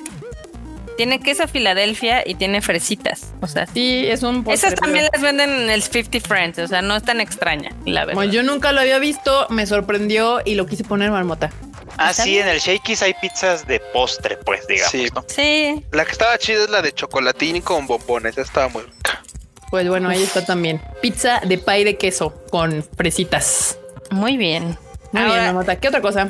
Tiene 0.96 1.20
queso 1.20 1.46
Filadelfia 1.48 2.22
y 2.26 2.34
tiene 2.36 2.62
fresitas, 2.62 3.32
o 3.40 3.46
sea, 3.46 3.66
Sí, 3.66 4.04
es 4.06 4.22
un 4.22 4.44
postre. 4.44 4.68
esas 4.68 4.80
también 4.80 5.06
pero- 5.12 5.22
las 5.22 5.22
venden 5.22 5.50
en 5.62 5.70
el 5.70 5.82
50 5.82 6.20
Friends, 6.26 6.58
o 6.58 6.66
sea, 6.68 6.82
no 6.82 6.96
es 6.96 7.02
tan 7.02 7.20
extraña, 7.20 7.70
la 7.84 8.00
verdad. 8.06 8.14
Bueno, 8.14 8.32
yo 8.32 8.42
nunca 8.42 8.72
lo 8.72 8.80
había 8.80 8.98
visto, 8.98 9.46
me 9.50 9.66
sorprendió 9.66 10.40
y 10.44 10.54
lo 10.54 10.66
quise 10.66 10.84
poner 10.84 11.10
marmota. 11.10 11.50
Ah, 11.98 12.10
¿Está 12.10 12.24
sí, 12.24 12.30
bien? 12.32 12.48
en 12.48 12.54
el 12.54 12.60
Shakey's 12.60 13.02
hay 13.02 13.14
pizzas 13.20 13.66
de 13.66 13.80
postre, 13.80 14.36
pues, 14.38 14.66
digamos. 14.66 14.90
Sí. 14.92 15.06
¿no? 15.14 15.24
Sí, 15.28 15.84
La 15.92 16.04
que 16.04 16.12
estaba 16.12 16.36
chida 16.38 16.64
es 16.64 16.70
la 16.70 16.82
de 16.82 16.92
chocolatín 16.92 17.60
con 17.62 17.86
bombones. 17.86 18.32
Esa 18.32 18.42
estaba 18.42 18.68
muy 18.68 18.82
rica. 18.82 19.22
Pues 19.70 19.88
bueno, 19.88 20.08
ahí 20.10 20.22
está 20.22 20.44
también. 20.44 20.80
Pizza 21.00 21.40
de 21.44 21.58
pay 21.58 21.84
de 21.84 21.96
queso 21.96 22.34
con 22.50 22.84
fresitas. 22.96 23.78
muy 24.10 24.36
bien. 24.36 24.76
Muy 25.12 25.22
Ahora, 25.22 25.34
bien, 25.34 25.44
marmota. 25.46 25.76
¿Qué 25.80 25.88
otra 25.88 26.00
cosa? 26.02 26.28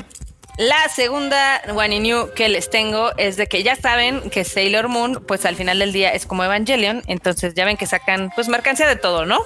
La 0.58 0.88
segunda 0.88 1.60
One 1.68 2.00
New 2.00 2.32
que 2.34 2.48
les 2.48 2.70
tengo 2.70 3.10
es 3.18 3.36
de 3.36 3.46
que 3.46 3.62
ya 3.62 3.76
saben 3.76 4.30
que 4.30 4.42
Sailor 4.44 4.88
Moon, 4.88 5.22
pues 5.26 5.44
al 5.44 5.54
final 5.54 5.78
del 5.78 5.92
día 5.92 6.12
es 6.14 6.24
como 6.24 6.44
Evangelion, 6.44 7.02
entonces 7.08 7.52
ya 7.54 7.66
ven 7.66 7.76
que 7.76 7.86
sacan 7.86 8.30
pues 8.34 8.48
mercancía 8.48 8.88
de 8.88 8.96
todo, 8.96 9.26
¿no? 9.26 9.40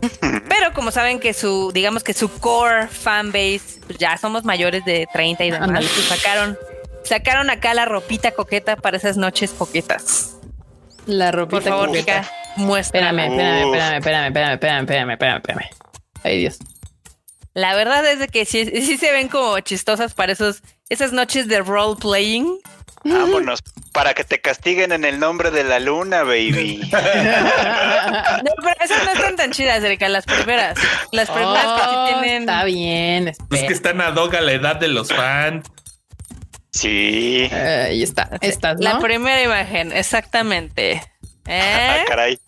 Pero 0.48 0.72
como 0.74 0.90
saben 0.90 1.20
que 1.20 1.32
su, 1.34 1.70
digamos 1.72 2.02
que 2.02 2.14
su 2.14 2.28
core 2.40 2.88
fan 2.88 3.28
base, 3.30 3.80
pues 3.86 3.98
ya 3.98 4.16
somos 4.16 4.44
mayores 4.44 4.84
de 4.84 5.06
30 5.12 5.44
y 5.44 5.50
demás, 5.52 5.84
pues 5.94 6.06
sacaron, 6.06 6.58
sacaron 7.04 7.50
acá 7.50 7.74
la 7.74 7.84
ropita 7.84 8.32
coqueta 8.32 8.74
para 8.76 8.96
esas 8.96 9.16
noches 9.16 9.52
coquetas. 9.52 10.36
La 11.06 11.30
Por 11.30 11.40
ropita. 11.40 11.62
favor, 11.70 11.88
coqueta. 11.88 12.22
Kika, 12.22 12.32
muéstrame. 12.56 13.26
Espérame, 13.26 13.64
espérame, 13.64 13.96
espérame, 13.96 14.26
espérame, 14.26 14.54
espérame, 14.54 14.82
espérame, 14.82 15.12
espérame, 15.12 15.36
espérame. 15.38 15.70
Ay, 16.24 16.38
Dios. 16.40 16.58
La 17.58 17.74
verdad 17.74 18.06
es 18.08 18.18
de 18.20 18.28
que 18.28 18.44
sí, 18.44 18.64
sí 18.66 18.96
se 18.98 19.10
ven 19.12 19.28
como 19.28 19.58
chistosas 19.60 20.14
para 20.14 20.32
esos, 20.32 20.62
esas 20.88 21.12
noches 21.12 21.48
de 21.48 21.60
role 21.60 21.96
playing. 22.00 22.58
Vámonos, 23.04 23.60
para 23.92 24.12
que 24.14 24.24
te 24.24 24.40
castiguen 24.40 24.92
en 24.92 25.04
el 25.04 25.18
nombre 25.18 25.50
de 25.50 25.64
la 25.64 25.78
luna, 25.80 26.22
baby. 26.22 26.80
No, 26.92 28.52
pero 28.62 28.74
esas 28.80 29.04
no 29.04 29.12
están 29.12 29.36
tan 29.36 29.50
chidas, 29.52 29.82
Erika, 29.82 30.08
las 30.08 30.24
primeras. 30.24 30.78
Las 31.12 31.28
primeras 31.30 31.64
que 31.64 31.80
sí 31.82 31.88
Oh, 31.96 32.06
tienen. 32.20 32.42
Está 32.42 32.64
bien. 32.64 33.28
Espera. 33.28 33.66
que 33.66 33.72
están 33.72 34.00
ad 34.00 34.14
hoc 34.16 34.34
a 34.34 34.40
la 34.40 34.52
edad 34.52 34.76
de 34.76 34.88
los 34.88 35.08
fans. 35.12 35.66
Sí. 36.70 37.48
Eh, 37.50 37.86
Ahí 37.90 38.02
está. 38.02 38.30
Estas, 38.40 38.78
La 38.80 38.94
¿no? 38.94 39.00
primera 39.00 39.42
imagen, 39.42 39.90
exactamente. 39.92 41.02
Ah, 41.46 41.98
¿Eh? 41.98 42.04
caray. 42.06 42.38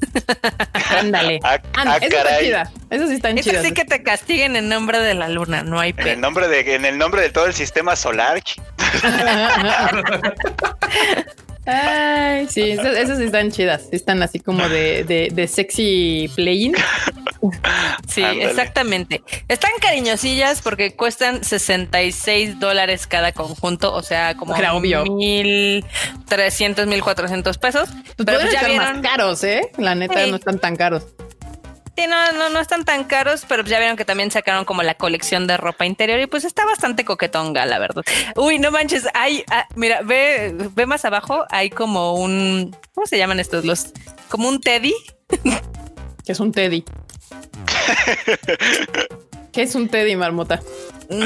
Ándale. 0.98 1.40
Ah, 1.42 1.58
Ah, 1.74 1.98
ah. 2.00 2.70
Esas 2.90 3.08
sí 3.08 3.14
están 3.16 3.36
chidas. 3.36 3.64
sí 3.64 3.72
que 3.72 3.84
te 3.84 4.02
castiguen 4.02 4.56
en 4.56 4.68
nombre 4.68 4.98
de 5.00 5.14
la 5.14 5.28
luna, 5.28 5.62
no 5.62 5.78
hay 5.80 5.90
En 5.90 5.98
el 5.98 6.04
pena. 6.04 6.20
nombre 6.20 6.48
de, 6.48 6.74
en 6.74 6.84
el 6.84 6.98
nombre 6.98 7.22
de 7.22 7.30
todo 7.30 7.46
el 7.46 7.54
sistema 7.54 7.96
solar. 7.96 8.38
Ay, 11.68 12.46
sí, 12.48 12.62
esas, 12.70 12.96
esas 12.96 13.18
sí 13.18 13.24
están 13.24 13.50
chidas. 13.52 13.88
Están 13.92 14.22
así 14.22 14.40
como 14.40 14.68
de, 14.68 15.04
de, 15.04 15.28
de 15.32 15.48
sexy 15.48 16.30
playing. 16.34 16.74
Sí, 18.08 18.20
Ándale. 18.24 18.46
exactamente. 18.50 19.22
Están 19.46 19.70
cariñosillas 19.80 20.60
porque 20.60 20.96
cuestan 20.96 21.44
66 21.44 22.58
dólares 22.58 23.06
cada 23.06 23.30
conjunto, 23.30 23.94
o 23.94 24.02
sea, 24.02 24.34
como 24.34 24.56
Era 24.56 24.74
obvio. 24.74 25.04
1300, 25.04 26.88
1400 26.88 27.58
pesos. 27.58 27.88
Pues 28.16 28.26
Pero 28.26 28.40
pues 28.40 28.52
ya 28.52 28.64
vieron. 28.66 28.76
más 28.92 29.00
caros, 29.02 29.44
¿eh? 29.44 29.70
La 29.76 29.94
neta, 29.94 30.24
Sí. 30.24 30.30
no 30.30 30.36
están 30.36 30.58
tan 30.58 30.74
caros. 30.74 31.04
Sí, 31.98 32.06
no, 32.06 32.30
no, 32.30 32.48
no 32.48 32.60
están 32.60 32.84
tan 32.84 33.02
caros, 33.02 33.44
pero 33.48 33.64
ya 33.64 33.80
vieron 33.80 33.96
que 33.96 34.04
también 34.04 34.30
sacaron 34.30 34.64
como 34.64 34.84
la 34.84 34.94
colección 34.94 35.48
de 35.48 35.56
ropa 35.56 35.84
interior 35.84 36.20
y 36.20 36.28
pues 36.28 36.44
está 36.44 36.64
bastante 36.64 37.04
coquetonga, 37.04 37.66
la 37.66 37.80
verdad. 37.80 38.04
Uy, 38.36 38.60
no 38.60 38.70
manches, 38.70 39.08
hay, 39.14 39.42
ah, 39.50 39.66
mira, 39.74 40.02
ve, 40.02 40.54
ve 40.76 40.86
más 40.86 41.04
abajo, 41.04 41.44
hay 41.50 41.70
como 41.70 42.14
un, 42.14 42.76
¿cómo 42.94 43.08
se 43.08 43.18
llaman 43.18 43.40
estos? 43.40 43.64
Los, 43.64 43.88
como 44.28 44.48
un 44.48 44.60
teddy. 44.60 44.94
Que 46.24 46.32
es 46.32 46.40
un 46.40 46.52
teddy. 46.52 46.84
¿Qué 49.52 49.62
es 49.62 49.74
un 49.74 49.88
teddy, 49.88 50.14
marmota? 50.14 50.60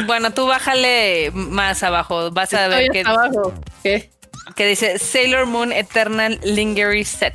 Bueno, 0.07 0.33
tú 0.33 0.47
bájale 0.47 1.33
más 1.35 1.83
abajo, 1.83 2.31
vas 2.31 2.55
a 2.55 2.69
ver 2.69 3.07
abajo. 3.07 3.53
¿Qué? 3.83 4.11
que 4.57 4.67
dice 4.67 4.99
Sailor 4.99 5.47
Moon 5.47 5.73
Eternal 5.73 6.41
Lingerie 6.45 7.05
Set. 7.05 7.35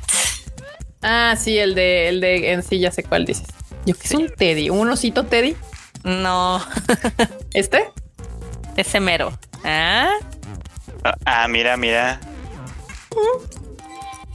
Ah, 1.02 1.36
sí, 1.38 1.58
el 1.58 1.74
de, 1.74 2.08
el 2.08 2.20
de, 2.20 2.52
en 2.52 2.62
sí, 2.62 2.78
ya 2.78 2.90
sé 2.90 3.02
cuál 3.04 3.24
dices. 3.24 3.46
Yo 3.86 3.94
que 3.94 4.06
es 4.06 4.14
un 4.14 4.28
teddy, 4.28 4.70
un 4.70 4.88
osito 4.90 5.24
teddy. 5.24 5.56
No, 6.04 6.64
¿Este? 7.54 7.90
ese 8.76 9.00
mero. 9.00 9.36
¿Ah? 9.64 10.10
Ah, 11.04 11.14
Ah, 11.24 11.48
mira, 11.48 11.76
mira. 11.76 12.20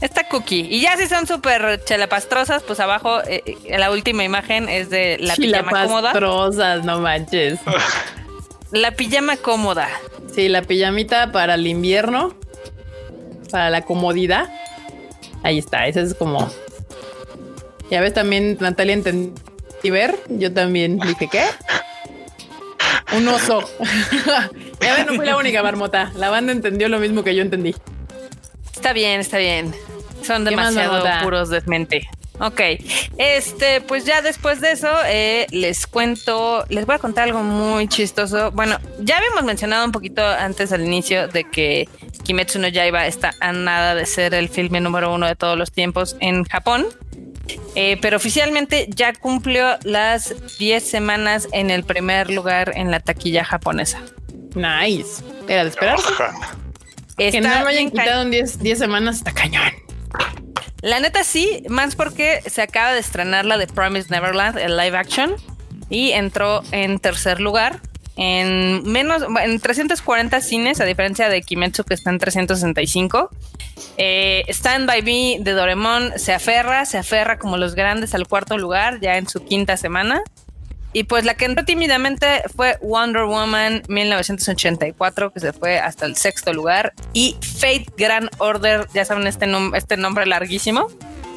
Esta 0.01 0.27
cookie. 0.27 0.67
Y 0.69 0.81
ya 0.81 0.97
si 0.97 1.07
son 1.07 1.27
súper 1.27 1.81
chelapastrosas, 1.85 2.63
pues 2.63 2.79
abajo 2.79 3.21
eh, 3.23 3.41
eh, 3.45 3.77
la 3.77 3.91
última 3.91 4.23
imagen 4.23 4.67
es 4.67 4.89
de 4.89 5.17
la 5.19 5.35
pijama 5.35 5.83
cómoda. 5.85 6.13
No 6.83 6.99
manches. 6.99 7.59
La 8.71 8.91
pijama 8.91 9.37
cómoda. 9.37 9.87
Sí, 10.33 10.49
la 10.49 10.63
pijamita 10.63 11.31
para 11.31 11.53
el 11.53 11.67
invierno, 11.67 12.33
para 13.51 13.69
la 13.69 13.83
comodidad. 13.83 14.49
Ahí 15.43 15.59
está, 15.59 15.87
esa 15.87 16.01
es 16.01 16.13
como. 16.13 16.49
Ya 17.89 18.01
ves, 18.01 18.13
también 18.13 18.57
Natalia 18.59 18.93
entendí 18.93 19.33
ver. 19.89 20.17
Yo 20.29 20.51
también 20.53 20.97
dije, 20.99 21.27
¿qué? 21.29 21.43
Un 23.15 23.27
oso. 23.27 23.61
ya 24.81 24.95
ves, 24.95 25.05
no 25.05 25.13
fui 25.13 25.25
la 25.25 25.37
única 25.37 25.61
marmota. 25.61 26.11
La 26.15 26.29
banda 26.29 26.51
entendió 26.51 26.89
lo 26.89 26.99
mismo 26.99 27.23
que 27.23 27.35
yo 27.35 27.41
entendí. 27.41 27.75
Está 28.73 28.93
bien, 28.93 29.19
está 29.19 29.37
bien. 29.37 29.73
Son 30.23 30.45
¿Qué 30.45 30.55
más, 30.55 30.73
demasiado 30.73 31.23
puros 31.23 31.49
de 31.49 31.61
mente. 31.65 32.07
Ok, 32.39 32.61
este, 33.17 33.81
pues 33.81 34.05
ya 34.05 34.23
después 34.23 34.59
de 34.59 34.71
eso, 34.71 34.89
eh, 35.05 35.45
les 35.51 35.85
cuento, 35.85 36.65
les 36.67 36.85
voy 36.85 36.95
a 36.95 36.99
contar 36.99 37.25
algo 37.25 37.43
muy 37.43 37.87
chistoso. 37.87 38.51
Bueno, 38.51 38.79
ya 38.99 39.17
habíamos 39.17 39.43
mencionado 39.43 39.85
un 39.85 39.91
poquito 39.91 40.25
antes 40.25 40.71
al 40.71 40.83
inicio 40.83 41.27
de 41.27 41.43
que 41.43 41.87
Kimetsu 42.23 42.59
no 42.59 42.67
Yaiba 42.67 43.07
está 43.07 43.33
a 43.39 43.51
nada 43.51 43.95
de 43.95 44.05
ser 44.05 44.33
el 44.33 44.49
filme 44.49 44.79
número 44.79 45.13
uno 45.13 45.27
de 45.27 45.35
todos 45.35 45.57
los 45.57 45.71
tiempos 45.71 46.15
en 46.19 46.43
Japón. 46.45 46.85
Eh, 47.75 47.97
pero 48.01 48.17
oficialmente 48.17 48.87
ya 48.89 49.13
cumplió 49.13 49.77
las 49.83 50.33
10 50.57 50.83
semanas 50.83 51.47
en 51.51 51.71
el 51.71 51.83
primer 51.83 52.29
lugar 52.29 52.71
en 52.75 52.91
la 52.91 52.99
taquilla 52.99 53.43
japonesa. 53.43 53.99
Nice. 54.55 55.23
Era 55.47 55.63
de 55.63 55.69
esperar. 55.69 55.97
Que 57.17 57.41
no 57.41 57.49
lo 57.49 57.55
bien 57.55 57.67
hayan 57.67 57.91
quitado 57.91 58.21
en 58.21 58.31
10 58.31 58.59
10 58.59 58.79
semanas 58.79 59.17
está 59.17 59.33
cañón. 59.33 59.71
La 60.81 60.99
neta 60.99 61.23
sí, 61.23 61.63
más 61.69 61.95
porque 61.95 62.41
se 62.45 62.61
acaba 62.61 62.93
de 62.93 62.99
estrenar 62.99 63.45
la 63.45 63.57
de 63.57 63.67
Promise 63.67 64.09
Neverland, 64.09 64.57
el 64.57 64.75
live 64.75 64.97
action, 64.97 65.35
y 65.89 66.11
entró 66.11 66.61
en 66.71 66.99
tercer 66.99 67.39
lugar 67.39 67.79
en 68.15 68.83
menos, 68.83 69.23
en 69.41 69.59
340 69.59 70.41
cines, 70.41 70.79
a 70.79 70.85
diferencia 70.85 71.29
de 71.29 71.41
Kimetsu 71.41 71.83
que 71.83 71.95
está 71.95 72.09
en 72.11 72.19
365. 72.19 73.29
Eh, 73.97 74.43
Stand 74.49 74.85
By 74.85 75.01
Me 75.01 75.37
de 75.39 75.51
Doremon 75.51 76.13
se 76.17 76.33
aferra, 76.33 76.85
se 76.85 76.97
aferra 76.97 77.39
como 77.39 77.57
los 77.57 77.75
grandes 77.75 78.13
al 78.13 78.27
cuarto 78.27 78.57
lugar, 78.57 78.99
ya 78.99 79.17
en 79.17 79.27
su 79.27 79.43
quinta 79.43 79.77
semana. 79.77 80.21
Y 80.95 81.05
pues 81.05 81.25
la 81.25 81.33
que 81.33 81.45
entró 81.45 81.65
tímidamente 81.65 82.43
fue 82.55 82.77
Wonder 82.81 83.23
Woman 83.23 83.81
1984, 83.87 85.31
que 85.31 85.39
se 85.39 85.51
fue 85.51 85.79
hasta 85.79 86.05
el 86.05 86.15
sexto 86.15 86.53
lugar. 86.53 86.93
Y 87.13 87.35
Fate 87.41 87.87
Grand 87.97 88.29
Order, 88.37 88.87
ya 88.93 89.03
saben 89.03 89.25
este, 89.25 89.47
este 89.75 89.97
nombre 89.97 90.27
larguísimo. 90.27 90.87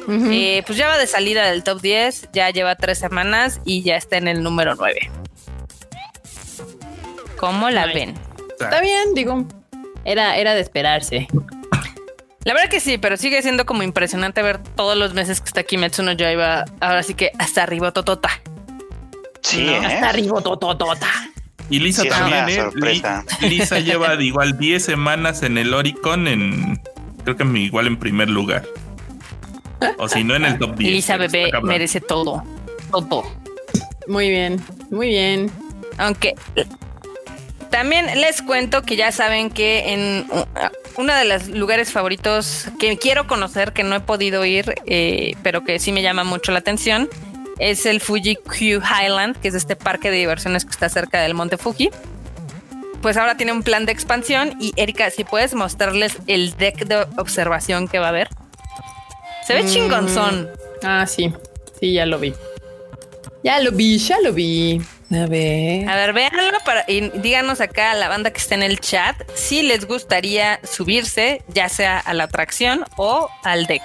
Eh, 0.09 0.63
pues 0.65 0.77
ya 0.77 0.87
va 0.87 0.97
de 0.97 1.05
salida 1.05 1.49
del 1.49 1.63
top 1.63 1.81
10, 1.81 2.29
ya 2.31 2.49
lleva 2.49 2.75
tres 2.75 2.97
semanas 2.97 3.59
y 3.65 3.81
ya 3.81 3.97
está 3.97 4.15
en 4.15 4.29
el 4.29 4.41
número 4.41 4.75
9. 4.75 5.11
¿Cómo 7.37 7.69
la 7.69 7.85
ven? 7.85 8.15
Está 8.59 8.81
bien, 8.81 9.13
digo. 9.13 9.45
Era, 10.03 10.37
era 10.37 10.53
de 10.53 10.61
esperarse. 10.61 11.27
La 12.43 12.53
verdad 12.53 12.69
que 12.69 12.79
sí, 12.79 12.97
pero 12.97 13.17
sigue 13.17 13.41
siendo 13.41 13.65
como 13.65 13.83
impresionante 13.83 14.41
ver 14.41 14.59
todos 14.59 14.97
los 14.97 15.13
meses 15.13 15.41
que 15.41 15.47
está 15.47 15.61
aquí 15.61 15.77
Metsuno 15.77 16.13
iba 16.13 16.63
ahora 16.79 17.03
sí 17.03 17.13
que 17.13 17.31
hasta 17.37 17.63
arriba 17.63 17.91
totota. 17.91 18.29
Sí, 19.41 19.67
¿eh? 19.67 19.77
hasta 19.77 20.09
arriba 20.09 20.41
tototota. 20.41 21.07
Y 21.69 21.79
Lisa 21.79 22.05
también, 22.05 22.47
¿eh? 22.47 23.23
Lisa 23.41 23.79
lleva 23.79 24.15
igual 24.15 24.57
10 24.57 24.81
semanas 24.81 25.43
en 25.43 25.57
el 25.57 25.73
Oricon 25.73 26.27
en 26.27 26.81
creo 27.25 27.35
que 27.35 27.59
igual 27.59 27.87
en 27.87 27.97
primer 27.97 28.29
lugar. 28.29 28.63
O 29.97 30.07
si 30.07 30.23
no 30.23 30.33
en 30.33 30.45
el 30.45 30.57
top 30.57 30.77
10. 30.77 30.91
Lisa 30.91 31.17
bebé 31.17 31.51
merece 31.63 31.99
todo. 31.99 32.43
Todo. 32.89 33.23
Muy 34.07 34.29
bien, 34.29 34.63
muy 34.89 35.09
bien. 35.09 35.51
Aunque 35.97 36.35
también 37.69 38.05
les 38.19 38.41
cuento 38.41 38.83
que 38.83 38.95
ya 38.95 39.11
saben 39.11 39.49
que 39.49 39.93
en 39.93 40.27
uno 40.97 41.13
de 41.13 41.25
los 41.25 41.47
lugares 41.47 41.91
favoritos 41.91 42.65
que 42.79 42.97
quiero 42.97 43.27
conocer, 43.27 43.73
que 43.73 43.83
no 43.83 43.95
he 43.95 43.99
podido 43.99 44.45
ir, 44.45 44.75
eh, 44.85 45.35
pero 45.43 45.63
que 45.63 45.79
sí 45.79 45.91
me 45.91 46.01
llama 46.01 46.23
mucho 46.23 46.51
la 46.51 46.59
atención, 46.59 47.09
es 47.59 47.85
el 47.85 48.01
Fuji 48.01 48.35
Q 48.35 48.81
Highland, 48.81 49.37
que 49.37 49.47
es 49.47 49.55
este 49.55 49.75
parque 49.75 50.11
de 50.11 50.17
diversiones 50.17 50.65
que 50.65 50.71
está 50.71 50.89
cerca 50.89 51.21
del 51.21 51.33
Monte 51.33 51.57
Fuji. 51.57 51.89
Pues 53.01 53.17
ahora 53.17 53.37
tiene 53.37 53.51
un 53.51 53.63
plan 53.63 53.85
de 53.85 53.91
expansión 53.91 54.55
y 54.59 54.73
Erika, 54.75 55.09
si 55.11 55.23
puedes 55.23 55.53
mostrarles 55.53 56.17
el 56.27 56.55
deck 56.57 56.85
de 56.85 57.05
observación 57.17 57.87
que 57.87 57.99
va 57.99 58.07
a 58.07 58.09
haber. 58.09 58.29
Se 59.45 59.53
ve 59.53 59.63
mm. 59.63 59.67
chingonzón. 59.67 60.49
Ah, 60.83 61.05
sí, 61.07 61.33
sí, 61.79 61.93
ya 61.93 62.05
lo 62.05 62.19
vi. 62.19 62.33
Ya 63.43 63.59
lo 63.61 63.71
vi, 63.71 63.97
ya 63.97 64.19
lo 64.21 64.33
vi. 64.33 64.81
A 65.11 65.25
ver. 65.25 65.87
A 65.87 65.95
ver, 65.95 66.13
véanlo 66.13 66.57
para, 66.65 66.83
y 66.87 67.09
díganos 67.19 67.61
acá 67.61 67.91
a 67.91 67.95
la 67.95 68.09
banda 68.09 68.31
que 68.31 68.39
está 68.39 68.55
en 68.55 68.63
el 68.63 68.79
chat 68.79 69.15
si 69.35 69.61
les 69.61 69.85
gustaría 69.85 70.59
subirse, 70.63 71.43
ya 71.47 71.69
sea 71.69 71.99
a 71.99 72.13
la 72.13 72.25
atracción 72.25 72.83
o 72.97 73.29
al 73.43 73.67
deck. 73.67 73.83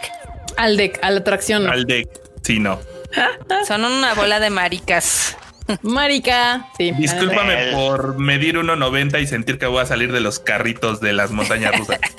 Al 0.57 0.77
deck, 0.77 0.99
a 1.03 1.11
la 1.11 1.21
atracción. 1.21 1.69
Al 1.69 1.85
deck, 1.85 2.09
sí, 2.43 2.59
no. 2.59 2.81
Son 3.67 3.85
una 3.85 4.15
bola 4.15 4.41
de 4.41 4.51
maricas. 4.51 5.37
Marica, 5.83 6.69
sí. 6.77 6.93
Discúlpame 6.93 7.73
por 7.73 8.19
medir 8.19 8.57
1.90 8.57 9.23
y 9.23 9.27
sentir 9.27 9.59
que 9.59 9.67
voy 9.67 9.83
a 9.83 9.87
salir 9.87 10.13
de 10.13 10.21
los 10.21 10.39
carritos 10.39 11.01
de 11.01 11.13
las 11.13 11.31
montañas 11.31 11.77
rusas. 11.79 11.99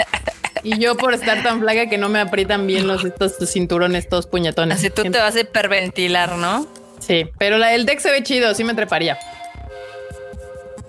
Y 0.65 0.79
yo 0.79 0.95
por 0.95 1.13
estar 1.13 1.43
tan 1.43 1.59
flaca 1.59 1.89
que 1.89 1.97
no 1.97 2.07
me 2.07 2.21
aprietan 2.21 2.65
bien 2.65 2.87
los 2.87 3.03
estos 3.03 3.33
cinturones 3.51 4.07
todos 4.07 4.27
puñetones. 4.27 4.77
Así 4.77 4.89
tú 4.89 5.03
te 5.03 5.17
vas 5.17 5.35
a 5.35 5.41
hiperventilar, 5.41 6.37
¿no? 6.37 6.65
Sí, 7.05 7.25
pero 7.37 7.57
la 7.57 7.67
del 7.67 7.85
deck 7.85 7.99
se 7.99 8.11
ve 8.11 8.23
chido, 8.23 8.53
sí 8.55 8.63
me 8.63 8.73
treparía. 8.73 9.17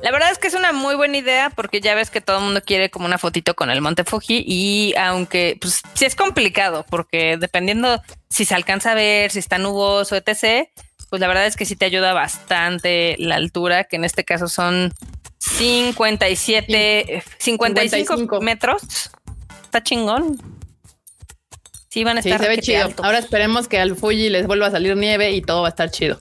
La 0.02 0.10
verdad 0.10 0.30
es 0.30 0.38
que 0.38 0.48
es 0.48 0.54
una 0.54 0.72
muy 0.72 0.96
buena 0.96 1.16
idea 1.16 1.48
porque 1.48 1.80
ya 1.80 1.94
ves 1.94 2.10
que 2.10 2.20
todo 2.20 2.36
el 2.36 2.44
mundo 2.44 2.60
quiere 2.60 2.90
como 2.90 3.06
una 3.06 3.16
fotito 3.16 3.54
con 3.54 3.70
el 3.70 3.80
Monte 3.80 4.04
Fuji 4.04 4.44
y 4.46 4.94
aunque 4.98 5.56
pues 5.58 5.80
sí 5.94 6.04
es 6.04 6.14
complicado 6.14 6.84
porque 6.90 7.38
dependiendo 7.38 8.02
si 8.28 8.44
se 8.44 8.54
alcanza 8.54 8.92
a 8.92 8.94
ver, 8.94 9.30
si 9.30 9.38
está 9.38 9.56
nuboso, 9.56 10.14
etc., 10.14 10.68
pues 11.08 11.20
la 11.20 11.26
verdad 11.26 11.46
es 11.46 11.56
que 11.56 11.64
sí 11.64 11.74
te 11.74 11.86
ayuda 11.86 12.12
bastante 12.12 13.16
la 13.18 13.36
altura, 13.36 13.84
que 13.84 13.96
en 13.96 14.04
este 14.04 14.24
caso 14.24 14.46
son 14.48 14.92
57, 15.38 17.22
55, 17.38 18.40
metros. 18.40 19.10
Está 19.62 19.82
chingón. 19.82 20.36
Sí, 21.94 22.02
van 22.02 22.16
a 22.16 22.20
estar. 22.20 22.40
se 22.40 22.48
ve 22.48 22.58
chido. 22.58 22.92
Ahora 23.04 23.18
esperemos 23.18 23.68
que 23.68 23.78
al 23.78 23.94
Fuji 23.94 24.28
les 24.28 24.48
vuelva 24.48 24.66
a 24.66 24.70
salir 24.72 24.96
nieve 24.96 25.30
y 25.30 25.40
todo 25.40 25.62
va 25.62 25.68
a 25.68 25.70
estar 25.70 25.92
chido. 25.92 26.18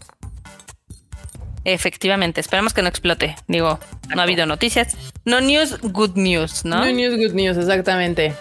Efectivamente, 1.66 2.42
esperemos 2.42 2.76
que 2.76 2.84
no 2.84 2.90
explote. 2.90 3.36
Digo, 3.48 3.80
no 4.14 4.22
ha 4.22 4.24
habido 4.24 4.46
noticias. 4.46 4.96
No 5.26 5.42
news, 5.42 5.80
good 5.82 6.12
news, 6.14 6.64
¿no? 6.64 6.86
No 6.86 6.92
news, 6.92 7.18
good 7.18 7.34
news, 7.34 7.58
exactamente. 7.58 8.36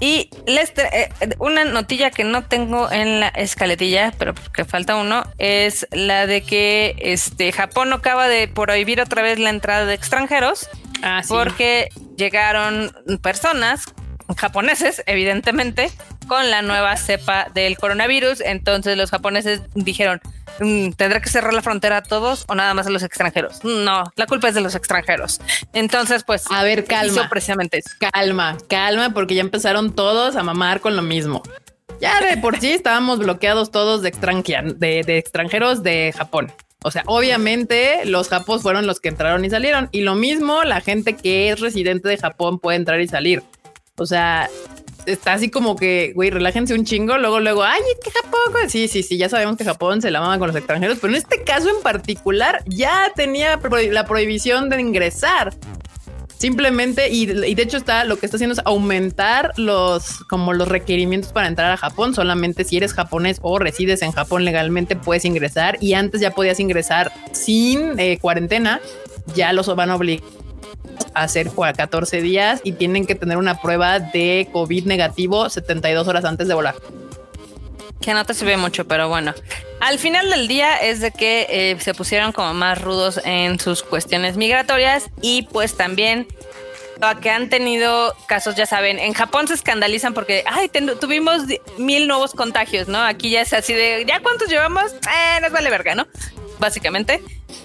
Y 0.00 0.30
les 0.48 0.72
eh, 0.78 1.10
una 1.38 1.64
notilla 1.64 2.10
que 2.10 2.24
no 2.24 2.42
tengo 2.42 2.90
en 2.90 3.20
la 3.20 3.28
escaletilla, 3.28 4.12
pero 4.18 4.34
que 4.52 4.64
falta 4.64 4.96
uno, 4.96 5.22
es 5.38 5.86
la 5.92 6.26
de 6.26 6.40
que 6.42 6.96
este 6.98 7.52
Japón 7.52 7.92
acaba 7.92 8.26
de 8.26 8.48
prohibir 8.48 9.00
otra 9.00 9.22
vez 9.22 9.38
la 9.38 9.50
entrada 9.50 9.86
de 9.86 9.94
extranjeros. 9.94 10.68
Ah, 11.04 11.22
porque 11.28 11.88
llegaron 12.16 12.90
personas 13.22 13.84
japoneses, 14.36 15.02
evidentemente, 15.06 15.90
con 16.26 16.50
la 16.50 16.62
nueva 16.62 16.96
cepa 16.96 17.48
del 17.54 17.76
coronavirus. 17.76 18.40
Entonces 18.40 18.96
los 18.96 19.10
japoneses 19.10 19.62
dijeron, 19.74 20.20
mm, 20.60 20.90
¿tendrá 20.92 21.20
que 21.20 21.28
cerrar 21.28 21.52
la 21.52 21.62
frontera 21.62 21.98
a 21.98 22.02
todos 22.02 22.44
o 22.48 22.54
nada 22.54 22.74
más 22.74 22.86
a 22.86 22.90
los 22.90 23.02
extranjeros? 23.02 23.64
No, 23.64 24.10
la 24.16 24.26
culpa 24.26 24.48
es 24.48 24.54
de 24.54 24.60
los 24.60 24.74
extranjeros. 24.74 25.40
Entonces, 25.72 26.24
pues... 26.24 26.44
A 26.50 26.62
ver, 26.62 26.84
calma. 26.84 27.28
precisamente 27.28 27.82
Calma, 28.12 28.56
calma, 28.68 29.10
porque 29.14 29.34
ya 29.34 29.40
empezaron 29.40 29.94
todos 29.94 30.36
a 30.36 30.42
mamar 30.42 30.80
con 30.80 30.96
lo 30.96 31.02
mismo. 31.02 31.42
Ya 32.00 32.20
de 32.20 32.36
por 32.38 32.58
sí 32.58 32.72
estábamos 32.72 33.18
bloqueados 33.20 33.70
todos 33.70 34.02
de, 34.02 34.10
de, 34.10 35.02
de 35.04 35.18
extranjeros 35.18 35.82
de 35.82 36.12
Japón. 36.16 36.52
O 36.84 36.90
sea, 36.90 37.04
obviamente 37.06 38.04
los 38.06 38.28
japos 38.28 38.62
fueron 38.62 38.86
los 38.86 39.00
que 39.00 39.08
entraron 39.08 39.44
y 39.44 39.50
salieron. 39.50 39.88
Y 39.92 40.00
lo 40.00 40.14
mismo, 40.14 40.64
la 40.64 40.80
gente 40.80 41.14
que 41.14 41.50
es 41.50 41.60
residente 41.60 42.08
de 42.08 42.18
Japón 42.18 42.58
puede 42.58 42.76
entrar 42.76 43.00
y 43.00 43.06
salir. 43.06 43.42
O 43.96 44.06
sea, 44.06 44.50
está 45.06 45.34
así 45.34 45.50
como 45.50 45.76
que, 45.76 46.12
güey, 46.14 46.30
relájense 46.30 46.74
un 46.74 46.84
chingo. 46.84 47.18
Luego, 47.18 47.40
luego, 47.40 47.62
ay, 47.64 47.80
es 47.80 48.04
que 48.04 48.10
Japón. 48.10 48.68
Sí, 48.68 48.88
sí, 48.88 49.02
sí, 49.02 49.18
ya 49.18 49.28
sabemos 49.28 49.56
que 49.56 49.64
Japón 49.64 50.02
se 50.02 50.10
la 50.10 50.20
mama 50.20 50.38
con 50.38 50.48
los 50.48 50.56
extranjeros, 50.56 50.98
pero 51.00 51.12
en 51.12 51.18
este 51.18 51.42
caso 51.42 51.68
en 51.68 51.82
particular 51.82 52.62
ya 52.66 53.12
tenía 53.14 53.60
la 53.90 54.06
prohibición 54.06 54.68
de 54.68 54.80
ingresar. 54.80 55.54
Simplemente, 56.42 57.08
y, 57.08 57.26
de 57.26 57.62
hecho 57.62 57.76
está, 57.76 58.02
lo 58.02 58.18
que 58.18 58.26
está 58.26 58.36
haciendo 58.36 58.54
es 58.54 58.60
aumentar 58.64 59.52
los, 59.56 60.24
como 60.24 60.52
los 60.52 60.66
requerimientos 60.66 61.32
para 61.32 61.46
entrar 61.46 61.70
a 61.70 61.76
Japón. 61.76 62.16
Solamente 62.16 62.64
si 62.64 62.78
eres 62.78 62.94
japonés 62.94 63.38
o 63.42 63.60
resides 63.60 64.02
en 64.02 64.10
Japón 64.10 64.44
legalmente 64.44 64.96
puedes 64.96 65.24
ingresar 65.24 65.78
y 65.80 65.92
antes 65.92 66.20
ya 66.20 66.32
podías 66.32 66.58
ingresar 66.58 67.12
sin 67.30 67.96
eh, 68.00 68.18
cuarentena. 68.20 68.80
Ya 69.36 69.52
los 69.52 69.72
van 69.76 69.90
a 69.90 69.94
obligar 69.94 70.26
hacer 71.14 71.50
14 71.50 72.20
días 72.20 72.60
y 72.64 72.72
tienen 72.72 73.06
que 73.06 73.14
tener 73.14 73.38
una 73.38 73.60
prueba 73.60 73.98
de 73.98 74.48
COVID 74.52 74.84
negativo 74.84 75.48
72 75.48 76.08
horas 76.08 76.24
antes 76.24 76.48
de 76.48 76.54
volar. 76.54 76.74
Que 78.00 78.14
no 78.14 78.24
te 78.26 78.34
sirve 78.34 78.56
mucho, 78.56 78.86
pero 78.86 79.08
bueno. 79.08 79.32
Al 79.80 79.98
final 79.98 80.30
del 80.30 80.48
día 80.48 80.76
es 80.76 81.00
de 81.00 81.12
que 81.12 81.46
eh, 81.48 81.76
se 81.80 81.94
pusieron 81.94 82.32
como 82.32 82.52
más 82.54 82.80
rudos 82.80 83.20
en 83.24 83.60
sus 83.60 83.82
cuestiones 83.82 84.36
migratorias 84.36 85.10
y 85.20 85.42
pues 85.52 85.76
también 85.76 86.26
que 87.20 87.30
han 87.30 87.48
tenido 87.48 88.14
casos, 88.26 88.54
ya 88.54 88.64
saben, 88.64 88.98
en 88.98 89.12
Japón 89.12 89.48
se 89.48 89.54
escandalizan 89.54 90.14
porque, 90.14 90.44
ay, 90.46 90.70
tuvimos 91.00 91.42
mil 91.76 92.06
nuevos 92.06 92.32
contagios, 92.32 92.86
¿no? 92.86 93.02
Aquí 93.02 93.30
ya 93.30 93.40
es 93.40 93.52
así 93.52 93.72
de, 93.72 94.04
¿ya 94.06 94.20
cuántos 94.20 94.48
llevamos? 94.48 94.92
Eh, 94.92 95.40
nos 95.40 95.50
vale 95.50 95.68
verga, 95.68 95.96
¿no? 95.96 96.06
Básicamente. 96.62 97.20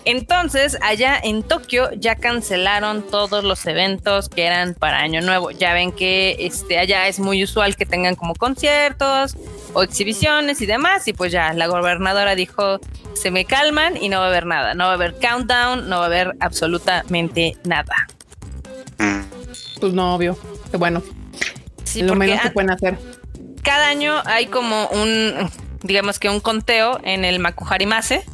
Entonces, 0.05 0.75
allá 0.81 1.19
en 1.23 1.43
Tokio 1.43 1.91
ya 1.91 2.15
cancelaron 2.15 3.03
todos 3.03 3.43
los 3.43 3.63
eventos 3.67 4.27
que 4.27 4.43
eran 4.43 4.73
para 4.73 5.01
Año 5.01 5.21
Nuevo. 5.21 5.51
Ya 5.51 5.73
ven 5.73 5.91
que 5.91 6.35
este, 6.39 6.79
allá 6.79 7.07
es 7.07 7.19
muy 7.19 7.43
usual 7.43 7.75
que 7.75 7.85
tengan 7.85 8.15
como 8.15 8.33
conciertos 8.33 9.37
o 9.73 9.83
exhibiciones 9.83 10.61
y 10.61 10.65
demás. 10.65 11.07
Y 11.07 11.13
pues 11.13 11.31
ya 11.31 11.53
la 11.53 11.67
gobernadora 11.67 12.33
dijo, 12.33 12.79
se 13.13 13.29
me 13.29 13.45
calman 13.45 13.97
y 13.97 14.09
no 14.09 14.17
va 14.17 14.25
a 14.25 14.29
haber 14.29 14.47
nada. 14.47 14.73
No 14.73 14.85
va 14.85 14.91
a 14.91 14.95
haber 14.95 15.13
countdown, 15.13 15.87
no 15.87 15.97
va 15.97 16.03
a 16.03 16.07
haber 16.07 16.33
absolutamente 16.39 17.55
nada. 17.63 18.07
Pues 19.79 19.93
no, 19.93 20.15
obvio. 20.15 20.35
Qué 20.71 20.77
bueno. 20.77 21.03
Sí, 21.83 22.01
Lo 22.01 22.15
menos 22.15 22.41
que 22.41 22.49
pueden 22.49 22.71
hacer. 22.71 22.97
Cada 23.61 23.89
año 23.89 24.23
hay 24.25 24.47
como 24.47 24.87
un, 24.87 25.51
digamos 25.83 26.17
que 26.17 26.31
un 26.31 26.39
conteo 26.39 26.99
en 27.03 27.25
el 27.25 27.37
Makuhari 27.37 27.85
Mase 27.85 28.25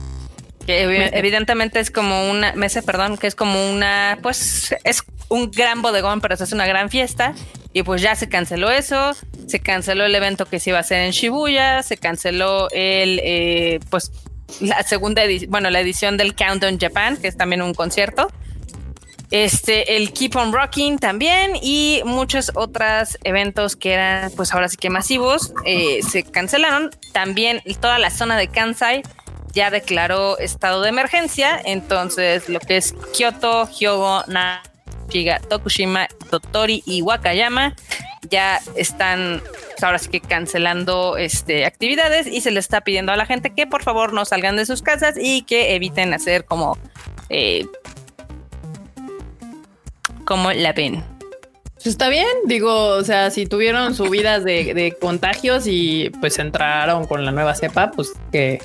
que 0.66 1.10
evidentemente 1.14 1.80
es 1.80 1.92
como 1.92 2.30
una 2.30 2.54
mesa, 2.54 2.82
perdón, 2.82 3.18
que 3.18 3.28
es 3.28 3.36
como 3.36 3.72
una, 3.72 4.18
pues 4.22 4.76
es 4.84 5.04
un 5.30 5.52
gran 5.52 5.82
bodegón, 5.82 6.22
pero 6.22 6.36
es 6.36 6.52
una 6.52 6.66
gran 6.66 6.90
fiesta. 6.90 7.34
Y 7.74 7.82
pues 7.84 8.02
ya 8.02 8.16
se 8.16 8.30
canceló 8.30 8.70
eso, 8.70 9.16
se 9.48 9.60
canceló 9.60 10.06
el 10.06 10.14
evento 10.14 10.46
que 10.46 10.60
se 10.60 10.70
iba 10.70 10.78
a 10.78 10.82
hacer 10.82 11.00
en 11.02 11.12
Shibuya, 11.12 11.82
se 11.82 11.98
canceló 11.98 12.70
el, 12.72 13.20
eh, 13.24 13.80
pues 13.90 14.12
la 14.60 14.84
segunda 14.84 15.24
edición, 15.24 15.50
bueno, 15.50 15.72
la 15.72 15.80
edición 15.80 16.16
del 16.18 16.36
Countdown 16.36 16.80
Japan, 16.80 17.18
que 17.18 17.28
es 17.28 17.36
también 17.36 17.62
un 17.62 17.74
concierto. 17.74 18.28
Este, 19.32 19.98
el 19.98 20.14
Keep 20.14 20.36
on 20.36 20.54
Rocking 20.54 21.00
también 21.00 21.54
y 21.60 22.04
muchos 22.06 22.52
otros 22.54 23.18
eventos 23.24 23.76
que 23.76 23.94
eran, 23.94 24.30
pues 24.36 24.54
ahora 24.54 24.70
sí 24.70 24.78
que 24.78 24.92
masivos, 24.92 25.54
eh, 25.66 26.02
se 26.08 26.22
cancelaron. 26.22 26.92
También 27.12 27.64
toda 27.82 27.98
la 27.98 28.12
zona 28.12 28.38
de 28.38 28.48
Kansai 28.50 29.02
ya 29.54 29.70
declaró 29.70 30.38
estado 30.40 30.82
de 30.82 30.90
emergencia. 30.90 31.62
Entonces, 31.64 32.50
lo 32.50 32.60
que 32.60 32.78
es 32.78 32.94
Kyoto, 33.14 33.68
Hyogo, 33.68 34.24
Shiga, 35.10 35.40
Tokushima, 35.40 36.08
Totori 36.30 36.84
y 36.86 37.02
Wakayama 37.02 37.76
ya 38.30 38.60
están 38.76 39.42
pues, 39.44 39.84
ahora 39.84 40.00
sí 40.00 40.10
que 40.10 40.22
cancelando 40.22 41.18
este, 41.18 41.66
actividades 41.66 42.26
y 42.26 42.42
se 42.42 42.52
le 42.52 42.60
está 42.60 42.82
pidiendo 42.82 43.12
a 43.12 43.18
la 43.18 43.26
gente 43.26 43.52
que 43.52 43.68
por 43.68 43.84
favor 43.84 44.14
no 44.14 44.26
salgan 44.26 44.56
de 44.56 44.66
sus 44.66 44.82
casas 44.82 45.16
y 45.20 45.44
que 45.44 45.76
eviten 45.76 46.14
hacer 46.14 46.46
como 46.46 46.78
eh, 47.30 47.66
como 50.26 50.52
la 50.54 50.72
ven. 50.72 51.04
Pues 51.74 51.88
está 51.88 52.08
bien, 52.08 52.26
digo, 52.46 52.88
o 52.88 53.04
sea, 53.04 53.30
si 53.30 53.46
tuvieron 53.46 53.94
subidas 53.94 54.46
de 54.46 54.96
contagios 55.02 55.66
y 55.68 56.12
pues 56.22 56.40
entraron 56.40 57.06
con 57.06 57.26
la 57.26 57.34
nueva 57.34 57.56
cepa, 57.56 57.92
pues 57.92 58.14
que 58.32 58.62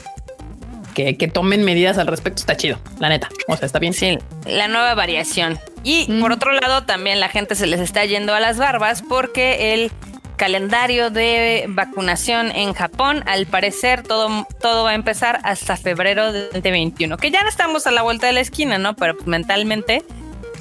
que, 1.05 1.29
tomen 1.29 1.65
medidas 1.65 1.99
al 1.99 2.07
respecto 2.07 2.41
está 2.41 2.57
chido, 2.57 2.79
la 2.99 3.09
neta. 3.09 3.29
O 3.47 3.57
sea, 3.57 3.67
está 3.67 3.79
bien. 3.79 3.93
Sí, 3.93 4.19
la 4.47 4.69
nueva 4.69 4.95
variación. 4.95 5.59
Y 5.85 6.07
por 6.21 6.33
otro 6.33 6.53
lado, 6.53 6.85
también 6.85 7.21
la 7.21 7.29
gente 7.29 7.55
se 7.55 7.67
les 7.67 7.81
está 7.81 8.05
yendo 8.05 8.35
a 8.35 8.41
las 8.41 8.59
barbas 8.59 9.03
porque 9.09 9.75
el 9.75 9.93
calendario 10.37 11.11
de 11.11 11.67
vacunación 11.69 12.51
en 12.53 12.73
Japón, 12.73 13.23
al 13.27 13.47
parecer 13.47 14.03
todo, 14.03 14.47
todo 14.61 14.85
va 14.85 14.91
a 14.91 14.95
empezar 14.95 15.41
hasta 15.45 15.77
febrero 15.77 16.33
de 16.33 16.45
2021, 16.51 17.17
que 17.17 17.31
ya 17.31 17.43
no 17.43 17.49
estamos 17.49 17.87
a 17.87 17.91
la 17.91 18.03
vuelta 18.03 18.27
de 18.27 18.33
la 18.33 18.41
esquina, 18.41 18.79
¿no? 18.79 18.95
Pero 18.95 19.17
mentalmente 19.25 20.03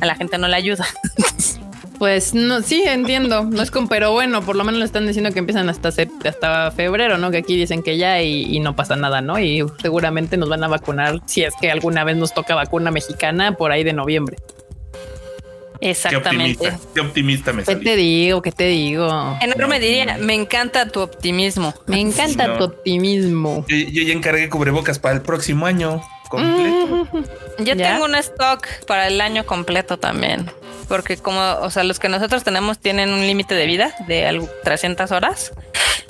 a 0.01 0.05
la 0.05 0.15
gente 0.15 0.37
no 0.37 0.47
le 0.47 0.55
ayuda. 0.55 0.85
Pues 1.97 2.33
no, 2.33 2.61
sí, 2.61 2.83
entiendo. 2.85 3.43
No 3.43 3.61
es 3.61 3.71
como, 3.71 3.87
pero 3.87 4.11
bueno, 4.11 4.43
por 4.43 4.55
lo 4.55 4.63
menos 4.63 4.79
le 4.79 4.85
están 4.85 5.07
diciendo 5.07 5.31
que 5.31 5.39
empiezan 5.39 5.69
hasta, 5.69 5.89
hasta 5.89 6.71
febrero, 6.71 7.17
¿no? 7.17 7.31
Que 7.31 7.37
aquí 7.37 7.55
dicen 7.55 7.81
que 7.81 7.97
ya 7.97 8.21
y, 8.21 8.59
no 8.59 8.75
pasa 8.75 8.95
nada, 8.95 9.21
¿no? 9.21 9.39
Y 9.39 9.65
seguramente 9.81 10.37
nos 10.37 10.49
van 10.49 10.63
a 10.63 10.67
vacunar 10.67 11.21
si 11.25 11.43
es 11.43 11.53
que 11.59 11.71
alguna 11.71 12.03
vez 12.03 12.17
nos 12.17 12.33
toca 12.33 12.55
vacuna 12.55 12.91
mexicana 12.91 13.53
por 13.53 13.71
ahí 13.71 13.83
de 13.83 13.93
noviembre. 13.93 14.37
Exactamente. 15.79 16.73
Qué 16.93 17.01
optimista, 17.01 17.53
me 17.53 17.63
¿Qué 17.63 17.75
te 17.75 17.95
digo? 17.95 18.41
¿Qué 18.41 18.51
te 18.51 18.65
digo? 18.65 19.37
Enorme 19.41 19.79
diría, 19.79 20.17
me 20.19 20.33
encanta 20.33 20.89
tu 20.89 21.01
optimismo. 21.01 21.73
Me 21.85 21.99
encanta 21.99 22.57
tu 22.57 22.63
optimismo. 22.63 23.65
Yo, 23.67 24.03
ya 24.03 24.13
encargué 24.13 24.49
cubrebocas 24.49 24.99
para 24.99 25.15
el 25.15 25.21
próximo 25.21 25.65
año 25.65 26.01
completo. 26.29 27.07
Yo 27.59 27.77
tengo 27.77 28.05
un 28.05 28.15
stock 28.15 28.67
para 28.85 29.07
el 29.07 29.21
año 29.21 29.45
completo 29.45 29.97
también 29.97 30.51
porque 30.87 31.17
como, 31.17 31.39
o 31.61 31.69
sea, 31.69 31.83
los 31.83 31.99
que 31.99 32.09
nosotros 32.09 32.43
tenemos 32.43 32.79
tienen 32.79 33.11
un 33.11 33.21
límite 33.21 33.55
de 33.55 33.65
vida 33.65 33.93
de 34.07 34.47
300 34.63 35.11
horas, 35.11 35.51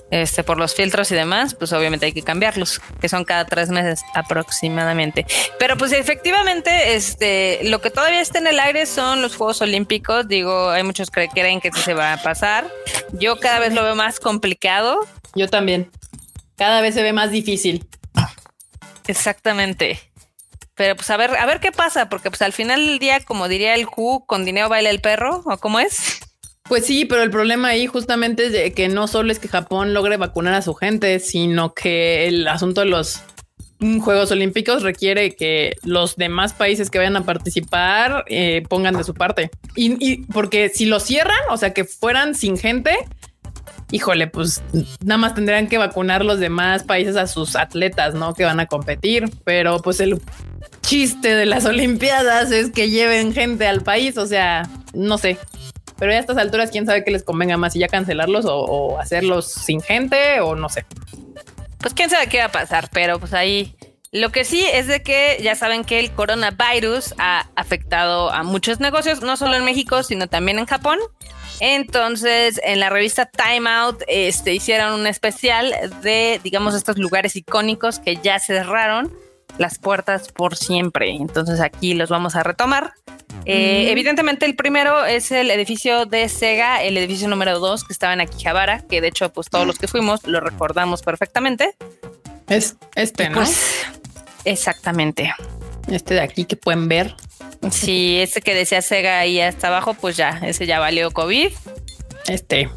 este, 0.09 0.43
por 0.43 0.57
los 0.57 0.73
filtros 0.73 1.11
y 1.11 1.15
demás, 1.15 1.53
pues 1.53 1.73
obviamente 1.73 2.05
hay 2.05 2.13
que 2.13 2.21
cambiarlos, 2.21 2.81
que 3.01 3.09
son 3.09 3.25
cada 3.25 3.45
tres 3.45 3.69
meses 3.69 4.01
aproximadamente. 4.13 5.25
Pero 5.59 5.77
pues 5.77 5.91
efectivamente, 5.91 6.95
este, 6.95 7.59
lo 7.63 7.81
que 7.81 7.89
todavía 7.89 8.21
está 8.21 8.39
en 8.39 8.47
el 8.47 8.59
aire 8.59 8.85
son 8.85 9.21
los 9.21 9.35
Juegos 9.35 9.61
Olímpicos. 9.61 10.27
Digo, 10.27 10.69
hay 10.69 10.83
muchos 10.83 11.09
que 11.09 11.27
creen 11.27 11.59
que 11.59 11.71
se 11.71 11.93
va 11.93 12.13
a 12.13 12.17
pasar. 12.21 12.67
Yo 13.13 13.39
cada 13.39 13.59
vez 13.59 13.73
lo 13.73 13.83
veo 13.83 13.95
más 13.95 14.19
complicado. 14.19 14.99
Yo 15.35 15.49
también. 15.49 15.91
Cada 16.55 16.81
vez 16.81 16.95
se 16.95 17.03
ve 17.03 17.13
más 17.13 17.31
difícil. 17.31 17.85
Exactamente. 19.07 19.99
Pero 20.77 20.95
pues 20.95 21.09
a 21.09 21.17
ver, 21.17 21.35
a 21.35 21.45
ver 21.45 21.59
qué 21.59 21.71
pasa, 21.71 22.07
porque 22.07 22.29
pues 22.29 22.41
al 22.43 22.53
final 22.53 22.85
del 22.85 22.99
día, 22.99 23.19
como 23.19 23.47
diría 23.47 23.75
el 23.75 23.87
Q, 23.87 24.23
con 24.25 24.45
dinero 24.45 24.69
baila 24.69 24.91
el 24.91 25.01
perro, 25.01 25.41
¿o 25.45 25.57
cómo 25.57 25.79
es? 25.79 26.19
Pues 26.63 26.85
sí, 26.85 27.05
pero 27.05 27.23
el 27.23 27.31
problema 27.31 27.69
ahí 27.69 27.87
justamente 27.87 28.45
es 28.45 28.51
de 28.51 28.73
que 28.73 28.87
no 28.87 29.07
solo 29.07 29.31
es 29.31 29.39
que 29.39 29.47
Japón 29.47 29.93
logre 29.93 30.17
vacunar 30.17 30.53
a 30.53 30.61
su 30.61 30.75
gente, 30.75 31.19
sino 31.19 31.73
que 31.73 32.27
el 32.27 32.47
asunto 32.47 32.81
de 32.81 32.87
los 32.87 33.23
Juegos 33.79 34.31
Olímpicos 34.31 34.83
requiere 34.83 35.35
que 35.35 35.75
los 35.83 36.15
demás 36.15 36.53
países 36.53 36.89
que 36.89 36.97
vayan 36.97 37.15
a 37.15 37.25
participar 37.25 38.25
eh, 38.27 38.63
pongan 38.67 38.97
de 38.97 39.03
su 39.03 39.13
parte. 39.13 39.51
Y, 39.75 40.23
porque 40.25 40.69
si 40.69 40.85
lo 40.85 40.99
cierran, 40.99 41.37
o 41.49 41.57
sea, 41.57 41.73
que 41.73 41.85
fueran 41.85 42.33
sin 42.33 42.57
gente, 42.57 42.95
híjole, 43.91 44.27
pues 44.27 44.63
nada 45.05 45.19
más 45.19 45.35
tendrían 45.35 45.67
que 45.67 45.77
vacunar 45.77 46.25
los 46.25 46.39
demás 46.39 46.83
países 46.83 47.15
a 47.15 47.27
sus 47.27 47.55
atletas, 47.55 48.15
¿no? 48.15 48.33
Que 48.33 48.45
van 48.45 48.59
a 48.59 48.65
competir, 48.65 49.29
pero 49.43 49.79
pues 49.79 49.99
el 49.99 50.19
chiste 50.87 51.35
de 51.35 51.45
las 51.45 51.65
Olimpiadas 51.65 52.49
es 52.51 52.71
que 52.71 52.89
lleven 52.89 53.33
gente 53.33 53.67
al 53.67 53.81
país, 53.81 54.17
o 54.17 54.25
sea, 54.25 54.69
no 54.93 55.17
sé. 55.17 55.37
Pero 55.99 56.13
a 56.13 56.17
estas 56.17 56.37
alturas, 56.37 56.71
quién 56.71 56.85
sabe 56.85 57.03
qué 57.03 57.11
les 57.11 57.23
convenga 57.23 57.57
más, 57.57 57.73
si 57.73 57.79
ya 57.79 57.89
cancelarlos 57.89 58.45
o, 58.47 58.97
hacerlos 58.97 59.51
sin 59.51 59.81
gente 59.81 60.39
o 60.39 60.55
no 60.55 60.69
sé. 60.69 60.85
Pues 61.79 61.93
quién 61.93 62.09
sabe 62.09 62.27
qué 62.27 62.39
va 62.39 62.45
a 62.45 62.51
pasar, 62.51 62.89
pero 62.93 63.19
pues 63.19 63.33
ahí 63.33 63.75
lo 64.13 64.31
que 64.31 64.45
sí 64.45 64.65
es 64.71 64.87
de 64.87 65.03
que 65.03 65.37
ya 65.43 65.55
saben 65.55 65.83
que 65.83 65.99
el 65.99 66.11
coronavirus 66.11 67.15
ha 67.17 67.49
afectado 67.55 68.31
a 68.31 68.43
muchos 68.43 68.79
negocios, 68.79 69.21
no 69.21 69.35
solo 69.35 69.55
en 69.55 69.65
México, 69.65 70.03
sino 70.03 70.27
también 70.27 70.57
en 70.57 70.67
Japón. 70.67 70.99
Entonces, 71.59 72.61
en 72.63 72.79
la 72.79 72.89
revista 72.89 73.25
Time 73.25 73.69
Out 73.69 74.03
este, 74.07 74.53
hicieron 74.53 74.93
un 74.93 75.05
especial 75.05 75.73
de, 76.01 76.39
digamos, 76.43 76.75
estos 76.75 76.97
lugares 76.97 77.35
icónicos 77.35 77.99
que 77.99 78.15
ya 78.15 78.39
cerraron 78.39 79.11
las 79.57 79.79
puertas 79.79 80.31
por 80.31 80.55
siempre. 80.55 81.11
Entonces 81.11 81.59
aquí 81.59 81.93
los 81.93 82.09
vamos 82.09 82.35
a 82.35 82.43
retomar. 82.43 82.93
Eh, 83.45 83.91
evidentemente 83.91 84.45
el 84.45 84.55
primero 84.55 85.05
es 85.05 85.31
el 85.31 85.51
edificio 85.51 86.05
de 86.05 86.27
Sega, 86.29 86.83
el 86.83 86.97
edificio 86.97 87.27
número 87.27 87.59
dos 87.59 87.83
que 87.83 87.93
estaba 87.93 88.13
en 88.13 88.21
Akihabara, 88.21 88.81
que 88.81 89.01
de 89.01 89.07
hecho 89.07 89.31
pues 89.31 89.49
todos 89.49 89.65
los 89.65 89.77
que 89.77 89.87
fuimos 89.87 90.25
lo 90.25 90.39
recordamos 90.39 91.01
perfectamente. 91.01 91.75
Es 92.47 92.75
este, 92.95 93.29
¿no? 93.29 93.35
Pues, 93.35 93.85
exactamente. 94.45 95.33
Este 95.87 96.15
de 96.15 96.21
aquí 96.21 96.45
que 96.45 96.55
pueden 96.55 96.87
ver. 96.87 97.15
Sí, 97.71 98.19
ese 98.19 98.41
que 98.41 98.53
decía 98.53 98.81
Sega 98.81 99.19
ahí 99.19 99.39
hasta 99.41 99.67
abajo, 99.67 99.93
pues 99.93 100.17
ya, 100.17 100.41
ese 100.43 100.65
ya 100.65 100.79
valió 100.79 101.11
COVID. 101.11 101.49
Este. 102.27 102.69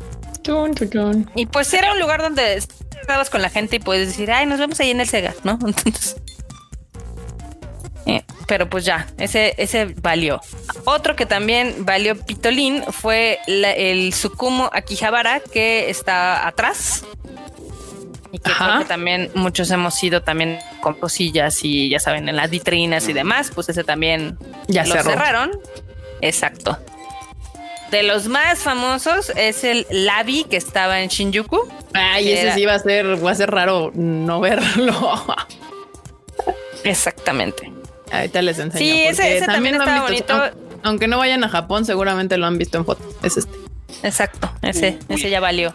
Y 1.37 1.47
pues 1.47 1.73
era 1.75 1.93
un 1.93 2.01
lugar 2.01 2.23
donde 2.23 2.55
estabas 2.55 3.31
con 3.31 3.43
la 3.43 3.51
gente 3.51 3.77
y 3.77 3.79
puedes 3.79 4.09
decir, 4.09 4.31
ay, 4.33 4.47
nos 4.47 4.59
vemos 4.59 4.81
ahí 4.81 4.91
en 4.91 5.01
el 5.01 5.07
Sega, 5.07 5.35
¿no? 5.45 5.53
Entonces. 5.65 6.17
Eh, 8.11 8.25
pero 8.47 8.69
pues 8.69 8.85
ya, 8.85 9.07
ese, 9.19 9.55
ese 9.57 9.95
valió. 10.01 10.41
Otro 10.85 11.17
que 11.17 11.27
también 11.27 11.85
valió 11.85 12.17
Pitolín 12.17 12.83
fue 12.91 13.39
el 13.47 14.13
Sukumo 14.13 14.71
Akihabara, 14.73 15.41
que 15.41 15.91
está 15.91 16.47
atrás. 16.47 17.05
Y 18.33 18.39
que 18.39 18.53
creo 18.53 18.79
que 18.81 18.85
también 18.85 19.31
muchos 19.35 19.71
hemos 19.73 20.01
ido 20.05 20.23
también 20.23 20.59
con 20.81 20.95
cosillas 20.95 21.65
y 21.65 21.89
ya 21.89 21.99
saben, 21.99 22.29
en 22.29 22.37
las 22.37 22.49
vitrinas 22.49 23.09
y 23.09 23.13
demás, 23.13 23.51
pues 23.53 23.69
ese 23.69 23.83
también 23.83 24.39
ya 24.69 24.85
lo 24.85 24.95
cerraron. 24.95 25.51
Exacto. 26.21 26.79
De 27.91 28.05
los 28.05 28.29
más 28.29 28.61
famosos 28.61 29.33
es 29.35 29.65
el 29.65 29.85
Labi 29.91 30.45
que 30.45 30.57
estaba 30.57 31.01
en 31.01 31.09
Shinjuku. 31.09 31.69
Ay, 31.93 32.31
ese 32.31 32.55
sí 32.55 32.65
va 32.65 32.75
a 32.75 32.79
ser, 32.79 33.25
va 33.25 33.33
a 33.33 33.35
ser 33.35 33.51
raro 33.51 33.91
no 33.95 34.39
verlo. 34.39 35.25
Exactamente. 36.85 37.73
Ahorita 38.13 38.43
les 38.43 38.59
enseño. 38.59 38.85
Sí, 38.85 39.03
ese, 39.03 39.47
también, 39.47 39.77
está 39.77 40.03
bonito. 40.03 40.35
Aunque, 40.83 41.09
no 41.09 41.19
vayan 41.19 41.45
a 41.45 41.49
Japón, 41.49 41.85
seguramente 41.85 42.37
lo 42.39 42.47
han 42.47 42.59
visto 42.59 42.79
en 42.79 42.85
foto. 42.85 43.03
Es 43.23 43.37
este. 43.37 43.53
Exacto, 44.03 44.51
ese, 44.63 44.99
ese 45.09 45.31
ya 45.31 45.41
valió. 45.41 45.75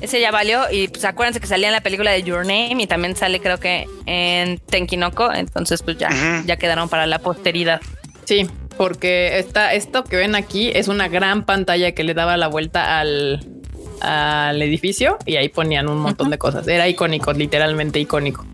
Ese 0.00 0.20
ya 0.20 0.30
valió 0.30 0.70
y 0.70 0.86
pues 0.88 1.04
acuérdense 1.04 1.40
que 1.40 1.48
salía 1.48 1.68
en 1.68 1.72
la 1.72 1.80
película 1.80 2.12
de 2.12 2.22
Your 2.22 2.40
Name 2.40 2.76
y 2.78 2.86
también 2.86 3.16
sale 3.16 3.40
creo 3.40 3.58
que 3.58 3.86
en 4.06 4.58
Tenkinoko, 4.58 5.32
entonces 5.32 5.82
pues 5.82 5.98
ya, 5.98 6.10
ya 6.46 6.56
quedaron 6.56 6.88
para 6.88 7.06
la 7.06 7.18
posteridad. 7.18 7.80
Sí, 8.24 8.48
porque 8.76 9.38
esta, 9.38 9.74
esto 9.74 10.04
que 10.04 10.16
ven 10.16 10.36
aquí 10.36 10.70
es 10.72 10.86
una 10.86 11.08
gran 11.08 11.44
pantalla 11.44 11.92
que 11.92 12.04
le 12.04 12.14
daba 12.14 12.36
la 12.36 12.46
vuelta 12.46 13.00
al, 13.00 13.44
al 14.00 14.62
edificio 14.62 15.18
y 15.26 15.36
ahí 15.36 15.48
ponían 15.48 15.88
un 15.88 15.98
montón 15.98 16.30
de 16.30 16.38
cosas. 16.38 16.68
Era 16.68 16.88
icónico, 16.88 17.32
literalmente 17.32 17.98
icónico. 17.98 18.46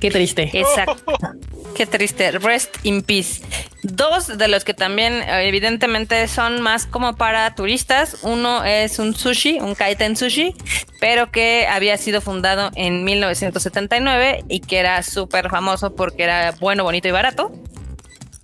Qué 0.00 0.10
triste. 0.10 0.50
Exacto. 0.52 1.12
Qué 1.76 1.86
triste. 1.86 2.32
Rest 2.32 2.76
in 2.82 3.02
peace. 3.02 3.42
Dos 3.82 4.38
de 4.38 4.48
los 4.48 4.64
que 4.64 4.74
también 4.74 5.22
evidentemente 5.28 6.26
son 6.26 6.60
más 6.60 6.86
como 6.86 7.16
para 7.16 7.54
turistas. 7.54 8.18
Uno 8.22 8.64
es 8.64 8.98
un 8.98 9.14
sushi, 9.14 9.60
un 9.60 9.74
kaiten 9.74 10.16
sushi, 10.16 10.54
pero 11.00 11.30
que 11.30 11.66
había 11.68 11.96
sido 11.96 12.20
fundado 12.20 12.70
en 12.74 13.04
1979 13.04 14.44
y 14.48 14.60
que 14.60 14.78
era 14.78 15.02
súper 15.02 15.48
famoso 15.48 15.94
porque 15.94 16.24
era 16.24 16.52
bueno, 16.52 16.84
bonito 16.84 17.08
y 17.08 17.12
barato 17.12 17.52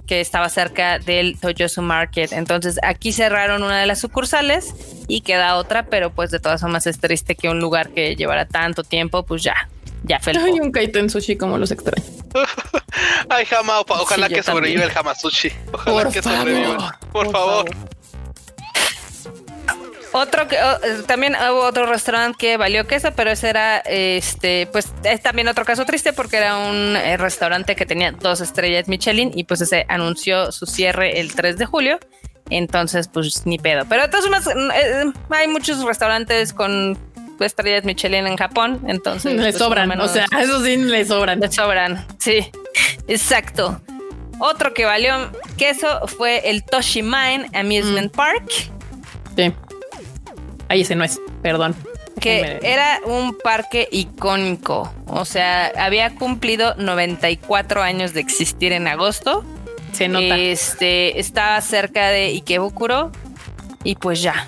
que 0.06 0.20
estaba 0.20 0.48
cerca 0.48 0.98
del 0.98 1.38
Toyosu 1.38 1.82
Market. 1.82 2.32
Entonces 2.32 2.78
aquí 2.82 3.12
cerraron 3.12 3.62
una 3.62 3.80
de 3.80 3.86
las 3.86 3.98
sucursales 3.98 4.72
y 5.08 5.22
queda 5.22 5.56
otra, 5.56 5.86
pero 5.86 6.10
pues 6.10 6.30
de 6.30 6.38
todas 6.38 6.60
formas 6.60 6.86
es 6.86 7.00
triste 7.00 7.34
que 7.34 7.48
un 7.48 7.58
lugar 7.58 7.90
que 7.90 8.14
llevara 8.14 8.46
tanto 8.46 8.84
tiempo, 8.84 9.24
pues 9.24 9.42
ya 9.42 9.68
ya 10.04 10.20
fue 10.20 10.32
Hay 10.36 10.60
un 10.60 10.70
kaiten 10.72 11.10
sushi 11.10 11.36
como 11.36 11.58
los 11.58 11.70
extraño. 11.70 12.04
Ay, 13.28 13.46
Hama, 13.56 13.80
ojalá 13.80 14.28
que 14.28 14.42
sobreviva 14.42 14.84
el 14.84 14.96
Hama 14.96 15.14
sushi. 15.14 15.50
Ojalá 15.72 16.10
que 16.10 16.22
sobreviva. 16.22 16.98
Por, 17.12 17.30
favor. 17.30 17.70
Otro 20.12 20.48
que 20.48 20.56
oh, 20.56 20.84
eh, 20.84 21.02
también 21.06 21.34
hubo 21.34 21.64
otro 21.64 21.86
restaurante 21.86 22.38
que 22.38 22.56
valió 22.56 22.86
queso, 22.86 23.12
pero 23.14 23.30
ese 23.30 23.50
era 23.50 23.78
este, 23.78 24.66
pues 24.72 24.92
es 25.04 25.20
también 25.22 25.48
otro 25.48 25.64
caso 25.64 25.84
triste 25.84 26.12
porque 26.12 26.38
era 26.38 26.56
un 26.56 26.96
eh, 26.96 27.16
restaurante 27.18 27.76
que 27.76 27.84
tenía 27.84 28.12
dos 28.12 28.40
estrellas 28.40 28.88
Michelin 28.88 29.32
y 29.34 29.44
pues 29.44 29.60
ese 29.60 29.84
anunció 29.88 30.52
su 30.52 30.66
cierre 30.66 31.20
el 31.20 31.34
3 31.34 31.58
de 31.58 31.66
julio. 31.66 31.98
Entonces, 32.48 33.08
pues 33.08 33.44
ni 33.44 33.58
pedo. 33.58 33.84
Pero 33.88 34.04
entonces 34.04 34.30
eh, 34.74 35.04
hay 35.30 35.48
muchos 35.48 35.82
restaurantes 35.84 36.52
con 36.52 36.96
estrellas 37.44 37.84
Michelin 37.84 38.26
en 38.26 38.36
Japón, 38.36 38.80
entonces 38.86 39.34
le 39.34 39.42
pues, 39.42 39.58
sobran, 39.58 39.88
lo 39.88 40.04
o 40.04 40.08
sea, 40.08 40.26
eso 40.40 40.64
sí 40.64 40.76
le 40.76 41.04
sobran. 41.04 41.40
le 41.40 41.50
sobran. 41.50 42.06
Sí, 42.18 42.50
exacto. 43.08 43.80
Otro 44.38 44.74
que 44.74 44.84
valió 44.84 45.30
queso 45.56 46.06
fue 46.06 46.50
el 46.50 46.62
Toshimaen 46.62 47.46
Amusement 47.54 48.14
Park. 48.14 48.70
Sí. 49.36 49.52
Ahí 50.68 50.82
ese 50.82 50.94
no 50.94 51.04
es, 51.04 51.20
perdón. 51.42 51.74
que 52.20 52.58
era 52.62 53.00
un 53.04 53.36
parque 53.38 53.88
icónico. 53.90 54.92
O 55.06 55.24
sea, 55.24 55.72
había 55.78 56.14
cumplido 56.14 56.74
94 56.76 57.82
años 57.82 58.12
de 58.12 58.20
existir 58.20 58.72
en 58.72 58.88
agosto. 58.88 59.44
Se 59.92 60.08
nota. 60.08 60.36
Este 60.36 61.18
estaba 61.18 61.58
cerca 61.62 62.08
de 62.08 62.26
Ikebukuro 62.26 63.12
y 63.84 63.94
pues 63.94 64.20
ya. 64.20 64.46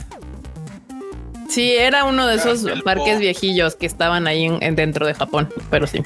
Sí, 1.49 1.73
era 1.73 2.05
uno 2.05 2.27
de 2.27 2.37
esos 2.37 2.65
parques 2.83 3.19
viejillos 3.19 3.75
que 3.75 3.87
estaban 3.87 4.27
ahí 4.27 4.45
en- 4.45 4.63
en- 4.63 4.77
dentro 4.77 5.07
de 5.07 5.15
Japón, 5.15 5.49
pero 5.71 5.87
sí. 5.87 6.03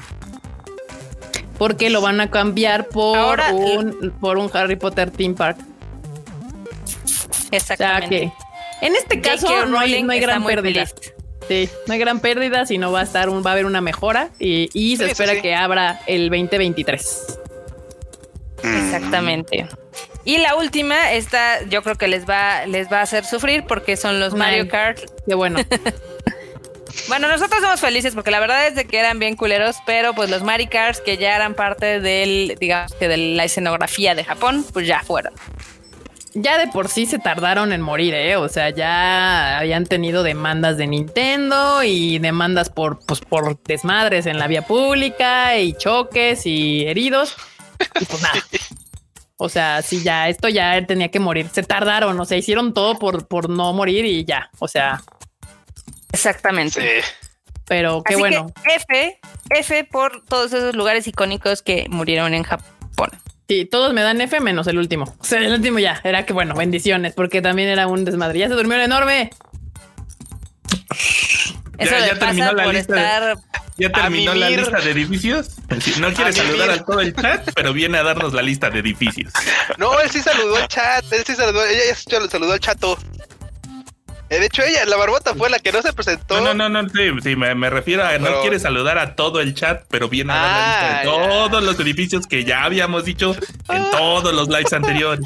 Porque 1.57 1.89
lo 1.89 2.01
van 2.01 2.19
a 2.21 2.29
cambiar 2.31 2.87
por 2.87 3.17
Ahora- 3.17 3.51
un 3.53 4.13
por 4.19 4.37
un 4.37 4.49
Harry 4.53 4.75
Potter 4.75 5.11
Theme 5.11 5.35
Park. 5.35 5.57
O 5.59 7.07
sea 7.07 7.47
Exactamente. 7.51 8.09
que 8.09 8.85
en 8.85 8.95
este 8.95 9.21
caso 9.21 9.65
no 9.67 9.79
hay, 9.79 10.01
no 10.01 10.13
gran 10.19 10.43
pérdida. 10.43 10.85
feliz. 10.87 11.13
Sí, 11.47 11.69
no 11.87 11.93
hay 11.93 11.99
gran 11.99 12.19
pérdida, 12.21 12.65
sino 12.65 12.91
va 12.91 13.01
a 13.01 13.03
estar 13.03 13.29
un, 13.29 13.45
va 13.45 13.49
a 13.49 13.53
haber 13.53 13.65
una 13.65 13.81
mejora 13.81 14.29
y, 14.39 14.69
y 14.73 14.95
se 14.97 15.05
sí, 15.05 15.11
espera 15.11 15.33
sí. 15.33 15.41
que 15.41 15.53
abra 15.55 15.99
el 16.07 16.29
2023. 16.29 17.37
Exactamente. 18.63 19.67
Y 20.25 20.37
la 20.37 20.55
última, 20.55 21.11
esta 21.11 21.63
yo 21.63 21.83
creo 21.83 21.95
que 21.95 22.07
les 22.07 22.27
va, 22.27 22.65
les 22.65 22.91
va 22.91 22.99
a 22.99 23.01
hacer 23.01 23.25
sufrir 23.25 23.65
porque 23.65 23.97
son 23.97 24.19
los 24.19 24.33
Mario. 24.33 24.67
Kart. 24.69 24.99
Qué 25.25 25.35
bueno. 25.35 25.59
Bueno, 27.07 27.27
nosotros 27.27 27.61
somos 27.61 27.79
felices 27.79 28.13
porque 28.13 28.31
la 28.31 28.39
verdad 28.39 28.67
es 28.67 28.75
de 28.75 28.85
que 28.85 28.97
eran 28.97 29.19
bien 29.19 29.35
culeros, 29.35 29.77
pero 29.85 30.13
pues 30.13 30.29
los 30.29 30.43
Mario 30.43 30.67
Karts 30.71 31.01
que 31.01 31.17
ya 31.17 31.35
eran 31.35 31.53
parte 31.53 31.99
del, 31.99 32.55
digamos 32.59 32.93
que 32.93 33.07
de 33.07 33.17
la 33.17 33.43
escenografía 33.43 34.15
de 34.15 34.23
Japón, 34.23 34.65
pues 34.71 34.87
ya 34.87 35.01
fueron. 35.01 35.33
ya 36.33 36.57
de 36.57 36.67
por 36.67 36.87
sí 36.87 37.05
se 37.05 37.19
tardaron 37.19 37.73
en 37.73 37.81
morir, 37.81 38.13
¿eh? 38.13 38.35
O 38.37 38.47
sea, 38.47 38.69
ya 38.69 39.57
habían 39.59 39.85
tenido 39.85 40.23
demandas 40.23 40.77
de 40.77 40.87
Nintendo 40.87 41.83
y 41.83 42.19
demandas 42.19 42.69
por, 42.69 42.99
pues, 43.05 43.19
por 43.19 43.61
desmadres 43.63 44.25
en 44.25 44.39
la 44.39 44.47
vía 44.47 44.61
pública 44.61 45.57
y 45.57 45.73
choques 45.73 46.45
y 46.45 46.85
heridos. 46.87 47.35
Y 47.99 48.05
pues 48.05 48.21
nada. 48.21 48.35
O 49.43 49.49
sea, 49.49 49.81
sí, 49.81 50.01
ya 50.03 50.29
esto 50.29 50.47
ya 50.47 50.85
tenía 50.85 51.09
que 51.09 51.19
morir. 51.19 51.49
Se 51.51 51.63
tardaron, 51.63 52.19
o 52.19 52.25
sea, 52.25 52.37
hicieron 52.37 52.73
todo 52.73 52.97
por, 52.97 53.27
por 53.27 53.49
no 53.49 53.73
morir 53.73 54.05
y 54.05 54.23
ya. 54.23 54.49
O 54.59 54.67
sea, 54.67 55.01
Exactamente. 56.13 56.79
Sí. 56.81 57.11
pero 57.65 58.03
qué 58.03 58.13
Así 58.13 58.21
bueno. 58.21 58.53
que 58.63 58.75
F, 58.75 59.19
F 59.49 59.83
por 59.85 60.23
todos 60.25 60.53
esos 60.53 60.75
lugares 60.75 61.07
icónicos 61.07 61.61
que 61.61 61.87
murieron 61.89 62.33
en 62.33 62.43
Japón. 62.43 63.09
Sí, 63.49 63.65
todos 63.65 63.93
me 63.93 64.01
dan 64.01 64.21
F 64.21 64.39
menos 64.39 64.67
el 64.67 64.77
último. 64.77 65.13
O 65.19 65.23
sea, 65.25 65.39
el 65.39 65.51
último 65.51 65.79
ya 65.79 65.99
era 66.05 66.25
que 66.25 66.31
bueno, 66.31 66.55
bendiciones, 66.55 67.13
porque 67.13 67.41
también 67.41 67.67
era 67.67 67.87
un 67.87 68.05
desmadre. 68.05 68.39
Ya 68.39 68.47
se 68.47 68.53
durmió 68.53 68.75
el 68.77 68.83
enorme. 68.83 69.31
Eso 71.77 71.95
Ya- 71.97 72.19
terminó 72.19 72.53
la 72.53 72.65
lista. 72.67 72.95
estar 72.95 73.37
¿Ya 73.77 73.89
terminó 73.91 74.33
la 74.35 74.49
lista 74.51 74.79
de 74.79 74.91
edificios? 74.91 75.47
No 75.99 76.13
quiere 76.13 76.29
A 76.29 76.33
saludar 76.33 76.69
a 76.69 76.85
todo 76.85 76.99
el 77.01 77.15
chat, 77.15 77.49
pero 77.55 77.73
viene 77.73 77.97
a 77.97 78.03
darnos 78.03 78.31
la 78.33 78.43
lista 78.43 78.69
de 78.69 78.79
edificios. 78.79 79.33
No, 79.77 79.99
él 79.99 80.09
sí 80.11 80.21
saludó 80.21 80.57
al 80.57 80.67
chat, 80.67 81.03
él 81.11 81.23
sí 81.25 81.35
saludó, 81.35 81.65
ella 81.65 81.81
ya 82.07 82.27
saludó 82.29 82.53
al 82.53 82.59
chato. 82.59 82.97
Eh, 84.29 84.39
De 84.39 84.45
hecho, 84.45 84.61
ella, 84.63 84.85
la 84.85 84.95
barbota, 84.95 85.33
fue 85.35 85.49
la 85.49 85.57
que 85.59 85.71
no 85.71 85.81
se 85.81 85.91
presentó. 85.93 86.39
No, 86.39 86.53
no, 86.53 86.69
no, 86.69 86.83
no, 86.83 86.89
sí, 86.89 87.09
sí, 87.23 87.35
me, 87.35 87.53
me 87.55 87.69
refiero 87.69 88.03
a 88.05 88.17
no 88.19 88.25
Pero- 88.25 88.41
quiere 88.41 88.59
saludar 88.59 88.97
a 88.99 89.15
todo 89.15 89.41
el 89.41 89.53
chat, 89.55 89.83
pero 89.89 90.07
viene 90.09 90.33
a 90.33 90.35
dar 90.35 90.43
la 90.45 90.57
Ah, 90.57 90.69
lista 90.79 90.87
de 90.99 91.05
ya. 91.05 91.11
todos 91.49 91.63
los 91.63 91.79
edificios 91.79 92.27
que 92.27 92.43
ya 92.43 92.63
habíamos 92.63 93.05
dicho 93.05 93.35
en 93.69 93.91
todos 93.91 94.33
los 94.33 94.47
lives 94.49 94.71
anteriores. 94.73 95.25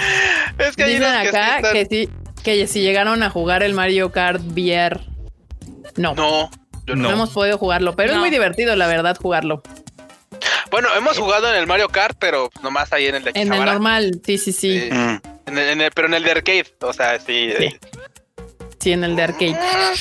Es 0.57 0.75
que 0.75 0.85
Dicen 0.85 1.03
unos 1.03 1.17
que 1.17 1.21
sí 1.23 1.27
acá 1.35 1.55
están- 1.57 1.73
que 1.73 1.85
sí, 1.85 2.09
que 2.43 2.67
si 2.67 2.81
llegaron 2.81 3.23
a 3.23 3.29
jugar 3.29 3.61
el 3.63 3.73
Mario 3.73 4.11
Kart 4.11 4.41
VR. 4.41 4.99
No, 5.97 6.13
no, 6.15 6.15
No, 6.15 6.51
yo 6.85 6.95
no. 6.95 7.03
No. 7.03 7.11
hemos 7.11 7.29
podido 7.31 7.57
jugarlo, 7.57 7.95
pero 7.95 8.13
es 8.13 8.17
muy 8.19 8.29
divertido, 8.29 8.75
la 8.75 8.87
verdad, 8.87 9.17
jugarlo. 9.21 9.61
Bueno, 10.71 10.89
hemos 10.97 11.17
jugado 11.17 11.49
en 11.49 11.55
el 11.55 11.67
Mario 11.67 11.87
Kart, 11.89 12.17
pero 12.19 12.49
nomás 12.61 12.91
ahí 12.93 13.05
en 13.07 13.15
el 13.15 13.23
de 13.23 13.31
En 13.35 13.53
el 13.53 13.65
normal, 13.65 14.21
sí, 14.25 14.37
sí, 14.37 14.51
sí. 14.51 14.79
Sí. 14.81 14.89
Mm. 14.91 15.21
En 15.47 15.57
el- 15.57 15.69
en 15.69 15.81
el- 15.81 15.91
pero 15.91 16.07
en 16.07 16.13
el 16.13 16.23
de 16.23 16.31
arcade, 16.31 16.65
o 16.81 16.91
sea, 16.93 17.17
sí. 17.19 17.49
Sí. 17.57 17.63
eh, 17.65 17.79
Sí, 18.79 18.91
en 18.91 19.03
el 19.03 19.15
de 19.15 19.23
arcade, 19.23 19.57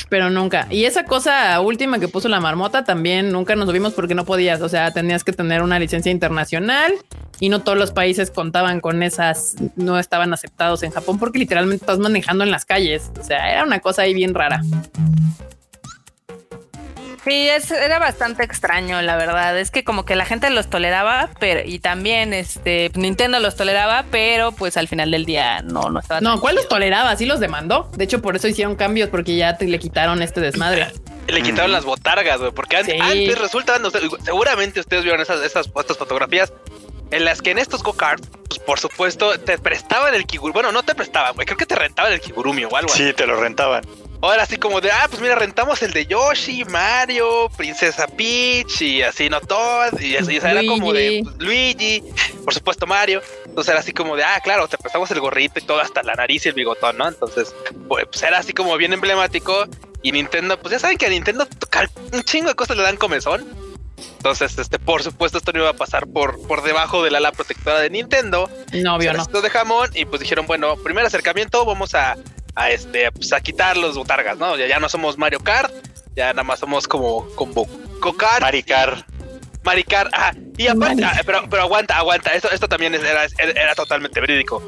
pero 0.07 0.29
nunca. 0.29 0.67
Y 0.69 0.85
esa 0.85 1.03
cosa 1.03 1.59
última 1.61 1.99
que 1.99 2.07
puso 2.07 2.29
la 2.29 2.39
marmota 2.39 2.83
también 2.83 3.31
nunca 3.31 3.55
nos 3.55 3.67
subimos 3.67 3.93
porque 3.93 4.13
no 4.13 4.23
podías. 4.23 4.61
O 4.61 4.69
sea, 4.69 4.91
tenías 4.91 5.23
que 5.23 5.33
tener 5.33 5.63
una 5.63 5.79
licencia 5.79 6.11
internacional 6.11 6.93
y 7.39 7.49
no 7.49 7.63
todos 7.63 7.77
los 7.77 7.91
países 7.91 8.29
contaban 8.29 8.79
con 8.79 9.01
esas, 9.01 9.55
no 9.75 9.97
estaban 9.97 10.31
aceptados 10.31 10.83
en 10.83 10.91
Japón 10.91 11.17
porque 11.17 11.39
literalmente 11.39 11.83
estás 11.83 11.97
manejando 11.97 12.43
en 12.43 12.51
las 12.51 12.65
calles. 12.65 13.09
O 13.19 13.23
sea, 13.23 13.51
era 13.51 13.63
una 13.63 13.79
cosa 13.79 14.03
ahí 14.03 14.13
bien 14.13 14.35
rara. 14.35 14.61
Sí, 17.27 17.49
es, 17.49 17.71
era 17.71 17.99
bastante 17.99 18.43
extraño, 18.43 19.01
la 19.01 19.17
verdad. 19.17 19.57
Es 19.59 19.69
que 19.69 19.83
como 19.83 20.05
que 20.05 20.15
la 20.15 20.25
gente 20.25 20.49
los 20.49 20.69
toleraba, 20.69 21.29
pero 21.39 21.59
y 21.65 21.79
también 21.79 22.33
este 22.33 22.89
Nintendo 22.95 23.39
los 23.41 23.57
toleraba, 23.57 24.05
pero 24.09 24.53
pues 24.53 24.77
al 24.77 24.87
final 24.87 25.11
del 25.11 25.25
día 25.25 25.61
no, 25.61 25.89
no 25.89 25.99
estaba. 25.99 26.21
No, 26.21 26.39
¿cuál 26.39 26.55
los 26.55 26.69
toleraba? 26.69 27.15
Sí 27.17 27.25
los 27.25 27.41
demandó. 27.41 27.91
De 27.97 28.05
hecho, 28.05 28.21
por 28.21 28.37
eso 28.37 28.47
hicieron 28.47 28.77
cambios 28.77 29.09
porque 29.09 29.35
ya 29.35 29.57
te, 29.57 29.65
le 29.65 29.77
quitaron 29.77 30.21
este 30.21 30.39
desmadre. 30.39 30.87
Le 31.27 31.41
quitaron 31.41 31.73
las 31.73 31.83
botargas, 31.83 32.39
güey, 32.39 32.51
porque 32.51 32.81
Sí. 32.85 32.91
antes 32.97 33.37
resulta, 33.37 33.77
no 33.79 33.89
sé, 33.91 33.99
seguramente 34.23 34.79
ustedes 34.79 35.03
vieron 35.03 35.19
esas, 35.19 35.41
esas 35.41 35.67
estas 35.67 35.97
fotografías 35.97 36.53
en 37.11 37.25
las 37.25 37.41
que 37.41 37.51
en 37.51 37.57
estos 37.57 37.83
go-karts, 37.83 38.29
pues 38.47 38.59
por 38.59 38.79
supuesto, 38.79 39.37
te 39.39 39.57
prestaban 39.57 40.15
el 40.15 40.25
kigurumi. 40.25 40.53
Bueno, 40.53 40.71
no 40.71 40.83
te 40.83 40.95
prestaban, 40.95 41.33
güey, 41.35 41.45
creo 41.45 41.57
que 41.57 41.65
te 41.65 41.75
rentaban 41.75 42.13
el 42.13 42.21
kigurumi 42.21 42.63
o 42.63 42.73
algo. 42.75 42.89
Sí, 42.89 43.11
te 43.13 43.27
lo 43.27 43.39
rentaban. 43.39 43.83
Ahora 44.21 44.43
así 44.43 44.57
como 44.57 44.81
de, 44.81 44.91
ah, 44.91 45.05
pues 45.09 45.21
mira, 45.21 45.35
rentamos 45.35 45.81
el 45.83 45.93
de 45.93 46.07
Yoshi, 46.07 46.65
Mario, 46.65 47.49
Princesa 47.55 48.07
Peach 48.07 48.81
y 48.81 49.03
así, 49.03 49.29
¿no? 49.29 49.39
Todd, 49.41 49.99
y 49.99 50.15
así, 50.15 50.39
o 50.39 50.41
sea, 50.41 50.51
era 50.51 50.65
como 50.65 50.91
de 50.91 51.07
Luigi. 51.09 51.23
pues, 51.23 51.37
Luigi, 51.37 52.03
por 52.43 52.53
supuesto 52.53 52.87
Mario. 52.87 53.21
Entonces 53.45 53.71
era 53.71 53.79
así 53.79 53.91
como 53.91 54.15
de, 54.15 54.23
ah, 54.23 54.39
claro, 54.43 54.67
te 54.67 54.77
prestamos 54.77 55.11
el 55.11 55.19
gorrito 55.19 55.59
y 55.59 55.61
todo, 55.61 55.79
hasta 55.79 56.01
la 56.01 56.15
nariz 56.15 56.45
y 56.45 56.49
el 56.49 56.55
bigotón, 56.55 56.97
¿no? 56.97 57.07
Entonces, 57.07 57.53
pues, 57.87 58.23
era 58.23 58.39
así 58.39 58.53
como 58.53 58.75
bien 58.77 58.93
emblemático. 58.93 59.65
Y 60.01 60.11
Nintendo, 60.11 60.59
pues 60.59 60.71
ya 60.71 60.79
saben 60.79 60.97
que 60.97 61.05
a 61.07 61.09
Nintendo 61.09 61.45
tocar 61.45 61.89
un 62.11 62.21
chingo 62.23 62.49
de 62.49 62.55
cosas 62.55 62.77
le 62.77 62.83
dan 62.83 62.97
comezón. 62.97 63.45
Entonces, 64.17 64.57
este, 64.57 64.79
por 64.79 65.03
supuesto, 65.03 65.37
esto 65.37 65.51
no 65.53 65.59
iba 65.59 65.69
a 65.69 65.73
pasar 65.73 66.07
por, 66.07 66.39
por 66.47 66.63
debajo 66.63 67.03
del 67.03 67.15
ala 67.15 67.31
protectora 67.31 67.79
de 67.79 67.89
Nintendo. 67.89 68.49
No, 68.73 68.95
obvio, 68.95 69.13
no. 69.13 69.25
De 69.25 69.49
jamón 69.49 69.89
y 69.93 70.05
pues 70.05 70.21
dijeron, 70.21 70.45
bueno, 70.47 70.75
primer 70.77 71.05
acercamiento, 71.05 71.65
vamos 71.65 71.95
a, 71.95 72.15
a 72.57 72.71
este, 72.71 73.11
pues 73.11 73.31
a 73.33 73.39
quitar 73.39 73.77
los 73.77 73.95
botargas, 73.95 74.37
¿no? 74.39 74.57
Ya, 74.57 74.65
ya 74.65 74.79
no 74.79 74.89
somos 74.89 75.15
Mario 75.15 75.39
Kart, 75.39 75.71
ya 76.15 76.33
nada 76.33 76.43
más 76.43 76.59
somos 76.59 76.87
como, 76.87 77.29
como 77.35 77.65
Go-Kart, 78.01 78.41
Maricar. 78.41 79.05
Mario 79.63 79.85
Kart, 79.87 80.11
ajá. 80.11 80.33
Y 80.57 80.67
aparte, 80.67 81.05
ah, 81.05 81.21
pero, 81.23 81.47
pero 81.47 81.61
aguanta, 81.61 81.95
aguanta, 81.95 82.33
esto, 82.33 82.49
esto 82.49 82.67
también 82.67 82.95
era, 82.95 83.27
era 83.37 83.75
totalmente 83.75 84.19
verídico. 84.19 84.63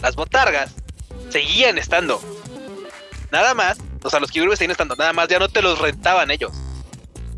Las 0.00 0.16
botargas 0.16 0.74
seguían 1.28 1.76
estando. 1.76 2.18
Nada 3.30 3.52
más, 3.52 3.76
o 4.02 4.08
sea, 4.08 4.18
los 4.18 4.30
kigurumis 4.30 4.58
seguían 4.58 4.70
estando, 4.70 4.96
nada 4.96 5.12
más, 5.12 5.28
ya 5.28 5.38
no 5.38 5.50
te 5.50 5.60
los 5.60 5.78
rentaban 5.78 6.30
ellos. 6.30 6.52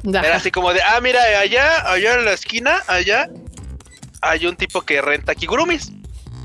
Ajá. 0.09 0.25
Era 0.25 0.37
así 0.37 0.53
como 0.53 0.73
de, 0.73 0.81
ah, 0.83 1.01
mira, 1.01 1.21
allá, 1.41 1.91
allá 1.91 2.15
en 2.15 2.25
la 2.25 2.33
esquina, 2.33 2.81
allá, 2.87 3.29
hay 4.23 4.47
un 4.47 4.55
tipo 4.55 4.83
que 4.83 5.03
renta 5.03 5.35
kigurumis. 5.35 5.91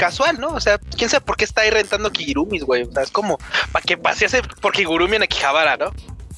Casual, 0.02 0.40
¿no? 0.40 0.48
O 0.48 0.60
sea, 0.60 0.80
quién 0.98 1.12
sabe 1.12 1.24
por 1.24 1.38
qué 1.38 1.46
está 1.46 1.62
ahí 1.62 1.70
rentando 1.70 2.12
kigurumis, 2.12 2.64
güey. 2.64 2.82
O 2.82 2.92
sea, 2.92 3.04
es 3.04 3.12
como 3.12 3.38
para 3.72 3.84
que 3.84 3.98
pasease 3.98 4.42
por 4.60 4.74
kigurumi 4.74 5.18
en 5.18 5.22
Akihabara, 5.22 5.78
¿no? 5.78 5.92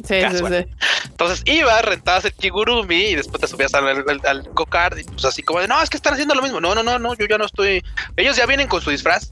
Sí, 0.06 0.16
sí, 0.16 0.22
casual. 0.22 0.68
sí. 0.68 0.88
Entonces 1.06 1.44
ibas, 1.46 1.86
rentabas 1.86 2.26
el 2.26 2.34
kigurumi 2.34 2.94
y 2.94 3.16
después 3.16 3.40
te 3.40 3.48
subías 3.48 3.74
al, 3.74 3.88
al, 3.88 4.22
al 4.26 4.50
y 5.00 5.04
pues 5.06 5.24
así 5.24 5.44
como 5.44 5.62
de, 5.62 5.70
no, 5.70 5.82
es 5.82 5.90
que 5.90 5.96
están 5.96 6.12
haciendo 6.12 6.36
lo 6.36 6.42
mismo. 6.42 6.60
No, 6.60 6.76
no, 6.76 6.84
no, 6.84 7.00
no, 7.00 7.14
yo 7.16 7.26
ya 7.26 7.38
no 7.38 7.46
estoy. 7.46 7.82
Ellos 8.18 8.36
ya 8.36 8.46
vienen 8.46 8.68
con 8.68 8.82
su 8.82 8.90
disfraz. 8.90 9.32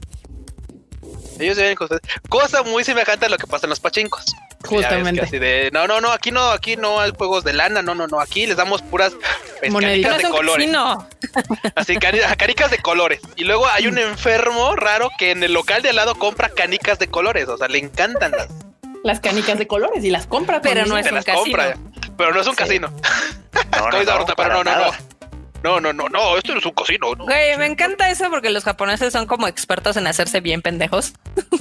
Ellos 1.38 1.58
ya 1.58 1.64
vienen 1.64 1.76
con 1.76 1.88
su 1.88 1.98
Cosa 2.30 2.62
muy 2.62 2.84
semejante 2.84 3.26
a 3.26 3.28
lo 3.28 3.36
que 3.36 3.46
pasa 3.46 3.66
en 3.66 3.70
los 3.70 3.80
pachincos. 3.80 4.24
Justamente. 4.64 5.22
así 5.22 5.38
de, 5.38 5.70
no, 5.72 5.86
no, 5.86 6.00
no, 6.00 6.10
aquí 6.12 6.30
no, 6.30 6.50
aquí 6.50 6.76
no 6.76 7.00
hay 7.00 7.12
juegos 7.16 7.44
de 7.44 7.52
lana, 7.52 7.82
no, 7.82 7.94
no, 7.94 8.06
no, 8.06 8.20
aquí 8.20 8.46
les 8.46 8.56
damos 8.56 8.82
puras 8.82 9.12
pues, 9.60 9.72
Moneditas. 9.72 10.12
canicas 10.12 10.30
de 10.30 10.36
colores. 10.36 10.66
casino. 10.66 11.08
Así, 11.74 11.96
cani- 11.96 12.36
canicas 12.36 12.70
de 12.70 12.78
colores. 12.78 13.20
Y 13.36 13.44
luego 13.44 13.66
hay 13.68 13.86
un 13.86 13.98
enfermo 13.98 14.74
raro 14.76 15.08
que 15.18 15.30
en 15.30 15.42
el 15.42 15.52
local 15.52 15.82
de 15.82 15.90
al 15.90 15.96
lado 15.96 16.14
compra 16.14 16.48
canicas 16.50 16.98
de 16.98 17.08
colores. 17.08 17.48
O 17.48 17.56
sea, 17.56 17.68
le 17.68 17.78
encantan 17.78 18.32
las. 18.32 18.48
las 19.04 19.20
canicas 19.20 19.58
de 19.58 19.66
colores 19.66 20.04
y 20.04 20.10
las 20.10 20.26
compra. 20.26 20.60
Pero 20.60 20.86
no 20.86 20.96
es 20.98 21.06
un 21.06 21.14
las 21.14 21.24
casino. 21.24 21.42
compra. 21.44 21.76
Pero 22.16 22.32
no 22.34 22.40
es 22.40 22.46
un 22.46 22.52
Sí. 22.52 22.58
casino. 22.58 22.88
No, 23.72 23.90
no, 23.90 24.18
no, 24.18 24.26
pero 24.36 24.48
no, 24.54 24.64
no, 24.64 24.76
no. 24.76 24.92
No, 25.62 25.78
no, 25.80 25.92
no, 25.92 26.08
no, 26.08 26.36
esto 26.36 26.52
no 26.54 26.58
es 26.58 26.66
un 26.66 26.72
casino. 26.72 27.14
¿no? 27.14 27.24
Güey, 27.24 27.56
me 27.56 27.66
encanta 27.66 28.10
eso 28.10 28.28
porque 28.30 28.50
los 28.50 28.64
japoneses 28.64 29.12
son 29.12 29.26
como 29.26 29.46
expertos 29.46 29.96
en 29.96 30.08
hacerse 30.08 30.40
bien 30.40 30.60
pendejos. 30.60 31.12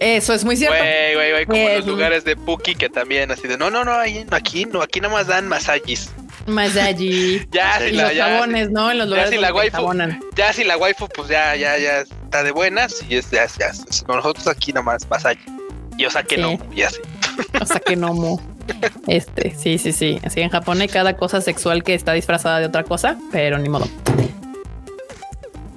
Eso 0.00 0.32
es 0.32 0.44
muy 0.44 0.56
cierto. 0.56 0.76
Güey, 0.78 1.14
güey, 1.14 1.30
güey, 1.32 1.46
como 1.46 1.58
Eh, 1.58 1.76
los 1.78 1.86
lugares 1.86 2.24
de 2.24 2.34
Puki 2.34 2.74
que 2.74 2.88
también 2.88 3.30
así 3.30 3.46
de 3.46 3.58
no, 3.58 3.70
no, 3.70 3.84
no, 3.84 3.92
ahí, 3.92 4.24
aquí 4.30 4.64
no, 4.64 4.80
aquí 4.82 5.00
nada 5.00 5.12
más 5.14 5.26
dan 5.26 5.46
masajis. 5.46 6.10
Allí. 6.82 7.46
Ya, 7.52 7.78
si 7.78 7.92
la, 7.92 8.04
los 8.04 8.14
ya, 8.14 8.24
jabones, 8.30 8.70
¿no? 8.70 8.90
En 8.90 8.96
los 8.98 9.06
ya 9.06 9.10
lugares 9.10 9.30
si 9.30 9.36
la 9.36 9.52
waifu- 9.52 10.20
ya 10.34 10.52
si 10.52 10.64
la 10.64 10.76
waifu 10.78 11.06
pues 11.08 11.28
ya, 11.28 11.54
ya, 11.54 11.76
ya 11.78 12.00
está 12.00 12.42
de 12.42 12.50
buenas 12.50 13.04
y 13.08 13.16
es, 13.16 13.30
ya, 13.30 13.46
ya, 13.46 13.70
nosotros 14.08 14.46
aquí 14.48 14.72
nada 14.72 14.82
más 14.84 15.08
masaje. 15.08 15.38
Y 15.98 16.06
o 16.06 16.10
sea 16.10 16.22
que 16.22 16.36
Sí. 16.36 16.40
no, 16.40 16.58
y 16.74 16.82
así. 16.82 16.96
O 17.60 17.66
sea 17.66 17.78
que 17.80 17.94
no 17.94 18.14
mo. 18.14 18.40
Este, 19.06 19.54
sí, 19.54 19.76
sí, 19.78 19.92
sí. 19.92 20.18
Así 20.24 20.40
en 20.40 20.48
Japón 20.48 20.80
hay 20.80 20.88
cada 20.88 21.16
cosa 21.16 21.40
sexual 21.42 21.82
que 21.82 21.92
está 21.94 22.14
disfrazada 22.14 22.58
de 22.60 22.66
otra 22.66 22.84
cosa, 22.84 23.18
pero 23.32 23.58
ni 23.58 23.68
modo. 23.68 23.86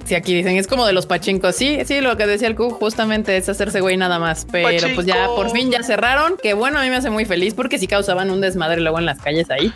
Sí, 0.04 0.14
aquí 0.14 0.34
dicen, 0.34 0.56
es 0.56 0.66
como 0.66 0.86
de 0.86 0.92
los 0.92 1.06
pachincos. 1.06 1.56
Sí, 1.56 1.78
sí, 1.86 2.00
lo 2.02 2.16
que 2.16 2.26
decía 2.26 2.46
el 2.48 2.56
Q 2.56 2.70
justamente 2.70 3.36
es 3.36 3.48
hacerse 3.48 3.80
güey 3.80 3.96
nada 3.96 4.18
más. 4.18 4.46
Pero 4.52 4.86
pues 4.94 5.06
ya 5.06 5.26
por 5.28 5.50
fin 5.50 5.70
ya 5.70 5.82
cerraron, 5.82 6.36
que 6.42 6.52
bueno, 6.54 6.78
a 6.78 6.82
mí 6.82 6.90
me 6.90 6.96
hace 6.96 7.08
muy 7.10 7.24
feliz 7.24 7.54
porque 7.54 7.78
sí 7.78 7.86
causaban 7.86 8.30
un 8.30 8.40
desmadre 8.42 8.80
luego 8.82 8.98
en 8.98 9.06
las 9.06 9.18
calles 9.20 9.50
ahí. 9.50 9.72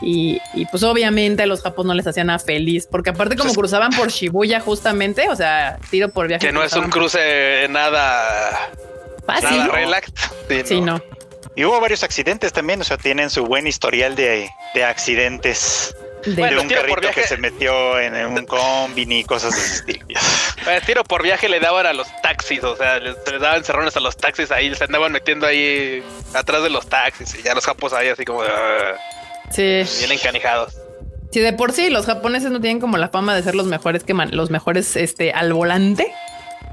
Y, 0.00 0.38
y, 0.54 0.66
pues 0.66 0.82
obviamente 0.82 1.42
a 1.44 1.46
los 1.46 1.62
japos 1.62 1.86
no 1.86 1.94
les 1.94 2.06
hacían 2.06 2.26
nada 2.26 2.38
feliz, 2.38 2.86
porque 2.90 3.10
aparte 3.10 3.36
como 3.36 3.48
Pues- 3.48 3.56
cruzaban 3.58 3.90
por 3.92 4.10
Shibuya 4.10 4.60
justamente, 4.60 5.28
o 5.30 5.36
sea, 5.36 5.78
tiro 5.90 6.08
por 6.10 6.28
viaje. 6.28 6.46
Que 6.46 6.52
no 6.52 6.62
es 6.62 6.72
un 6.74 6.90
cruce 6.90 7.66
nada, 7.70 8.70
fácil. 9.26 9.58
nada 9.58 9.72
relax. 9.72 10.12
Sí, 10.48 10.62
Sí, 10.64 10.80
no. 10.80 11.00
Y 11.56 11.64
hubo 11.64 11.80
varios 11.80 12.02
accidentes 12.02 12.52
también, 12.52 12.80
o 12.80 12.84
sea, 12.84 12.96
tienen 12.96 13.30
su 13.30 13.46
buen 13.46 13.66
historial 13.66 14.14
de, 14.16 14.50
de 14.74 14.84
accidentes. 14.84 15.96
De- 16.26 16.34
Bueno, 16.36 16.56
de 16.56 16.62
un 16.62 16.68
tiro 16.68 16.80
por 16.82 16.88
carrito 17.00 17.08
que 17.14 17.20
viaje. 17.20 17.28
se 17.28 17.36
metió 17.36 18.00
en 18.00 18.14
un 18.26 18.46
combini 18.46 19.20
y 19.20 19.24
cosas 19.24 19.54
de 19.54 19.60
ese 19.60 19.74
estilo. 19.76 20.06
Eh, 20.66 20.80
tiro 20.86 21.04
por 21.04 21.22
viaje 21.22 21.48
le 21.48 21.60
daban 21.60 21.84
a 21.86 21.92
los 21.92 22.06
taxis, 22.22 22.62
o 22.64 22.76
sea, 22.76 22.98
les, 22.98 23.14
les 23.30 23.40
daban 23.40 23.62
cerrones 23.64 23.94
a 23.96 24.00
los 24.00 24.16
taxis 24.16 24.50
ahí, 24.50 24.74
se 24.74 24.84
andaban 24.84 25.12
metiendo 25.12 25.46
ahí 25.46 26.02
atrás 26.32 26.62
de 26.62 26.70
los 26.70 26.86
taxis 26.88 27.34
y 27.34 27.42
ya 27.42 27.54
los 27.54 27.64
japos 27.66 27.92
ahí 27.92 28.08
así 28.08 28.24
como 28.24 28.42
sí. 29.50 29.82
bien 29.98 30.12
encanijados. 30.12 30.74
Si 31.30 31.40
de 31.40 31.52
por 31.52 31.72
sí 31.72 31.90
los 31.90 32.06
japoneses 32.06 32.50
no 32.50 32.60
tienen 32.60 32.80
como 32.80 32.96
la 32.96 33.08
fama 33.08 33.34
de 33.34 33.42
ser 33.42 33.54
los 33.54 33.66
mejores 33.66 34.04
que 34.04 34.14
man- 34.14 34.30
los 34.32 34.50
mejores 34.50 34.96
este 34.96 35.32
al 35.32 35.52
volante. 35.52 36.12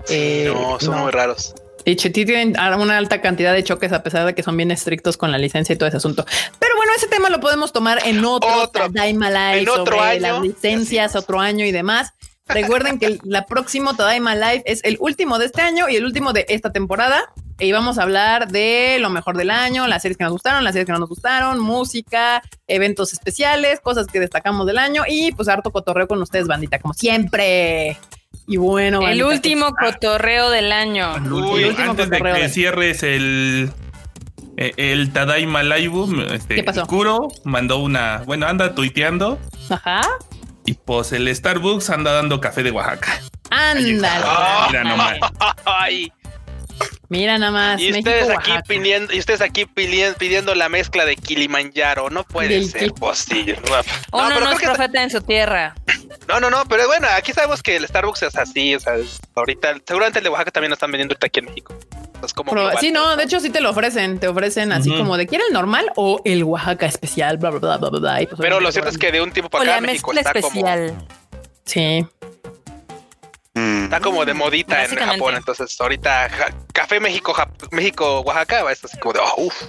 eh, 0.10 0.46
no, 0.54 0.80
son 0.80 1.00
muy 1.00 1.12
raros. 1.12 1.56
Y 1.86 1.98
sí 1.98 2.10
tienen 2.10 2.56
una 2.60 2.98
alta 2.98 3.22
cantidad 3.22 3.54
de 3.54 3.64
choques 3.64 3.92
a 3.92 4.04
pesar 4.04 4.26
de 4.26 4.36
que 4.36 4.44
son 4.44 4.56
bien 4.58 4.72
estrictos 4.72 5.18
con 5.18 5.32
la 5.32 5.38
licencia 5.38 5.74
y 5.74 5.78
todo 5.78 5.88
ese 5.88 5.98
asunto. 5.98 6.26
Pero 6.60 6.76
bueno, 6.76 6.92
ese 6.96 7.08
tema 7.08 7.30
lo 7.30 7.40
podemos 7.40 7.74
tomar 7.74 8.00
en 8.06 8.24
otro, 8.24 8.50
Otro. 8.54 8.92
Tadaima 8.92 9.30
Live 9.30 9.62
En 9.62 9.70
otro 9.70 9.86
sobre 9.86 10.00
año. 10.00 10.22
las 10.22 10.42
licencias, 10.42 11.16
otro 11.16 11.40
año 11.40 11.66
y 11.66 11.72
demás. 11.72 12.14
Recuerden 12.48 13.00
que 13.00 13.06
el 13.06 13.20
la 13.24 13.46
próximo 13.46 13.96
Tadaima 13.96 14.36
Live 14.36 14.64
es 14.66 14.82
el 14.84 14.98
último 15.00 15.40
de 15.40 15.46
este 15.46 15.62
año 15.62 15.88
y 15.90 15.96
el 15.96 16.06
último 16.06 16.34
de 16.34 16.46
esta 16.50 16.72
temporada. 16.72 17.32
Y 17.60 17.72
vamos 17.72 18.00
a 18.00 18.04
hablar 18.04 18.48
de 18.52 18.98
lo 19.00 19.12
mejor 19.12 19.38
del 19.38 19.52
año, 19.52 19.88
las 19.88 20.02
series 20.02 20.18
que 20.18 20.24
nos 20.24 20.34
gustaron, 20.34 20.64
las 20.64 20.74
series 20.74 20.88
que 20.88 20.94
no 20.94 21.00
nos 21.00 21.10
gustaron, 21.10 21.60
música, 21.60 22.42
eventos 22.68 23.14
especiales, 23.14 23.80
cosas 23.82 24.08
que 24.08 24.20
destacamos 24.20 24.66
del 24.66 24.80
año 24.80 25.04
y 25.08 25.32
pues 25.32 25.48
harto 25.48 25.72
cotorreo 25.72 26.08
con 26.08 26.22
ustedes, 26.22 26.48
bandita, 26.48 26.80
como 26.80 26.96
siempre. 26.96 27.98
Y 28.52 28.58
bueno, 28.58 28.98
El 29.00 29.04
bandita, 29.06 29.28
último 29.28 29.72
cotorreo 29.74 30.50
del 30.50 30.74
año. 30.74 31.14
Uy, 31.32 31.64
el 31.64 31.70
último 31.70 31.92
antes 31.92 32.10
de 32.10 32.18
cotorreo 32.18 32.36
que 32.36 32.42
de- 32.44 32.50
cierres 32.50 33.04
el 33.04 33.72
eh, 34.58 34.74
el 34.76 35.14
Tadaima 35.14 35.64
Live, 35.64 36.34
este, 36.36 36.56
¿Qué 36.56 36.64
pasó? 36.64 36.86
Kuro 36.86 37.30
mandó 37.46 37.78
una, 37.78 38.24
bueno, 38.26 38.48
anda 38.48 38.76
tuiteando 38.76 39.40
Ajá. 39.70 40.02
y 40.66 40.74
pues 40.74 41.14
el 41.14 41.34
Starbucks 41.34 41.90
anda 41.92 42.12
dando 42.12 42.42
café 42.42 42.62
de 42.62 42.72
Oaxaca. 42.72 43.22
Ándale. 43.50 44.26
Ah. 44.28 44.68
Mira 44.70 44.84
nomás. 44.84 45.18
Ay, 45.66 46.12
Mira 47.12 47.38
nada 47.38 47.52
más. 47.52 47.82
y 47.82 47.92
México, 47.92 48.10
ustedes 48.10 48.30
aquí 48.30 48.52
Oaxaca. 48.52 48.64
pidiendo, 48.70 49.14
y 49.14 49.20
ustedes 49.20 49.42
aquí 49.42 49.66
pidiendo, 49.66 50.18
pidiendo 50.18 50.56
la 50.56 50.70
mezcla 50.70 51.04
de 51.06 51.18
Kilimanjaro, 51.18 52.10
no 52.10 52.24
puede 52.24 52.48
Del 52.48 52.70
ser 52.72 52.94
posible. 52.94 53.60
No, 53.70 53.70
Uno 54.18 54.28
pero 54.30 54.30
no 54.30 54.36
creo 54.40 54.52
es 54.54 54.60
que- 54.60 54.66
profeta 54.68 55.04
en 55.04 55.10
su 55.10 55.22
tierra. 55.22 55.76
no, 56.30 56.40
no, 56.40 56.50
no, 56.50 56.64
pero 56.70 56.88
bueno, 56.88 57.08
aquí 57.14 57.34
sabemos 57.34 57.62
que 57.62 57.76
el 57.76 57.86
Starbucks 57.86 58.24
es 58.24 58.36
así, 58.38 58.76
o 58.76 58.80
sea, 58.80 58.94
ahorita, 59.36 59.76
seguramente 59.86 60.20
el 60.20 60.24
de 60.24 60.30
Oaxaca 60.30 60.52
también 60.52 60.70
lo 60.70 60.76
están 60.76 60.90
vendiendo 60.90 61.12
ahorita 61.14 61.28
aquí 61.28 61.40
en 61.40 61.46
México. 61.48 61.76
Es 62.24 62.34
como 62.34 62.52
sí, 62.80 62.92
no, 62.92 63.16
de 63.18 63.24
hecho 63.24 63.40
sí 63.42 63.50
te 63.50 63.60
lo 63.62 63.72
ofrecen, 63.72 64.20
te 64.20 64.28
ofrecen 64.28 64.72
así 64.72 64.96
como 64.96 65.18
de 65.18 65.26
¿quiere 65.28 65.44
el 65.48 65.54
normal 65.54 65.92
o 65.96 66.22
el 66.24 66.44
Oaxaca 66.44 66.86
especial? 66.86 67.38
Bla, 67.38 67.50
bla, 67.50 67.60
bla, 67.60 67.78
bla, 67.78 67.90
bla, 68.00 68.16
pues, 68.30 68.40
Pero 68.40 68.60
lo 68.62 68.72
cierto 68.72 68.90
es 68.92 68.98
que 68.98 69.12
de 69.12 69.22
un 69.22 69.32
tiempo 69.32 69.48
O 69.48 69.50
para 69.60 69.66
la 69.66 69.72
acá 69.78 69.82
México 69.82 70.14
está 70.14 70.32
como, 70.34 70.48
especial. 70.48 71.08
Sí, 71.66 72.04
Mm. 72.04 72.08
Está 73.96 74.00
como 74.00 74.26
de 74.26 74.34
modita 74.34 74.84
en. 74.84 74.96
Japón, 74.96 75.36
entonces 75.36 75.80
ahorita 75.80 76.30
ja- 76.30 76.54
Café 76.74 77.00
México, 77.00 77.36
México, 77.72 78.22
Oaxaca, 78.22 78.64
va 78.64 78.70
a 78.70 78.74
estar 78.74 78.90
así 78.90 79.00
como 79.00 79.14
de, 79.14 79.20
oh, 79.20 79.44
uff, 79.46 79.64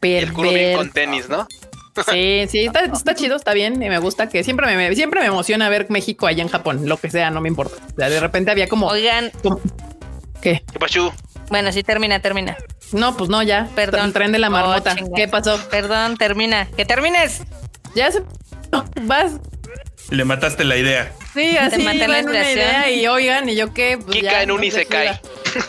el 0.00 0.32
culo 0.32 0.50
bien 0.50 0.76
con 0.76 0.90
tenis, 0.90 1.28
¿no? 1.28 1.46
Sí, 2.10 2.46
sí, 2.48 2.60
está, 2.64 2.84
está 2.86 3.14
chido, 3.14 3.36
está 3.36 3.52
bien 3.52 3.74
y 3.82 3.88
me 3.90 3.98
gusta 3.98 4.30
que 4.30 4.42
siempre 4.44 4.66
me, 4.66 4.76
me- 4.76 4.94
siempre 4.96 5.20
me 5.20 5.26
emociona 5.26 5.68
ver 5.68 5.86
México 5.90 6.26
allá 6.26 6.42
en 6.42 6.48
Japón, 6.48 6.88
lo 6.88 6.96
que 6.96 7.10
sea, 7.10 7.30
no 7.30 7.42
me 7.42 7.48
importa. 7.48 7.76
O 7.92 7.96
sea, 7.96 8.08
de 8.08 8.18
repente 8.18 8.50
había 8.50 8.66
como, 8.66 8.86
Oigan, 8.86 9.30
como- 9.42 9.60
¿qué? 10.40 10.62
¿Qué 10.72 10.78
pasó? 10.78 11.12
bueno, 11.50 11.70
sí 11.70 11.82
termina, 11.82 12.20
termina. 12.20 12.56
No, 12.92 13.14
pues 13.16 13.28
no, 13.28 13.42
ya. 13.42 13.68
Perdón. 13.74 14.06
El 14.06 14.12
tren 14.14 14.32
de 14.32 14.38
la 14.38 14.48
Oh, 14.48 14.52
marmota. 14.52 14.96
¿Qué 15.16 15.28
pasó? 15.28 15.58
Perdón, 15.70 16.16
termina. 16.16 16.66
Que 16.76 16.84
termines. 16.86 17.42
Ya 17.94 18.10
se 18.10 18.22
vas. 19.02 19.32
Le 20.10 20.24
mataste 20.24 20.64
la 20.64 20.76
idea. 20.76 21.12
Sí, 21.34 21.56
así 21.56 21.82
la 21.82 21.94
iba 21.94 22.18
en 22.18 22.28
una 22.28 22.38
inspiración. 22.40 22.58
idea 22.58 22.90
y 22.90 23.06
oigan, 23.06 23.48
y 23.48 23.56
yo 23.56 23.72
qué, 23.72 23.96
pues 23.98 24.16
Kika 24.18 24.32
ya, 24.32 24.42
en 24.42 24.50
un 24.50 24.60
no 24.60 24.70
se 24.70 24.84
pudo. 24.86 24.98
Sí, 25.52 25.60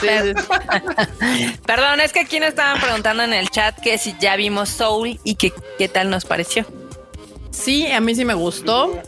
sí, 0.00 0.32
sí. 0.36 1.58
Perdón, 1.66 2.00
es 2.00 2.12
que 2.12 2.20
aquí 2.20 2.38
nos 2.38 2.50
estaban 2.50 2.80
preguntando 2.80 3.22
en 3.22 3.32
el 3.32 3.48
chat 3.50 3.78
que 3.80 3.96
si 3.98 4.14
ya 4.20 4.36
vimos 4.36 4.68
Soul 4.68 5.18
y 5.24 5.34
que 5.36 5.52
qué 5.78 5.88
tal 5.88 6.10
nos 6.10 6.24
pareció. 6.24 6.66
Sí, 7.50 7.86
a 7.90 8.00
mí 8.00 8.14
sí 8.14 8.24
me 8.24 8.34
gustó. 8.34 9.00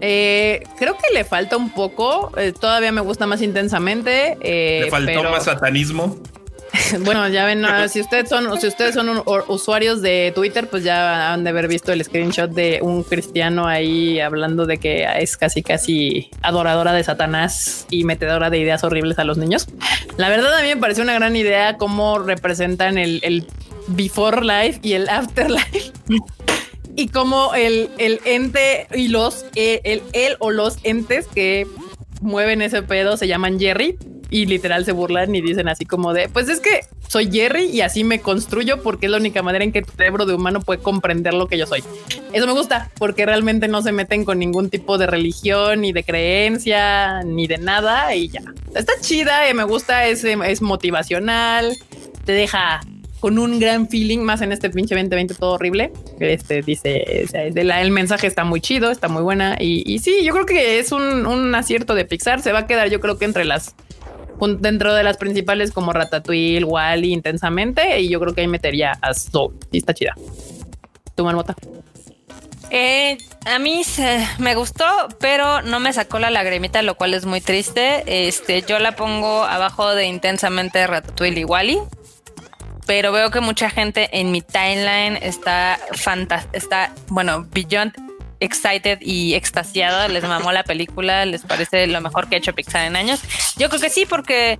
Eh, 0.00 0.64
creo 0.78 0.96
que 0.98 1.14
le 1.14 1.24
falta 1.24 1.56
un 1.56 1.70
poco. 1.70 2.32
eh, 2.36 2.52
todavía 2.52 2.90
me 2.92 3.00
gusta 3.00 3.26
más 3.26 3.40
intensamente. 3.40 4.36
eh, 4.40 4.80
Le 4.84 4.90
faltó 4.90 5.06
pero- 5.06 5.30
más 5.30 5.44
satanismo. 5.44 6.18
Bueno, 7.04 7.28
ya 7.28 7.44
ven, 7.44 7.64
si 7.88 8.00
ustedes 8.00 8.28
son, 8.28 8.60
si 8.60 8.66
ustedes 8.66 8.94
son 8.94 9.22
usuarios 9.48 10.02
de 10.02 10.32
Twitter, 10.34 10.68
pues 10.68 10.84
ya 10.84 11.32
han 11.32 11.44
de 11.44 11.50
haber 11.50 11.68
visto 11.68 11.92
el 11.92 12.02
screenshot 12.04 12.50
de 12.50 12.80
un 12.82 13.02
cristiano 13.02 13.66
ahí 13.66 14.20
hablando 14.20 14.66
de 14.66 14.78
que 14.78 15.06
es 15.18 15.36
casi 15.36 15.62
casi 15.62 16.30
adoradora 16.42 16.92
de 16.92 17.04
Satanás 17.04 17.86
y 17.90 18.04
metedora 18.04 18.50
de 18.50 18.58
ideas 18.58 18.84
horribles 18.84 19.18
a 19.18 19.24
los 19.24 19.38
niños. 19.38 19.66
La 20.16 20.28
verdad 20.28 20.54
a 20.54 20.62
mí 20.62 20.68
me 20.68 20.76
pareció 20.76 21.04
una 21.04 21.14
gran 21.14 21.36
idea 21.36 21.76
cómo 21.76 22.18
representan 22.18 22.98
el, 22.98 23.20
el 23.22 23.46
before 23.88 24.42
life 24.42 24.80
y 24.82 24.94
el 24.94 25.08
after 25.08 25.50
life. 25.50 25.92
Y 26.96 27.08
cómo 27.08 27.56
el, 27.56 27.90
el 27.98 28.20
ente 28.24 28.86
y 28.94 29.08
los, 29.08 29.46
el, 29.56 29.80
el, 29.82 30.02
el 30.12 30.36
o 30.38 30.52
los 30.52 30.76
entes 30.84 31.26
que 31.26 31.66
mueven 32.20 32.62
ese 32.62 32.82
pedo 32.82 33.16
se 33.16 33.26
llaman 33.26 33.58
Jerry 33.58 33.98
y 34.34 34.46
literal 34.46 34.84
se 34.84 34.90
burlan 34.90 35.32
y 35.34 35.40
dicen 35.40 35.68
así 35.68 35.84
como 35.84 36.12
de, 36.12 36.28
pues 36.28 36.48
es 36.48 36.58
que 36.58 36.80
soy 37.08 37.30
Jerry 37.30 37.66
y 37.66 37.82
así 37.82 38.02
me 38.02 38.18
construyo 38.20 38.82
porque 38.82 39.06
es 39.06 39.12
la 39.12 39.18
única 39.18 39.42
manera 39.42 39.62
en 39.64 39.70
que 39.70 39.82
tu 39.82 39.92
cerebro 39.92 40.26
de 40.26 40.34
humano 40.34 40.60
puede 40.60 40.80
comprender 40.80 41.34
lo 41.34 41.46
que 41.46 41.56
yo 41.56 41.66
soy. 41.66 41.84
Eso 42.32 42.44
me 42.46 42.52
gusta 42.52 42.90
porque 42.98 43.26
realmente 43.26 43.68
no 43.68 43.80
se 43.82 43.92
meten 43.92 44.24
con 44.24 44.40
ningún 44.40 44.70
tipo 44.70 44.98
de 44.98 45.06
religión 45.06 45.82
ni 45.82 45.92
de 45.92 46.02
creencia 46.02 47.22
ni 47.22 47.46
de 47.46 47.58
nada 47.58 48.14
y 48.16 48.28
ya. 48.28 48.42
Está 48.74 48.92
chida 49.00 49.48
y 49.48 49.54
me 49.54 49.62
gusta, 49.64 50.06
es, 50.08 50.24
es 50.24 50.62
motivacional, 50.62 51.76
te 52.24 52.32
deja 52.32 52.80
con 53.20 53.38
un 53.38 53.58
gran 53.58 53.88
feeling 53.88 54.18
más 54.18 54.42
en 54.42 54.52
este 54.52 54.68
pinche 54.68 54.94
2020 54.94 55.34
todo 55.34 55.52
horrible. 55.52 55.92
Este 56.20 56.60
dice, 56.60 57.22
o 57.24 57.28
sea, 57.28 57.42
de 57.50 57.64
la- 57.64 57.80
el 57.80 57.90
mensaje 57.90 58.26
está 58.26 58.44
muy 58.44 58.60
chido, 58.60 58.90
está 58.90 59.08
muy 59.08 59.22
buena 59.22 59.56
y, 59.58 59.82
y 59.90 59.98
sí, 60.00 60.24
yo 60.24 60.32
creo 60.34 60.44
que 60.44 60.78
es 60.78 60.92
un, 60.92 61.24
un 61.26 61.54
acierto 61.54 61.94
de 61.94 62.04
Pixar. 62.04 62.42
Se 62.42 62.52
va 62.52 62.60
a 62.60 62.66
quedar, 62.66 62.90
yo 62.90 63.00
creo 63.00 63.16
que 63.16 63.24
entre 63.24 63.44
las 63.46 63.74
dentro 64.58 64.94
de 64.94 65.02
las 65.02 65.16
principales 65.16 65.72
como 65.72 65.92
Ratatouille, 65.92 66.64
Wally, 66.64 67.12
intensamente 67.12 68.00
y 68.00 68.08
yo 68.08 68.20
creo 68.20 68.34
que 68.34 68.42
ahí 68.42 68.48
metería 68.48 68.92
a 69.00 69.14
Soul. 69.14 69.54
Sí, 69.70 69.78
está 69.78 69.94
chida. 69.94 70.14
Tu 71.14 71.24
marmota. 71.24 71.54
Eh, 72.70 73.18
a 73.46 73.58
mí 73.58 73.84
se- 73.84 74.26
me 74.38 74.54
gustó, 74.54 74.84
pero 75.20 75.62
no 75.62 75.78
me 75.80 75.92
sacó 75.92 76.18
la 76.18 76.30
lagrimita, 76.30 76.82
lo 76.82 76.96
cual 76.96 77.14
es 77.14 77.24
muy 77.24 77.40
triste. 77.40 78.02
Este, 78.26 78.62
yo 78.62 78.78
la 78.78 78.96
pongo 78.96 79.44
abajo 79.44 79.94
de 79.94 80.06
intensamente 80.06 80.86
Ratatouille 80.86 81.40
y 81.40 81.44
Wally. 81.44 81.78
Pero 82.86 83.12
veo 83.12 83.30
que 83.30 83.40
mucha 83.40 83.70
gente 83.70 84.10
en 84.12 84.30
mi 84.30 84.42
timeline 84.42 85.16
está 85.22 85.78
fantas 85.92 86.46
está, 86.52 86.92
bueno, 87.08 87.46
beyond 87.50 87.94
excited 88.44 88.98
y 89.00 89.34
extasiada. 89.34 90.08
Les 90.08 90.22
mamó 90.24 90.52
la 90.52 90.62
película, 90.64 91.24
les 91.24 91.42
parece 91.42 91.86
lo 91.86 92.00
mejor 92.00 92.28
que 92.28 92.36
ha 92.36 92.38
hecho 92.38 92.54
Pixar 92.54 92.84
en 92.86 92.96
años. 92.96 93.20
Yo 93.56 93.68
creo 93.68 93.80
que 93.80 93.90
sí, 93.90 94.06
porque 94.06 94.58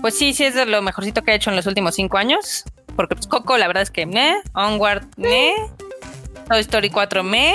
pues 0.00 0.16
sí, 0.16 0.32
sí 0.32 0.44
es 0.44 0.54
de 0.54 0.64
lo 0.66 0.80
mejorcito 0.82 1.22
que 1.22 1.32
ha 1.32 1.34
hecho 1.34 1.50
en 1.50 1.56
los 1.56 1.66
últimos 1.66 1.94
cinco 1.94 2.18
años. 2.18 2.64
Porque 2.96 3.14
pues 3.14 3.26
Coco, 3.26 3.58
la 3.58 3.66
verdad 3.68 3.82
es 3.84 3.90
que 3.90 4.06
me, 4.06 4.34
Onward, 4.54 5.04
me, 5.16 5.52
Toy 6.48 6.60
Story 6.60 6.90
4, 6.90 7.22
me. 7.22 7.54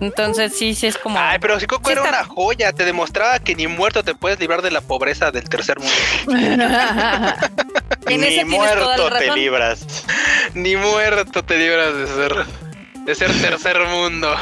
Entonces 0.00 0.54
sí, 0.56 0.74
sí 0.74 0.86
es 0.86 0.98
como. 0.98 1.18
Ay, 1.18 1.38
pero 1.40 1.58
si 1.58 1.66
Coco 1.66 1.86
Sí 1.88 1.92
era 1.92 2.04
está- 2.04 2.20
una 2.20 2.28
joya, 2.28 2.72
te 2.72 2.84
demostraba 2.84 3.38
que 3.38 3.54
ni 3.54 3.66
muerto 3.66 4.04
te 4.04 4.14
puedes 4.14 4.38
librar 4.38 4.60
de 4.60 4.70
la 4.70 4.82
pobreza 4.82 5.30
del 5.30 5.48
tercer 5.48 5.78
mundo. 5.78 5.94
Ni 8.08 8.44
muerto 8.44 9.10
te 9.18 9.34
libras. 9.34 9.84
ni 10.54 10.76
muerto 10.76 11.42
te 11.44 11.58
libras 11.58 11.94
de 11.96 12.06
ser 12.06 12.46
de 13.06 13.14
ser 13.14 13.30
tercer 13.40 13.76
mundo. 13.88 14.34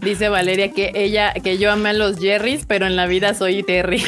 Dice 0.00 0.28
Valeria 0.28 0.70
que 0.72 0.92
ella, 0.94 1.32
que 1.34 1.58
yo 1.58 1.72
amé 1.72 1.90
a 1.90 1.92
los 1.92 2.18
Jerrys, 2.18 2.64
pero 2.66 2.86
en 2.86 2.96
la 2.96 3.06
vida 3.06 3.34
soy 3.34 3.62
Terry. 3.62 4.02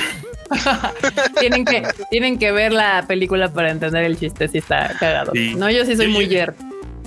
tienen 1.40 1.64
que, 1.64 1.82
tienen 2.10 2.38
que 2.38 2.52
ver 2.52 2.72
la 2.72 3.04
película 3.06 3.52
para 3.52 3.70
entender 3.70 4.04
el 4.04 4.18
chiste, 4.18 4.48
si 4.48 4.58
está 4.58 4.94
cagado. 4.98 5.32
Sí. 5.34 5.54
No, 5.56 5.70
yo 5.70 5.84
sí 5.84 5.96
soy 5.96 6.06
Yo- 6.06 6.12
muy 6.12 6.26
yo- 6.28 6.38
Jerry. 6.38 6.54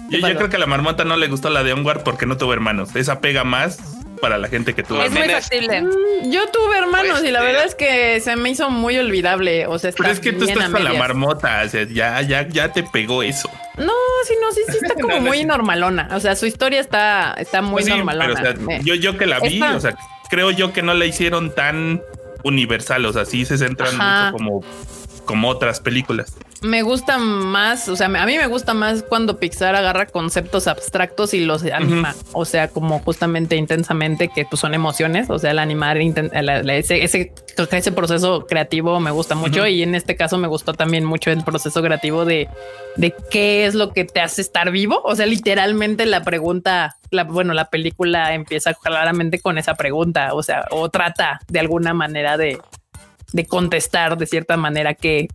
Yo, 0.10 0.20
yo 0.28 0.36
creo 0.36 0.50
que 0.50 0.58
a 0.58 0.60
la 0.60 0.66
marmota 0.66 1.06
no 1.06 1.16
le 1.16 1.28
gustó 1.30 1.50
la 1.50 1.64
de 1.64 1.72
Onward 1.72 2.04
porque 2.04 2.26
no 2.26 2.36
tuvo 2.36 2.54
hermanos. 2.54 2.94
Esa 2.98 3.22
pega 3.22 3.46
más 3.46 3.80
para 4.22 4.38
la 4.38 4.48
gente 4.48 4.74
que 4.76 4.84
tuvo 4.84 5.02
Es 5.04 5.12
muy 5.12 5.24
factible. 5.28 5.82
Mm, 5.82 6.32
Yo 6.32 6.48
tuve 6.50 6.78
hermanos 6.78 7.24
y 7.24 7.32
la 7.32 7.40
Este- 7.40 7.52
verdad 7.52 7.66
es 7.66 7.76
que 7.76 8.22
se 8.22 8.36
me 8.36 8.50
hizo 8.52 8.70
muy 8.70 8.98
olvidable. 8.98 9.66
O 9.68 9.80
sea, 9.80 9.90
está 9.90 10.04
Pero 10.04 10.14
es 10.14 10.20
que 10.20 10.32
tú 10.34 10.46
estás 10.46 10.70
a 10.70 10.72
con 10.72 10.84
la 10.84 10.94
marmota, 10.94 11.64
o 11.66 11.70
sea, 11.70 11.84
ya, 11.84 12.22
ya, 12.22 12.48
ya 12.48 12.72
te 12.72 12.84
pegó 12.84 13.24
eso. 13.24 13.50
No, 13.78 13.92
sí, 14.28 14.34
no, 14.42 14.52
sí, 14.52 14.62
sí 14.70 14.78
está 14.82 14.94
como 15.02 15.16
No, 15.16 15.22
muy 15.22 15.40
sí. 15.40 15.46
normalona. 15.46 16.08
O 16.14 16.20
sea, 16.20 16.36
su 16.36 16.46
historia 16.46 16.80
está, 16.80 17.34
está 17.38 17.62
muy 17.62 17.74
Pues 17.82 17.86
sí, 17.86 17.92
normalona. 17.92 18.34
pero, 18.36 18.50
o 18.52 18.54
sea, 18.56 18.66
Me- 18.66 18.84
yo, 18.84 18.94
yo 18.96 19.18
que 19.18 19.26
la 19.26 19.40
vi, 19.40 19.56
Esta- 19.56 19.76
o 19.76 19.80
sea, 19.80 19.96
creo 20.30 20.52
yo 20.52 20.72
que 20.72 20.82
no 20.84 20.94
la 20.94 21.06
hicieron 21.06 21.54
tan 21.54 22.02
universal, 22.44 23.06
o 23.06 23.14
sea, 23.14 23.26
sí 23.26 23.46
se 23.46 23.58
centran 23.58 23.94
Ajá. 24.00 24.32
mucho 24.32 24.38
como, 24.38 24.64
como 25.26 25.50
otras 25.50 25.80
películas. 25.80 26.36
Me 26.62 26.84
gusta 26.84 27.18
más, 27.18 27.90
o 27.90 27.96
sea, 27.96 28.06
a 28.06 28.26
mí 28.26 28.38
me 28.38 28.46
gusta 28.48 28.74
más 28.74 29.02
cuando 29.04 29.40
Pixar 29.40 29.76
agarra 29.76 30.06
conceptos 30.06 30.68
abstractos 30.68 31.34
y 31.34 31.40
los 31.44 31.64
anima, 31.64 32.14
o 32.34 32.46
sea, 32.46 32.68
como 32.68 33.00
justamente 33.00 33.56
intensamente, 33.56 34.28
que 34.30 34.46
pues 34.46 34.60
son 34.60 34.74
emociones, 34.74 35.30
o 35.30 35.40
sea, 35.40 35.52
el 35.52 35.60
animar, 35.60 35.98
el- 35.98 36.14
el- 36.34 36.70
ese, 36.70 37.04
ese, 37.04 37.34
ese 37.72 37.92
proceso 37.92 38.46
creativo 38.46 39.00
me 39.00 39.10
gusta 39.12 39.34
mucho 39.36 39.66
y 39.68 39.82
en 39.84 39.96
este 39.96 40.16
caso 40.16 40.38
me 40.38 40.48
gustó 40.48 40.74
también 40.74 41.04
mucho 41.04 41.32
el 41.32 41.44
proceso 41.44 41.82
creativo 41.82 42.26
de, 42.26 42.48
de 42.96 43.14
qué 43.32 43.66
es 43.66 43.74
lo 43.74 43.92
que 43.92 44.06
te 44.06 44.22
hace 44.22 44.42
estar 44.42 44.70
vivo, 44.72 45.02
o 45.04 45.16
sea, 45.16 45.26
literalmente 45.26 46.06
la 46.06 46.22
pregunta, 46.24 46.96
la, 47.10 47.24
bueno, 47.24 47.54
la 47.54 47.70
película 47.72 48.34
empieza 48.36 48.74
claramente 48.76 49.40
con 49.40 49.58
esa 49.58 49.74
pregunta, 49.74 50.34
o 50.34 50.44
sea, 50.44 50.66
o 50.70 50.90
trata 50.90 51.40
de 51.48 51.60
alguna 51.60 51.94
manera 51.94 52.38
de, 52.38 52.60
de 53.34 53.46
contestar 53.46 54.18
de 54.18 54.26
cierta 54.26 54.58
manera 54.58 54.94
que 54.94 55.28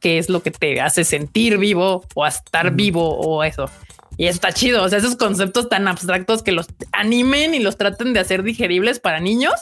qué 0.00 0.18
es 0.18 0.28
lo 0.28 0.42
que 0.42 0.50
te 0.50 0.80
hace 0.80 1.04
sentir 1.04 1.56
vivo 1.56 2.04
o 2.14 2.24
a 2.24 2.28
estar 2.28 2.72
vivo 2.72 3.16
o 3.16 3.42
eso. 3.42 3.70
Y 4.16 4.26
eso 4.26 4.34
está 4.34 4.52
chido. 4.52 4.82
O 4.82 4.88
sea, 4.88 4.98
esos 4.98 5.16
conceptos 5.16 5.68
tan 5.68 5.88
abstractos 5.88 6.42
que 6.42 6.52
los 6.52 6.66
animen 6.92 7.54
y 7.54 7.58
los 7.58 7.76
traten 7.76 8.12
de 8.12 8.20
hacer 8.20 8.42
digeribles 8.42 9.00
para 9.00 9.20
niños 9.20 9.54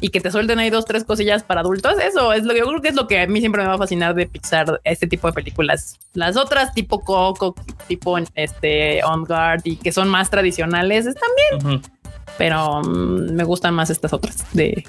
y 0.00 0.08
que 0.08 0.20
te 0.20 0.30
suelten 0.30 0.58
ahí 0.58 0.70
dos, 0.70 0.84
tres 0.84 1.04
cosillas 1.04 1.42
para 1.42 1.60
adultos. 1.60 1.94
Eso 2.02 2.32
es 2.32 2.44
lo 2.44 2.52
que 2.52 2.60
yo 2.60 2.66
creo 2.66 2.80
que 2.80 2.88
es 2.88 2.94
lo 2.94 3.06
que 3.06 3.20
a 3.20 3.26
mí 3.26 3.40
siempre 3.40 3.62
me 3.62 3.68
va 3.68 3.74
a 3.74 3.78
fascinar 3.78 4.14
de 4.14 4.26
Pixar, 4.26 4.80
este 4.84 5.06
tipo 5.06 5.26
de 5.28 5.32
películas. 5.32 5.98
Las 6.14 6.36
otras, 6.36 6.74
tipo 6.74 7.00
Coco, 7.00 7.54
tipo 7.86 8.16
este 8.34 9.02
On 9.04 9.24
Guard 9.24 9.62
y 9.64 9.76
que 9.76 9.92
son 9.92 10.08
más 10.08 10.30
tradicionales, 10.30 11.06
están 11.06 11.28
bien, 11.60 11.82
pero 12.38 12.82
mm, 12.82 13.32
me 13.32 13.44
gustan 13.44 13.74
más 13.74 13.90
estas 13.90 14.12
otras 14.12 14.44
de 14.52 14.84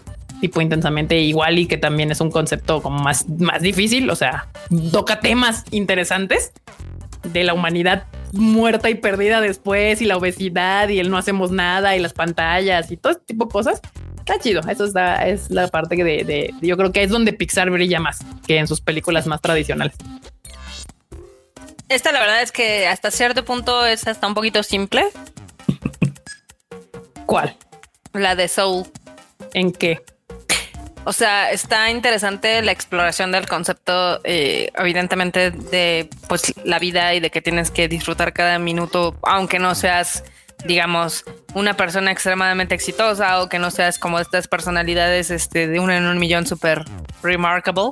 tipo 0.47 0.61
intensamente 0.61 1.17
igual 1.19 1.57
y 1.57 1.65
que 1.67 1.77
también 1.77 2.11
es 2.11 2.21
un 2.21 2.29
concepto 2.31 2.81
como 2.81 2.99
más, 3.01 3.27
más 3.29 3.61
difícil, 3.61 4.09
o 4.09 4.15
sea, 4.15 4.47
toca 4.91 5.19
temas 5.19 5.63
interesantes 5.71 6.51
de 7.23 7.43
la 7.43 7.53
humanidad 7.53 8.05
muerta 8.33 8.89
y 8.89 8.95
perdida 8.95 9.41
después 9.41 10.01
y 10.01 10.05
la 10.05 10.17
obesidad 10.17 10.89
y 10.89 10.99
el 10.99 11.09
no 11.09 11.17
hacemos 11.17 11.51
nada 11.51 11.95
y 11.95 11.99
las 11.99 12.13
pantallas 12.13 12.91
y 12.91 12.97
todo 12.97 13.13
este 13.13 13.25
tipo 13.25 13.45
de 13.45 13.51
cosas. 13.51 13.81
Está 14.19 14.39
chido. 14.39 14.61
Eso 14.69 14.85
está, 14.85 15.27
es 15.27 15.49
la 15.49 15.67
parte 15.67 15.95
que 15.95 16.03
de, 16.03 16.23
de- 16.23 16.53
yo 16.61 16.77
creo 16.77 16.91
que 16.91 17.01
es 17.03 17.09
donde 17.09 17.33
Pixar 17.33 17.69
brilla 17.71 17.99
más 17.99 18.19
que 18.47 18.57
en 18.57 18.67
sus 18.67 18.81
películas 18.81 19.25
más 19.27 19.41
tradicionales. 19.41 19.95
Esta 21.89 22.11
la 22.11 22.19
verdad 22.19 22.41
es 22.41 22.51
que 22.51 22.87
hasta 22.87 23.09
cierto 23.11 23.45
punto 23.45 23.85
es 23.85 24.07
hasta 24.07 24.27
un 24.27 24.33
poquito 24.33 24.61
simple. 24.63 25.05
¿Cuál? 27.25 27.55
La 28.13 28.35
de 28.35 28.47
Soul. 28.47 28.85
¿En 29.53 29.71
qué? 29.71 30.01
O 31.05 31.13
sea, 31.13 31.51
está 31.51 31.91
interesante 31.91 32.61
la 32.63 32.71
exploración 32.71 33.31
del 33.31 33.47
concepto, 33.47 34.19
eh, 34.23 34.71
evidentemente, 34.75 35.51
de 35.51 36.09
pues 36.27 36.53
la 36.63 36.79
vida 36.79 37.13
y 37.13 37.19
de 37.19 37.29
que 37.29 37.43
tienes 37.43 37.69
que 37.69 37.87
disfrutar 37.87 38.33
cada 38.33 38.57
minuto, 38.57 39.15
aunque 39.21 39.59
no 39.59 39.75
seas, 39.75 40.23
digamos, 40.65 41.23
una 41.53 41.77
persona 41.77 42.11
extremadamente 42.11 42.73
exitosa 42.73 43.39
o 43.41 43.49
que 43.49 43.59
no 43.59 43.69
seas 43.69 43.99
como 43.99 44.19
estas 44.19 44.47
personalidades 44.47 45.29
este, 45.29 45.67
de 45.67 45.79
una 45.79 45.95
en 45.95 46.05
un 46.05 46.17
millón 46.17 46.47
súper 46.47 46.83
remarkable, 47.21 47.91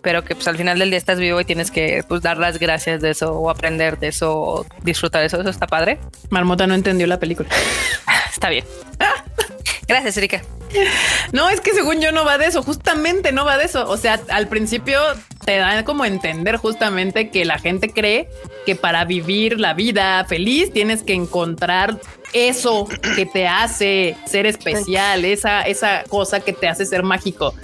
pero 0.00 0.24
que 0.24 0.34
pues 0.34 0.48
al 0.48 0.56
final 0.56 0.78
del 0.78 0.88
día 0.88 0.98
estás 0.98 1.18
vivo 1.18 1.38
y 1.42 1.44
tienes 1.44 1.70
que 1.70 2.02
pues 2.08 2.22
dar 2.22 2.38
las 2.38 2.58
gracias 2.58 3.02
de 3.02 3.10
eso 3.10 3.32
o 3.32 3.50
aprender 3.50 3.98
de 3.98 4.08
eso 4.08 4.34
o 4.34 4.66
disfrutar 4.82 5.20
de 5.20 5.26
eso. 5.26 5.38
Eso 5.38 5.50
está 5.50 5.66
padre. 5.66 5.98
Marmota 6.30 6.66
no 6.66 6.74
entendió 6.74 7.06
la 7.06 7.18
película. 7.18 7.50
Está 8.30 8.48
bien. 8.48 8.64
Gracias, 9.88 10.16
Erika. 10.16 10.42
No, 11.32 11.48
es 11.50 11.60
que 11.60 11.72
según 11.72 12.00
yo 12.00 12.10
no 12.12 12.24
va 12.24 12.38
de 12.38 12.46
eso, 12.46 12.62
justamente 12.62 13.32
no 13.32 13.44
va 13.44 13.58
de 13.58 13.64
eso. 13.64 13.88
O 13.88 13.96
sea, 13.96 14.20
al 14.30 14.48
principio 14.48 14.98
te 15.44 15.56
dan 15.58 15.84
como 15.84 16.04
entender 16.04 16.56
justamente 16.56 17.30
que 17.30 17.44
la 17.44 17.58
gente 17.58 17.90
cree 17.90 18.28
que 18.66 18.74
para 18.76 19.04
vivir 19.04 19.60
la 19.60 19.74
vida 19.74 20.24
feliz 20.26 20.72
tienes 20.72 21.02
que 21.02 21.12
encontrar 21.14 21.98
eso 22.32 22.86
que 23.14 23.26
te 23.26 23.46
hace 23.46 24.16
ser 24.26 24.46
especial, 24.46 25.24
esa, 25.24 25.62
esa 25.62 26.04
cosa 26.08 26.40
que 26.40 26.52
te 26.52 26.68
hace 26.68 26.84
ser 26.86 27.02
mágico. 27.02 27.54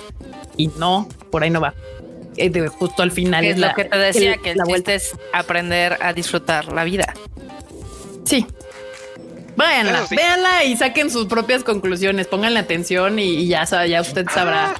Y 0.56 0.68
no, 0.78 1.08
por 1.30 1.42
ahí 1.42 1.50
no 1.50 1.60
va. 1.60 1.74
Eh, 2.36 2.50
de- 2.50 2.68
Justo 2.68 3.02
al 3.02 3.12
final 3.12 3.44
es 3.44 3.58
lo 3.58 3.72
que 3.74 3.84
te 3.84 3.96
decía, 3.98 4.34
el- 4.34 4.40
que 4.40 4.50
el 4.52 4.58
la 4.58 4.64
vuelta. 4.64 4.92
es 4.94 5.12
aprender 5.32 5.98
a 6.00 6.12
disfrutar 6.12 6.72
la 6.72 6.84
vida. 6.84 7.12
Sí. 8.24 8.46
Váyanla, 9.56 9.98
Eso 9.98 10.06
sí. 10.08 10.16
véanla 10.16 10.64
y 10.64 10.76
saquen 10.76 11.10
sus 11.10 11.26
propias 11.26 11.62
conclusiones, 11.64 12.26
pónganle 12.26 12.58
atención 12.60 13.18
y, 13.18 13.24
y 13.36 13.46
ya, 13.48 13.64
ya 13.86 14.00
usted 14.00 14.26
sabrá 14.32 14.74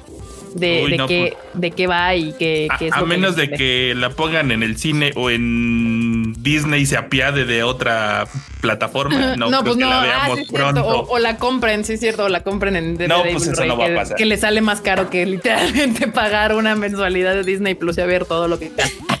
de, 0.55 0.83
Uy, 0.85 0.91
de 0.91 0.97
no, 0.97 1.07
qué, 1.07 1.37
de 1.53 1.71
qué 1.71 1.85
va 1.85 2.15
y 2.15 2.31
qué, 2.33 2.67
A, 2.71 2.77
qué 2.77 2.87
es 2.87 2.93
a 2.93 3.01
lo 3.01 3.05
menos 3.05 3.35
de 3.35 3.49
que 3.51 3.93
la 3.95 4.09
pongan 4.09 4.51
en 4.51 4.63
el 4.63 4.77
cine 4.77 5.11
o 5.15 5.29
en 5.29 6.33
Disney 6.41 6.81
y 6.83 6.85
se 6.85 6.95
apiade 6.97 7.43
de 7.45 7.61
otra 7.63 8.25
plataforma. 8.61 9.35
No, 9.45 9.63
pues 9.63 9.75
que 9.75 9.81
no, 9.83 9.89
la 9.89 9.99
ah, 10.01 10.05
veamos 10.05 10.39
sí, 10.39 10.45
pronto. 10.51 10.85
O, 10.85 11.15
o 11.15 11.19
la 11.19 11.37
compren, 11.37 11.83
sí 11.83 11.93
es 11.93 11.99
cierto, 11.99 12.23
o 12.25 12.29
la 12.29 12.41
compren 12.41 12.75
en 12.77 12.97
DVD 12.97 13.07
No, 13.09 13.23
pues 13.23 13.45
eso 13.47 13.65
no 13.65 13.77
va 13.77 13.85
a 13.85 13.87
que- 13.89 13.95
pasar. 13.95 14.17
Que 14.17 14.25
le 14.25 14.37
sale 14.37 14.61
más 14.61 14.79
caro 14.81 15.09
que 15.09 15.25
literalmente 15.25 16.07
pagar 16.13 16.55
una 16.55 16.73
mensualidad 16.75 17.35
de 17.35 17.43
Disney 17.43 17.75
Plus 17.75 17.97
y 17.97 18.01
a 18.01 18.05
ver 18.05 18.25
todo 18.25 18.47
lo 18.47 18.57
que. 18.57 18.71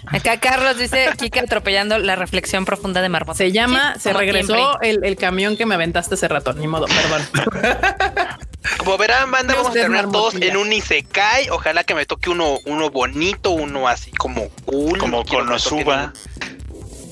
Acá 0.07 0.39
Carlos 0.39 0.77
dice, 0.77 1.07
Kika 1.17 1.41
atropellando 1.41 1.97
la 1.99 2.15
reflexión 2.15 2.63
profunda 2.63 3.01
de 3.01 3.09
Marmota. 3.09 3.37
Se 3.37 3.51
llama, 3.51 3.95
Sí, 3.95 4.01
se 4.03 4.13
regresó 4.13 4.79
el, 4.81 5.03
el 5.03 5.15
camión 5.17 5.57
que 5.57 5.65
me 5.65 5.75
aventaste 5.75 6.13
hace 6.15 6.27
rato, 6.27 6.53
ni 6.53 6.67
modo, 6.67 6.85
perdón. 6.85 7.21
Como 8.77 8.97
verán, 8.97 9.31
banda, 9.31 9.53
vamos 9.55 9.69
a 9.69 9.73
te 9.73 9.79
terminar 9.81 10.09
todos 10.11 10.35
en 10.35 10.57
un 10.57 10.71
Isekai. 10.73 11.49
Ojalá 11.49 11.83
que 11.83 11.95
me 11.95 12.05
toque 12.05 12.29
uno, 12.29 12.59
uno 12.65 12.89
bonito, 12.89 13.51
uno 13.51 13.87
así 13.87 14.11
como 14.11 14.49
cool. 14.65 14.97
Como 14.99 15.25
Konosuba. 15.25 16.13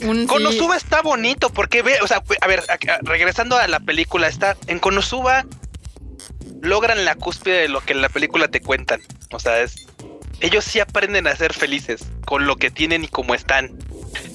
Un 0.04 0.22
sí- 0.22 0.26
Konosuba 0.28 0.76
está 0.76 1.02
bonito 1.02 1.50
porque 1.50 1.82
ve, 1.82 1.96
o 2.02 2.08
sea, 2.08 2.22
a 2.42 2.48
ver, 2.48 2.64
a- 2.70 2.74
a- 2.74 3.00
regresando 3.04 3.58
a 3.58 3.68
la 3.68 3.80
película, 3.80 4.28
está 4.28 4.58
en 4.68 4.80
Konosuba 4.80 5.46
logran 6.62 7.04
la 7.06 7.16
cúspide 7.16 7.62
de 7.62 7.68
lo 7.68 7.82
que 7.82 7.94
en 7.94 8.02
la 8.02 8.10
película 8.10 8.48
te 8.48 8.62
cuentan. 8.62 9.02
O 9.32 9.40
sea, 9.40 9.62
es 9.62 9.86
ellos 10.40 10.64
sí 10.66 10.80
aprenden 10.80 11.28
a 11.28 11.36
ser 11.36 11.54
felices 11.54 12.04
con 12.26 12.48
lo 12.48 12.56
que 12.58 12.70
tienen 12.72 13.04
y 13.04 13.08
como 13.08 13.34
están. 13.34 13.72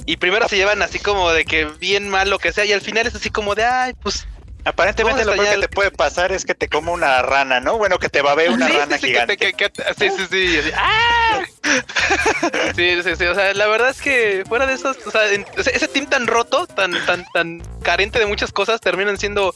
Y 0.06 0.16
primero 0.16 0.48
se 0.48 0.56
llevan 0.56 0.80
así 0.82 0.98
como 0.98 1.30
de 1.32 1.44
que 1.44 1.66
bien 1.66 2.08
mal 2.08 2.30
lo 2.30 2.38
que 2.38 2.52
sea 2.52 2.64
y 2.64 2.72
al 2.72 2.80
final 2.80 3.06
es 3.06 3.14
así 3.14 3.30
como 3.30 3.54
de, 3.54 3.64
ay, 3.64 3.92
pues 4.02 4.26
Aparentemente 4.64 5.22
¿Cómo 5.24 5.34
lo 5.36 5.42
peor 5.42 5.54
que 5.54 5.60
te 5.66 5.68
puede 5.68 5.90
pasar 5.90 6.30
es 6.32 6.44
que 6.44 6.54
te 6.54 6.68
coma 6.68 6.92
una 6.92 7.22
rana, 7.22 7.58
¿no? 7.60 7.78
Bueno, 7.78 7.98
que 7.98 8.08
te 8.10 8.20
babee 8.22 8.48
una 8.50 8.66
sí, 8.66 8.72
sí, 8.72 8.78
rana 8.78 8.96
sí, 8.96 9.00
que 9.00 9.06
gigante. 9.08 9.36
te- 9.36 9.52
que- 9.54 9.70
que- 9.70 9.82
sí, 9.98 10.10
sí, 10.16 10.26
sí, 10.30 10.58
así, 10.58 10.70
¡ah! 10.76 11.40
Sí, 12.76 13.02
sí, 13.02 13.16
sí, 13.16 13.24
o 13.24 13.34
sea, 13.34 13.54
la 13.54 13.66
verdad 13.66 13.90
es 13.90 14.00
que 14.00 14.44
fuera 14.48 14.66
de 14.66 14.74
esos, 14.74 14.96
o 15.06 15.10
sea, 15.10 15.30
en- 15.32 15.46
ese 15.56 15.88
team 15.88 16.06
tan 16.06 16.26
roto, 16.26 16.66
tan, 16.66 16.92
tan, 17.06 17.24
tan 17.32 17.62
carente 17.82 18.18
de 18.18 18.26
muchas 18.26 18.52
cosas, 18.52 18.80
terminan 18.80 19.18
siendo 19.18 19.54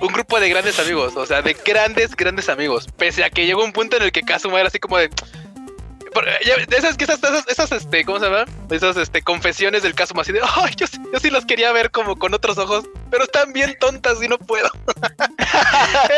un 0.00 0.08
grupo 0.12 0.40
de 0.40 0.48
grandes 0.48 0.78
amigos, 0.78 1.14
o 1.16 1.26
sea, 1.26 1.42
de 1.42 1.54
grandes, 1.64 2.16
grandes 2.16 2.48
amigos, 2.48 2.88
pese 2.96 3.24
a 3.24 3.30
que 3.30 3.46
llegó 3.46 3.62
un 3.64 3.72
punto 3.72 3.96
en 3.96 4.02
el 4.04 4.12
que 4.12 4.22
Kazuma 4.22 4.58
era 4.58 4.68
así 4.68 4.78
como 4.78 4.98
de... 4.98 5.10
de 6.20 6.76
esas, 6.76 6.96
que 6.96 7.04
esas, 7.04 7.22
esas, 7.22 7.46
esas, 7.48 7.72
este, 7.72 8.04
¿cómo 8.04 8.18
se 8.18 8.26
llama? 8.26 8.44
Esas, 8.70 8.96
este, 8.96 9.22
confesiones 9.22 9.82
del 9.82 9.94
Kazuma 9.94 10.22
así 10.22 10.32
de, 10.32 10.40
ay, 10.42 10.74
yo, 10.76 10.86
sí- 10.86 10.98
yo 11.12 11.18
sí 11.18 11.30
los 11.30 11.46
quería 11.46 11.72
ver 11.72 11.90
como 11.90 12.18
con 12.18 12.34
otros 12.34 12.58
ojos. 12.58 12.84
pero 13.10 13.24
están 13.24 13.52
bien 13.52 13.76
tontas 13.80 14.22
y 14.22 14.28
no 14.28 14.38
puedo. 14.38 14.70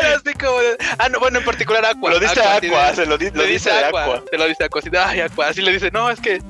Era 0.01 0.17
así 0.17 0.33
como 0.35 0.59
de, 0.59 0.77
ah, 0.99 1.09
no, 1.09 1.21
bueno, 1.21 1.39
en 1.39 1.45
particular 1.45 1.85
Aqua. 1.85 2.11
Lo 2.11 2.19
dice 2.21 2.41
Aqua, 2.43 2.91
de- 2.91 2.97
se 2.97 3.07
lo, 3.07 3.17
di- 3.19 3.31
lo 3.31 3.43
dice 3.45 3.71
dice 3.71 3.71
Aqua, 3.73 4.05
Aqua. 4.05 4.25
te 4.31 4.37
lo 4.39 4.47
dice 4.47 4.65
Aqua, 4.65 4.81
así 4.81 4.91
de, 4.91 4.99
ay, 4.99 5.21
Aqua, 5.21 5.49
así 5.49 5.63
le 5.63 5.73
dice, 5.73 5.91
no, 5.91 6.11
es 6.11 6.21
que 6.21 6.43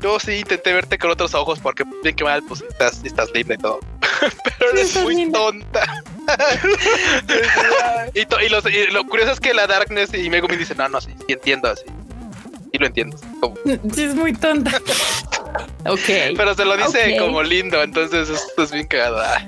yo 0.00 0.18
sí 0.20 0.32
intenté 0.34 0.72
verte 0.72 0.98
con 0.98 1.10
otros 1.10 1.34
ojos 1.34 1.58
porque 1.60 1.84
bien 2.02 2.14
que 2.16 2.24
mal, 2.24 2.42
pues 2.46 2.62
estás, 2.68 3.02
estás 3.04 3.30
linda 3.32 3.54
y 3.54 3.58
todo. 3.58 3.80
Pero 4.58 4.70
eres 4.72 4.94
muy 4.96 5.14
linda. 5.16 5.38
tonta. 5.38 6.02
y, 8.14 8.26
to- 8.26 8.40
y 8.40 8.48
los- 8.48 8.66
y 8.66 8.86
lo 8.88 9.04
curioso 9.04 9.32
es 9.32 9.40
que 9.40 9.54
la 9.54 9.66
Darkness 9.66 10.12
y 10.14 10.28
Megumi 10.30 10.56
dicen, 10.56 10.76
no, 10.78 10.88
no, 10.88 11.00
sí, 11.00 11.10
sí 11.26 11.32
entiendo 11.32 11.70
así. 11.70 11.84
Sí 12.76 12.80
lo 12.80 12.86
entiendo. 12.86 13.16
Como- 13.40 13.56
Sí, 13.94 14.04
es 14.04 14.14
muy 14.14 14.32
tonta. 14.34 14.70
ok. 15.86 16.34
pero 16.36 16.54
se 16.54 16.64
lo 16.64 16.76
dice 16.76 17.16
como 17.18 17.42
lindo, 17.42 17.82
entonces 17.82 18.28
esto 18.28 18.62
es 18.62 18.70
bien 18.72 18.86
cagado. 18.86 19.20
Ay, 19.22 19.46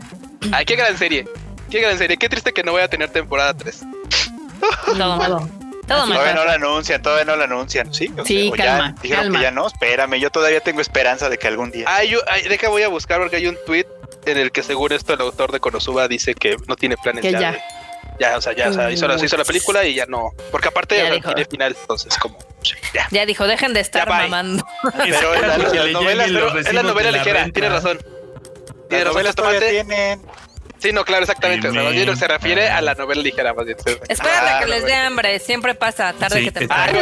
Ay, 0.53 0.65
qué 0.65 0.77
gran 0.77 0.97
serie. 0.97 1.27
Qué 1.71 1.81
gran 1.81 1.99
serie. 1.99 2.17
Qué 2.17 2.29
triste 2.29 2.53
que 2.53 2.63
no 2.63 2.73
voy 2.73 2.81
a 2.83 2.89
tener 2.89 3.11
temporada 3.11 3.53
3. 3.55 3.81
Todo 4.87 5.17
mal. 5.17 5.29
Todo. 5.29 6.07
Mal. 6.07 6.13
Todavía 6.13 6.35
no 6.35 6.45
la 6.45 6.53
anuncian, 6.55 7.03
todavía 7.03 7.25
no 7.25 7.37
la 7.37 7.45
anuncian. 7.45 7.93
Sí, 7.93 8.11
o 8.19 8.25
Sí, 8.25 8.45
sea, 8.45 8.51
o 8.53 8.57
calma, 8.57 8.95
ya 8.97 9.03
dijeron 9.03 9.23
calma. 9.25 9.39
que 9.39 9.43
ya 9.45 9.51
no. 9.51 9.67
Espérame, 9.67 10.15
yo 10.21 10.31
todavía 10.31 10.61
tengo 10.61 10.81
esperanza 10.81 11.29
de 11.29 11.39
que 11.39 11.49
algún 11.49 11.71
día. 11.71 11.85
Ay, 11.89 12.09
yo, 12.11 12.21
ay, 12.31 12.43
deja, 12.49 12.69
voy 12.69 12.83
a 12.83 12.89
buscar 12.89 13.21
porque 13.21 13.37
hay 13.37 13.47
un 13.47 13.57
tweet 13.67 13.87
en 14.27 14.39
el 14.39 14.51
que 14.53 14.63
según 14.63 14.93
esto 14.93 15.13
el 15.15 15.21
autor 15.21 15.53
de 15.53 15.61
Konosuba 15.61 16.09
dice 16.09 16.35
que 16.35 16.57
no 16.67 16.77
tiene 16.77 16.97
planes 16.97 17.23
Que 17.23 17.33
ya. 17.33 17.41
ya. 17.41 17.53
de- 17.53 17.61
ya, 18.21 18.37
o 18.37 18.41
sea, 18.41 18.53
ya 18.53 18.69
o 18.69 18.73
sea, 18.73 18.91
hizo, 18.91 19.07
la, 19.07 19.15
hizo 19.25 19.37
la 19.37 19.45
película 19.45 19.85
y 19.85 19.95
ya 19.95 20.05
no. 20.07 20.33
Porque 20.51 20.69
aparte 20.69 20.97
Ya 20.97 21.11
dijo. 21.13 21.29
tiene 21.35 21.45
final, 21.49 21.77
entonces 21.81 22.17
como 22.19 22.37
sí, 22.63 22.75
ya. 22.95 23.07
Ya 23.11 23.27
dijo, 23.27 23.47
dejen 23.47 23.73
de 23.75 23.81
estar 23.81 24.09
mamando. 24.09 24.65
Pero 24.99 25.35
en 25.35 25.43
la- 25.49 25.55
es 26.61 26.73
la 26.73 26.83
novela 26.83 27.11
ligera, 27.11 27.43
renta. 27.45 27.53
tiene 27.53 27.69
razón. 27.69 27.99
Tiene 28.89 29.05
razón, 29.05 29.15
novelas 29.15 29.35
todavía 29.35 29.61
tomate. 29.61 29.75
tienen. 29.85 30.23
Sí, 30.79 30.93
no, 30.93 31.05
claro, 31.05 31.25
exactamente. 31.25 31.69
O 31.69 31.73
sea, 31.73 32.17
se 32.17 32.29
refiere 32.29 32.69
a 32.69 32.81
la 32.81 32.95
novela 32.95 33.21
ligera, 33.21 33.53
más 33.53 33.67
bien. 33.67 33.77
Espérate 34.09 34.29
Ah, 34.31 34.61
que 34.61 34.67
les 34.67 34.85
dé 34.85 34.95
hambre. 34.95 35.39
Siempre 35.41 35.75
pasa, 35.75 36.13
tarde 36.13 36.39
Sí, 36.39 36.45
que 36.45 36.53
temprano. 36.53 36.99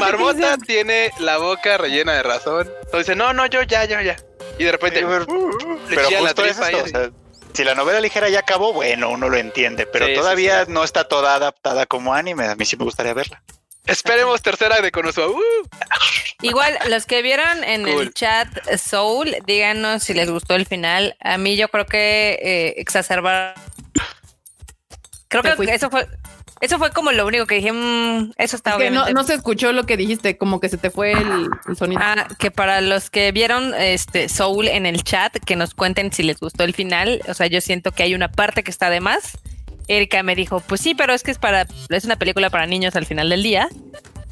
Marmota 0.00 0.56
tiene 0.66 1.12
la 1.20 1.36
boca 1.38 1.78
rellena 1.78 2.14
de 2.14 2.24
razón. 2.24 2.68
Entonces 2.86 3.06
dice, 3.06 3.14
no, 3.14 3.32
no, 3.32 3.46
yo 3.46 3.62
ya, 3.62 3.84
ya, 3.84 4.02
ya. 4.02 4.16
Y 4.58 4.64
de 4.64 4.72
repente, 4.72 5.00
Pero- 5.06 5.20
le 5.20 5.26
Pero 5.88 6.08
chilla 6.08 6.20
la 6.22 6.26
justo 6.28 6.44
es 6.44 6.56
tripa 6.56 6.68
eso, 6.70 6.76
y 6.76 6.80
o 6.80 6.82
así. 6.84 6.90
sea, 6.90 7.10
si 7.54 7.64
la 7.64 7.74
novela 7.76 8.00
ligera 8.00 8.28
ya 8.28 8.40
acabó, 8.40 8.72
bueno, 8.72 9.10
uno 9.10 9.28
lo 9.28 9.36
entiende, 9.36 9.86
pero 9.86 10.06
Sí, 10.06 10.12
sí, 10.12 10.18
todavía 10.18 10.64
sí. 10.66 10.72
no 10.72 10.82
está 10.82 11.04
toda 11.04 11.36
adaptada 11.36 11.86
como 11.86 12.12
anime. 12.14 12.46
A 12.48 12.56
mí 12.56 12.64
sí 12.64 12.76
me 12.76 12.84
gustaría 12.84 13.14
verla. 13.14 13.42
Esperemos 13.86 14.40
tercera 14.42 14.80
de 14.80 14.90
Konosuba. 14.92 15.28
Uh. 15.28 15.40
Igual, 16.42 16.78
los 16.88 17.06
que 17.06 17.22
vieron 17.22 17.64
en 17.64 17.82
Cool. 17.82 18.02
el 18.02 18.14
chat 18.14 18.48
Soul, 18.76 19.36
díganos 19.46 20.02
si 20.02 20.14
les 20.14 20.30
gustó 20.30 20.54
el 20.54 20.66
final. 20.66 21.16
A 21.20 21.38
mí 21.38 21.56
yo 21.56 21.68
creo 21.68 21.86
que 21.86 22.38
eh, 22.42 22.74
exacerbar. 22.78 23.54
Creo 25.28 25.42
Te 25.42 25.50
que 25.50 25.56
fuiste. 25.56 25.74
eso 25.74 25.90
fue, 25.90 26.06
eso 26.60 26.78
fue 26.78 26.90
como 26.92 27.12
lo 27.12 27.26
único 27.26 27.46
que 27.46 27.56
dije. 27.56 27.72
mm, 27.72 28.32
eso 28.36 28.56
está 28.56 28.72
Es 28.72 28.76
que 28.78 28.90
no, 28.90 29.02
obviamente. 29.02 29.12
no 29.14 29.24
se 29.24 29.34
escuchó 29.34 29.72
lo 29.72 29.84
que 29.86 29.96
dijiste, 29.96 30.36
como 30.38 30.60
que 30.60 30.68
se 30.68 30.78
te 30.78 30.90
fue 30.90 31.12
el, 31.12 31.48
el 31.68 31.76
sonido. 31.76 32.00
Ah, 32.02 32.26
que 32.38 32.50
para 32.50 32.80
los 32.80 33.10
que 33.10 33.32
vieron 33.32 33.74
este 33.74 34.28
Soul 34.28 34.68
en 34.68 34.86
el 34.86 35.02
chat, 35.04 35.36
que 35.44 35.56
nos 35.56 35.74
cuenten 35.74 36.12
si 36.12 36.22
les 36.22 36.38
gustó 36.40 36.64
el 36.64 36.74
final. 36.74 37.20
O 37.28 37.34
sea, 37.34 37.46
yo 37.48 37.60
siento 37.60 37.92
que 37.92 38.02
hay 38.02 38.14
una 38.14 38.30
parte 38.30 38.62
que 38.62 38.70
está 38.70 38.88
de 38.90 39.00
más. 39.00 39.38
Erika 39.96 40.22
me 40.22 40.34
dijo, 40.34 40.60
pues 40.60 40.80
sí, 40.80 40.94
pero 40.94 41.12
es 41.12 41.22
que 41.22 41.30
es 41.30 41.38
para, 41.38 41.66
es 41.88 42.04
una 42.04 42.16
película 42.16 42.48
para 42.50 42.66
niños 42.66 42.96
al 42.96 43.06
final 43.06 43.28
del 43.30 43.42
día. 43.42 43.68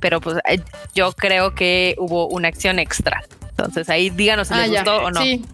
Pero 0.01 0.21
pues 0.21 0.37
eh, 0.49 0.61
yo 0.95 1.13
creo 1.13 1.55
que 1.55 1.97
hubo 1.99 2.29
una 2.29 2.49
acción 2.49 2.79
extra. 2.79 3.25
Entonces 3.51 3.89
ahí 3.91 4.11
díganos 4.11 4.49
si 4.49 4.55
les 4.55 4.71
gustó 4.85 4.97
o 5.05 5.11
no. 5.11 5.21
Ah, 5.21 5.23
Sí. 5.25 5.45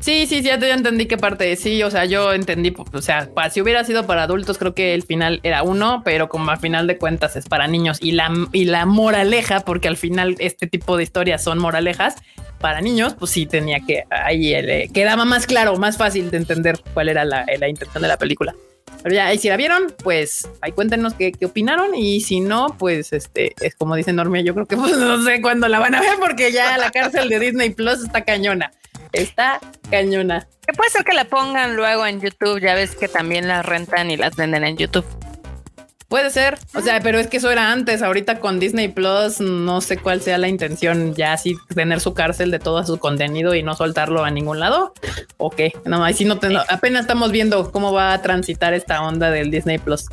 Sí, 0.00 0.26
sí, 0.26 0.36
sí, 0.38 0.42
ya, 0.42 0.58
te- 0.58 0.68
ya 0.68 0.74
entendí 0.74 1.06
qué 1.06 1.16
parte. 1.16 1.56
Sí, 1.56 1.82
o 1.82 1.90
sea, 1.90 2.04
yo 2.04 2.34
entendí, 2.34 2.74
o 2.92 3.00
sea, 3.00 3.30
pa- 3.32 3.48
si 3.48 3.62
hubiera 3.62 3.84
sido 3.84 4.06
para 4.06 4.24
adultos, 4.24 4.58
creo 4.58 4.74
que 4.74 4.92
el 4.92 5.02
final 5.02 5.40
era 5.44 5.62
uno, 5.62 6.02
pero 6.04 6.28
como 6.28 6.50
al 6.50 6.58
final 6.58 6.86
de 6.86 6.98
cuentas 6.98 7.36
es 7.36 7.46
para 7.46 7.68
niños 7.68 7.96
y 8.02 8.12
la, 8.12 8.30
y 8.52 8.66
la 8.66 8.84
moraleja, 8.84 9.60
porque 9.60 9.88
al 9.88 9.96
final 9.96 10.34
este 10.40 10.66
tipo 10.66 10.98
de 10.98 11.04
historias 11.04 11.42
son 11.42 11.58
moralejas 11.58 12.16
para 12.60 12.82
niños, 12.82 13.14
pues 13.18 13.30
sí 13.30 13.46
tenía 13.46 13.80
que 13.80 14.02
ahí 14.10 14.52
eh, 14.52 14.90
quedaba 14.92 15.24
más 15.24 15.46
claro, 15.46 15.74
más 15.78 15.96
fácil 15.96 16.30
de 16.30 16.36
entender 16.36 16.78
cuál 16.92 17.08
era 17.08 17.24
la, 17.24 17.46
la 17.58 17.68
intención 17.68 18.02
de 18.02 18.08
la 18.08 18.18
película. 18.18 18.54
Pero 19.02 19.14
ya, 19.14 19.32
y 19.34 19.38
si 19.38 19.48
la 19.48 19.56
vieron, 19.56 19.94
pues 20.02 20.48
ahí 20.60 20.72
cuéntenos 20.72 21.14
qué, 21.14 21.32
qué 21.32 21.46
opinaron. 21.46 21.94
Y 21.94 22.20
si 22.20 22.40
no, 22.40 22.74
pues 22.78 23.12
este 23.12 23.54
es 23.60 23.74
como 23.74 23.96
dice 23.96 24.12
Normia, 24.12 24.42
yo 24.42 24.54
creo 24.54 24.66
que 24.66 24.76
pues, 24.78 24.96
no 24.96 25.22
sé 25.22 25.40
cuándo 25.42 25.68
la 25.68 25.78
van 25.78 25.94
a 25.94 26.00
ver, 26.00 26.18
porque 26.20 26.52
ya 26.52 26.78
la 26.78 26.90
cárcel 26.90 27.28
de 27.28 27.38
Disney 27.38 27.70
Plus 27.70 28.02
está 28.04 28.24
cañona. 28.24 28.72
Está 29.12 29.60
cañona. 29.90 30.48
Que 30.66 30.72
puede 30.72 30.90
ser 30.90 31.04
que 31.04 31.12
la 31.12 31.26
pongan 31.26 31.76
luego 31.76 32.06
en 32.06 32.20
YouTube. 32.20 32.60
Ya 32.60 32.74
ves 32.74 32.96
que 32.96 33.08
también 33.08 33.46
las 33.46 33.64
rentan 33.64 34.10
y 34.10 34.16
las 34.16 34.34
venden 34.34 34.64
en 34.64 34.76
YouTube. 34.76 35.04
Puede 36.14 36.30
ser, 36.30 36.56
o 36.76 36.80
sea, 36.80 37.00
pero 37.00 37.18
es 37.18 37.26
que 37.26 37.38
eso 37.38 37.50
era 37.50 37.72
antes. 37.72 38.00
Ahorita 38.00 38.38
con 38.38 38.60
Disney 38.60 38.86
Plus, 38.86 39.40
no 39.40 39.80
sé 39.80 39.96
cuál 39.96 40.20
sea 40.20 40.38
la 40.38 40.46
intención, 40.46 41.12
ya 41.16 41.32
así 41.32 41.56
tener 41.74 41.98
su 41.98 42.14
cárcel 42.14 42.52
de 42.52 42.60
todo 42.60 42.86
su 42.86 42.98
contenido 42.98 43.52
y 43.56 43.64
no 43.64 43.74
soltarlo 43.74 44.22
a 44.22 44.30
ningún 44.30 44.60
lado. 44.60 44.94
O 45.38 45.50
qué, 45.50 45.72
no, 45.84 46.04
ahí 46.04 46.14
sí 46.14 46.24
no, 46.24 46.38
te- 46.38 46.50
no, 46.50 46.60
apenas 46.68 47.00
estamos 47.00 47.32
viendo 47.32 47.72
cómo 47.72 47.92
va 47.92 48.12
a 48.12 48.22
transitar 48.22 48.74
esta 48.74 49.02
onda 49.02 49.32
del 49.32 49.50
Disney 49.50 49.78
Plus. 49.78 50.06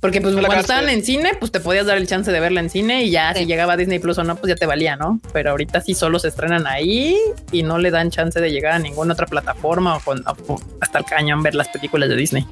Porque 0.00 0.22
pues 0.22 0.32
cuando 0.32 0.48
cárcel. 0.48 0.60
estaban 0.62 0.88
en 0.88 1.04
cine, 1.04 1.32
pues 1.38 1.52
te 1.52 1.60
podías 1.60 1.84
dar 1.84 1.98
el 1.98 2.06
chance 2.06 2.32
de 2.32 2.40
verla 2.40 2.60
en 2.60 2.70
cine 2.70 3.04
y 3.04 3.10
ya 3.10 3.34
Sí. 3.34 3.40
si 3.40 3.46
llegaba 3.46 3.74
a 3.74 3.76
Disney 3.76 3.98
Plus 3.98 4.16
o 4.16 4.24
no, 4.24 4.36
pues 4.36 4.48
ya 4.48 4.56
te 4.56 4.64
valía, 4.64 4.96
¿no? 4.96 5.20
Pero 5.34 5.50
ahorita 5.50 5.82
sí 5.82 5.92
solo 5.92 6.20
se 6.20 6.28
estrenan 6.28 6.66
ahí 6.66 7.18
y 7.52 7.62
no 7.62 7.76
le 7.76 7.90
dan 7.90 8.10
chance 8.10 8.40
de 8.40 8.50
llegar 8.50 8.72
a 8.72 8.78
ninguna 8.78 9.12
otra 9.12 9.26
plataforma 9.26 9.94
o 9.94 10.00
con 10.00 10.24
o 10.26 10.58
hasta 10.80 10.98
el 11.00 11.04
cañón 11.04 11.42
ver 11.42 11.54
las 11.54 11.68
películas 11.68 12.08
de 12.08 12.16
Disney. 12.16 12.46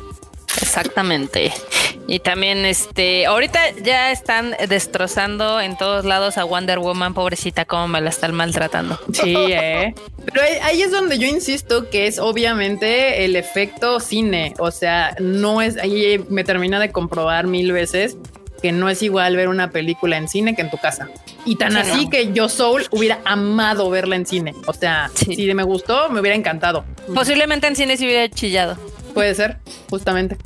Exactamente. 0.70 1.52
Y 2.06 2.20
también, 2.20 2.64
este, 2.64 3.26
ahorita 3.26 3.58
ya 3.82 4.12
están 4.12 4.54
destrozando 4.68 5.60
en 5.60 5.76
todos 5.76 6.04
lados 6.04 6.38
a 6.38 6.44
Wonder 6.44 6.78
Woman, 6.78 7.12
pobrecita, 7.12 7.64
cómo 7.64 7.88
me 7.88 8.00
la 8.00 8.10
están 8.10 8.34
maltratando. 8.34 8.98
Sí, 9.12 9.34
eh. 9.36 9.94
Pero 10.32 10.42
ahí, 10.42 10.52
ahí 10.62 10.82
es 10.82 10.92
donde 10.92 11.18
yo 11.18 11.26
insisto 11.26 11.90
que 11.90 12.06
es 12.06 12.18
obviamente 12.20 13.24
el 13.24 13.34
efecto 13.34 13.98
cine. 13.98 14.54
O 14.58 14.70
sea, 14.70 15.16
no 15.18 15.60
es, 15.60 15.76
ahí 15.76 16.24
me 16.28 16.44
termina 16.44 16.78
de 16.78 16.92
comprobar 16.92 17.46
mil 17.48 17.72
veces 17.72 18.16
que 18.62 18.70
no 18.72 18.88
es 18.90 19.02
igual 19.02 19.34
ver 19.36 19.48
una 19.48 19.70
película 19.70 20.16
en 20.18 20.28
cine 20.28 20.54
que 20.54 20.62
en 20.62 20.70
tu 20.70 20.76
casa. 20.78 21.08
Y 21.46 21.56
tan 21.56 21.72
Sí, 21.72 21.78
así 21.78 22.04
no. 22.04 22.10
que 22.10 22.32
yo 22.32 22.48
Soul 22.48 22.86
hubiera 22.90 23.18
amado 23.24 23.88
verla 23.90 24.16
en 24.16 24.26
cine. 24.26 24.54
O 24.66 24.72
sea, 24.74 25.10
Sí. 25.14 25.34
si 25.34 25.52
me 25.54 25.62
gustó, 25.64 26.10
me 26.10 26.20
hubiera 26.20 26.36
encantado. 26.36 26.84
Posiblemente 27.14 27.66
en 27.66 27.74
cine 27.74 27.96
se 27.96 28.04
hubiera 28.04 28.28
chillado. 28.28 28.76
Puede 29.14 29.34
ser, 29.34 29.56
justamente. 29.88 30.36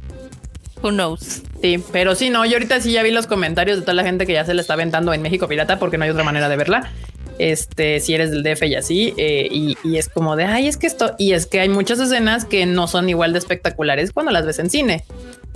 Who 0.84 0.90
knows? 0.90 1.42
Sí, 1.62 1.82
pero 1.92 2.14
sí, 2.14 2.28
no, 2.28 2.44
yo 2.44 2.52
ahorita 2.52 2.78
sí 2.78 2.92
ya 2.92 3.02
vi 3.02 3.10
los 3.10 3.26
comentarios 3.26 3.78
de 3.78 3.82
toda 3.82 3.94
la 3.94 4.04
gente 4.04 4.26
que 4.26 4.34
ya 4.34 4.44
se 4.44 4.52
la 4.52 4.60
está 4.60 4.74
aventando 4.74 5.14
en 5.14 5.22
México 5.22 5.48
Pirata 5.48 5.78
porque 5.78 5.96
no 5.96 6.04
hay 6.04 6.10
otra 6.10 6.24
manera 6.24 6.50
de 6.50 6.56
verla. 6.56 6.92
Este, 7.38 8.00
si 8.00 8.14
eres 8.14 8.30
del 8.30 8.42
DF 8.42 8.64
y 8.64 8.74
así, 8.74 9.14
eh, 9.16 9.48
y, 9.50 9.78
y 9.82 9.96
es 9.96 10.10
como 10.10 10.36
de, 10.36 10.44
ay, 10.44 10.68
es 10.68 10.76
que 10.76 10.86
esto, 10.86 11.14
y 11.18 11.32
es 11.32 11.46
que 11.46 11.60
hay 11.60 11.70
muchas 11.70 11.98
escenas 12.00 12.44
que 12.44 12.66
no 12.66 12.86
son 12.86 13.08
igual 13.08 13.32
de 13.32 13.38
espectaculares 13.38 14.12
cuando 14.12 14.30
las 14.30 14.44
ves 14.44 14.58
en 14.58 14.68
cine. 14.68 15.04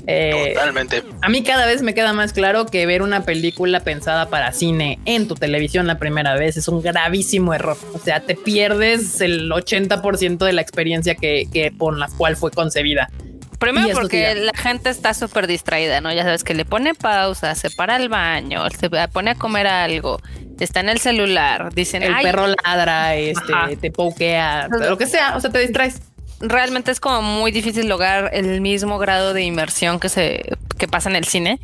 Eh, 0.06 0.54
Totalmente. 0.54 1.02
a 1.20 1.28
mí 1.28 1.42
cada 1.42 1.66
vez 1.66 1.82
me 1.82 1.92
queda 1.92 2.14
más 2.14 2.32
claro 2.32 2.64
que 2.64 2.86
ver 2.86 3.02
una 3.02 3.24
película 3.24 3.80
pensada 3.80 4.30
para 4.30 4.52
cine 4.52 4.98
en 5.04 5.28
tu 5.28 5.34
televisión 5.34 5.86
la 5.86 5.98
primera 5.98 6.34
vez 6.34 6.56
es 6.56 6.68
un 6.68 6.80
gravísimo 6.80 7.52
error. 7.52 7.76
O 7.92 7.98
sea, 7.98 8.20
te 8.20 8.34
pierdes 8.34 9.20
el 9.20 9.50
80% 9.50 10.38
de 10.38 10.52
la 10.54 10.62
experiencia 10.62 11.14
que, 11.14 11.46
que 11.52 11.70
por 11.70 11.98
la 11.98 12.08
cual 12.08 12.36
fue 12.36 12.50
concebida. 12.50 13.10
Primero 13.58 13.88
porque 13.94 14.34
la 14.36 14.52
gente 14.54 14.90
está 14.90 15.14
súper 15.14 15.46
distraída, 15.46 16.00
¿no? 16.00 16.12
Ya 16.12 16.22
sabes 16.22 16.44
que 16.44 16.54
le 16.54 16.64
pone 16.64 16.94
pausa, 16.94 17.54
se 17.54 17.70
para 17.70 17.96
al 17.96 18.08
baño, 18.08 18.62
se 18.70 18.88
pone 19.08 19.32
a 19.32 19.34
comer 19.34 19.66
algo, 19.66 20.20
está 20.60 20.80
en 20.80 20.88
el 20.88 20.98
celular, 20.98 21.72
dicen, 21.74 22.02
El 22.02 22.14
"Ay, 22.14 22.24
perro 22.24 22.46
ladra, 22.64 23.14
este, 23.16 23.52
Ajá. 23.52 23.68
te 23.80 23.90
pokea, 23.90 24.68
lo 24.68 24.96
que 24.96 25.06
sea, 25.06 25.36
o 25.36 25.40
sea, 25.40 25.50
te 25.50 25.58
distraes. 25.58 26.00
realmente 26.40 26.92
es 26.92 27.00
como 27.00 27.20
muy 27.20 27.50
difícil 27.50 27.88
lograr 27.88 28.30
el 28.32 28.60
mismo 28.60 28.98
grado 28.98 29.34
de 29.34 29.42
inmersión 29.42 29.98
que 29.98 30.08
se 30.08 30.56
que 30.78 30.86
pasa 30.86 31.10
en 31.10 31.16
el 31.16 31.24
cine. 31.24 31.58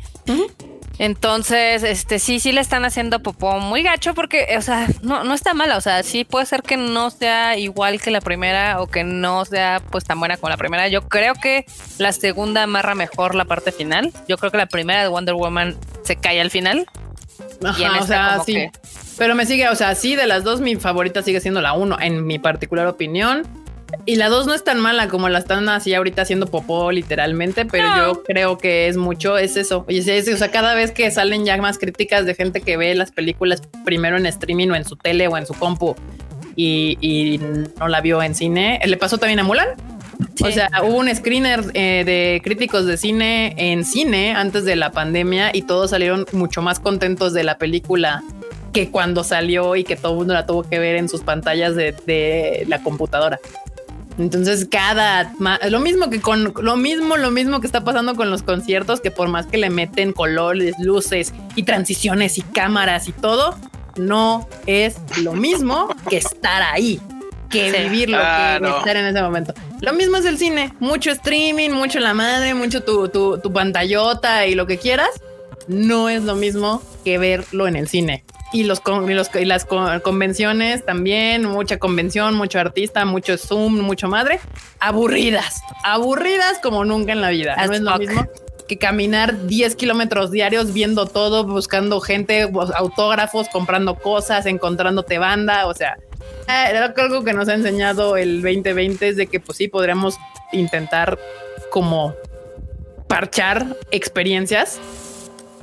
Entonces, 0.97 1.83
este 1.83 2.19
sí, 2.19 2.39
sí 2.39 2.51
le 2.51 2.61
están 2.61 2.85
haciendo 2.85 3.19
popó 3.19 3.59
muy 3.59 3.83
gacho 3.83 4.13
porque, 4.13 4.47
o 4.57 4.61
sea, 4.61 4.87
no, 5.01 5.23
no 5.23 5.33
está 5.33 5.53
mala. 5.53 5.77
O 5.77 5.81
sea, 5.81 6.03
sí 6.03 6.23
puede 6.23 6.45
ser 6.45 6.61
que 6.63 6.77
no 6.77 7.09
sea 7.09 7.57
igual 7.57 8.01
que 8.01 8.11
la 8.11 8.21
primera 8.21 8.81
o 8.81 8.87
que 8.87 9.03
no 9.03 9.43
sea 9.45 9.81
pues 9.91 10.03
tan 10.05 10.19
buena 10.19 10.37
como 10.37 10.49
la 10.49 10.57
primera. 10.57 10.87
Yo 10.87 11.07
creo 11.07 11.33
que 11.35 11.65
la 11.97 12.11
segunda 12.13 12.63
amarra 12.63 12.95
mejor 12.95 13.35
la 13.35 13.45
parte 13.45 13.71
final. 13.71 14.11
Yo 14.27 14.37
creo 14.37 14.51
que 14.51 14.57
la 14.57 14.67
primera 14.67 15.01
de 15.01 15.07
Wonder 15.09 15.35
Woman 15.35 15.75
se 16.03 16.15
cae 16.15 16.39
al 16.39 16.49
final. 16.51 16.85
Ajá, 17.63 17.79
Y 17.79 17.83
en 17.83 17.91
o 17.91 18.05
sea, 18.07 18.29
como 18.33 18.43
sí. 18.45 18.53
que- 18.53 18.71
Pero 19.17 19.35
me 19.35 19.45
sigue, 19.45 19.67
o 19.69 19.75
sea, 19.75 19.95
sí, 19.95 20.15
de 20.15 20.27
las 20.27 20.43
dos, 20.43 20.59
mi 20.61 20.75
favorita 20.75 21.21
sigue 21.23 21.39
siendo 21.41 21.61
la 21.61 21.73
uno, 21.73 21.97
en 21.99 22.25
mi 22.25 22.39
particular 22.39 22.87
opinión. 22.87 23.43
Y 24.05 24.15
la 24.17 24.29
dos 24.29 24.45
no 24.47 24.53
es 24.53 24.63
tan 24.63 24.79
mala 24.79 25.07
como 25.07 25.29
la 25.29 25.39
están 25.39 25.67
así 25.69 25.93
ahorita 25.93 26.23
haciendo 26.23 26.47
popó 26.47 26.91
literalmente, 26.91 27.65
pero 27.65 27.87
No. 27.89 27.97
yo 27.97 28.23
creo 28.23 28.57
que 28.57 28.87
es 28.87 28.97
mucho, 28.97 29.37
es 29.37 29.57
eso. 29.57 29.85
Y 29.87 29.99
es, 29.99 30.07
es- 30.07 30.27
o 30.33 30.37
sea, 30.37 30.51
cada 30.51 30.75
vez 30.75 30.91
que 30.91 31.09
salen 31.11 31.45
ya 31.45 31.57
más 31.57 31.77
críticas 31.77 32.25
de 32.25 32.35
gente 32.35 32.61
que 32.61 32.77
ve 32.77 32.93
las 32.95 33.11
películas 33.11 33.61
primero 33.85 34.17
en 34.17 34.25
streaming 34.25 34.69
o 34.69 34.75
en 34.75 34.85
su 34.85 34.95
tele 34.95 35.27
o 35.27 35.37
en 35.37 35.45
su 35.45 35.53
compu 35.53 35.95
y, 36.55 36.97
y 37.01 37.39
no 37.79 37.87
la 37.87 38.01
vio 38.01 38.21
en 38.21 38.35
cine, 38.35 38.79
le 38.85 38.97
pasó 38.97 39.17
también 39.17 39.39
a 39.39 39.43
Mulan. 39.43 39.69
O 40.43 40.49
sea, 40.51 40.69
hubo 40.83 40.97
un 40.97 41.13
screener 41.13 41.61
eh, 41.73 42.03
de 42.05 42.41
críticos 42.43 42.85
de 42.85 42.97
cine 42.97 43.53
en 43.57 43.83
cine 43.85 44.33
antes 44.33 44.63
de 44.65 44.75
la 44.75 44.91
pandemia 44.91 45.49
y 45.53 45.63
todos 45.63 45.89
salieron 45.91 46.25
mucho 46.31 46.61
más 46.61 46.79
contentos 46.79 47.33
de 47.33 47.43
la 47.43 47.57
película 47.57 48.23
que 48.73 48.89
cuando 48.91 49.23
salió 49.23 49.75
y 49.75 49.83
que 49.83 49.95
todo 49.95 50.13
el 50.13 50.17
mundo 50.19 50.33
la 50.33 50.45
tuvo 50.45 50.63
que 50.63 50.79
ver 50.79 50.95
en 50.95 51.07
sus 51.09 51.21
pantallas 51.21 51.75
de, 51.75 51.93
de 52.05 52.65
la 52.67 52.81
computadora. 52.83 53.39
Entonces, 54.17 54.67
cada 54.69 55.33
lo 55.69 55.79
mismo 55.79 56.09
que 56.09 56.21
con 56.21 56.53
lo 56.55 56.77
mismo, 56.77 57.17
lo 57.17 57.31
mismo 57.31 57.59
que 57.59 57.67
está 57.67 57.83
pasando 57.83 58.15
con 58.15 58.29
los 58.29 58.43
conciertos, 58.43 59.01
que 59.01 59.11
por 59.11 59.27
más 59.27 59.45
que 59.45 59.57
le 59.57 59.69
meten 59.69 60.13
colores, 60.13 60.75
luces 60.79 61.33
y 61.55 61.63
transiciones 61.63 62.37
y 62.37 62.41
cámaras 62.41 63.09
y 63.09 63.11
todo, 63.11 63.57
no 63.97 64.47
es 64.67 64.95
lo 65.21 65.33
mismo 65.33 65.89
que 66.09 66.17
estar 66.17 66.61
ahí, 66.61 67.01
que 67.49 67.71
vivirlo, 67.71 68.17
que 68.17 68.77
estar 68.77 68.95
en 68.95 69.05
ese 69.05 69.21
momento. 69.21 69.53
Lo 69.81 69.91
mismo 69.91 70.15
es 70.17 70.25
el 70.25 70.37
cine, 70.37 70.73
mucho 70.79 71.11
streaming, 71.11 71.71
mucho 71.71 71.99
la 71.99 72.13
madre, 72.13 72.53
mucho 72.53 72.83
tu, 72.83 73.09
tu, 73.09 73.39
tu 73.39 73.51
pantallota 73.51 74.47
y 74.47 74.55
lo 74.55 74.65
que 74.65 74.77
quieras. 74.77 75.09
No 75.67 76.09
es 76.09 76.23
lo 76.23 76.35
mismo 76.35 76.81
que 77.03 77.17
verlo 77.17 77.67
en 77.67 77.75
el 77.75 77.87
cine 77.89 78.23
y 78.53 78.63
los, 78.63 78.81
y 79.33 79.45
las 79.45 79.65
convenciones 79.65 80.85
también, 80.85 81.45
mucha 81.45 81.77
convención, 81.77 82.35
mucho 82.35 82.59
artista, 82.59 83.05
mucho 83.05 83.37
Zoom, 83.37 83.81
mucho 83.81 84.07
madre, 84.07 84.39
aburridas, 84.79 85.61
aburridas 85.83 86.59
como 86.61 86.85
nunca 86.85 87.11
en 87.11 87.21
la 87.21 87.29
vida. 87.29 87.55
no 87.67 87.73
es 87.73 87.81
lo 87.81 87.97
mismo 87.97 88.27
que 88.67 88.77
caminar 88.77 89.45
10 89.45 89.75
kilómetros 89.75 90.31
diarios 90.31 90.73
viendo 90.73 91.05
todo, 91.05 91.45
buscando 91.45 92.01
gente, 92.01 92.49
autógrafos, 92.75 93.47
comprando 93.49 93.95
cosas, 93.95 94.45
encontrándote 94.45 95.19
banda, 95.19 95.67
o 95.67 95.73
sea, 95.73 95.97
eh, 96.47 96.91
algo 96.97 97.23
que 97.23 97.33
nos 97.33 97.47
ha 97.47 97.53
enseñado 97.53 98.17
el 98.17 98.41
2020 98.41 99.09
es 99.09 99.17
de 99.17 99.27
que 99.27 99.39
pues 99.39 99.57
sí 99.57 99.67
podríamos 99.67 100.17
intentar 100.51 101.19
como 101.69 102.15
parchar 103.07 103.77
experiencias 103.91 104.79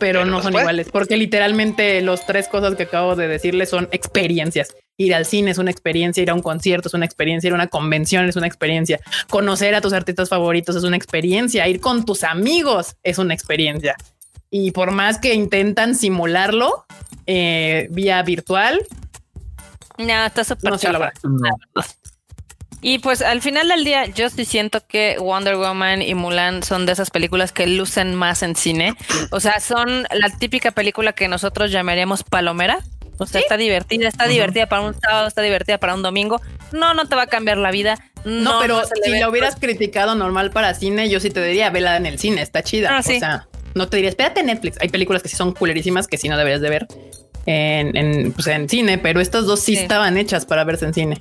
pero, 0.02 0.24
no 0.24 0.42
son 0.42 0.54
iguales, 0.54 0.88
porque 0.90 1.16
literalmente 1.16 2.02
los 2.02 2.26
tres 2.26 2.48
cosas 2.48 2.74
que 2.74 2.82
acabo 2.82 3.14
de 3.14 3.28
decirles 3.28 3.70
son 3.70 3.88
experiencias. 3.92 4.74
Ir 4.96 5.14
al 5.14 5.26
cine 5.26 5.52
es 5.52 5.58
una 5.58 5.70
experiencia, 5.70 6.20
ir 6.20 6.30
a 6.30 6.34
un 6.34 6.42
concierto 6.42 6.88
es 6.88 6.94
una 6.94 7.04
experiencia, 7.04 7.46
ir 7.46 7.52
a 7.52 7.54
una 7.54 7.68
convención 7.68 8.28
es 8.28 8.34
una 8.34 8.48
experiencia, 8.48 8.98
conocer 9.30 9.76
a 9.76 9.80
tus 9.80 9.92
artistas 9.92 10.28
favoritos 10.28 10.74
es 10.74 10.82
una 10.82 10.96
experiencia, 10.96 11.68
ir 11.68 11.80
con 11.80 12.04
tus 12.04 12.24
amigos 12.24 12.96
es 13.04 13.18
una 13.18 13.32
experiencia. 13.32 13.94
Y 14.50 14.72
por 14.72 14.90
más 14.90 15.20
que 15.20 15.34
intentan 15.34 15.94
simularlo 15.94 16.84
eh, 17.26 17.86
vía 17.92 18.20
virtual, 18.24 18.84
no, 19.98 20.26
está 20.26 20.42
súper 20.42 20.72
y 22.82 22.98
pues 22.98 23.22
al 23.22 23.40
final 23.40 23.68
del 23.68 23.84
día, 23.84 24.06
yo 24.06 24.28
sí 24.28 24.44
siento 24.44 24.84
que 24.86 25.16
Wonder 25.18 25.56
Woman 25.56 26.02
y 26.02 26.14
Mulan 26.14 26.64
son 26.64 26.84
de 26.84 26.92
esas 26.92 27.10
películas 27.10 27.52
que 27.52 27.68
lucen 27.68 28.14
más 28.14 28.42
en 28.42 28.56
cine. 28.56 28.94
O 29.30 29.38
sea, 29.38 29.60
son 29.60 30.02
la 30.02 30.36
típica 30.38 30.72
película 30.72 31.12
que 31.12 31.28
nosotros 31.28 31.70
llamaríamos 31.70 32.24
palomera. 32.24 32.80
O 33.18 33.26
sea, 33.26 33.40
está 33.40 33.56
divertida, 33.56 34.08
está 34.08 34.26
divertida 34.26 34.66
para 34.66 34.82
un 34.82 34.98
sábado, 35.00 35.28
está 35.28 35.42
divertida 35.42 35.78
para 35.78 35.94
un 35.94 36.02
domingo. 36.02 36.40
No, 36.72 36.92
no 36.92 37.06
te 37.06 37.14
va 37.14 37.22
a 37.22 37.26
cambiar 37.28 37.56
la 37.56 37.70
vida. 37.70 37.98
No, 38.24 38.58
pero 38.60 38.82
si 39.04 39.10
la 39.12 39.28
hubieras 39.28 39.54
criticado 39.54 40.16
normal 40.16 40.50
para 40.50 40.74
cine, 40.74 41.08
yo 41.08 41.20
sí 41.20 41.30
te 41.30 41.40
diría, 41.44 41.70
vela 41.70 41.96
en 41.96 42.06
el 42.06 42.18
cine, 42.18 42.42
está 42.42 42.64
chida. 42.64 42.96
Ah, 42.96 42.98
o 42.98 43.02
sea, 43.02 43.46
no 43.74 43.88
te 43.88 43.96
diría, 43.96 44.10
espérate 44.10 44.42
Netflix. 44.42 44.76
Hay 44.80 44.88
películas 44.88 45.22
que 45.22 45.28
sí 45.28 45.36
son 45.36 45.52
culerísimas 45.52 46.08
que 46.08 46.18
sí 46.18 46.28
no 46.28 46.36
deberías 46.36 46.60
de 46.60 46.68
ver 46.68 46.88
en, 47.46 48.32
pues, 48.32 48.46
en 48.48 48.68
cine, 48.68 48.98
pero 48.98 49.20
estas 49.20 49.46
dos 49.46 49.60
sí, 49.60 49.74
estaban 49.74 50.16
hechas 50.16 50.46
para 50.46 50.64
verse 50.64 50.86
en 50.86 50.94
cine. 50.94 51.18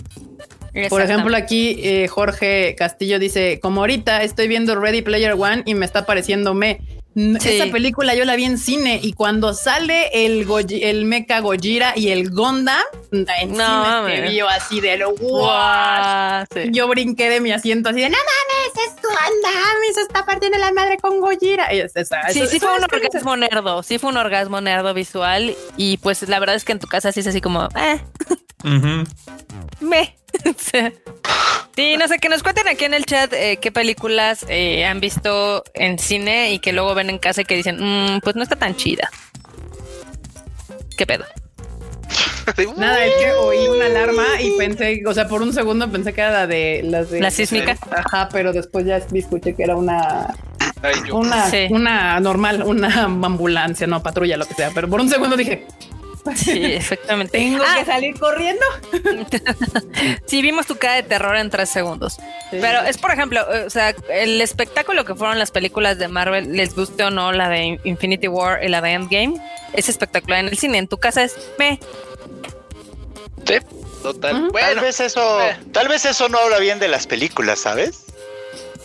Por 0.90 1.02
ejemplo, 1.02 1.36
aquí 1.36 1.80
eh, 1.84 2.08
Jorge 2.08 2.76
Castillo 2.78 3.20
dice, 3.20 3.60
como 3.62 3.82
ahorita 3.82 4.24
estoy 4.24 4.48
viendo 4.48 4.80
Ready 4.80 5.02
Player 5.02 5.34
One 5.34 5.64
y 5.66 5.76
me 5.76 5.86
está 5.86 6.06
pareciendo 6.06 6.54
me. 6.54 6.80
Esa 7.14 7.66
película 7.66 8.16
yo 8.16 8.24
la 8.24 8.38
vi 8.38 8.46
en 8.46 8.58
cine 8.58 8.98
y 9.04 9.12
cuando 9.12 9.54
sale 9.54 10.10
el, 10.14 10.48
el 10.82 11.04
Mecha 11.04 11.42
Gojira 11.42 11.92
y 11.94 12.08
el 12.08 12.30
Gonda 12.30 12.82
en 13.12 13.26
no, 13.52 14.06
cine 14.08 14.30
vio 14.30 14.48
así 14.48 14.80
de 14.80 14.96
lo 14.96 15.14
wow. 15.16 16.46
Yo 16.72 16.88
brinqué 16.88 17.30
de 17.30 17.42
mi 17.42 17.52
asiento 17.52 17.90
así 17.90 18.00
de 18.00 18.10
no 18.10 18.16
mames, 18.16 18.88
es 18.88 18.96
Gonda, 19.02 19.50
se 19.94 20.02
está 20.04 20.26
partiendo 20.26 20.58
la 20.58 20.72
madre 20.72 21.00
con 21.00 21.20
Gojira. 21.20 21.68
sí, 22.32 22.48
sí 22.48 22.60
fue 22.62 22.78
un 22.78 22.84
orgasmo 22.86 23.36
nerdo, 23.36 23.84
sí 23.84 24.00
fue 24.00 24.10
un 24.10 24.16
orgasmo 24.16 24.62
nerdo 24.62 24.94
visual 24.94 25.54
y 25.76 25.98
pues 25.98 26.26
la 26.30 26.40
verdad 26.40 26.56
es 26.56 26.64
que 26.64 26.72
en 26.72 26.80
tu 26.80 26.88
casa 26.88 27.12
sí 27.12 27.20
es 27.20 27.28
así 27.28 27.42
como, 27.42 27.68
eh. 27.76 28.00
Me. 29.82 30.21
sí, 31.76 31.98
no 31.98 32.08
sé, 32.08 32.20
que 32.20 32.30
nos 32.30 32.44
cuenten 32.44 32.68
aquí 32.68 32.86
en 32.86 32.94
el 32.94 33.06
chat 33.06 33.32
eh, 33.34 33.58
qué 33.62 33.72
películas 33.72 34.46
eh, 34.50 34.86
han 34.86 35.00
visto 35.00 35.64
en 35.74 36.00
cine 36.00 36.54
y 36.54 36.60
que 36.60 36.74
luego 36.74 36.96
ven 36.96 37.10
en 37.10 37.18
casa 37.18 37.42
y 37.42 37.46
que 37.46 37.56
dicen, 37.56 37.78
mm, 37.80 38.22
pues 38.22 38.36
no 38.36 38.44
está 38.44 38.56
tan 38.56 38.76
chida. 38.76 39.10
¿Qué 40.98 41.06
pedo? 41.06 41.26
Nada, 42.78 43.06
es 43.06 43.14
que 43.16 43.32
oí 43.34 43.68
una 43.68 43.86
alarma 43.86 44.42
y 44.42 44.52
pensé, 44.58 45.04
o 45.06 45.14
sea, 45.14 45.28
por 45.28 45.42
un 45.42 45.54
segundo 45.54 45.90
pensé 45.92 46.14
que 46.14 46.22
era 46.22 46.32
la 46.32 46.48
de 46.48 46.82
las 46.84 47.10
de 47.10 47.22
la 47.22 47.32
sísmica. 47.32 47.78
Ajá, 47.92 48.30
pero 48.32 48.52
después 48.52 48.86
ya 48.86 48.98
escuché 48.98 49.56
que 49.56 49.64
era 49.64 49.76
una 49.76 50.36
una, 51.14 51.52
una 51.70 52.20
normal, 52.20 52.64
una 52.64 53.04
ambulancia, 53.04 53.88
no 53.88 54.02
patrulla, 54.02 54.38
lo 54.38 54.46
que 54.46 54.56
sea. 54.56 54.72
Pero 54.74 54.90
por 54.90 55.00
un 55.00 55.10
segundo 55.10 55.38
dije, 55.38 55.68
Sí, 56.36 56.64
efectivamente. 56.64 57.38
Tengo 57.38 57.64
que 57.64 57.70
ah. 57.70 57.86
salir 57.86 58.20
corriendo. 58.20 58.66
sí, 60.26 60.42
vimos 60.42 60.66
tu 60.66 60.76
cara 60.78 60.96
de 60.96 61.04
terror 61.04 61.36
en 61.36 61.50
tres 61.50 61.70
segundos. 61.70 62.18
Pero 62.52 62.82
es, 62.82 62.98
por 62.98 63.12
ejemplo, 63.12 63.46
o 63.66 63.70
sea, 63.70 63.96
el 64.10 64.42
espectáculo 64.42 65.06
que 65.06 65.16
fueron 65.16 65.40
las 65.40 65.52
películas 65.52 65.98
de 65.98 66.08
Marvel, 66.08 66.54
les 66.56 66.76
guste 66.76 67.04
o 67.04 67.12
no, 67.12 67.32
la 67.32 67.50
de 67.50 67.80
Infinity 67.84 68.28
War 68.28 68.64
y 68.64 68.68
la 68.68 68.82
de 68.82 68.92
Endgame, 68.92 69.36
es 69.74 69.90
espectacular 69.90 70.40
en 70.40 70.48
el 70.48 70.58
cine. 70.58 70.78
En 70.78 70.88
tu 70.88 70.98
casa 70.98 71.24
es 71.24 71.36
me. 71.58 71.80
Sí, 73.46 73.56
total. 74.04 74.52
tal 74.54 74.80
vez 74.80 75.00
eso, 75.00 75.42
eh. 75.42 75.58
tal 75.72 75.88
vez 75.88 76.06
eso 76.06 76.30
no 76.30 76.38
habla 76.38 76.60
bien 76.60 76.80
de 76.80 76.88
las 76.88 77.08
películas, 77.08 77.60
¿sabes? 77.60 78.06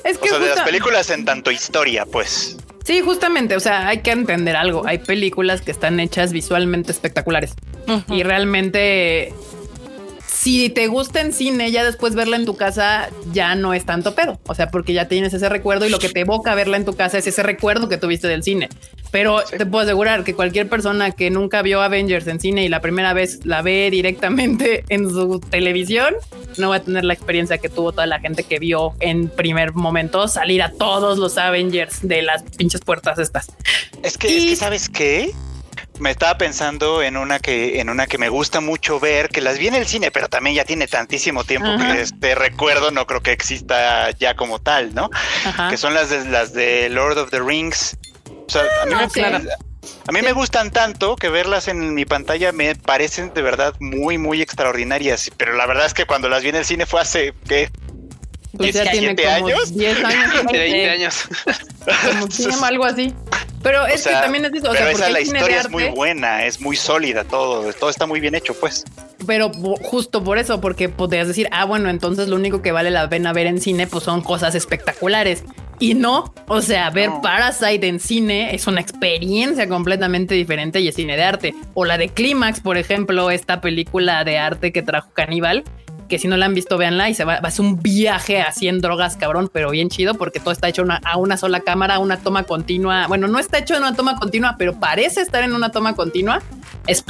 Es 0.06 0.18
que 0.18 0.28
o 0.28 0.28
sea, 0.28 0.38
de 0.38 0.48
las 0.48 0.60
películas 0.62 1.10
en 1.10 1.24
tanto 1.24 1.50
historia, 1.50 2.06
pues. 2.06 2.56
Sí, 2.84 3.00
justamente, 3.00 3.56
o 3.56 3.60
sea, 3.60 3.88
hay 3.88 3.98
que 3.98 4.12
entender 4.12 4.54
algo. 4.54 4.86
Hay 4.86 4.98
películas 4.98 5.60
que 5.60 5.72
están 5.72 5.98
hechas 5.98 6.32
visualmente 6.32 6.92
espectaculares 6.92 7.54
y 8.08 8.22
realmente 8.22 9.32
si 10.46 10.70
te 10.70 10.86
gusta 10.86 11.20
en 11.20 11.32
cine, 11.32 11.72
ya 11.72 11.82
después 11.84 12.14
verla 12.14 12.36
en 12.36 12.44
tu 12.44 12.56
casa 12.56 13.08
ya 13.32 13.56
no 13.56 13.74
es 13.74 13.84
tanto 13.84 14.14
pedo. 14.14 14.38
O 14.46 14.54
sea, 14.54 14.68
porque 14.68 14.92
ya 14.92 15.08
tienes 15.08 15.34
ese 15.34 15.48
recuerdo 15.48 15.86
y 15.86 15.88
lo 15.88 15.98
que 15.98 16.08
te 16.08 16.20
evoca 16.20 16.54
verla 16.54 16.76
en 16.76 16.84
tu 16.84 16.94
casa 16.94 17.18
es 17.18 17.26
ese 17.26 17.42
recuerdo 17.42 17.88
que 17.88 17.96
tuviste 17.96 18.28
del 18.28 18.44
cine. 18.44 18.68
Pero 19.16 19.42
te 19.44 19.64
puedo 19.64 19.82
asegurar 19.82 20.24
que 20.24 20.34
cualquier 20.34 20.68
persona 20.68 21.10
que 21.10 21.30
nunca 21.30 21.62
vio 21.62 21.80
Avengers 21.80 22.26
en 22.26 22.38
cine 22.38 22.64
y 22.64 22.68
la 22.68 22.82
primera 22.82 23.14
vez 23.14 23.46
la 23.46 23.62
ve 23.62 23.88
directamente 23.90 24.84
en 24.90 25.08
su 25.08 25.40
televisión, 25.40 26.14
no 26.58 26.68
va 26.68 26.76
a 26.76 26.80
tener 26.80 27.02
la 27.02 27.14
experiencia 27.14 27.56
que 27.56 27.70
tuvo 27.70 27.92
toda 27.92 28.04
la 28.04 28.20
gente 28.20 28.42
que 28.42 28.58
vio 28.58 28.92
en 29.00 29.30
primer 29.30 29.72
momento 29.72 30.28
salir 30.28 30.62
a 30.62 30.70
todos 30.70 31.16
los 31.16 31.38
Avengers 31.38 32.06
de 32.06 32.20
las 32.20 32.42
pinches 32.42 32.82
puertas 32.82 33.18
estas. 33.18 33.46
Es 34.02 34.18
que, 34.18 34.36
es 34.36 34.44
que 34.44 34.56
¿sabes 34.56 34.90
qué? 34.90 35.32
me 35.98 36.10
estaba 36.10 36.36
pensando 36.36 37.02
en 37.02 37.16
una 37.16 37.38
que 37.38 37.80
en 37.80 37.88
una 37.88 38.06
que 38.06 38.18
me 38.18 38.28
gusta 38.28 38.60
mucho 38.60 39.00
ver, 39.00 39.28
que 39.28 39.40
las 39.40 39.58
vi 39.58 39.68
en 39.68 39.74
el 39.74 39.86
cine, 39.86 40.10
pero 40.10 40.28
también 40.28 40.56
ya 40.56 40.64
tiene 40.64 40.86
tantísimo 40.86 41.44
tiempo 41.44 41.68
que 41.78 42.02
este 42.02 42.34
recuerdo 42.34 42.90
no 42.90 43.06
creo 43.06 43.22
que 43.22 43.32
exista 43.32 44.10
ya 44.10 44.36
como 44.36 44.58
tal, 44.58 44.94
¿no? 44.94 45.10
Que 45.70 45.76
son 45.76 45.94
las 45.94 46.10
de 46.10 46.24
las 46.26 46.52
de 46.52 46.88
Lord 46.90 47.18
of 47.18 47.30
the 47.30 47.40
Rings. 47.40 47.96
O 48.46 48.50
sea, 48.50 48.62
a 48.82 48.86
mí, 48.86 48.94
me, 48.94 49.22
ah, 49.24 49.40
a 50.06 50.12
mí 50.12 50.22
me 50.22 50.32
gustan 50.32 50.70
tanto 50.70 51.16
que 51.16 51.28
verlas 51.28 51.68
en 51.68 51.94
mi 51.94 52.04
pantalla 52.04 52.52
me 52.52 52.74
parecen 52.74 53.32
de 53.34 53.42
verdad 53.42 53.74
muy, 53.80 54.18
muy 54.18 54.40
extraordinarias. 54.40 55.30
Pero 55.36 55.54
la 55.54 55.66
verdad 55.66 55.86
es 55.86 55.94
que 55.94 56.06
cuando 56.06 56.28
las 56.28 56.42
vi 56.42 56.50
en 56.50 56.56
el 56.56 56.64
cine 56.64 56.86
fue 56.86 57.00
hace 57.00 57.34
¿qué? 57.48 57.70
17 58.52 59.14
pues 59.14 59.26
años. 59.26 59.76
10 59.76 60.04
años. 60.04 60.44
20 60.52 60.90
años. 60.90 61.28
Como 62.50 62.64
algo 62.64 62.84
así. 62.84 63.12
Pero 63.62 63.84
es 63.86 64.06
que 64.06 64.12
también 64.12 64.44
es 64.44 64.52
eso. 64.52 64.70
O 64.70 64.74
sea, 64.74 64.90
esa, 64.90 65.10
la 65.10 65.20
historia 65.20 65.60
es 65.60 65.70
muy 65.70 65.88
buena, 65.88 66.46
es 66.46 66.60
muy 66.60 66.76
sólida, 66.76 67.24
todo, 67.24 67.72
todo 67.72 67.90
está 67.90 68.06
muy 68.06 68.20
bien 68.20 68.36
hecho, 68.36 68.54
pues. 68.54 68.84
Pero 69.26 69.50
justo 69.50 70.22
por 70.22 70.38
eso, 70.38 70.60
porque 70.60 70.88
podrías 70.88 71.26
decir, 71.26 71.48
ah, 71.50 71.64
bueno, 71.64 71.90
entonces 71.90 72.28
lo 72.28 72.36
único 72.36 72.62
que 72.62 72.70
vale 72.70 72.92
la 72.92 73.08
pena 73.08 73.32
ver 73.32 73.48
en 73.48 73.60
cine, 73.60 73.88
pues 73.88 74.04
son 74.04 74.22
cosas 74.22 74.54
espectaculares. 74.54 75.42
Y 75.78 75.94
no, 75.94 76.32
o 76.46 76.62
sea, 76.62 76.90
ver 76.90 77.10
Parasite 77.22 77.86
en 77.86 77.98
cine 77.98 78.54
es 78.54 78.66
una 78.66 78.80
experiencia 78.80 79.68
completamente 79.68 80.34
diferente 80.34 80.80
y 80.80 80.88
es 80.88 80.94
cine 80.94 81.16
de 81.16 81.24
arte. 81.24 81.54
O 81.74 81.84
la 81.84 81.98
de 81.98 82.08
Clímax, 82.08 82.60
por 82.60 82.78
ejemplo, 82.78 83.30
esta 83.30 83.60
película 83.60 84.24
de 84.24 84.38
arte 84.38 84.72
que 84.72 84.82
trajo 84.82 85.10
Caníbal, 85.12 85.64
que 86.08 86.18
si 86.18 86.28
no 86.28 86.36
la 86.36 86.46
han 86.46 86.54
visto, 86.54 86.78
véanla 86.78 87.10
y 87.10 87.14
se 87.14 87.24
va, 87.24 87.34
a 87.34 87.50
ser 87.50 87.64
un 87.64 87.82
viaje 87.82 88.40
así 88.40 88.68
en 88.68 88.80
drogas, 88.80 89.16
cabrón, 89.16 89.50
pero 89.52 89.70
bien 89.70 89.88
chido 89.88 90.14
porque 90.14 90.40
todo 90.40 90.52
está 90.52 90.68
hecho 90.68 90.84
a 91.04 91.16
una 91.16 91.36
sola 91.36 91.60
cámara, 91.60 91.98
una 91.98 92.18
toma 92.18 92.44
continua. 92.44 93.06
Bueno, 93.06 93.28
no 93.28 93.38
está 93.38 93.58
hecho 93.58 93.74
en 93.74 93.82
una 93.82 93.94
toma 93.94 94.16
continua, 94.16 94.56
pero 94.58 94.78
parece 94.78 95.20
estar 95.20 95.42
en 95.42 95.54
una 95.54 95.70
toma 95.70 95.94
continua. 95.94 96.42
Es 96.86 97.04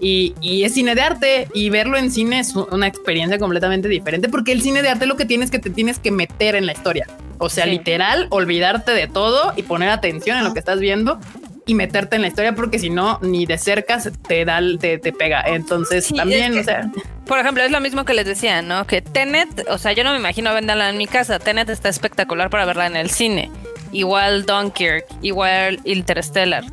y, 0.00 0.34
y, 0.40 0.64
es 0.64 0.74
cine 0.74 0.96
de 0.96 1.00
arte 1.00 1.48
y 1.54 1.70
verlo 1.70 1.96
en 1.96 2.10
cine 2.10 2.40
es 2.40 2.56
una 2.56 2.88
experiencia 2.88 3.38
completamente 3.38 3.88
diferente 3.88 4.28
porque 4.28 4.50
el 4.50 4.60
cine 4.60 4.82
de 4.82 4.88
arte 4.88 5.06
lo 5.06 5.16
que 5.16 5.26
tienes 5.26 5.48
que 5.48 5.60
te 5.60 5.70
tienes 5.70 6.00
que 6.00 6.10
meter 6.10 6.56
en 6.56 6.66
la 6.66 6.72
historia. 6.72 7.06
O 7.38 7.48
sea, 7.48 7.66
literal, 7.66 8.26
olvidarte 8.30 8.92
de 8.92 9.06
todo 9.06 9.52
y 9.56 9.62
poner 9.62 9.90
atención 9.90 10.38
en 10.38 10.44
lo 10.44 10.52
que 10.52 10.58
estás 10.58 10.80
viendo 10.80 11.20
y 11.66 11.74
meterte 11.74 12.16
en 12.16 12.22
la 12.22 12.28
historia 12.28 12.54
porque 12.54 12.78
si 12.78 12.90
no, 12.90 13.18
ni 13.22 13.46
de 13.46 13.58
cerca 13.58 14.00
te 14.26 14.44
da, 14.44 14.60
te, 14.78 14.98
te 14.98 15.12
pega. 15.12 15.42
Entonces 15.46 16.12
también, 16.14 16.58
o 16.58 16.64
sea. 16.64 16.90
Por 17.26 17.38
ejemplo, 17.38 17.62
es 17.62 17.70
lo 17.70 17.80
mismo 17.80 18.04
que 18.04 18.14
les 18.14 18.26
decía, 18.26 18.62
¿no? 18.62 18.86
Que 18.86 19.00
Tenet, 19.00 19.66
o 19.68 19.78
sea, 19.78 19.92
yo 19.92 20.04
no 20.04 20.12
me 20.12 20.18
imagino 20.18 20.52
venderla 20.52 20.90
en 20.90 20.98
mi 20.98 21.06
casa. 21.06 21.38
Tenet 21.38 21.68
está 21.68 21.88
espectacular 21.88 22.50
para 22.50 22.64
verla 22.64 22.86
en 22.86 22.96
el 22.96 23.10
cine. 23.10 23.50
Igual 23.92 24.46
Dunkirk, 24.46 25.04
igual 25.20 25.80
Interstellar. 25.84 26.64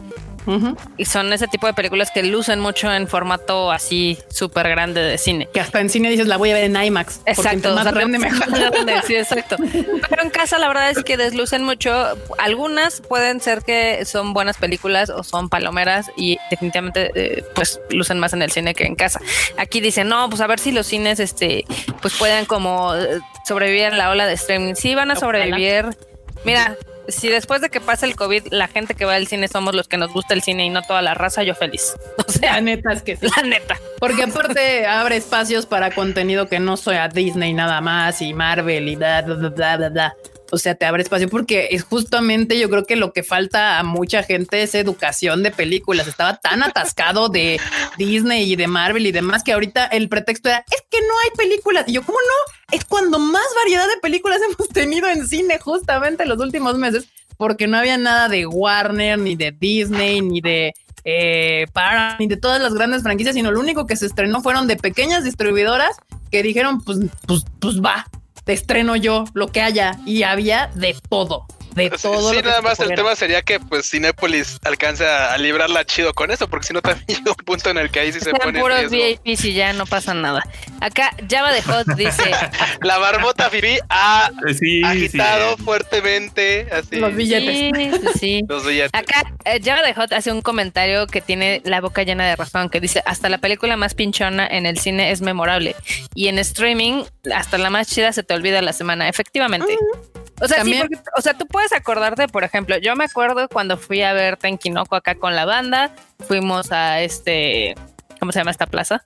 Y 0.97 1.05
son 1.05 1.31
ese 1.33 1.47
tipo 1.47 1.67
de 1.67 1.73
películas 1.73 2.11
que 2.11 2.23
lucen 2.23 2.59
mucho 2.59 2.91
en 2.93 3.07
formato 3.07 3.71
así 3.71 4.17
súper 4.29 4.69
grande 4.69 5.01
de 5.01 5.17
cine. 5.17 5.47
Que 5.53 5.59
hasta 5.59 5.79
en 5.79 5.89
cine 5.89 6.09
dices 6.09 6.27
la 6.27 6.37
voy 6.37 6.51
a 6.51 6.53
ver 6.55 6.63
en 6.65 6.81
IMAX. 6.81 7.21
Exacto. 7.25 7.73
Más 7.75 7.91
grande 7.93 8.19
mejor. 8.19 8.47
sí, 9.05 9.15
exacto. 9.15 9.57
Pero 10.09 10.23
en 10.23 10.29
casa 10.29 10.57
la 10.57 10.67
verdad 10.67 10.89
es 10.91 11.03
que 11.03 11.17
deslucen 11.17 11.63
mucho. 11.63 11.91
Algunas 12.37 13.01
pueden 13.01 13.41
ser 13.41 13.61
que 13.61 14.05
son 14.05 14.33
buenas 14.33 14.57
películas 14.57 15.09
o 15.09 15.23
son 15.23 15.49
palomeras 15.49 16.11
y 16.15 16.37
definitivamente 16.49 17.11
eh, 17.15 17.45
pues 17.55 17.79
lucen 17.89 18.19
más 18.19 18.33
en 18.33 18.41
el 18.41 18.51
cine 18.51 18.73
que 18.73 18.85
en 18.85 18.95
casa. 18.95 19.19
Aquí 19.57 19.81
dicen, 19.81 20.07
no, 20.07 20.29
pues 20.29 20.41
a 20.41 20.47
ver 20.47 20.59
si 20.59 20.71
los 20.71 20.87
cines 20.87 21.19
este 21.19 21.65
pues 22.01 22.15
pueden 22.15 22.45
como 22.45 22.95
eh, 22.95 23.19
sobrevivir 23.45 23.83
en 23.83 23.97
la 23.97 24.09
ola 24.09 24.25
de 24.25 24.33
streaming. 24.33 24.75
Sí 24.75 24.95
van 24.95 25.11
a 25.11 25.15
sobrevivir. 25.15 25.97
Mira, 26.45 26.77
si 27.11 27.29
después 27.29 27.61
de 27.61 27.69
que 27.69 27.81
pase 27.81 28.05
el 28.05 28.15
COVID, 28.15 28.47
la 28.51 28.67
gente 28.67 28.95
que 28.95 29.05
va 29.05 29.15
al 29.15 29.27
cine 29.27 29.47
somos 29.47 29.75
los 29.75 29.87
que 29.87 29.97
nos 29.97 30.11
gusta 30.11 30.33
el 30.33 30.41
cine 30.41 30.65
y 30.65 30.69
no 30.69 30.81
toda 30.81 31.01
la 31.01 31.13
raza, 31.13 31.43
yo 31.43 31.55
feliz. 31.55 31.95
O 32.29 32.31
sea, 32.31 32.53
la 32.53 32.61
neta 32.61 32.93
es 32.93 33.01
que 33.01 33.17
sí. 33.17 33.27
La 33.35 33.41
neta. 33.41 33.75
Porque 33.99 34.23
aparte 34.23 34.85
abre 34.85 35.17
espacios 35.17 35.65
para 35.65 35.89
contenido 35.91 36.47
que 36.47 36.59
no 36.59 36.77
sea 36.77 37.07
Disney 37.07 37.53
nada 37.53 37.81
más 37.81 38.21
y 38.21 38.33
Marvel 38.33 38.87
y 38.87 38.95
da, 38.95 39.23
da, 39.23 39.49
da, 39.49 39.77
da, 39.77 39.89
da 39.89 40.15
o 40.51 40.57
sea, 40.57 40.75
te 40.75 40.85
abre 40.85 41.03
espacio 41.03 41.29
porque 41.29 41.69
es 41.71 41.83
justamente 41.83 42.57
yo 42.59 42.69
creo 42.69 42.85
que 42.85 42.95
lo 42.95 43.13
que 43.13 43.23
falta 43.23 43.79
a 43.79 43.83
mucha 43.83 44.23
gente 44.23 44.63
es 44.63 44.75
educación 44.75 45.43
de 45.43 45.51
películas. 45.51 46.07
Estaba 46.07 46.37
tan 46.37 46.63
atascado 46.63 47.29
de 47.29 47.59
Disney 47.97 48.51
y 48.51 48.55
de 48.55 48.67
Marvel 48.67 49.05
y 49.05 49.11
demás 49.11 49.43
que 49.43 49.53
ahorita 49.53 49.85
el 49.87 50.09
pretexto 50.09 50.49
era 50.49 50.65
es 50.71 50.83
que 50.89 50.99
no 51.01 51.13
hay 51.23 51.37
películas. 51.37 51.85
Y 51.87 51.93
yo, 51.93 52.03
¿cómo 52.03 52.17
no? 52.19 52.75
Es 52.75 52.85
cuando 52.85 53.19
más 53.19 53.45
variedad 53.61 53.87
de 53.87 53.99
películas 54.01 54.39
hemos 54.45 54.69
tenido 54.69 55.07
en 55.07 55.27
cine 55.27 55.59
justamente 55.59 56.23
en 56.23 56.29
los 56.29 56.39
últimos 56.39 56.77
meses 56.77 57.07
porque 57.37 57.67
no 57.67 57.77
había 57.77 57.97
nada 57.97 58.27
de 58.27 58.45
Warner, 58.45 59.17
ni 59.17 59.35
de 59.37 59.51
Disney, 59.51 60.19
ni 60.19 60.41
de 60.41 60.73
eh, 61.05 61.67
para 61.71 62.17
ni 62.19 62.27
de 62.27 62.35
todas 62.35 62.61
las 62.61 62.73
grandes 62.73 63.01
franquicias, 63.01 63.33
sino 63.33 63.51
lo 63.51 63.59
único 63.59 63.87
que 63.87 63.95
se 63.95 64.05
estrenó 64.05 64.41
fueron 64.41 64.67
de 64.67 64.75
pequeñas 64.75 65.23
distribuidoras 65.23 65.95
que 66.31 66.43
dijeron, 66.43 66.81
pues, 66.81 66.99
pues, 67.25 67.45
pues 67.59 67.81
va, 67.81 68.05
te 68.49 68.53
estreno 68.53 68.95
yo 68.95 69.25
lo 69.35 69.49
que 69.49 69.61
haya 69.61 69.99
y 70.07 70.23
había 70.23 70.71
de 70.73 70.97
todo 71.07 71.45
de 71.73 71.89
todo. 71.91 72.33
Sí, 72.33 72.41
nada 72.43 72.61
más 72.61 72.79
el 72.79 72.93
tema 72.95 73.15
sería 73.15 73.41
que 73.41 73.59
pues 73.59 73.89
Cinépolis 73.89 74.57
alcance 74.63 75.05
a, 75.05 75.37
librarla 75.37 75.85
chido 75.85 76.13
con 76.13 76.31
eso, 76.31 76.47
porque 76.49 76.67
si 76.67 76.73
no 76.73 76.81
también 76.81 77.05
llega 77.07 77.31
un 77.31 77.45
punto 77.45 77.69
en 77.69 77.77
el 77.77 77.89
que 77.89 77.99
ahí 77.99 78.11
sí 78.11 78.19
se 78.19 78.31
pone. 78.31 78.59
puros 78.59 78.89
VIPs 78.89 79.45
y 79.45 79.53
ya 79.53 79.73
no 79.73 79.85
pasa 79.85 80.13
nada. 80.13 80.43
Acá 80.81 81.11
Java 81.29 81.51
de 81.51 81.61
Hot 81.63 81.87
dice: 81.95 82.31
La 82.81 82.97
barbota 82.97 83.49
Fifi 83.49 83.79
ha 83.89 84.31
eh, 84.47 84.81
agitado 84.85 85.57
fuertemente 85.57 86.67
así. 86.71 86.97
Los 86.97 87.15
billetes. 87.15 88.01
Sí, 88.19 88.43
Los 88.47 88.65
billetes. 88.65 88.91
Acá 88.93 89.33
eh, 89.45 89.59
Java 89.63 89.81
de 89.81 89.93
Hot 89.93 90.13
hace 90.13 90.31
un 90.31 90.41
comentario 90.41 91.07
que 91.07 91.21
tiene 91.21 91.61
la 91.65 91.81
boca 91.81 92.03
llena 92.03 92.27
de 92.27 92.35
razón, 92.35 92.69
que 92.69 92.79
dice: 92.79 93.01
Hasta 93.05 93.29
la 93.29 93.37
película 93.37 93.77
más 93.77 93.93
pinchona 93.93 94.47
en 94.47 94.65
el 94.65 94.79
cine 94.79 95.11
es 95.11 95.21
memorable. 95.21 95.75
Y 96.15 96.27
en 96.27 96.39
streaming, 96.39 97.03
hasta 97.33 97.57
la 97.57 97.69
más 97.69 97.87
chida 97.87 98.13
se 98.13 98.23
te 98.23 98.33
olvida 98.33 98.61
la 98.61 98.73
semana. 98.73 99.09
Efectivamente. 99.09 99.77
O 100.41 100.47
sea, 100.47 100.63
sí, 100.63 100.73
porque, 100.79 100.97
o 101.17 101.21
sea, 101.21 101.33
tú 101.33 101.45
puedes 101.47 101.73
acordarte, 101.73 102.27
por 102.27 102.43
ejemplo, 102.43 102.77
yo 102.77 102.95
me 102.95 103.05
acuerdo 103.05 103.49
cuando 103.49 103.77
fui 103.77 104.01
a 104.01 104.13
ver 104.13 104.37
Tenkinoko 104.37 104.95
acá 104.95 105.15
con 105.15 105.35
la 105.35 105.45
banda, 105.45 105.91
fuimos 106.27 106.71
a 106.71 107.01
este, 107.01 107.75
¿cómo 108.19 108.31
se 108.31 108.39
llama 108.39 108.51
esta 108.51 108.65
plaza? 108.65 109.05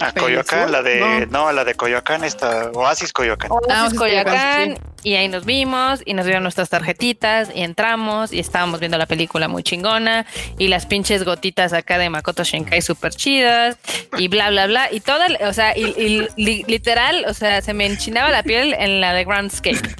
A 0.00 0.12
Coyoacán, 0.12 0.72
la 0.72 0.82
de, 0.82 1.26
no. 1.30 1.50
la 1.52 1.64
de 1.64 1.74
Coyoacán, 1.74 2.24
esta, 2.24 2.70
Oasis 2.72 3.12
Coyoacán. 3.12 3.50
Oasis 3.50 3.98
Coyoacán, 3.98 4.78
y 5.02 5.14
ahí 5.14 5.28
nos 5.28 5.44
vimos, 5.44 6.00
y 6.04 6.14
nos 6.14 6.24
dieron 6.24 6.42
nuestras 6.42 6.70
tarjetitas, 6.70 7.50
y 7.54 7.62
entramos, 7.62 8.32
y 8.32 8.38
estábamos 8.38 8.80
viendo 8.80 8.98
la 8.98 9.06
película 9.06 9.48
muy 9.48 9.62
chingona, 9.62 10.26
y 10.58 10.68
las 10.68 10.86
pinches 10.86 11.24
gotitas 11.24 11.72
acá 11.72 11.98
de 11.98 12.08
Makoto 12.10 12.44
Shinkai 12.44 12.82
súper 12.82 13.14
chidas, 13.14 13.78
y 14.16 14.28
bla, 14.28 14.50
bla, 14.50 14.66
bla, 14.66 14.92
y 14.92 15.00
toda, 15.00 15.26
o 15.48 15.52
sea, 15.52 15.76
y, 15.76 16.28
literal, 16.36 17.24
o 17.28 17.34
sea, 17.34 17.60
se 17.60 17.74
me 17.74 17.86
enchinaba 17.86 18.30
la 18.30 18.42
piel 18.42 18.74
en 18.74 19.00
la 19.00 19.12
de 19.12 19.24
Groundscape. 19.24 19.96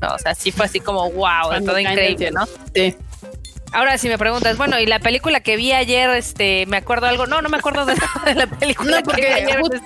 No, 0.00 0.14
o 0.14 0.18
sea, 0.18 0.34
sí 0.34 0.52
fue 0.52 0.66
así 0.66 0.78
como 0.78 1.10
wow, 1.10 1.64
todo 1.64 1.78
increíble, 1.78 2.30
¿no? 2.30 2.44
Sí. 2.74 2.94
Ahora, 3.76 3.98
si 3.98 4.08
me 4.08 4.16
preguntas, 4.16 4.56
bueno, 4.56 4.80
y 4.80 4.86
la 4.86 5.00
película 5.00 5.40
que 5.40 5.58
vi 5.58 5.70
ayer, 5.72 6.08
este, 6.08 6.64
¿me 6.64 6.78
acuerdo 6.78 7.08
algo? 7.08 7.26
No, 7.26 7.42
no 7.42 7.50
me 7.50 7.58
acuerdo 7.58 7.84
de, 7.84 7.94
la 8.34 8.46
película. 8.46 8.90
No, 8.90 9.02
porque 9.02 9.44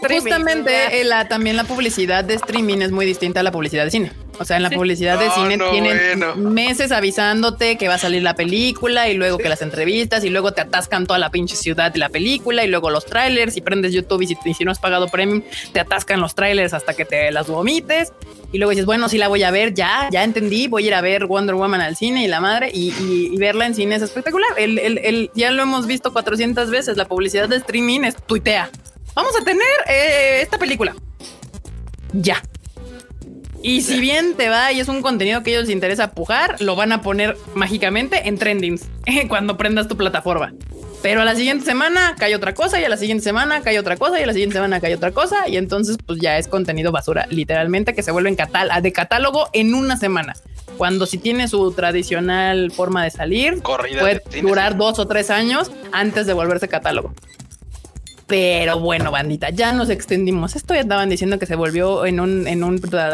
justamente 0.08 1.02
la, 1.02 1.26
también 1.26 1.56
la 1.56 1.64
publicidad 1.64 2.22
de 2.22 2.34
streaming 2.34 2.78
es 2.82 2.92
muy 2.92 3.04
distinta 3.04 3.40
a 3.40 3.42
la 3.42 3.50
publicidad 3.50 3.82
de 3.82 3.90
cine. 3.90 4.12
O 4.38 4.44
sea, 4.44 4.56
en 4.56 4.62
la 4.62 4.70
publicidad 4.70 5.18
de 5.18 5.30
cine 5.30 5.58
tienen 5.70 6.52
meses 6.52 6.92
avisándote 6.92 7.76
que 7.76 7.88
va 7.88 7.94
a 7.94 7.98
salir 7.98 8.22
la 8.22 8.34
película 8.34 9.08
y 9.08 9.14
luego 9.14 9.38
que 9.38 9.48
las 9.48 9.62
entrevistas 9.62 10.24
y 10.24 10.30
luego 10.30 10.52
te 10.52 10.62
atascan 10.62 11.06
toda 11.06 11.18
la 11.18 11.30
pinche 11.30 11.56
ciudad 11.56 11.92
de 11.92 11.98
la 11.98 12.08
película 12.08 12.64
y 12.64 12.68
luego 12.68 12.90
los 12.90 13.04
trailers 13.04 13.56
y 13.56 13.60
prendes 13.60 13.92
YouTube 13.92 14.22
y 14.22 14.54
si, 14.54 14.64
no 14.64 14.70
has 14.70 14.78
pagado 14.78 15.08
premium 15.08 15.42
te 15.72 15.80
atascan 15.80 16.20
los 16.20 16.34
trailers 16.34 16.72
hasta 16.72 16.94
que 16.94 17.04
te 17.04 17.30
las 17.32 17.48
vomites 17.48 18.12
y 18.52 18.58
luego 18.58 18.70
dices, 18.70 18.86
bueno, 18.86 19.08
sí 19.08 19.18
la 19.18 19.28
voy 19.28 19.42
a 19.42 19.50
ver, 19.50 19.74
ya, 19.74 20.08
ya 20.10 20.24
entendí, 20.24 20.66
voy 20.66 20.84
a 20.84 20.86
ir 20.88 20.94
a 20.94 21.00
ver 21.00 21.26
Wonder 21.26 21.54
Woman 21.54 21.80
al 21.80 21.96
cine 21.96 22.24
y 22.24 22.26
la 22.26 22.40
madre 22.40 22.70
y, 22.72 23.36
verla 23.36 23.66
en 23.66 23.74
cine 23.74 23.94
es 23.94 24.02
espectacular. 24.02 24.50
El, 24.58 25.30
ya 25.34 25.50
lo 25.50 25.62
hemos 25.62 25.86
visto 25.86 26.12
400 26.12 26.70
veces, 26.70 26.96
la 26.96 27.06
publicidad 27.06 27.48
de 27.48 27.56
streaming 27.56 28.00
es 28.00 28.16
tuitea. 28.16 28.70
Vamos 29.14 29.32
a 29.40 29.44
tener 29.44 29.66
eh, 29.88 30.40
esta 30.42 30.58
película. 30.58 30.94
Ya. 32.12 32.42
Y 33.62 33.82
si 33.82 34.00
bien 34.00 34.34
te 34.34 34.48
va 34.48 34.72
y 34.72 34.80
es 34.80 34.88
un 34.88 35.02
contenido 35.02 35.42
que 35.42 35.50
ellos 35.50 35.64
les 35.64 35.70
interesa 35.70 36.12
pujar, 36.12 36.60
lo 36.60 36.76
van 36.76 36.92
a 36.92 37.02
poner 37.02 37.36
mágicamente 37.54 38.28
en 38.28 38.38
trendings 38.38 38.88
cuando 39.28 39.56
prendas 39.56 39.88
tu 39.88 39.96
plataforma. 39.96 40.52
Pero 41.02 41.22
a 41.22 41.24
la 41.24 41.34
siguiente 41.34 41.64
semana 41.64 42.14
cae 42.18 42.34
otra 42.34 42.54
cosa 42.54 42.78
y 42.78 42.84
a 42.84 42.88
la 42.88 42.98
siguiente 42.98 43.24
semana 43.24 43.62
cae 43.62 43.78
otra 43.78 43.96
cosa 43.96 44.20
y 44.20 44.22
a 44.22 44.26
la 44.26 44.32
siguiente 44.34 44.54
semana 44.54 44.80
cae 44.80 44.94
otra 44.94 45.12
cosa 45.12 45.48
y 45.48 45.56
entonces 45.56 45.96
pues 46.04 46.20
ya 46.20 46.36
es 46.36 46.46
contenido 46.46 46.92
basura, 46.92 47.26
literalmente 47.30 47.94
que 47.94 48.02
se 48.02 48.10
vuelve 48.10 48.28
en 48.28 48.36
de 48.36 48.92
catálogo 48.92 49.48
en 49.54 49.74
una 49.74 49.96
semana. 49.96 50.34
Cuando 50.76 51.06
si 51.06 51.18
tiene 51.18 51.48
su 51.48 51.72
tradicional 51.72 52.70
forma 52.70 53.04
de 53.04 53.10
salir, 53.10 53.62
puede 53.62 54.22
durar 54.42 54.76
dos 54.76 54.98
o 54.98 55.06
tres 55.06 55.30
años 55.30 55.70
antes 55.92 56.26
de 56.26 56.32
volverse 56.32 56.68
catálogo. 56.68 57.14
Pero 58.30 58.78
bueno, 58.78 59.10
bandita, 59.10 59.50
ya 59.50 59.72
nos 59.72 59.90
extendimos. 59.90 60.54
Esto 60.54 60.72
ya 60.72 60.80
estaban 60.80 61.10
diciendo 61.10 61.38
que 61.40 61.46
se 61.46 61.56
volvió 61.56 62.06
en 62.06 62.20
un, 62.20 62.46
en 62.46 62.62
un 62.62 62.80
tema 62.80 63.10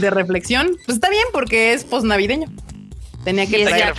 de 0.00 0.10
reflexión. 0.10 0.76
Pues 0.86 0.96
está 0.96 1.10
bien 1.10 1.26
porque 1.32 1.74
es 1.74 1.84
post 1.84 2.06
navideño. 2.06 2.48
Tenía 3.24 3.46
que 3.46 3.64
traer 3.64 3.92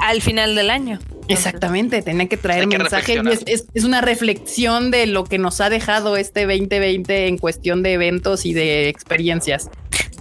al 0.00 0.22
final 0.22 0.54
del 0.54 0.70
año. 0.70 0.98
Exactamente, 1.28 2.02
tenía 2.02 2.28
que 2.28 2.36
traer 2.36 2.66
mensaje 2.66 3.20
es, 3.46 3.84
una 3.84 4.02
reflexión 4.02 4.90
de 4.90 5.06
lo 5.06 5.24
que 5.24 5.38
nos 5.38 5.60
ha 5.62 5.70
dejado 5.70 6.16
este 6.18 6.42
2020 6.46 7.28
en 7.28 7.38
cuestión 7.38 7.82
de 7.82 7.94
eventos 7.94 8.44
y 8.44 8.52
de 8.52 8.88
experiencias. 8.88 9.70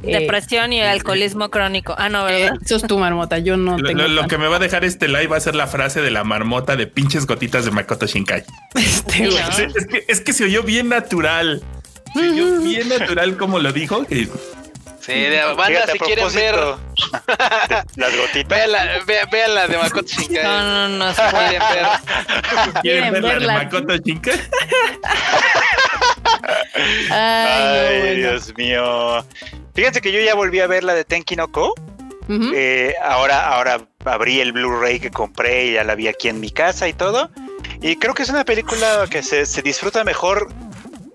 Depresión 0.03 0.73
y 0.73 0.79
eh, 0.79 0.87
alcoholismo 0.87 1.49
crónico. 1.49 1.95
Ah, 1.97 2.09
no, 2.09 2.25
¿verdad? 2.25 2.57
eso 2.63 2.75
es 2.75 2.83
tu 2.83 2.97
marmota. 2.97 3.39
Yo 3.39 3.57
no 3.57 3.77
lo, 3.77 3.87
tengo. 3.87 4.07
Lo, 4.07 4.27
que 4.27 4.37
me 4.37 4.47
va 4.47 4.57
a 4.57 4.59
dejar 4.59 4.83
este 4.83 5.07
live 5.07 5.27
va 5.27 5.37
a 5.37 5.39
ser 5.39 5.55
la 5.55 5.67
frase 5.67 6.01
de 6.01 6.11
la 6.11 6.23
marmota 6.23 6.75
de 6.75 6.87
pinches 6.87 7.25
gotitas 7.25 7.65
de 7.65 7.71
Makoto 7.71 8.05
Shinkai. 8.05 8.43
Este, 8.75 9.27
es, 9.27 9.87
que, 9.87 10.05
es 10.07 10.21
que 10.21 10.33
se 10.33 10.45
oyó 10.45 10.63
bien 10.63 10.89
natural. 10.89 11.63
Se 12.13 12.19
oyó 12.19 12.59
bien 12.61 12.89
natural 12.89 13.37
como 13.37 13.59
lo 13.59 13.71
dijo. 13.71 14.05
Sí, 15.05 15.11
de 15.11 15.43
banda, 15.57 15.85
si 15.91 15.99
quieren 15.99 16.33
ver 16.33 16.55
las 17.95 18.17
gotitas. 18.17 18.47
Vean 19.31 19.55
la, 19.55 19.67
de 19.67 19.77
Makoto 19.77 20.07
Shinkai. 20.07 20.43
No, 20.43 20.63
no, 20.63 20.87
no, 20.87 21.13
si 21.13 21.21
quieren 21.21 21.61
ver. 21.73 21.85
¿Quieren, 22.81 23.13
ver, 23.13 23.23
la 23.23 23.39
de 23.39 23.47
Makoto 23.47 23.97
Shinkai? 23.97 24.39
Ay, 27.11 28.15
Dios 28.15 28.53
mío. 28.55 29.25
Fíjense 29.73 30.01
que 30.01 30.11
yo 30.11 30.19
ya 30.19 30.35
volví 30.35 30.59
a 30.59 30.67
ver 30.67 30.83
la 30.83 30.93
de 30.93 31.05
Tenki 31.05 31.35
no 31.35 31.51
Ko. 31.51 31.73
Eh, 32.29 32.95
ahora, 33.03 33.47
ahora 33.49 33.85
abrí 34.05 34.39
el 34.39 34.53
Blu-ray 34.53 34.99
que 34.99 35.11
compré 35.11 35.65
y 35.65 35.73
ya 35.73 35.83
la 35.83 35.95
vi 35.95 36.07
aquí 36.07 36.29
en 36.29 36.39
mi 36.39 36.51
casa 36.51 36.87
y 36.87 36.93
todo. 36.93 37.29
Y 37.81 37.97
creo 37.97 38.13
que 38.13 38.23
es 38.23 38.29
una 38.29 38.45
película 38.45 39.07
que 39.09 39.23
se, 39.23 39.45
se 39.45 39.61
disfruta 39.61 40.03
mejor 40.03 40.49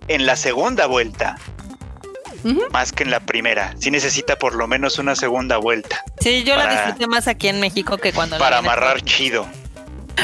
en 0.08 0.26
la 0.26 0.36
segunda 0.36 0.86
vuelta 0.86 1.36
más 2.70 2.92
que 2.92 3.04
en 3.04 3.10
la 3.10 3.20
primera. 3.20 3.74
Sí 3.78 3.90
necesita 3.90 4.36
por 4.36 4.54
lo 4.54 4.66
menos 4.66 4.98
una 4.98 5.14
segunda 5.16 5.56
vuelta. 5.56 6.02
Sí, 6.20 6.44
yo 6.44 6.56
la 6.56 6.68
disfruté 6.68 7.06
más 7.06 7.28
aquí 7.28 7.48
en 7.48 7.60
México 7.60 7.98
que 7.98 8.12
cuando 8.12 8.38
para 8.38 8.58
amarrar 8.58 9.00
chido. 9.02 9.46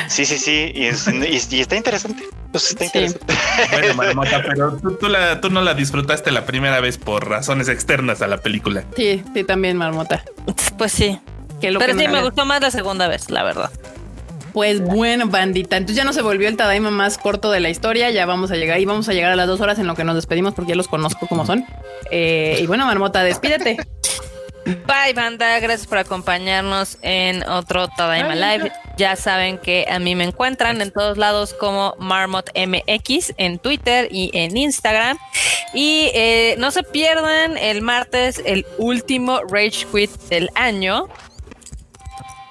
Sí, 0.09 0.27
sí, 0.27 0.39
sí. 0.39 0.73
Y, 0.74 1.61
está 1.61 1.77
interesante. 1.77 2.24
Pues 2.55 2.70
está 2.70 2.85
interesante. 2.85 3.35
Bueno, 3.72 3.94
Marmota, 3.97 4.44
pero 4.47 4.76
tú, 5.01 5.09
la, 5.09 5.40
tú 5.40 5.51
no 5.51 5.60
la 5.60 5.74
disfrutaste 5.74 6.31
la 6.31 6.47
primera 6.47 6.78
vez 6.78 6.98
por 6.98 7.28
razones 7.28 7.68
externas 7.68 8.22
a 8.22 8.28
la 8.28 8.36
película. 8.36 8.85
Sí, 8.94 9.24
sí, 9.35 9.43
también, 9.43 9.76
Marmota. 9.76 10.22
Pues 10.78 10.93
sí. 10.93 11.18
pero 11.60 11.98
sí, 11.98 12.06
me 12.06 12.22
gustó 12.22 12.47
más 12.47 12.60
la 12.60 12.70
segunda 12.70 13.09
vez, 13.09 13.28
la 13.28 13.43
verdad. 13.43 13.72
Pues 14.52 14.81
bueno, 14.81 15.26
bandita. 15.26 15.76
Entonces 15.76 15.97
ya 15.97 16.05
no 16.05 16.12
se 16.12 16.22
volvió 16.22 16.47
el 16.47 16.56
Tadaima 16.56 16.93
más 16.93 17.18
corto 17.18 17.51
de 17.51 17.59
la 17.59 17.70
historia. 17.70 18.10
Ya 18.10 18.24
vamos 18.24 18.52
a 18.52 18.55
llegar 18.55 18.78
y 18.78 18.85
vamos 18.85 19.09
a 19.09 19.14
llegar 19.14 19.32
a 19.32 19.36
las 19.36 19.48
dos 19.48 19.60
horas 19.60 19.81
en 19.81 19.89
lo 19.89 19.97
que 19.97 20.05
nos 20.05 20.14
despedimos 20.14 20.55
porque 20.55 20.70
ya 20.70 20.76
los 20.76 20.86
conozco 20.86 21.26
como 21.26 21.44
son. 21.44 21.66
Eh, 22.12 22.60
y 22.62 22.66
bueno, 22.68 22.86
Marmota, 22.86 23.24
despídete. 23.24 23.78
Bye, 24.65 25.12
banda. 25.15 25.61
Gracias 25.61 25.86
por 25.86 25.99
acompañarnos 25.99 26.97
en 27.03 27.47
otro 27.49 27.89
Tadaima 27.89 28.35
Live. 28.35 28.73
Ya 28.97 29.15
saben 29.15 29.59
que 29.59 29.86
a 29.91 29.99
mí 29.99 30.15
me 30.15 30.24
encuentran 30.24 30.81
en 30.81 30.91
todos 30.91 31.19
lados 31.19 31.53
como 31.55 31.95
Marmot 31.99 32.51
MX 32.55 33.35
en 33.36 33.59
Twitter 33.59 34.09
y 34.11 34.31
en 34.32 34.57
Instagram. 34.57 35.19
Y 35.74 36.11
eh, 36.15 36.55
no 36.59 36.70
se 36.70 36.82
pierdan 36.82 37.59
el 37.59 37.82
martes 37.82 38.41
el 38.47 38.65
último 38.78 39.41
Rage 39.51 39.86
Quit 39.93 40.11
del 40.31 40.49
año 40.55 41.09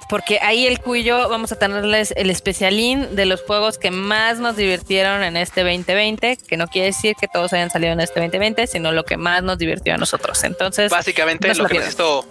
porque 0.08 0.38
ahí 0.42 0.66
el 0.66 0.80
cuyo 0.80 1.28
vamos 1.28 1.52
a 1.52 1.56
tenerles 1.56 2.12
el 2.16 2.30
especialín 2.30 3.16
de 3.16 3.26
los 3.26 3.42
juegos 3.42 3.78
que 3.78 3.90
más 3.90 4.38
nos 4.38 4.56
divirtieron 4.56 5.22
en 5.22 5.36
este 5.36 5.62
2020, 5.62 6.36
que 6.36 6.56
no 6.56 6.66
quiere 6.68 6.88
decir 6.88 7.16
que 7.18 7.28
todos 7.28 7.52
hayan 7.52 7.70
salido 7.70 7.92
en 7.92 8.00
este 8.00 8.20
2020, 8.20 8.66
sino 8.66 8.92
lo 8.92 9.04
que 9.04 9.16
más 9.16 9.42
nos 9.42 9.58
divirtió 9.58 9.94
a 9.94 9.96
nosotros. 9.96 10.42
Entonces, 10.44 10.90
básicamente 10.90 11.54
lo, 11.54 11.66
que 11.66 11.78
nos 11.78 11.88
hizo, 11.88 12.26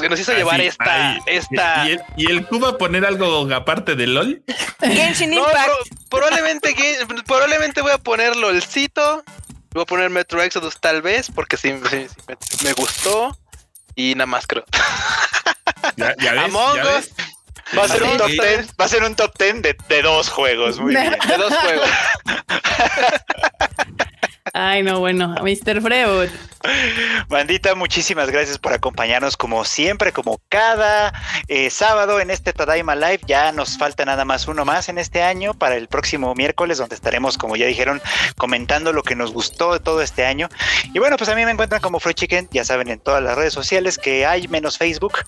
que 0.00 0.08
nos 0.08 0.20
hizo 0.20 0.32
llevar 0.32 0.60
esta, 0.60 1.18
esta... 1.26 1.88
¿Y 2.16 2.26
el, 2.26 2.46
¿Y 2.50 2.64
a 2.64 2.78
poner 2.78 3.04
algo 3.04 3.48
aparte 3.54 3.94
de 3.94 4.06
LOL? 4.06 4.42
Genshin 4.80 5.32
Impact. 5.32 5.70
probablemente, 6.08 6.74
probablemente 7.26 7.82
voy 7.82 7.92
a 7.92 7.98
poner 7.98 8.36
LOLcito. 8.36 9.24
Voy 9.72 9.82
a 9.82 9.86
poner 9.86 10.10
Metro 10.10 10.42
Exodus 10.42 10.78
tal 10.78 11.00
vez, 11.00 11.30
porque 11.34 11.56
sí, 11.56 11.74
me 12.62 12.72
gustó. 12.74 13.36
Y 13.94 14.14
nada 14.14 14.26
más 14.26 14.46
creo. 14.46 14.64
Ya, 15.96 16.14
ya 16.18 16.32
ves, 16.32 16.52
Va 17.76 17.84
a 17.84 17.88
ser 17.88 18.02
un 18.02 18.18
top 18.18 18.28
ten, 18.28 18.66
va 18.78 18.84
a 18.84 18.88
ser 18.88 19.04
un 19.04 19.16
top 19.16 19.32
ten 19.38 19.62
de, 19.62 19.74
de 19.88 20.02
dos 20.02 20.28
juegos, 20.28 20.78
muy 20.78 20.94
bien. 20.94 21.16
De 21.26 21.36
dos 21.38 21.56
juegos. 21.56 21.88
Ay, 24.52 24.82
no, 24.82 24.98
bueno, 24.98 25.36
Mr. 25.40 25.80
Freud. 25.80 26.28
Bandita, 27.28 27.76
muchísimas 27.76 28.28
gracias 28.28 28.58
por 28.58 28.72
acompañarnos 28.72 29.36
como 29.36 29.64
siempre, 29.64 30.12
como 30.12 30.40
cada 30.48 31.12
eh, 31.46 31.70
sábado 31.70 32.18
en 32.18 32.30
este 32.30 32.52
Tadaima 32.52 32.96
Live. 32.96 33.20
Ya 33.26 33.52
nos 33.52 33.78
falta 33.78 34.04
nada 34.04 34.24
más 34.24 34.48
uno 34.48 34.64
más 34.64 34.88
en 34.88 34.98
este 34.98 35.22
año 35.22 35.54
para 35.54 35.76
el 35.76 35.86
próximo 35.86 36.34
miércoles, 36.34 36.78
donde 36.78 36.96
estaremos, 36.96 37.38
como 37.38 37.54
ya 37.54 37.66
dijeron, 37.66 38.02
comentando 38.36 38.92
lo 38.92 39.04
que 39.04 39.14
nos 39.14 39.32
gustó 39.32 39.74
de 39.74 39.80
todo 39.80 40.02
este 40.02 40.26
año. 40.26 40.48
Y 40.92 40.98
bueno, 40.98 41.16
pues 41.16 41.30
a 41.30 41.36
mí 41.36 41.44
me 41.44 41.52
encuentran 41.52 41.80
como 41.80 42.00
Freud 42.00 42.16
Chicken, 42.16 42.48
ya 42.50 42.64
saben, 42.64 42.88
en 42.88 42.98
todas 42.98 43.22
las 43.22 43.36
redes 43.36 43.52
sociales 43.52 43.96
que 43.96 44.26
hay, 44.26 44.48
menos 44.48 44.76
Facebook, 44.76 45.18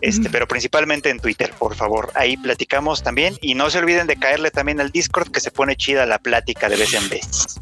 este, 0.00 0.30
pero 0.30 0.48
principalmente 0.48 1.10
en 1.10 1.20
Twitter, 1.20 1.52
por 1.58 1.74
favor. 1.74 2.10
Ahí 2.14 2.38
platicamos 2.38 3.02
también. 3.02 3.36
Y 3.42 3.54
no 3.54 3.68
se 3.68 3.78
olviden 3.78 4.06
de 4.06 4.16
caerle 4.16 4.50
también 4.50 4.80
al 4.80 4.90
Discord, 4.90 5.30
que 5.30 5.40
se 5.40 5.50
pone 5.50 5.76
chida 5.76 6.06
la 6.06 6.18
plática 6.18 6.70
de 6.70 6.76
vez 6.76 6.94
en 6.94 7.08
vez. 7.10 7.60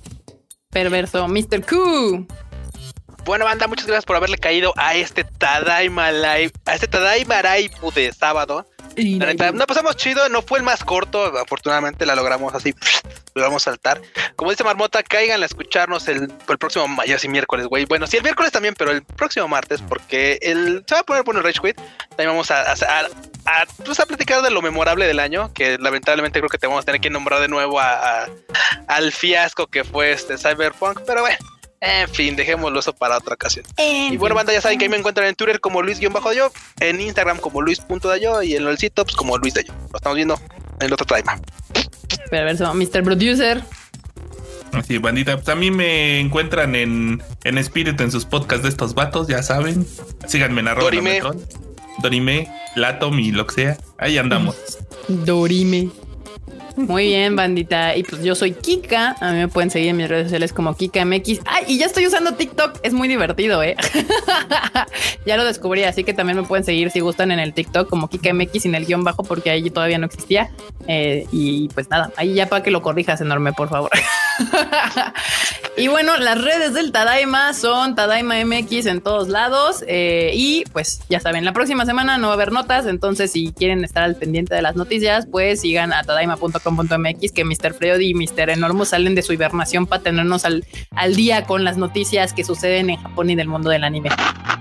Perverso, 0.71 1.27
Mr. 1.27 1.67
Q. 1.67 2.29
Bueno, 3.25 3.45
banda, 3.45 3.67
muchas 3.67 3.87
gracias 3.87 4.05
por 4.05 4.15
haberle 4.15 4.39
caído 4.39 4.73
a 4.77 4.95
este 4.95 5.25
Tadaima 5.25 6.13
Live, 6.13 6.53
a 6.65 6.75
este 6.77 6.87
Tadaima 6.87 7.43
Live 7.43 7.75
de 7.93 8.13
sábado. 8.13 8.65
La 8.97 9.27
neta, 9.27 9.51
no 9.51 9.67
pasamos 9.67 9.97
chido, 9.97 10.29
no 10.29 10.43
fue 10.43 10.59
el 10.59 10.65
más 10.65 10.85
corto, 10.85 11.25
afortunadamente 11.39 12.07
la 12.07 12.15
logramos 12.15 12.55
así, 12.55 12.73
lo 13.35 13.43
vamos 13.43 13.67
a 13.67 13.73
saltar. 13.73 14.01
Como 14.37 14.53
dice 14.53 14.63
Marmota, 14.63 15.03
caigan 15.03 15.43
a 15.43 15.47
escucharnos 15.47 16.07
el, 16.07 16.33
el 16.49 16.59
próximo 16.59 16.87
ya 17.05 17.17
y 17.21 17.29
miércoles, 17.29 17.67
güey. 17.67 17.85
Bueno, 17.87 18.07
sí, 18.07 18.17
el 18.19 18.23
miércoles 18.23 18.53
también, 18.53 18.75
pero 18.79 18.93
el 18.93 19.03
próximo 19.03 19.49
martes, 19.49 19.83
porque 19.83 20.39
el, 20.41 20.85
se 20.87 20.95
va 20.95 21.01
a 21.01 21.05
poner 21.05 21.25
bueno 21.25 21.41
el 21.41 21.47
Rage 21.47 21.61
Quit. 21.61 21.77
También 22.11 22.29
vamos 22.29 22.53
a, 22.53 22.63
a, 22.63 22.73
a, 22.73 23.09
pues 23.85 24.01
a, 24.01 24.07
platicar 24.07 24.43
de 24.43 24.51
lo 24.51 24.63
memorable 24.63 25.07
del 25.07 25.19
año, 25.19 25.53
que 25.53 25.79
lamentablemente 25.79 26.39
creo 26.39 26.49
que 26.49 26.59
te 26.59 26.67
vamos 26.67 26.83
a 26.83 26.87
tener 26.87 27.01
que 27.01 27.11
nombrar 27.11 27.41
de 27.41 27.49
nuevo 27.49 27.81
a, 27.81 28.29
al 28.87 29.13
fiasco 29.13 29.67
que 29.67 29.85
fue 29.85 30.13
este 30.13 30.37
Cyberpunk, 30.39 31.01
pero 31.07 31.23
bueno. 31.23 31.37
En 31.83 32.07
fin, 32.11 32.37
dejémoslo 32.37 32.79
eso 32.79 32.93
para 32.93 33.17
otra 33.17 33.35
ocasión. 33.35 33.65
y 33.79 34.15
bueno, 34.19 34.35
banda, 34.35 34.53
ya 34.53 34.61
saben 34.61 34.79
que 34.79 34.85
ahí 34.85 34.91
me 34.91 34.99
encuentran 34.99 35.27
en 35.27 35.35
Twitter 35.35 35.61
como 35.61 35.81
Luis-Yo, 35.81 36.11
en 36.81 37.01
Instagram 37.01 37.39
como 37.39 37.63
Luis.dayo 37.63 38.43
y 38.43 38.55
en 38.55 38.67
el 38.67 38.77
sitio 38.77 39.03
pues, 39.03 39.17
como 39.17 39.39
Luis 39.39 39.55
Dayo. 39.55 39.73
Lo 39.91 39.97
estamos 39.97 40.17
viendo 40.17 40.39
en 40.79 40.87
el 40.87 40.93
otro 40.93 41.07
time. 41.07 41.41
Perverso, 42.31 42.75
Mr. 42.75 43.03
Producer. 43.03 43.63
Sí, 44.87 44.99
bandita, 44.99 45.37
pues 45.37 45.49
a 45.49 45.55
mí 45.55 45.71
me 45.71 46.21
encuentran 46.21 46.75
en, 46.75 47.23
en 47.45 47.59
Espíritu 47.59 48.05
en 48.05 48.11
sus 48.11 48.25
podcasts 48.25 48.63
de 48.63 48.69
estos 48.69 48.95
vatos, 48.95 49.27
ya 49.27 49.43
saben. 49.43 49.87
Síganme 50.27 50.61
en 50.61 50.69
arroba. 50.69 50.85
Dorime. 50.85 51.21
Dorime, 52.01 52.49
Latom 52.77 53.19
y 53.19 53.33
lo 53.33 53.47
que 53.47 53.55
sea. 53.55 53.79
Ahí 53.99 54.19
andamos. 54.19 54.57
Dorime. 55.09 55.91
Muy 56.77 57.07
bien, 57.07 57.37
bandita. 57.37 57.97
Y 57.97 58.03
pues 58.03 58.23
yo 58.23 58.35
soy 58.35 58.53
Kika. 58.53 59.17
A 59.21 59.33
mí 59.33 59.39
me 59.39 59.49
pueden 59.49 59.71
seguir 59.71 59.89
en 59.89 59.97
mis 59.97 60.09
redes 60.09 60.25
sociales 60.25 60.53
como 60.53 60.77
KikaMX. 60.77 61.41
Ay, 61.45 61.65
y 61.69 61.79
ya 61.79 61.87
estoy 61.87 62.07
usando 62.07 62.35
TikTok. 62.35 62.79
Es 62.83 62.93
muy 62.93 63.09
divertido, 63.09 63.63
¿eh? 63.63 63.77
ya 65.27 65.37
lo 65.37 65.45
descubrí, 65.45 65.85
así 65.85 66.05
que 66.05 66.15
también 66.15 66.39
me 66.39 66.45
pueden 66.45 66.65
seguir 66.65 66.91
si 66.91 67.01
gustan 67.01 67.33
en 67.33 67.39
el 67.39 67.53
TikTok 67.53 67.89
como 67.89 68.09
KikaMX 68.09 68.63
sin 68.63 68.75
el 68.75 68.87
guion 68.87 69.05
bajo 69.05 69.23
porque 69.25 69.51
ahí 69.51 69.69
todavía 69.71 69.99
no 69.99 70.07
existía. 70.07 70.51
Eh, 70.87 71.27
y 71.33 71.69
pues 71.69 71.91
nada, 71.91 72.13
ahí 72.17 72.35
ya 72.35 72.47
para 72.47 72.63
que 72.63 72.71
lo 72.71 72.83
corrijas 72.83 73.21
enorme, 73.21 73.53
por 73.53 73.69
favor. 73.69 73.91
y 75.77 75.89
bueno, 75.89 76.17
las 76.19 76.43
redes 76.43 76.75
del 76.75 76.93
Tadaima 76.93 77.55
son 77.55 77.95
Tadaima 77.95 78.35
MX 78.45 78.87
en 78.87 79.01
todos 79.01 79.29
lados. 79.29 79.85
Eh, 79.87 80.33
y 80.35 80.65
pues 80.73 81.01
ya 81.09 81.21
saben, 81.21 81.45
la 81.45 81.53
próxima 81.53 81.87
semana 81.87 82.19
no 82.19 82.27
va 82.29 82.33
a 82.33 82.37
haber 82.37 82.53
notas. 82.53 82.87
Entonces, 82.87 83.33
si 83.33 83.53
quieren 83.53 83.85
estar 83.85 84.03
al 84.03 84.17
pendiente 84.17 84.55
de 84.55 84.63
las 84.63 84.77
noticias, 84.77 85.27
pues 85.31 85.61
sigan 85.61 85.93
a 85.93 86.03
tadaima.com 86.03 86.77
.mx 86.81 87.33
que 87.33 87.45
Mr. 87.45 87.75
Freud 87.75 88.01
y 88.01 88.15
Mr. 88.15 88.51
Enormo 88.51 88.85
salen 88.85 89.15
de 89.15 89.23
su 89.23 89.33
hibernación 89.33 89.87
para 89.87 90.03
tenernos 90.03 90.45
al, 90.45 90.65
al 90.95 91.15
día 91.15 91.45
con 91.45 91.65
las 91.65 91.77
noticias 91.77 92.33
que 92.33 92.45
suceden 92.45 92.91
en 92.91 92.97
Japón 92.97 93.31
y 93.31 93.35
del 93.37 93.49
mundo 93.49 93.71
del 93.71 93.85
anime. 93.85 94.11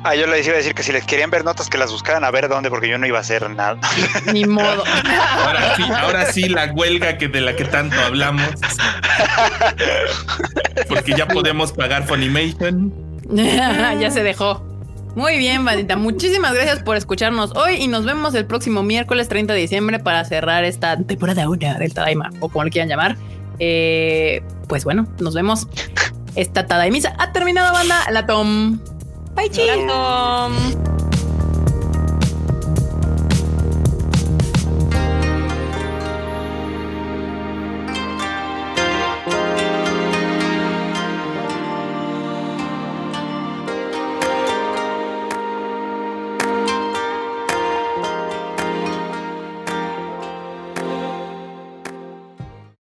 Ah, 0.03 0.15
yo 0.15 0.27
les 0.27 0.45
iba 0.45 0.53
a 0.53 0.57
decir 0.57 0.73
que 0.73 0.83
si 0.83 0.93
les 0.93 1.03
querían 1.05 1.29
ver 1.29 1.43
notas 1.43 1.69
que 1.69 1.77
las 1.77 1.91
buscaran 1.91 2.23
a 2.23 2.31
ver 2.31 2.47
dónde, 2.47 2.69
porque 2.69 2.87
yo 2.87 2.97
no 2.97 3.05
iba 3.05 3.17
a 3.17 3.21
hacer 3.21 3.49
nada. 3.49 3.77
Ni 4.33 4.45
modo. 4.45 4.83
Ahora 5.45 5.75
sí, 5.75 5.83
ahora 5.83 6.31
sí 6.31 6.47
la 6.47 6.71
huelga 6.71 7.17
que 7.17 7.27
de 7.27 7.41
la 7.41 7.55
que 7.55 7.65
tanto 7.65 7.99
hablamos. 7.99 8.49
Porque 11.01 11.17
ya 11.17 11.27
podemos 11.27 11.71
pagar 11.71 12.05
Funimation. 12.05 12.93
ya 13.31 14.11
se 14.11 14.23
dejó. 14.23 14.63
Muy 15.15 15.37
bien, 15.37 15.65
bandita. 15.65 15.95
Muchísimas 15.95 16.53
gracias 16.53 16.83
por 16.83 16.95
escucharnos 16.95 17.55
hoy 17.55 17.75
y 17.75 17.87
nos 17.87 18.05
vemos 18.05 18.35
el 18.35 18.45
próximo 18.45 18.83
miércoles 18.83 19.27
30 19.27 19.53
de 19.53 19.59
diciembre 19.59 19.99
para 19.99 20.23
cerrar 20.23 20.63
esta 20.63 20.97
temporada 20.97 21.49
1 21.49 21.79
del 21.79 21.93
Tadaima 21.93 22.29
o 22.39 22.49
como 22.49 22.63
lo 22.63 22.69
quieran 22.69 22.89
llamar. 22.89 23.17
Eh, 23.59 24.41
pues 24.67 24.83
bueno, 24.83 25.07
nos 25.19 25.33
vemos. 25.33 25.67
Esta 26.35 26.67
Tadaimisa 26.67 27.15
ha 27.17 27.31
terminado, 27.31 27.73
banda. 27.73 28.09
La 28.11 28.25
Tom. 28.25 28.79
Bye, 29.35 29.49
chicos. 29.49 31.08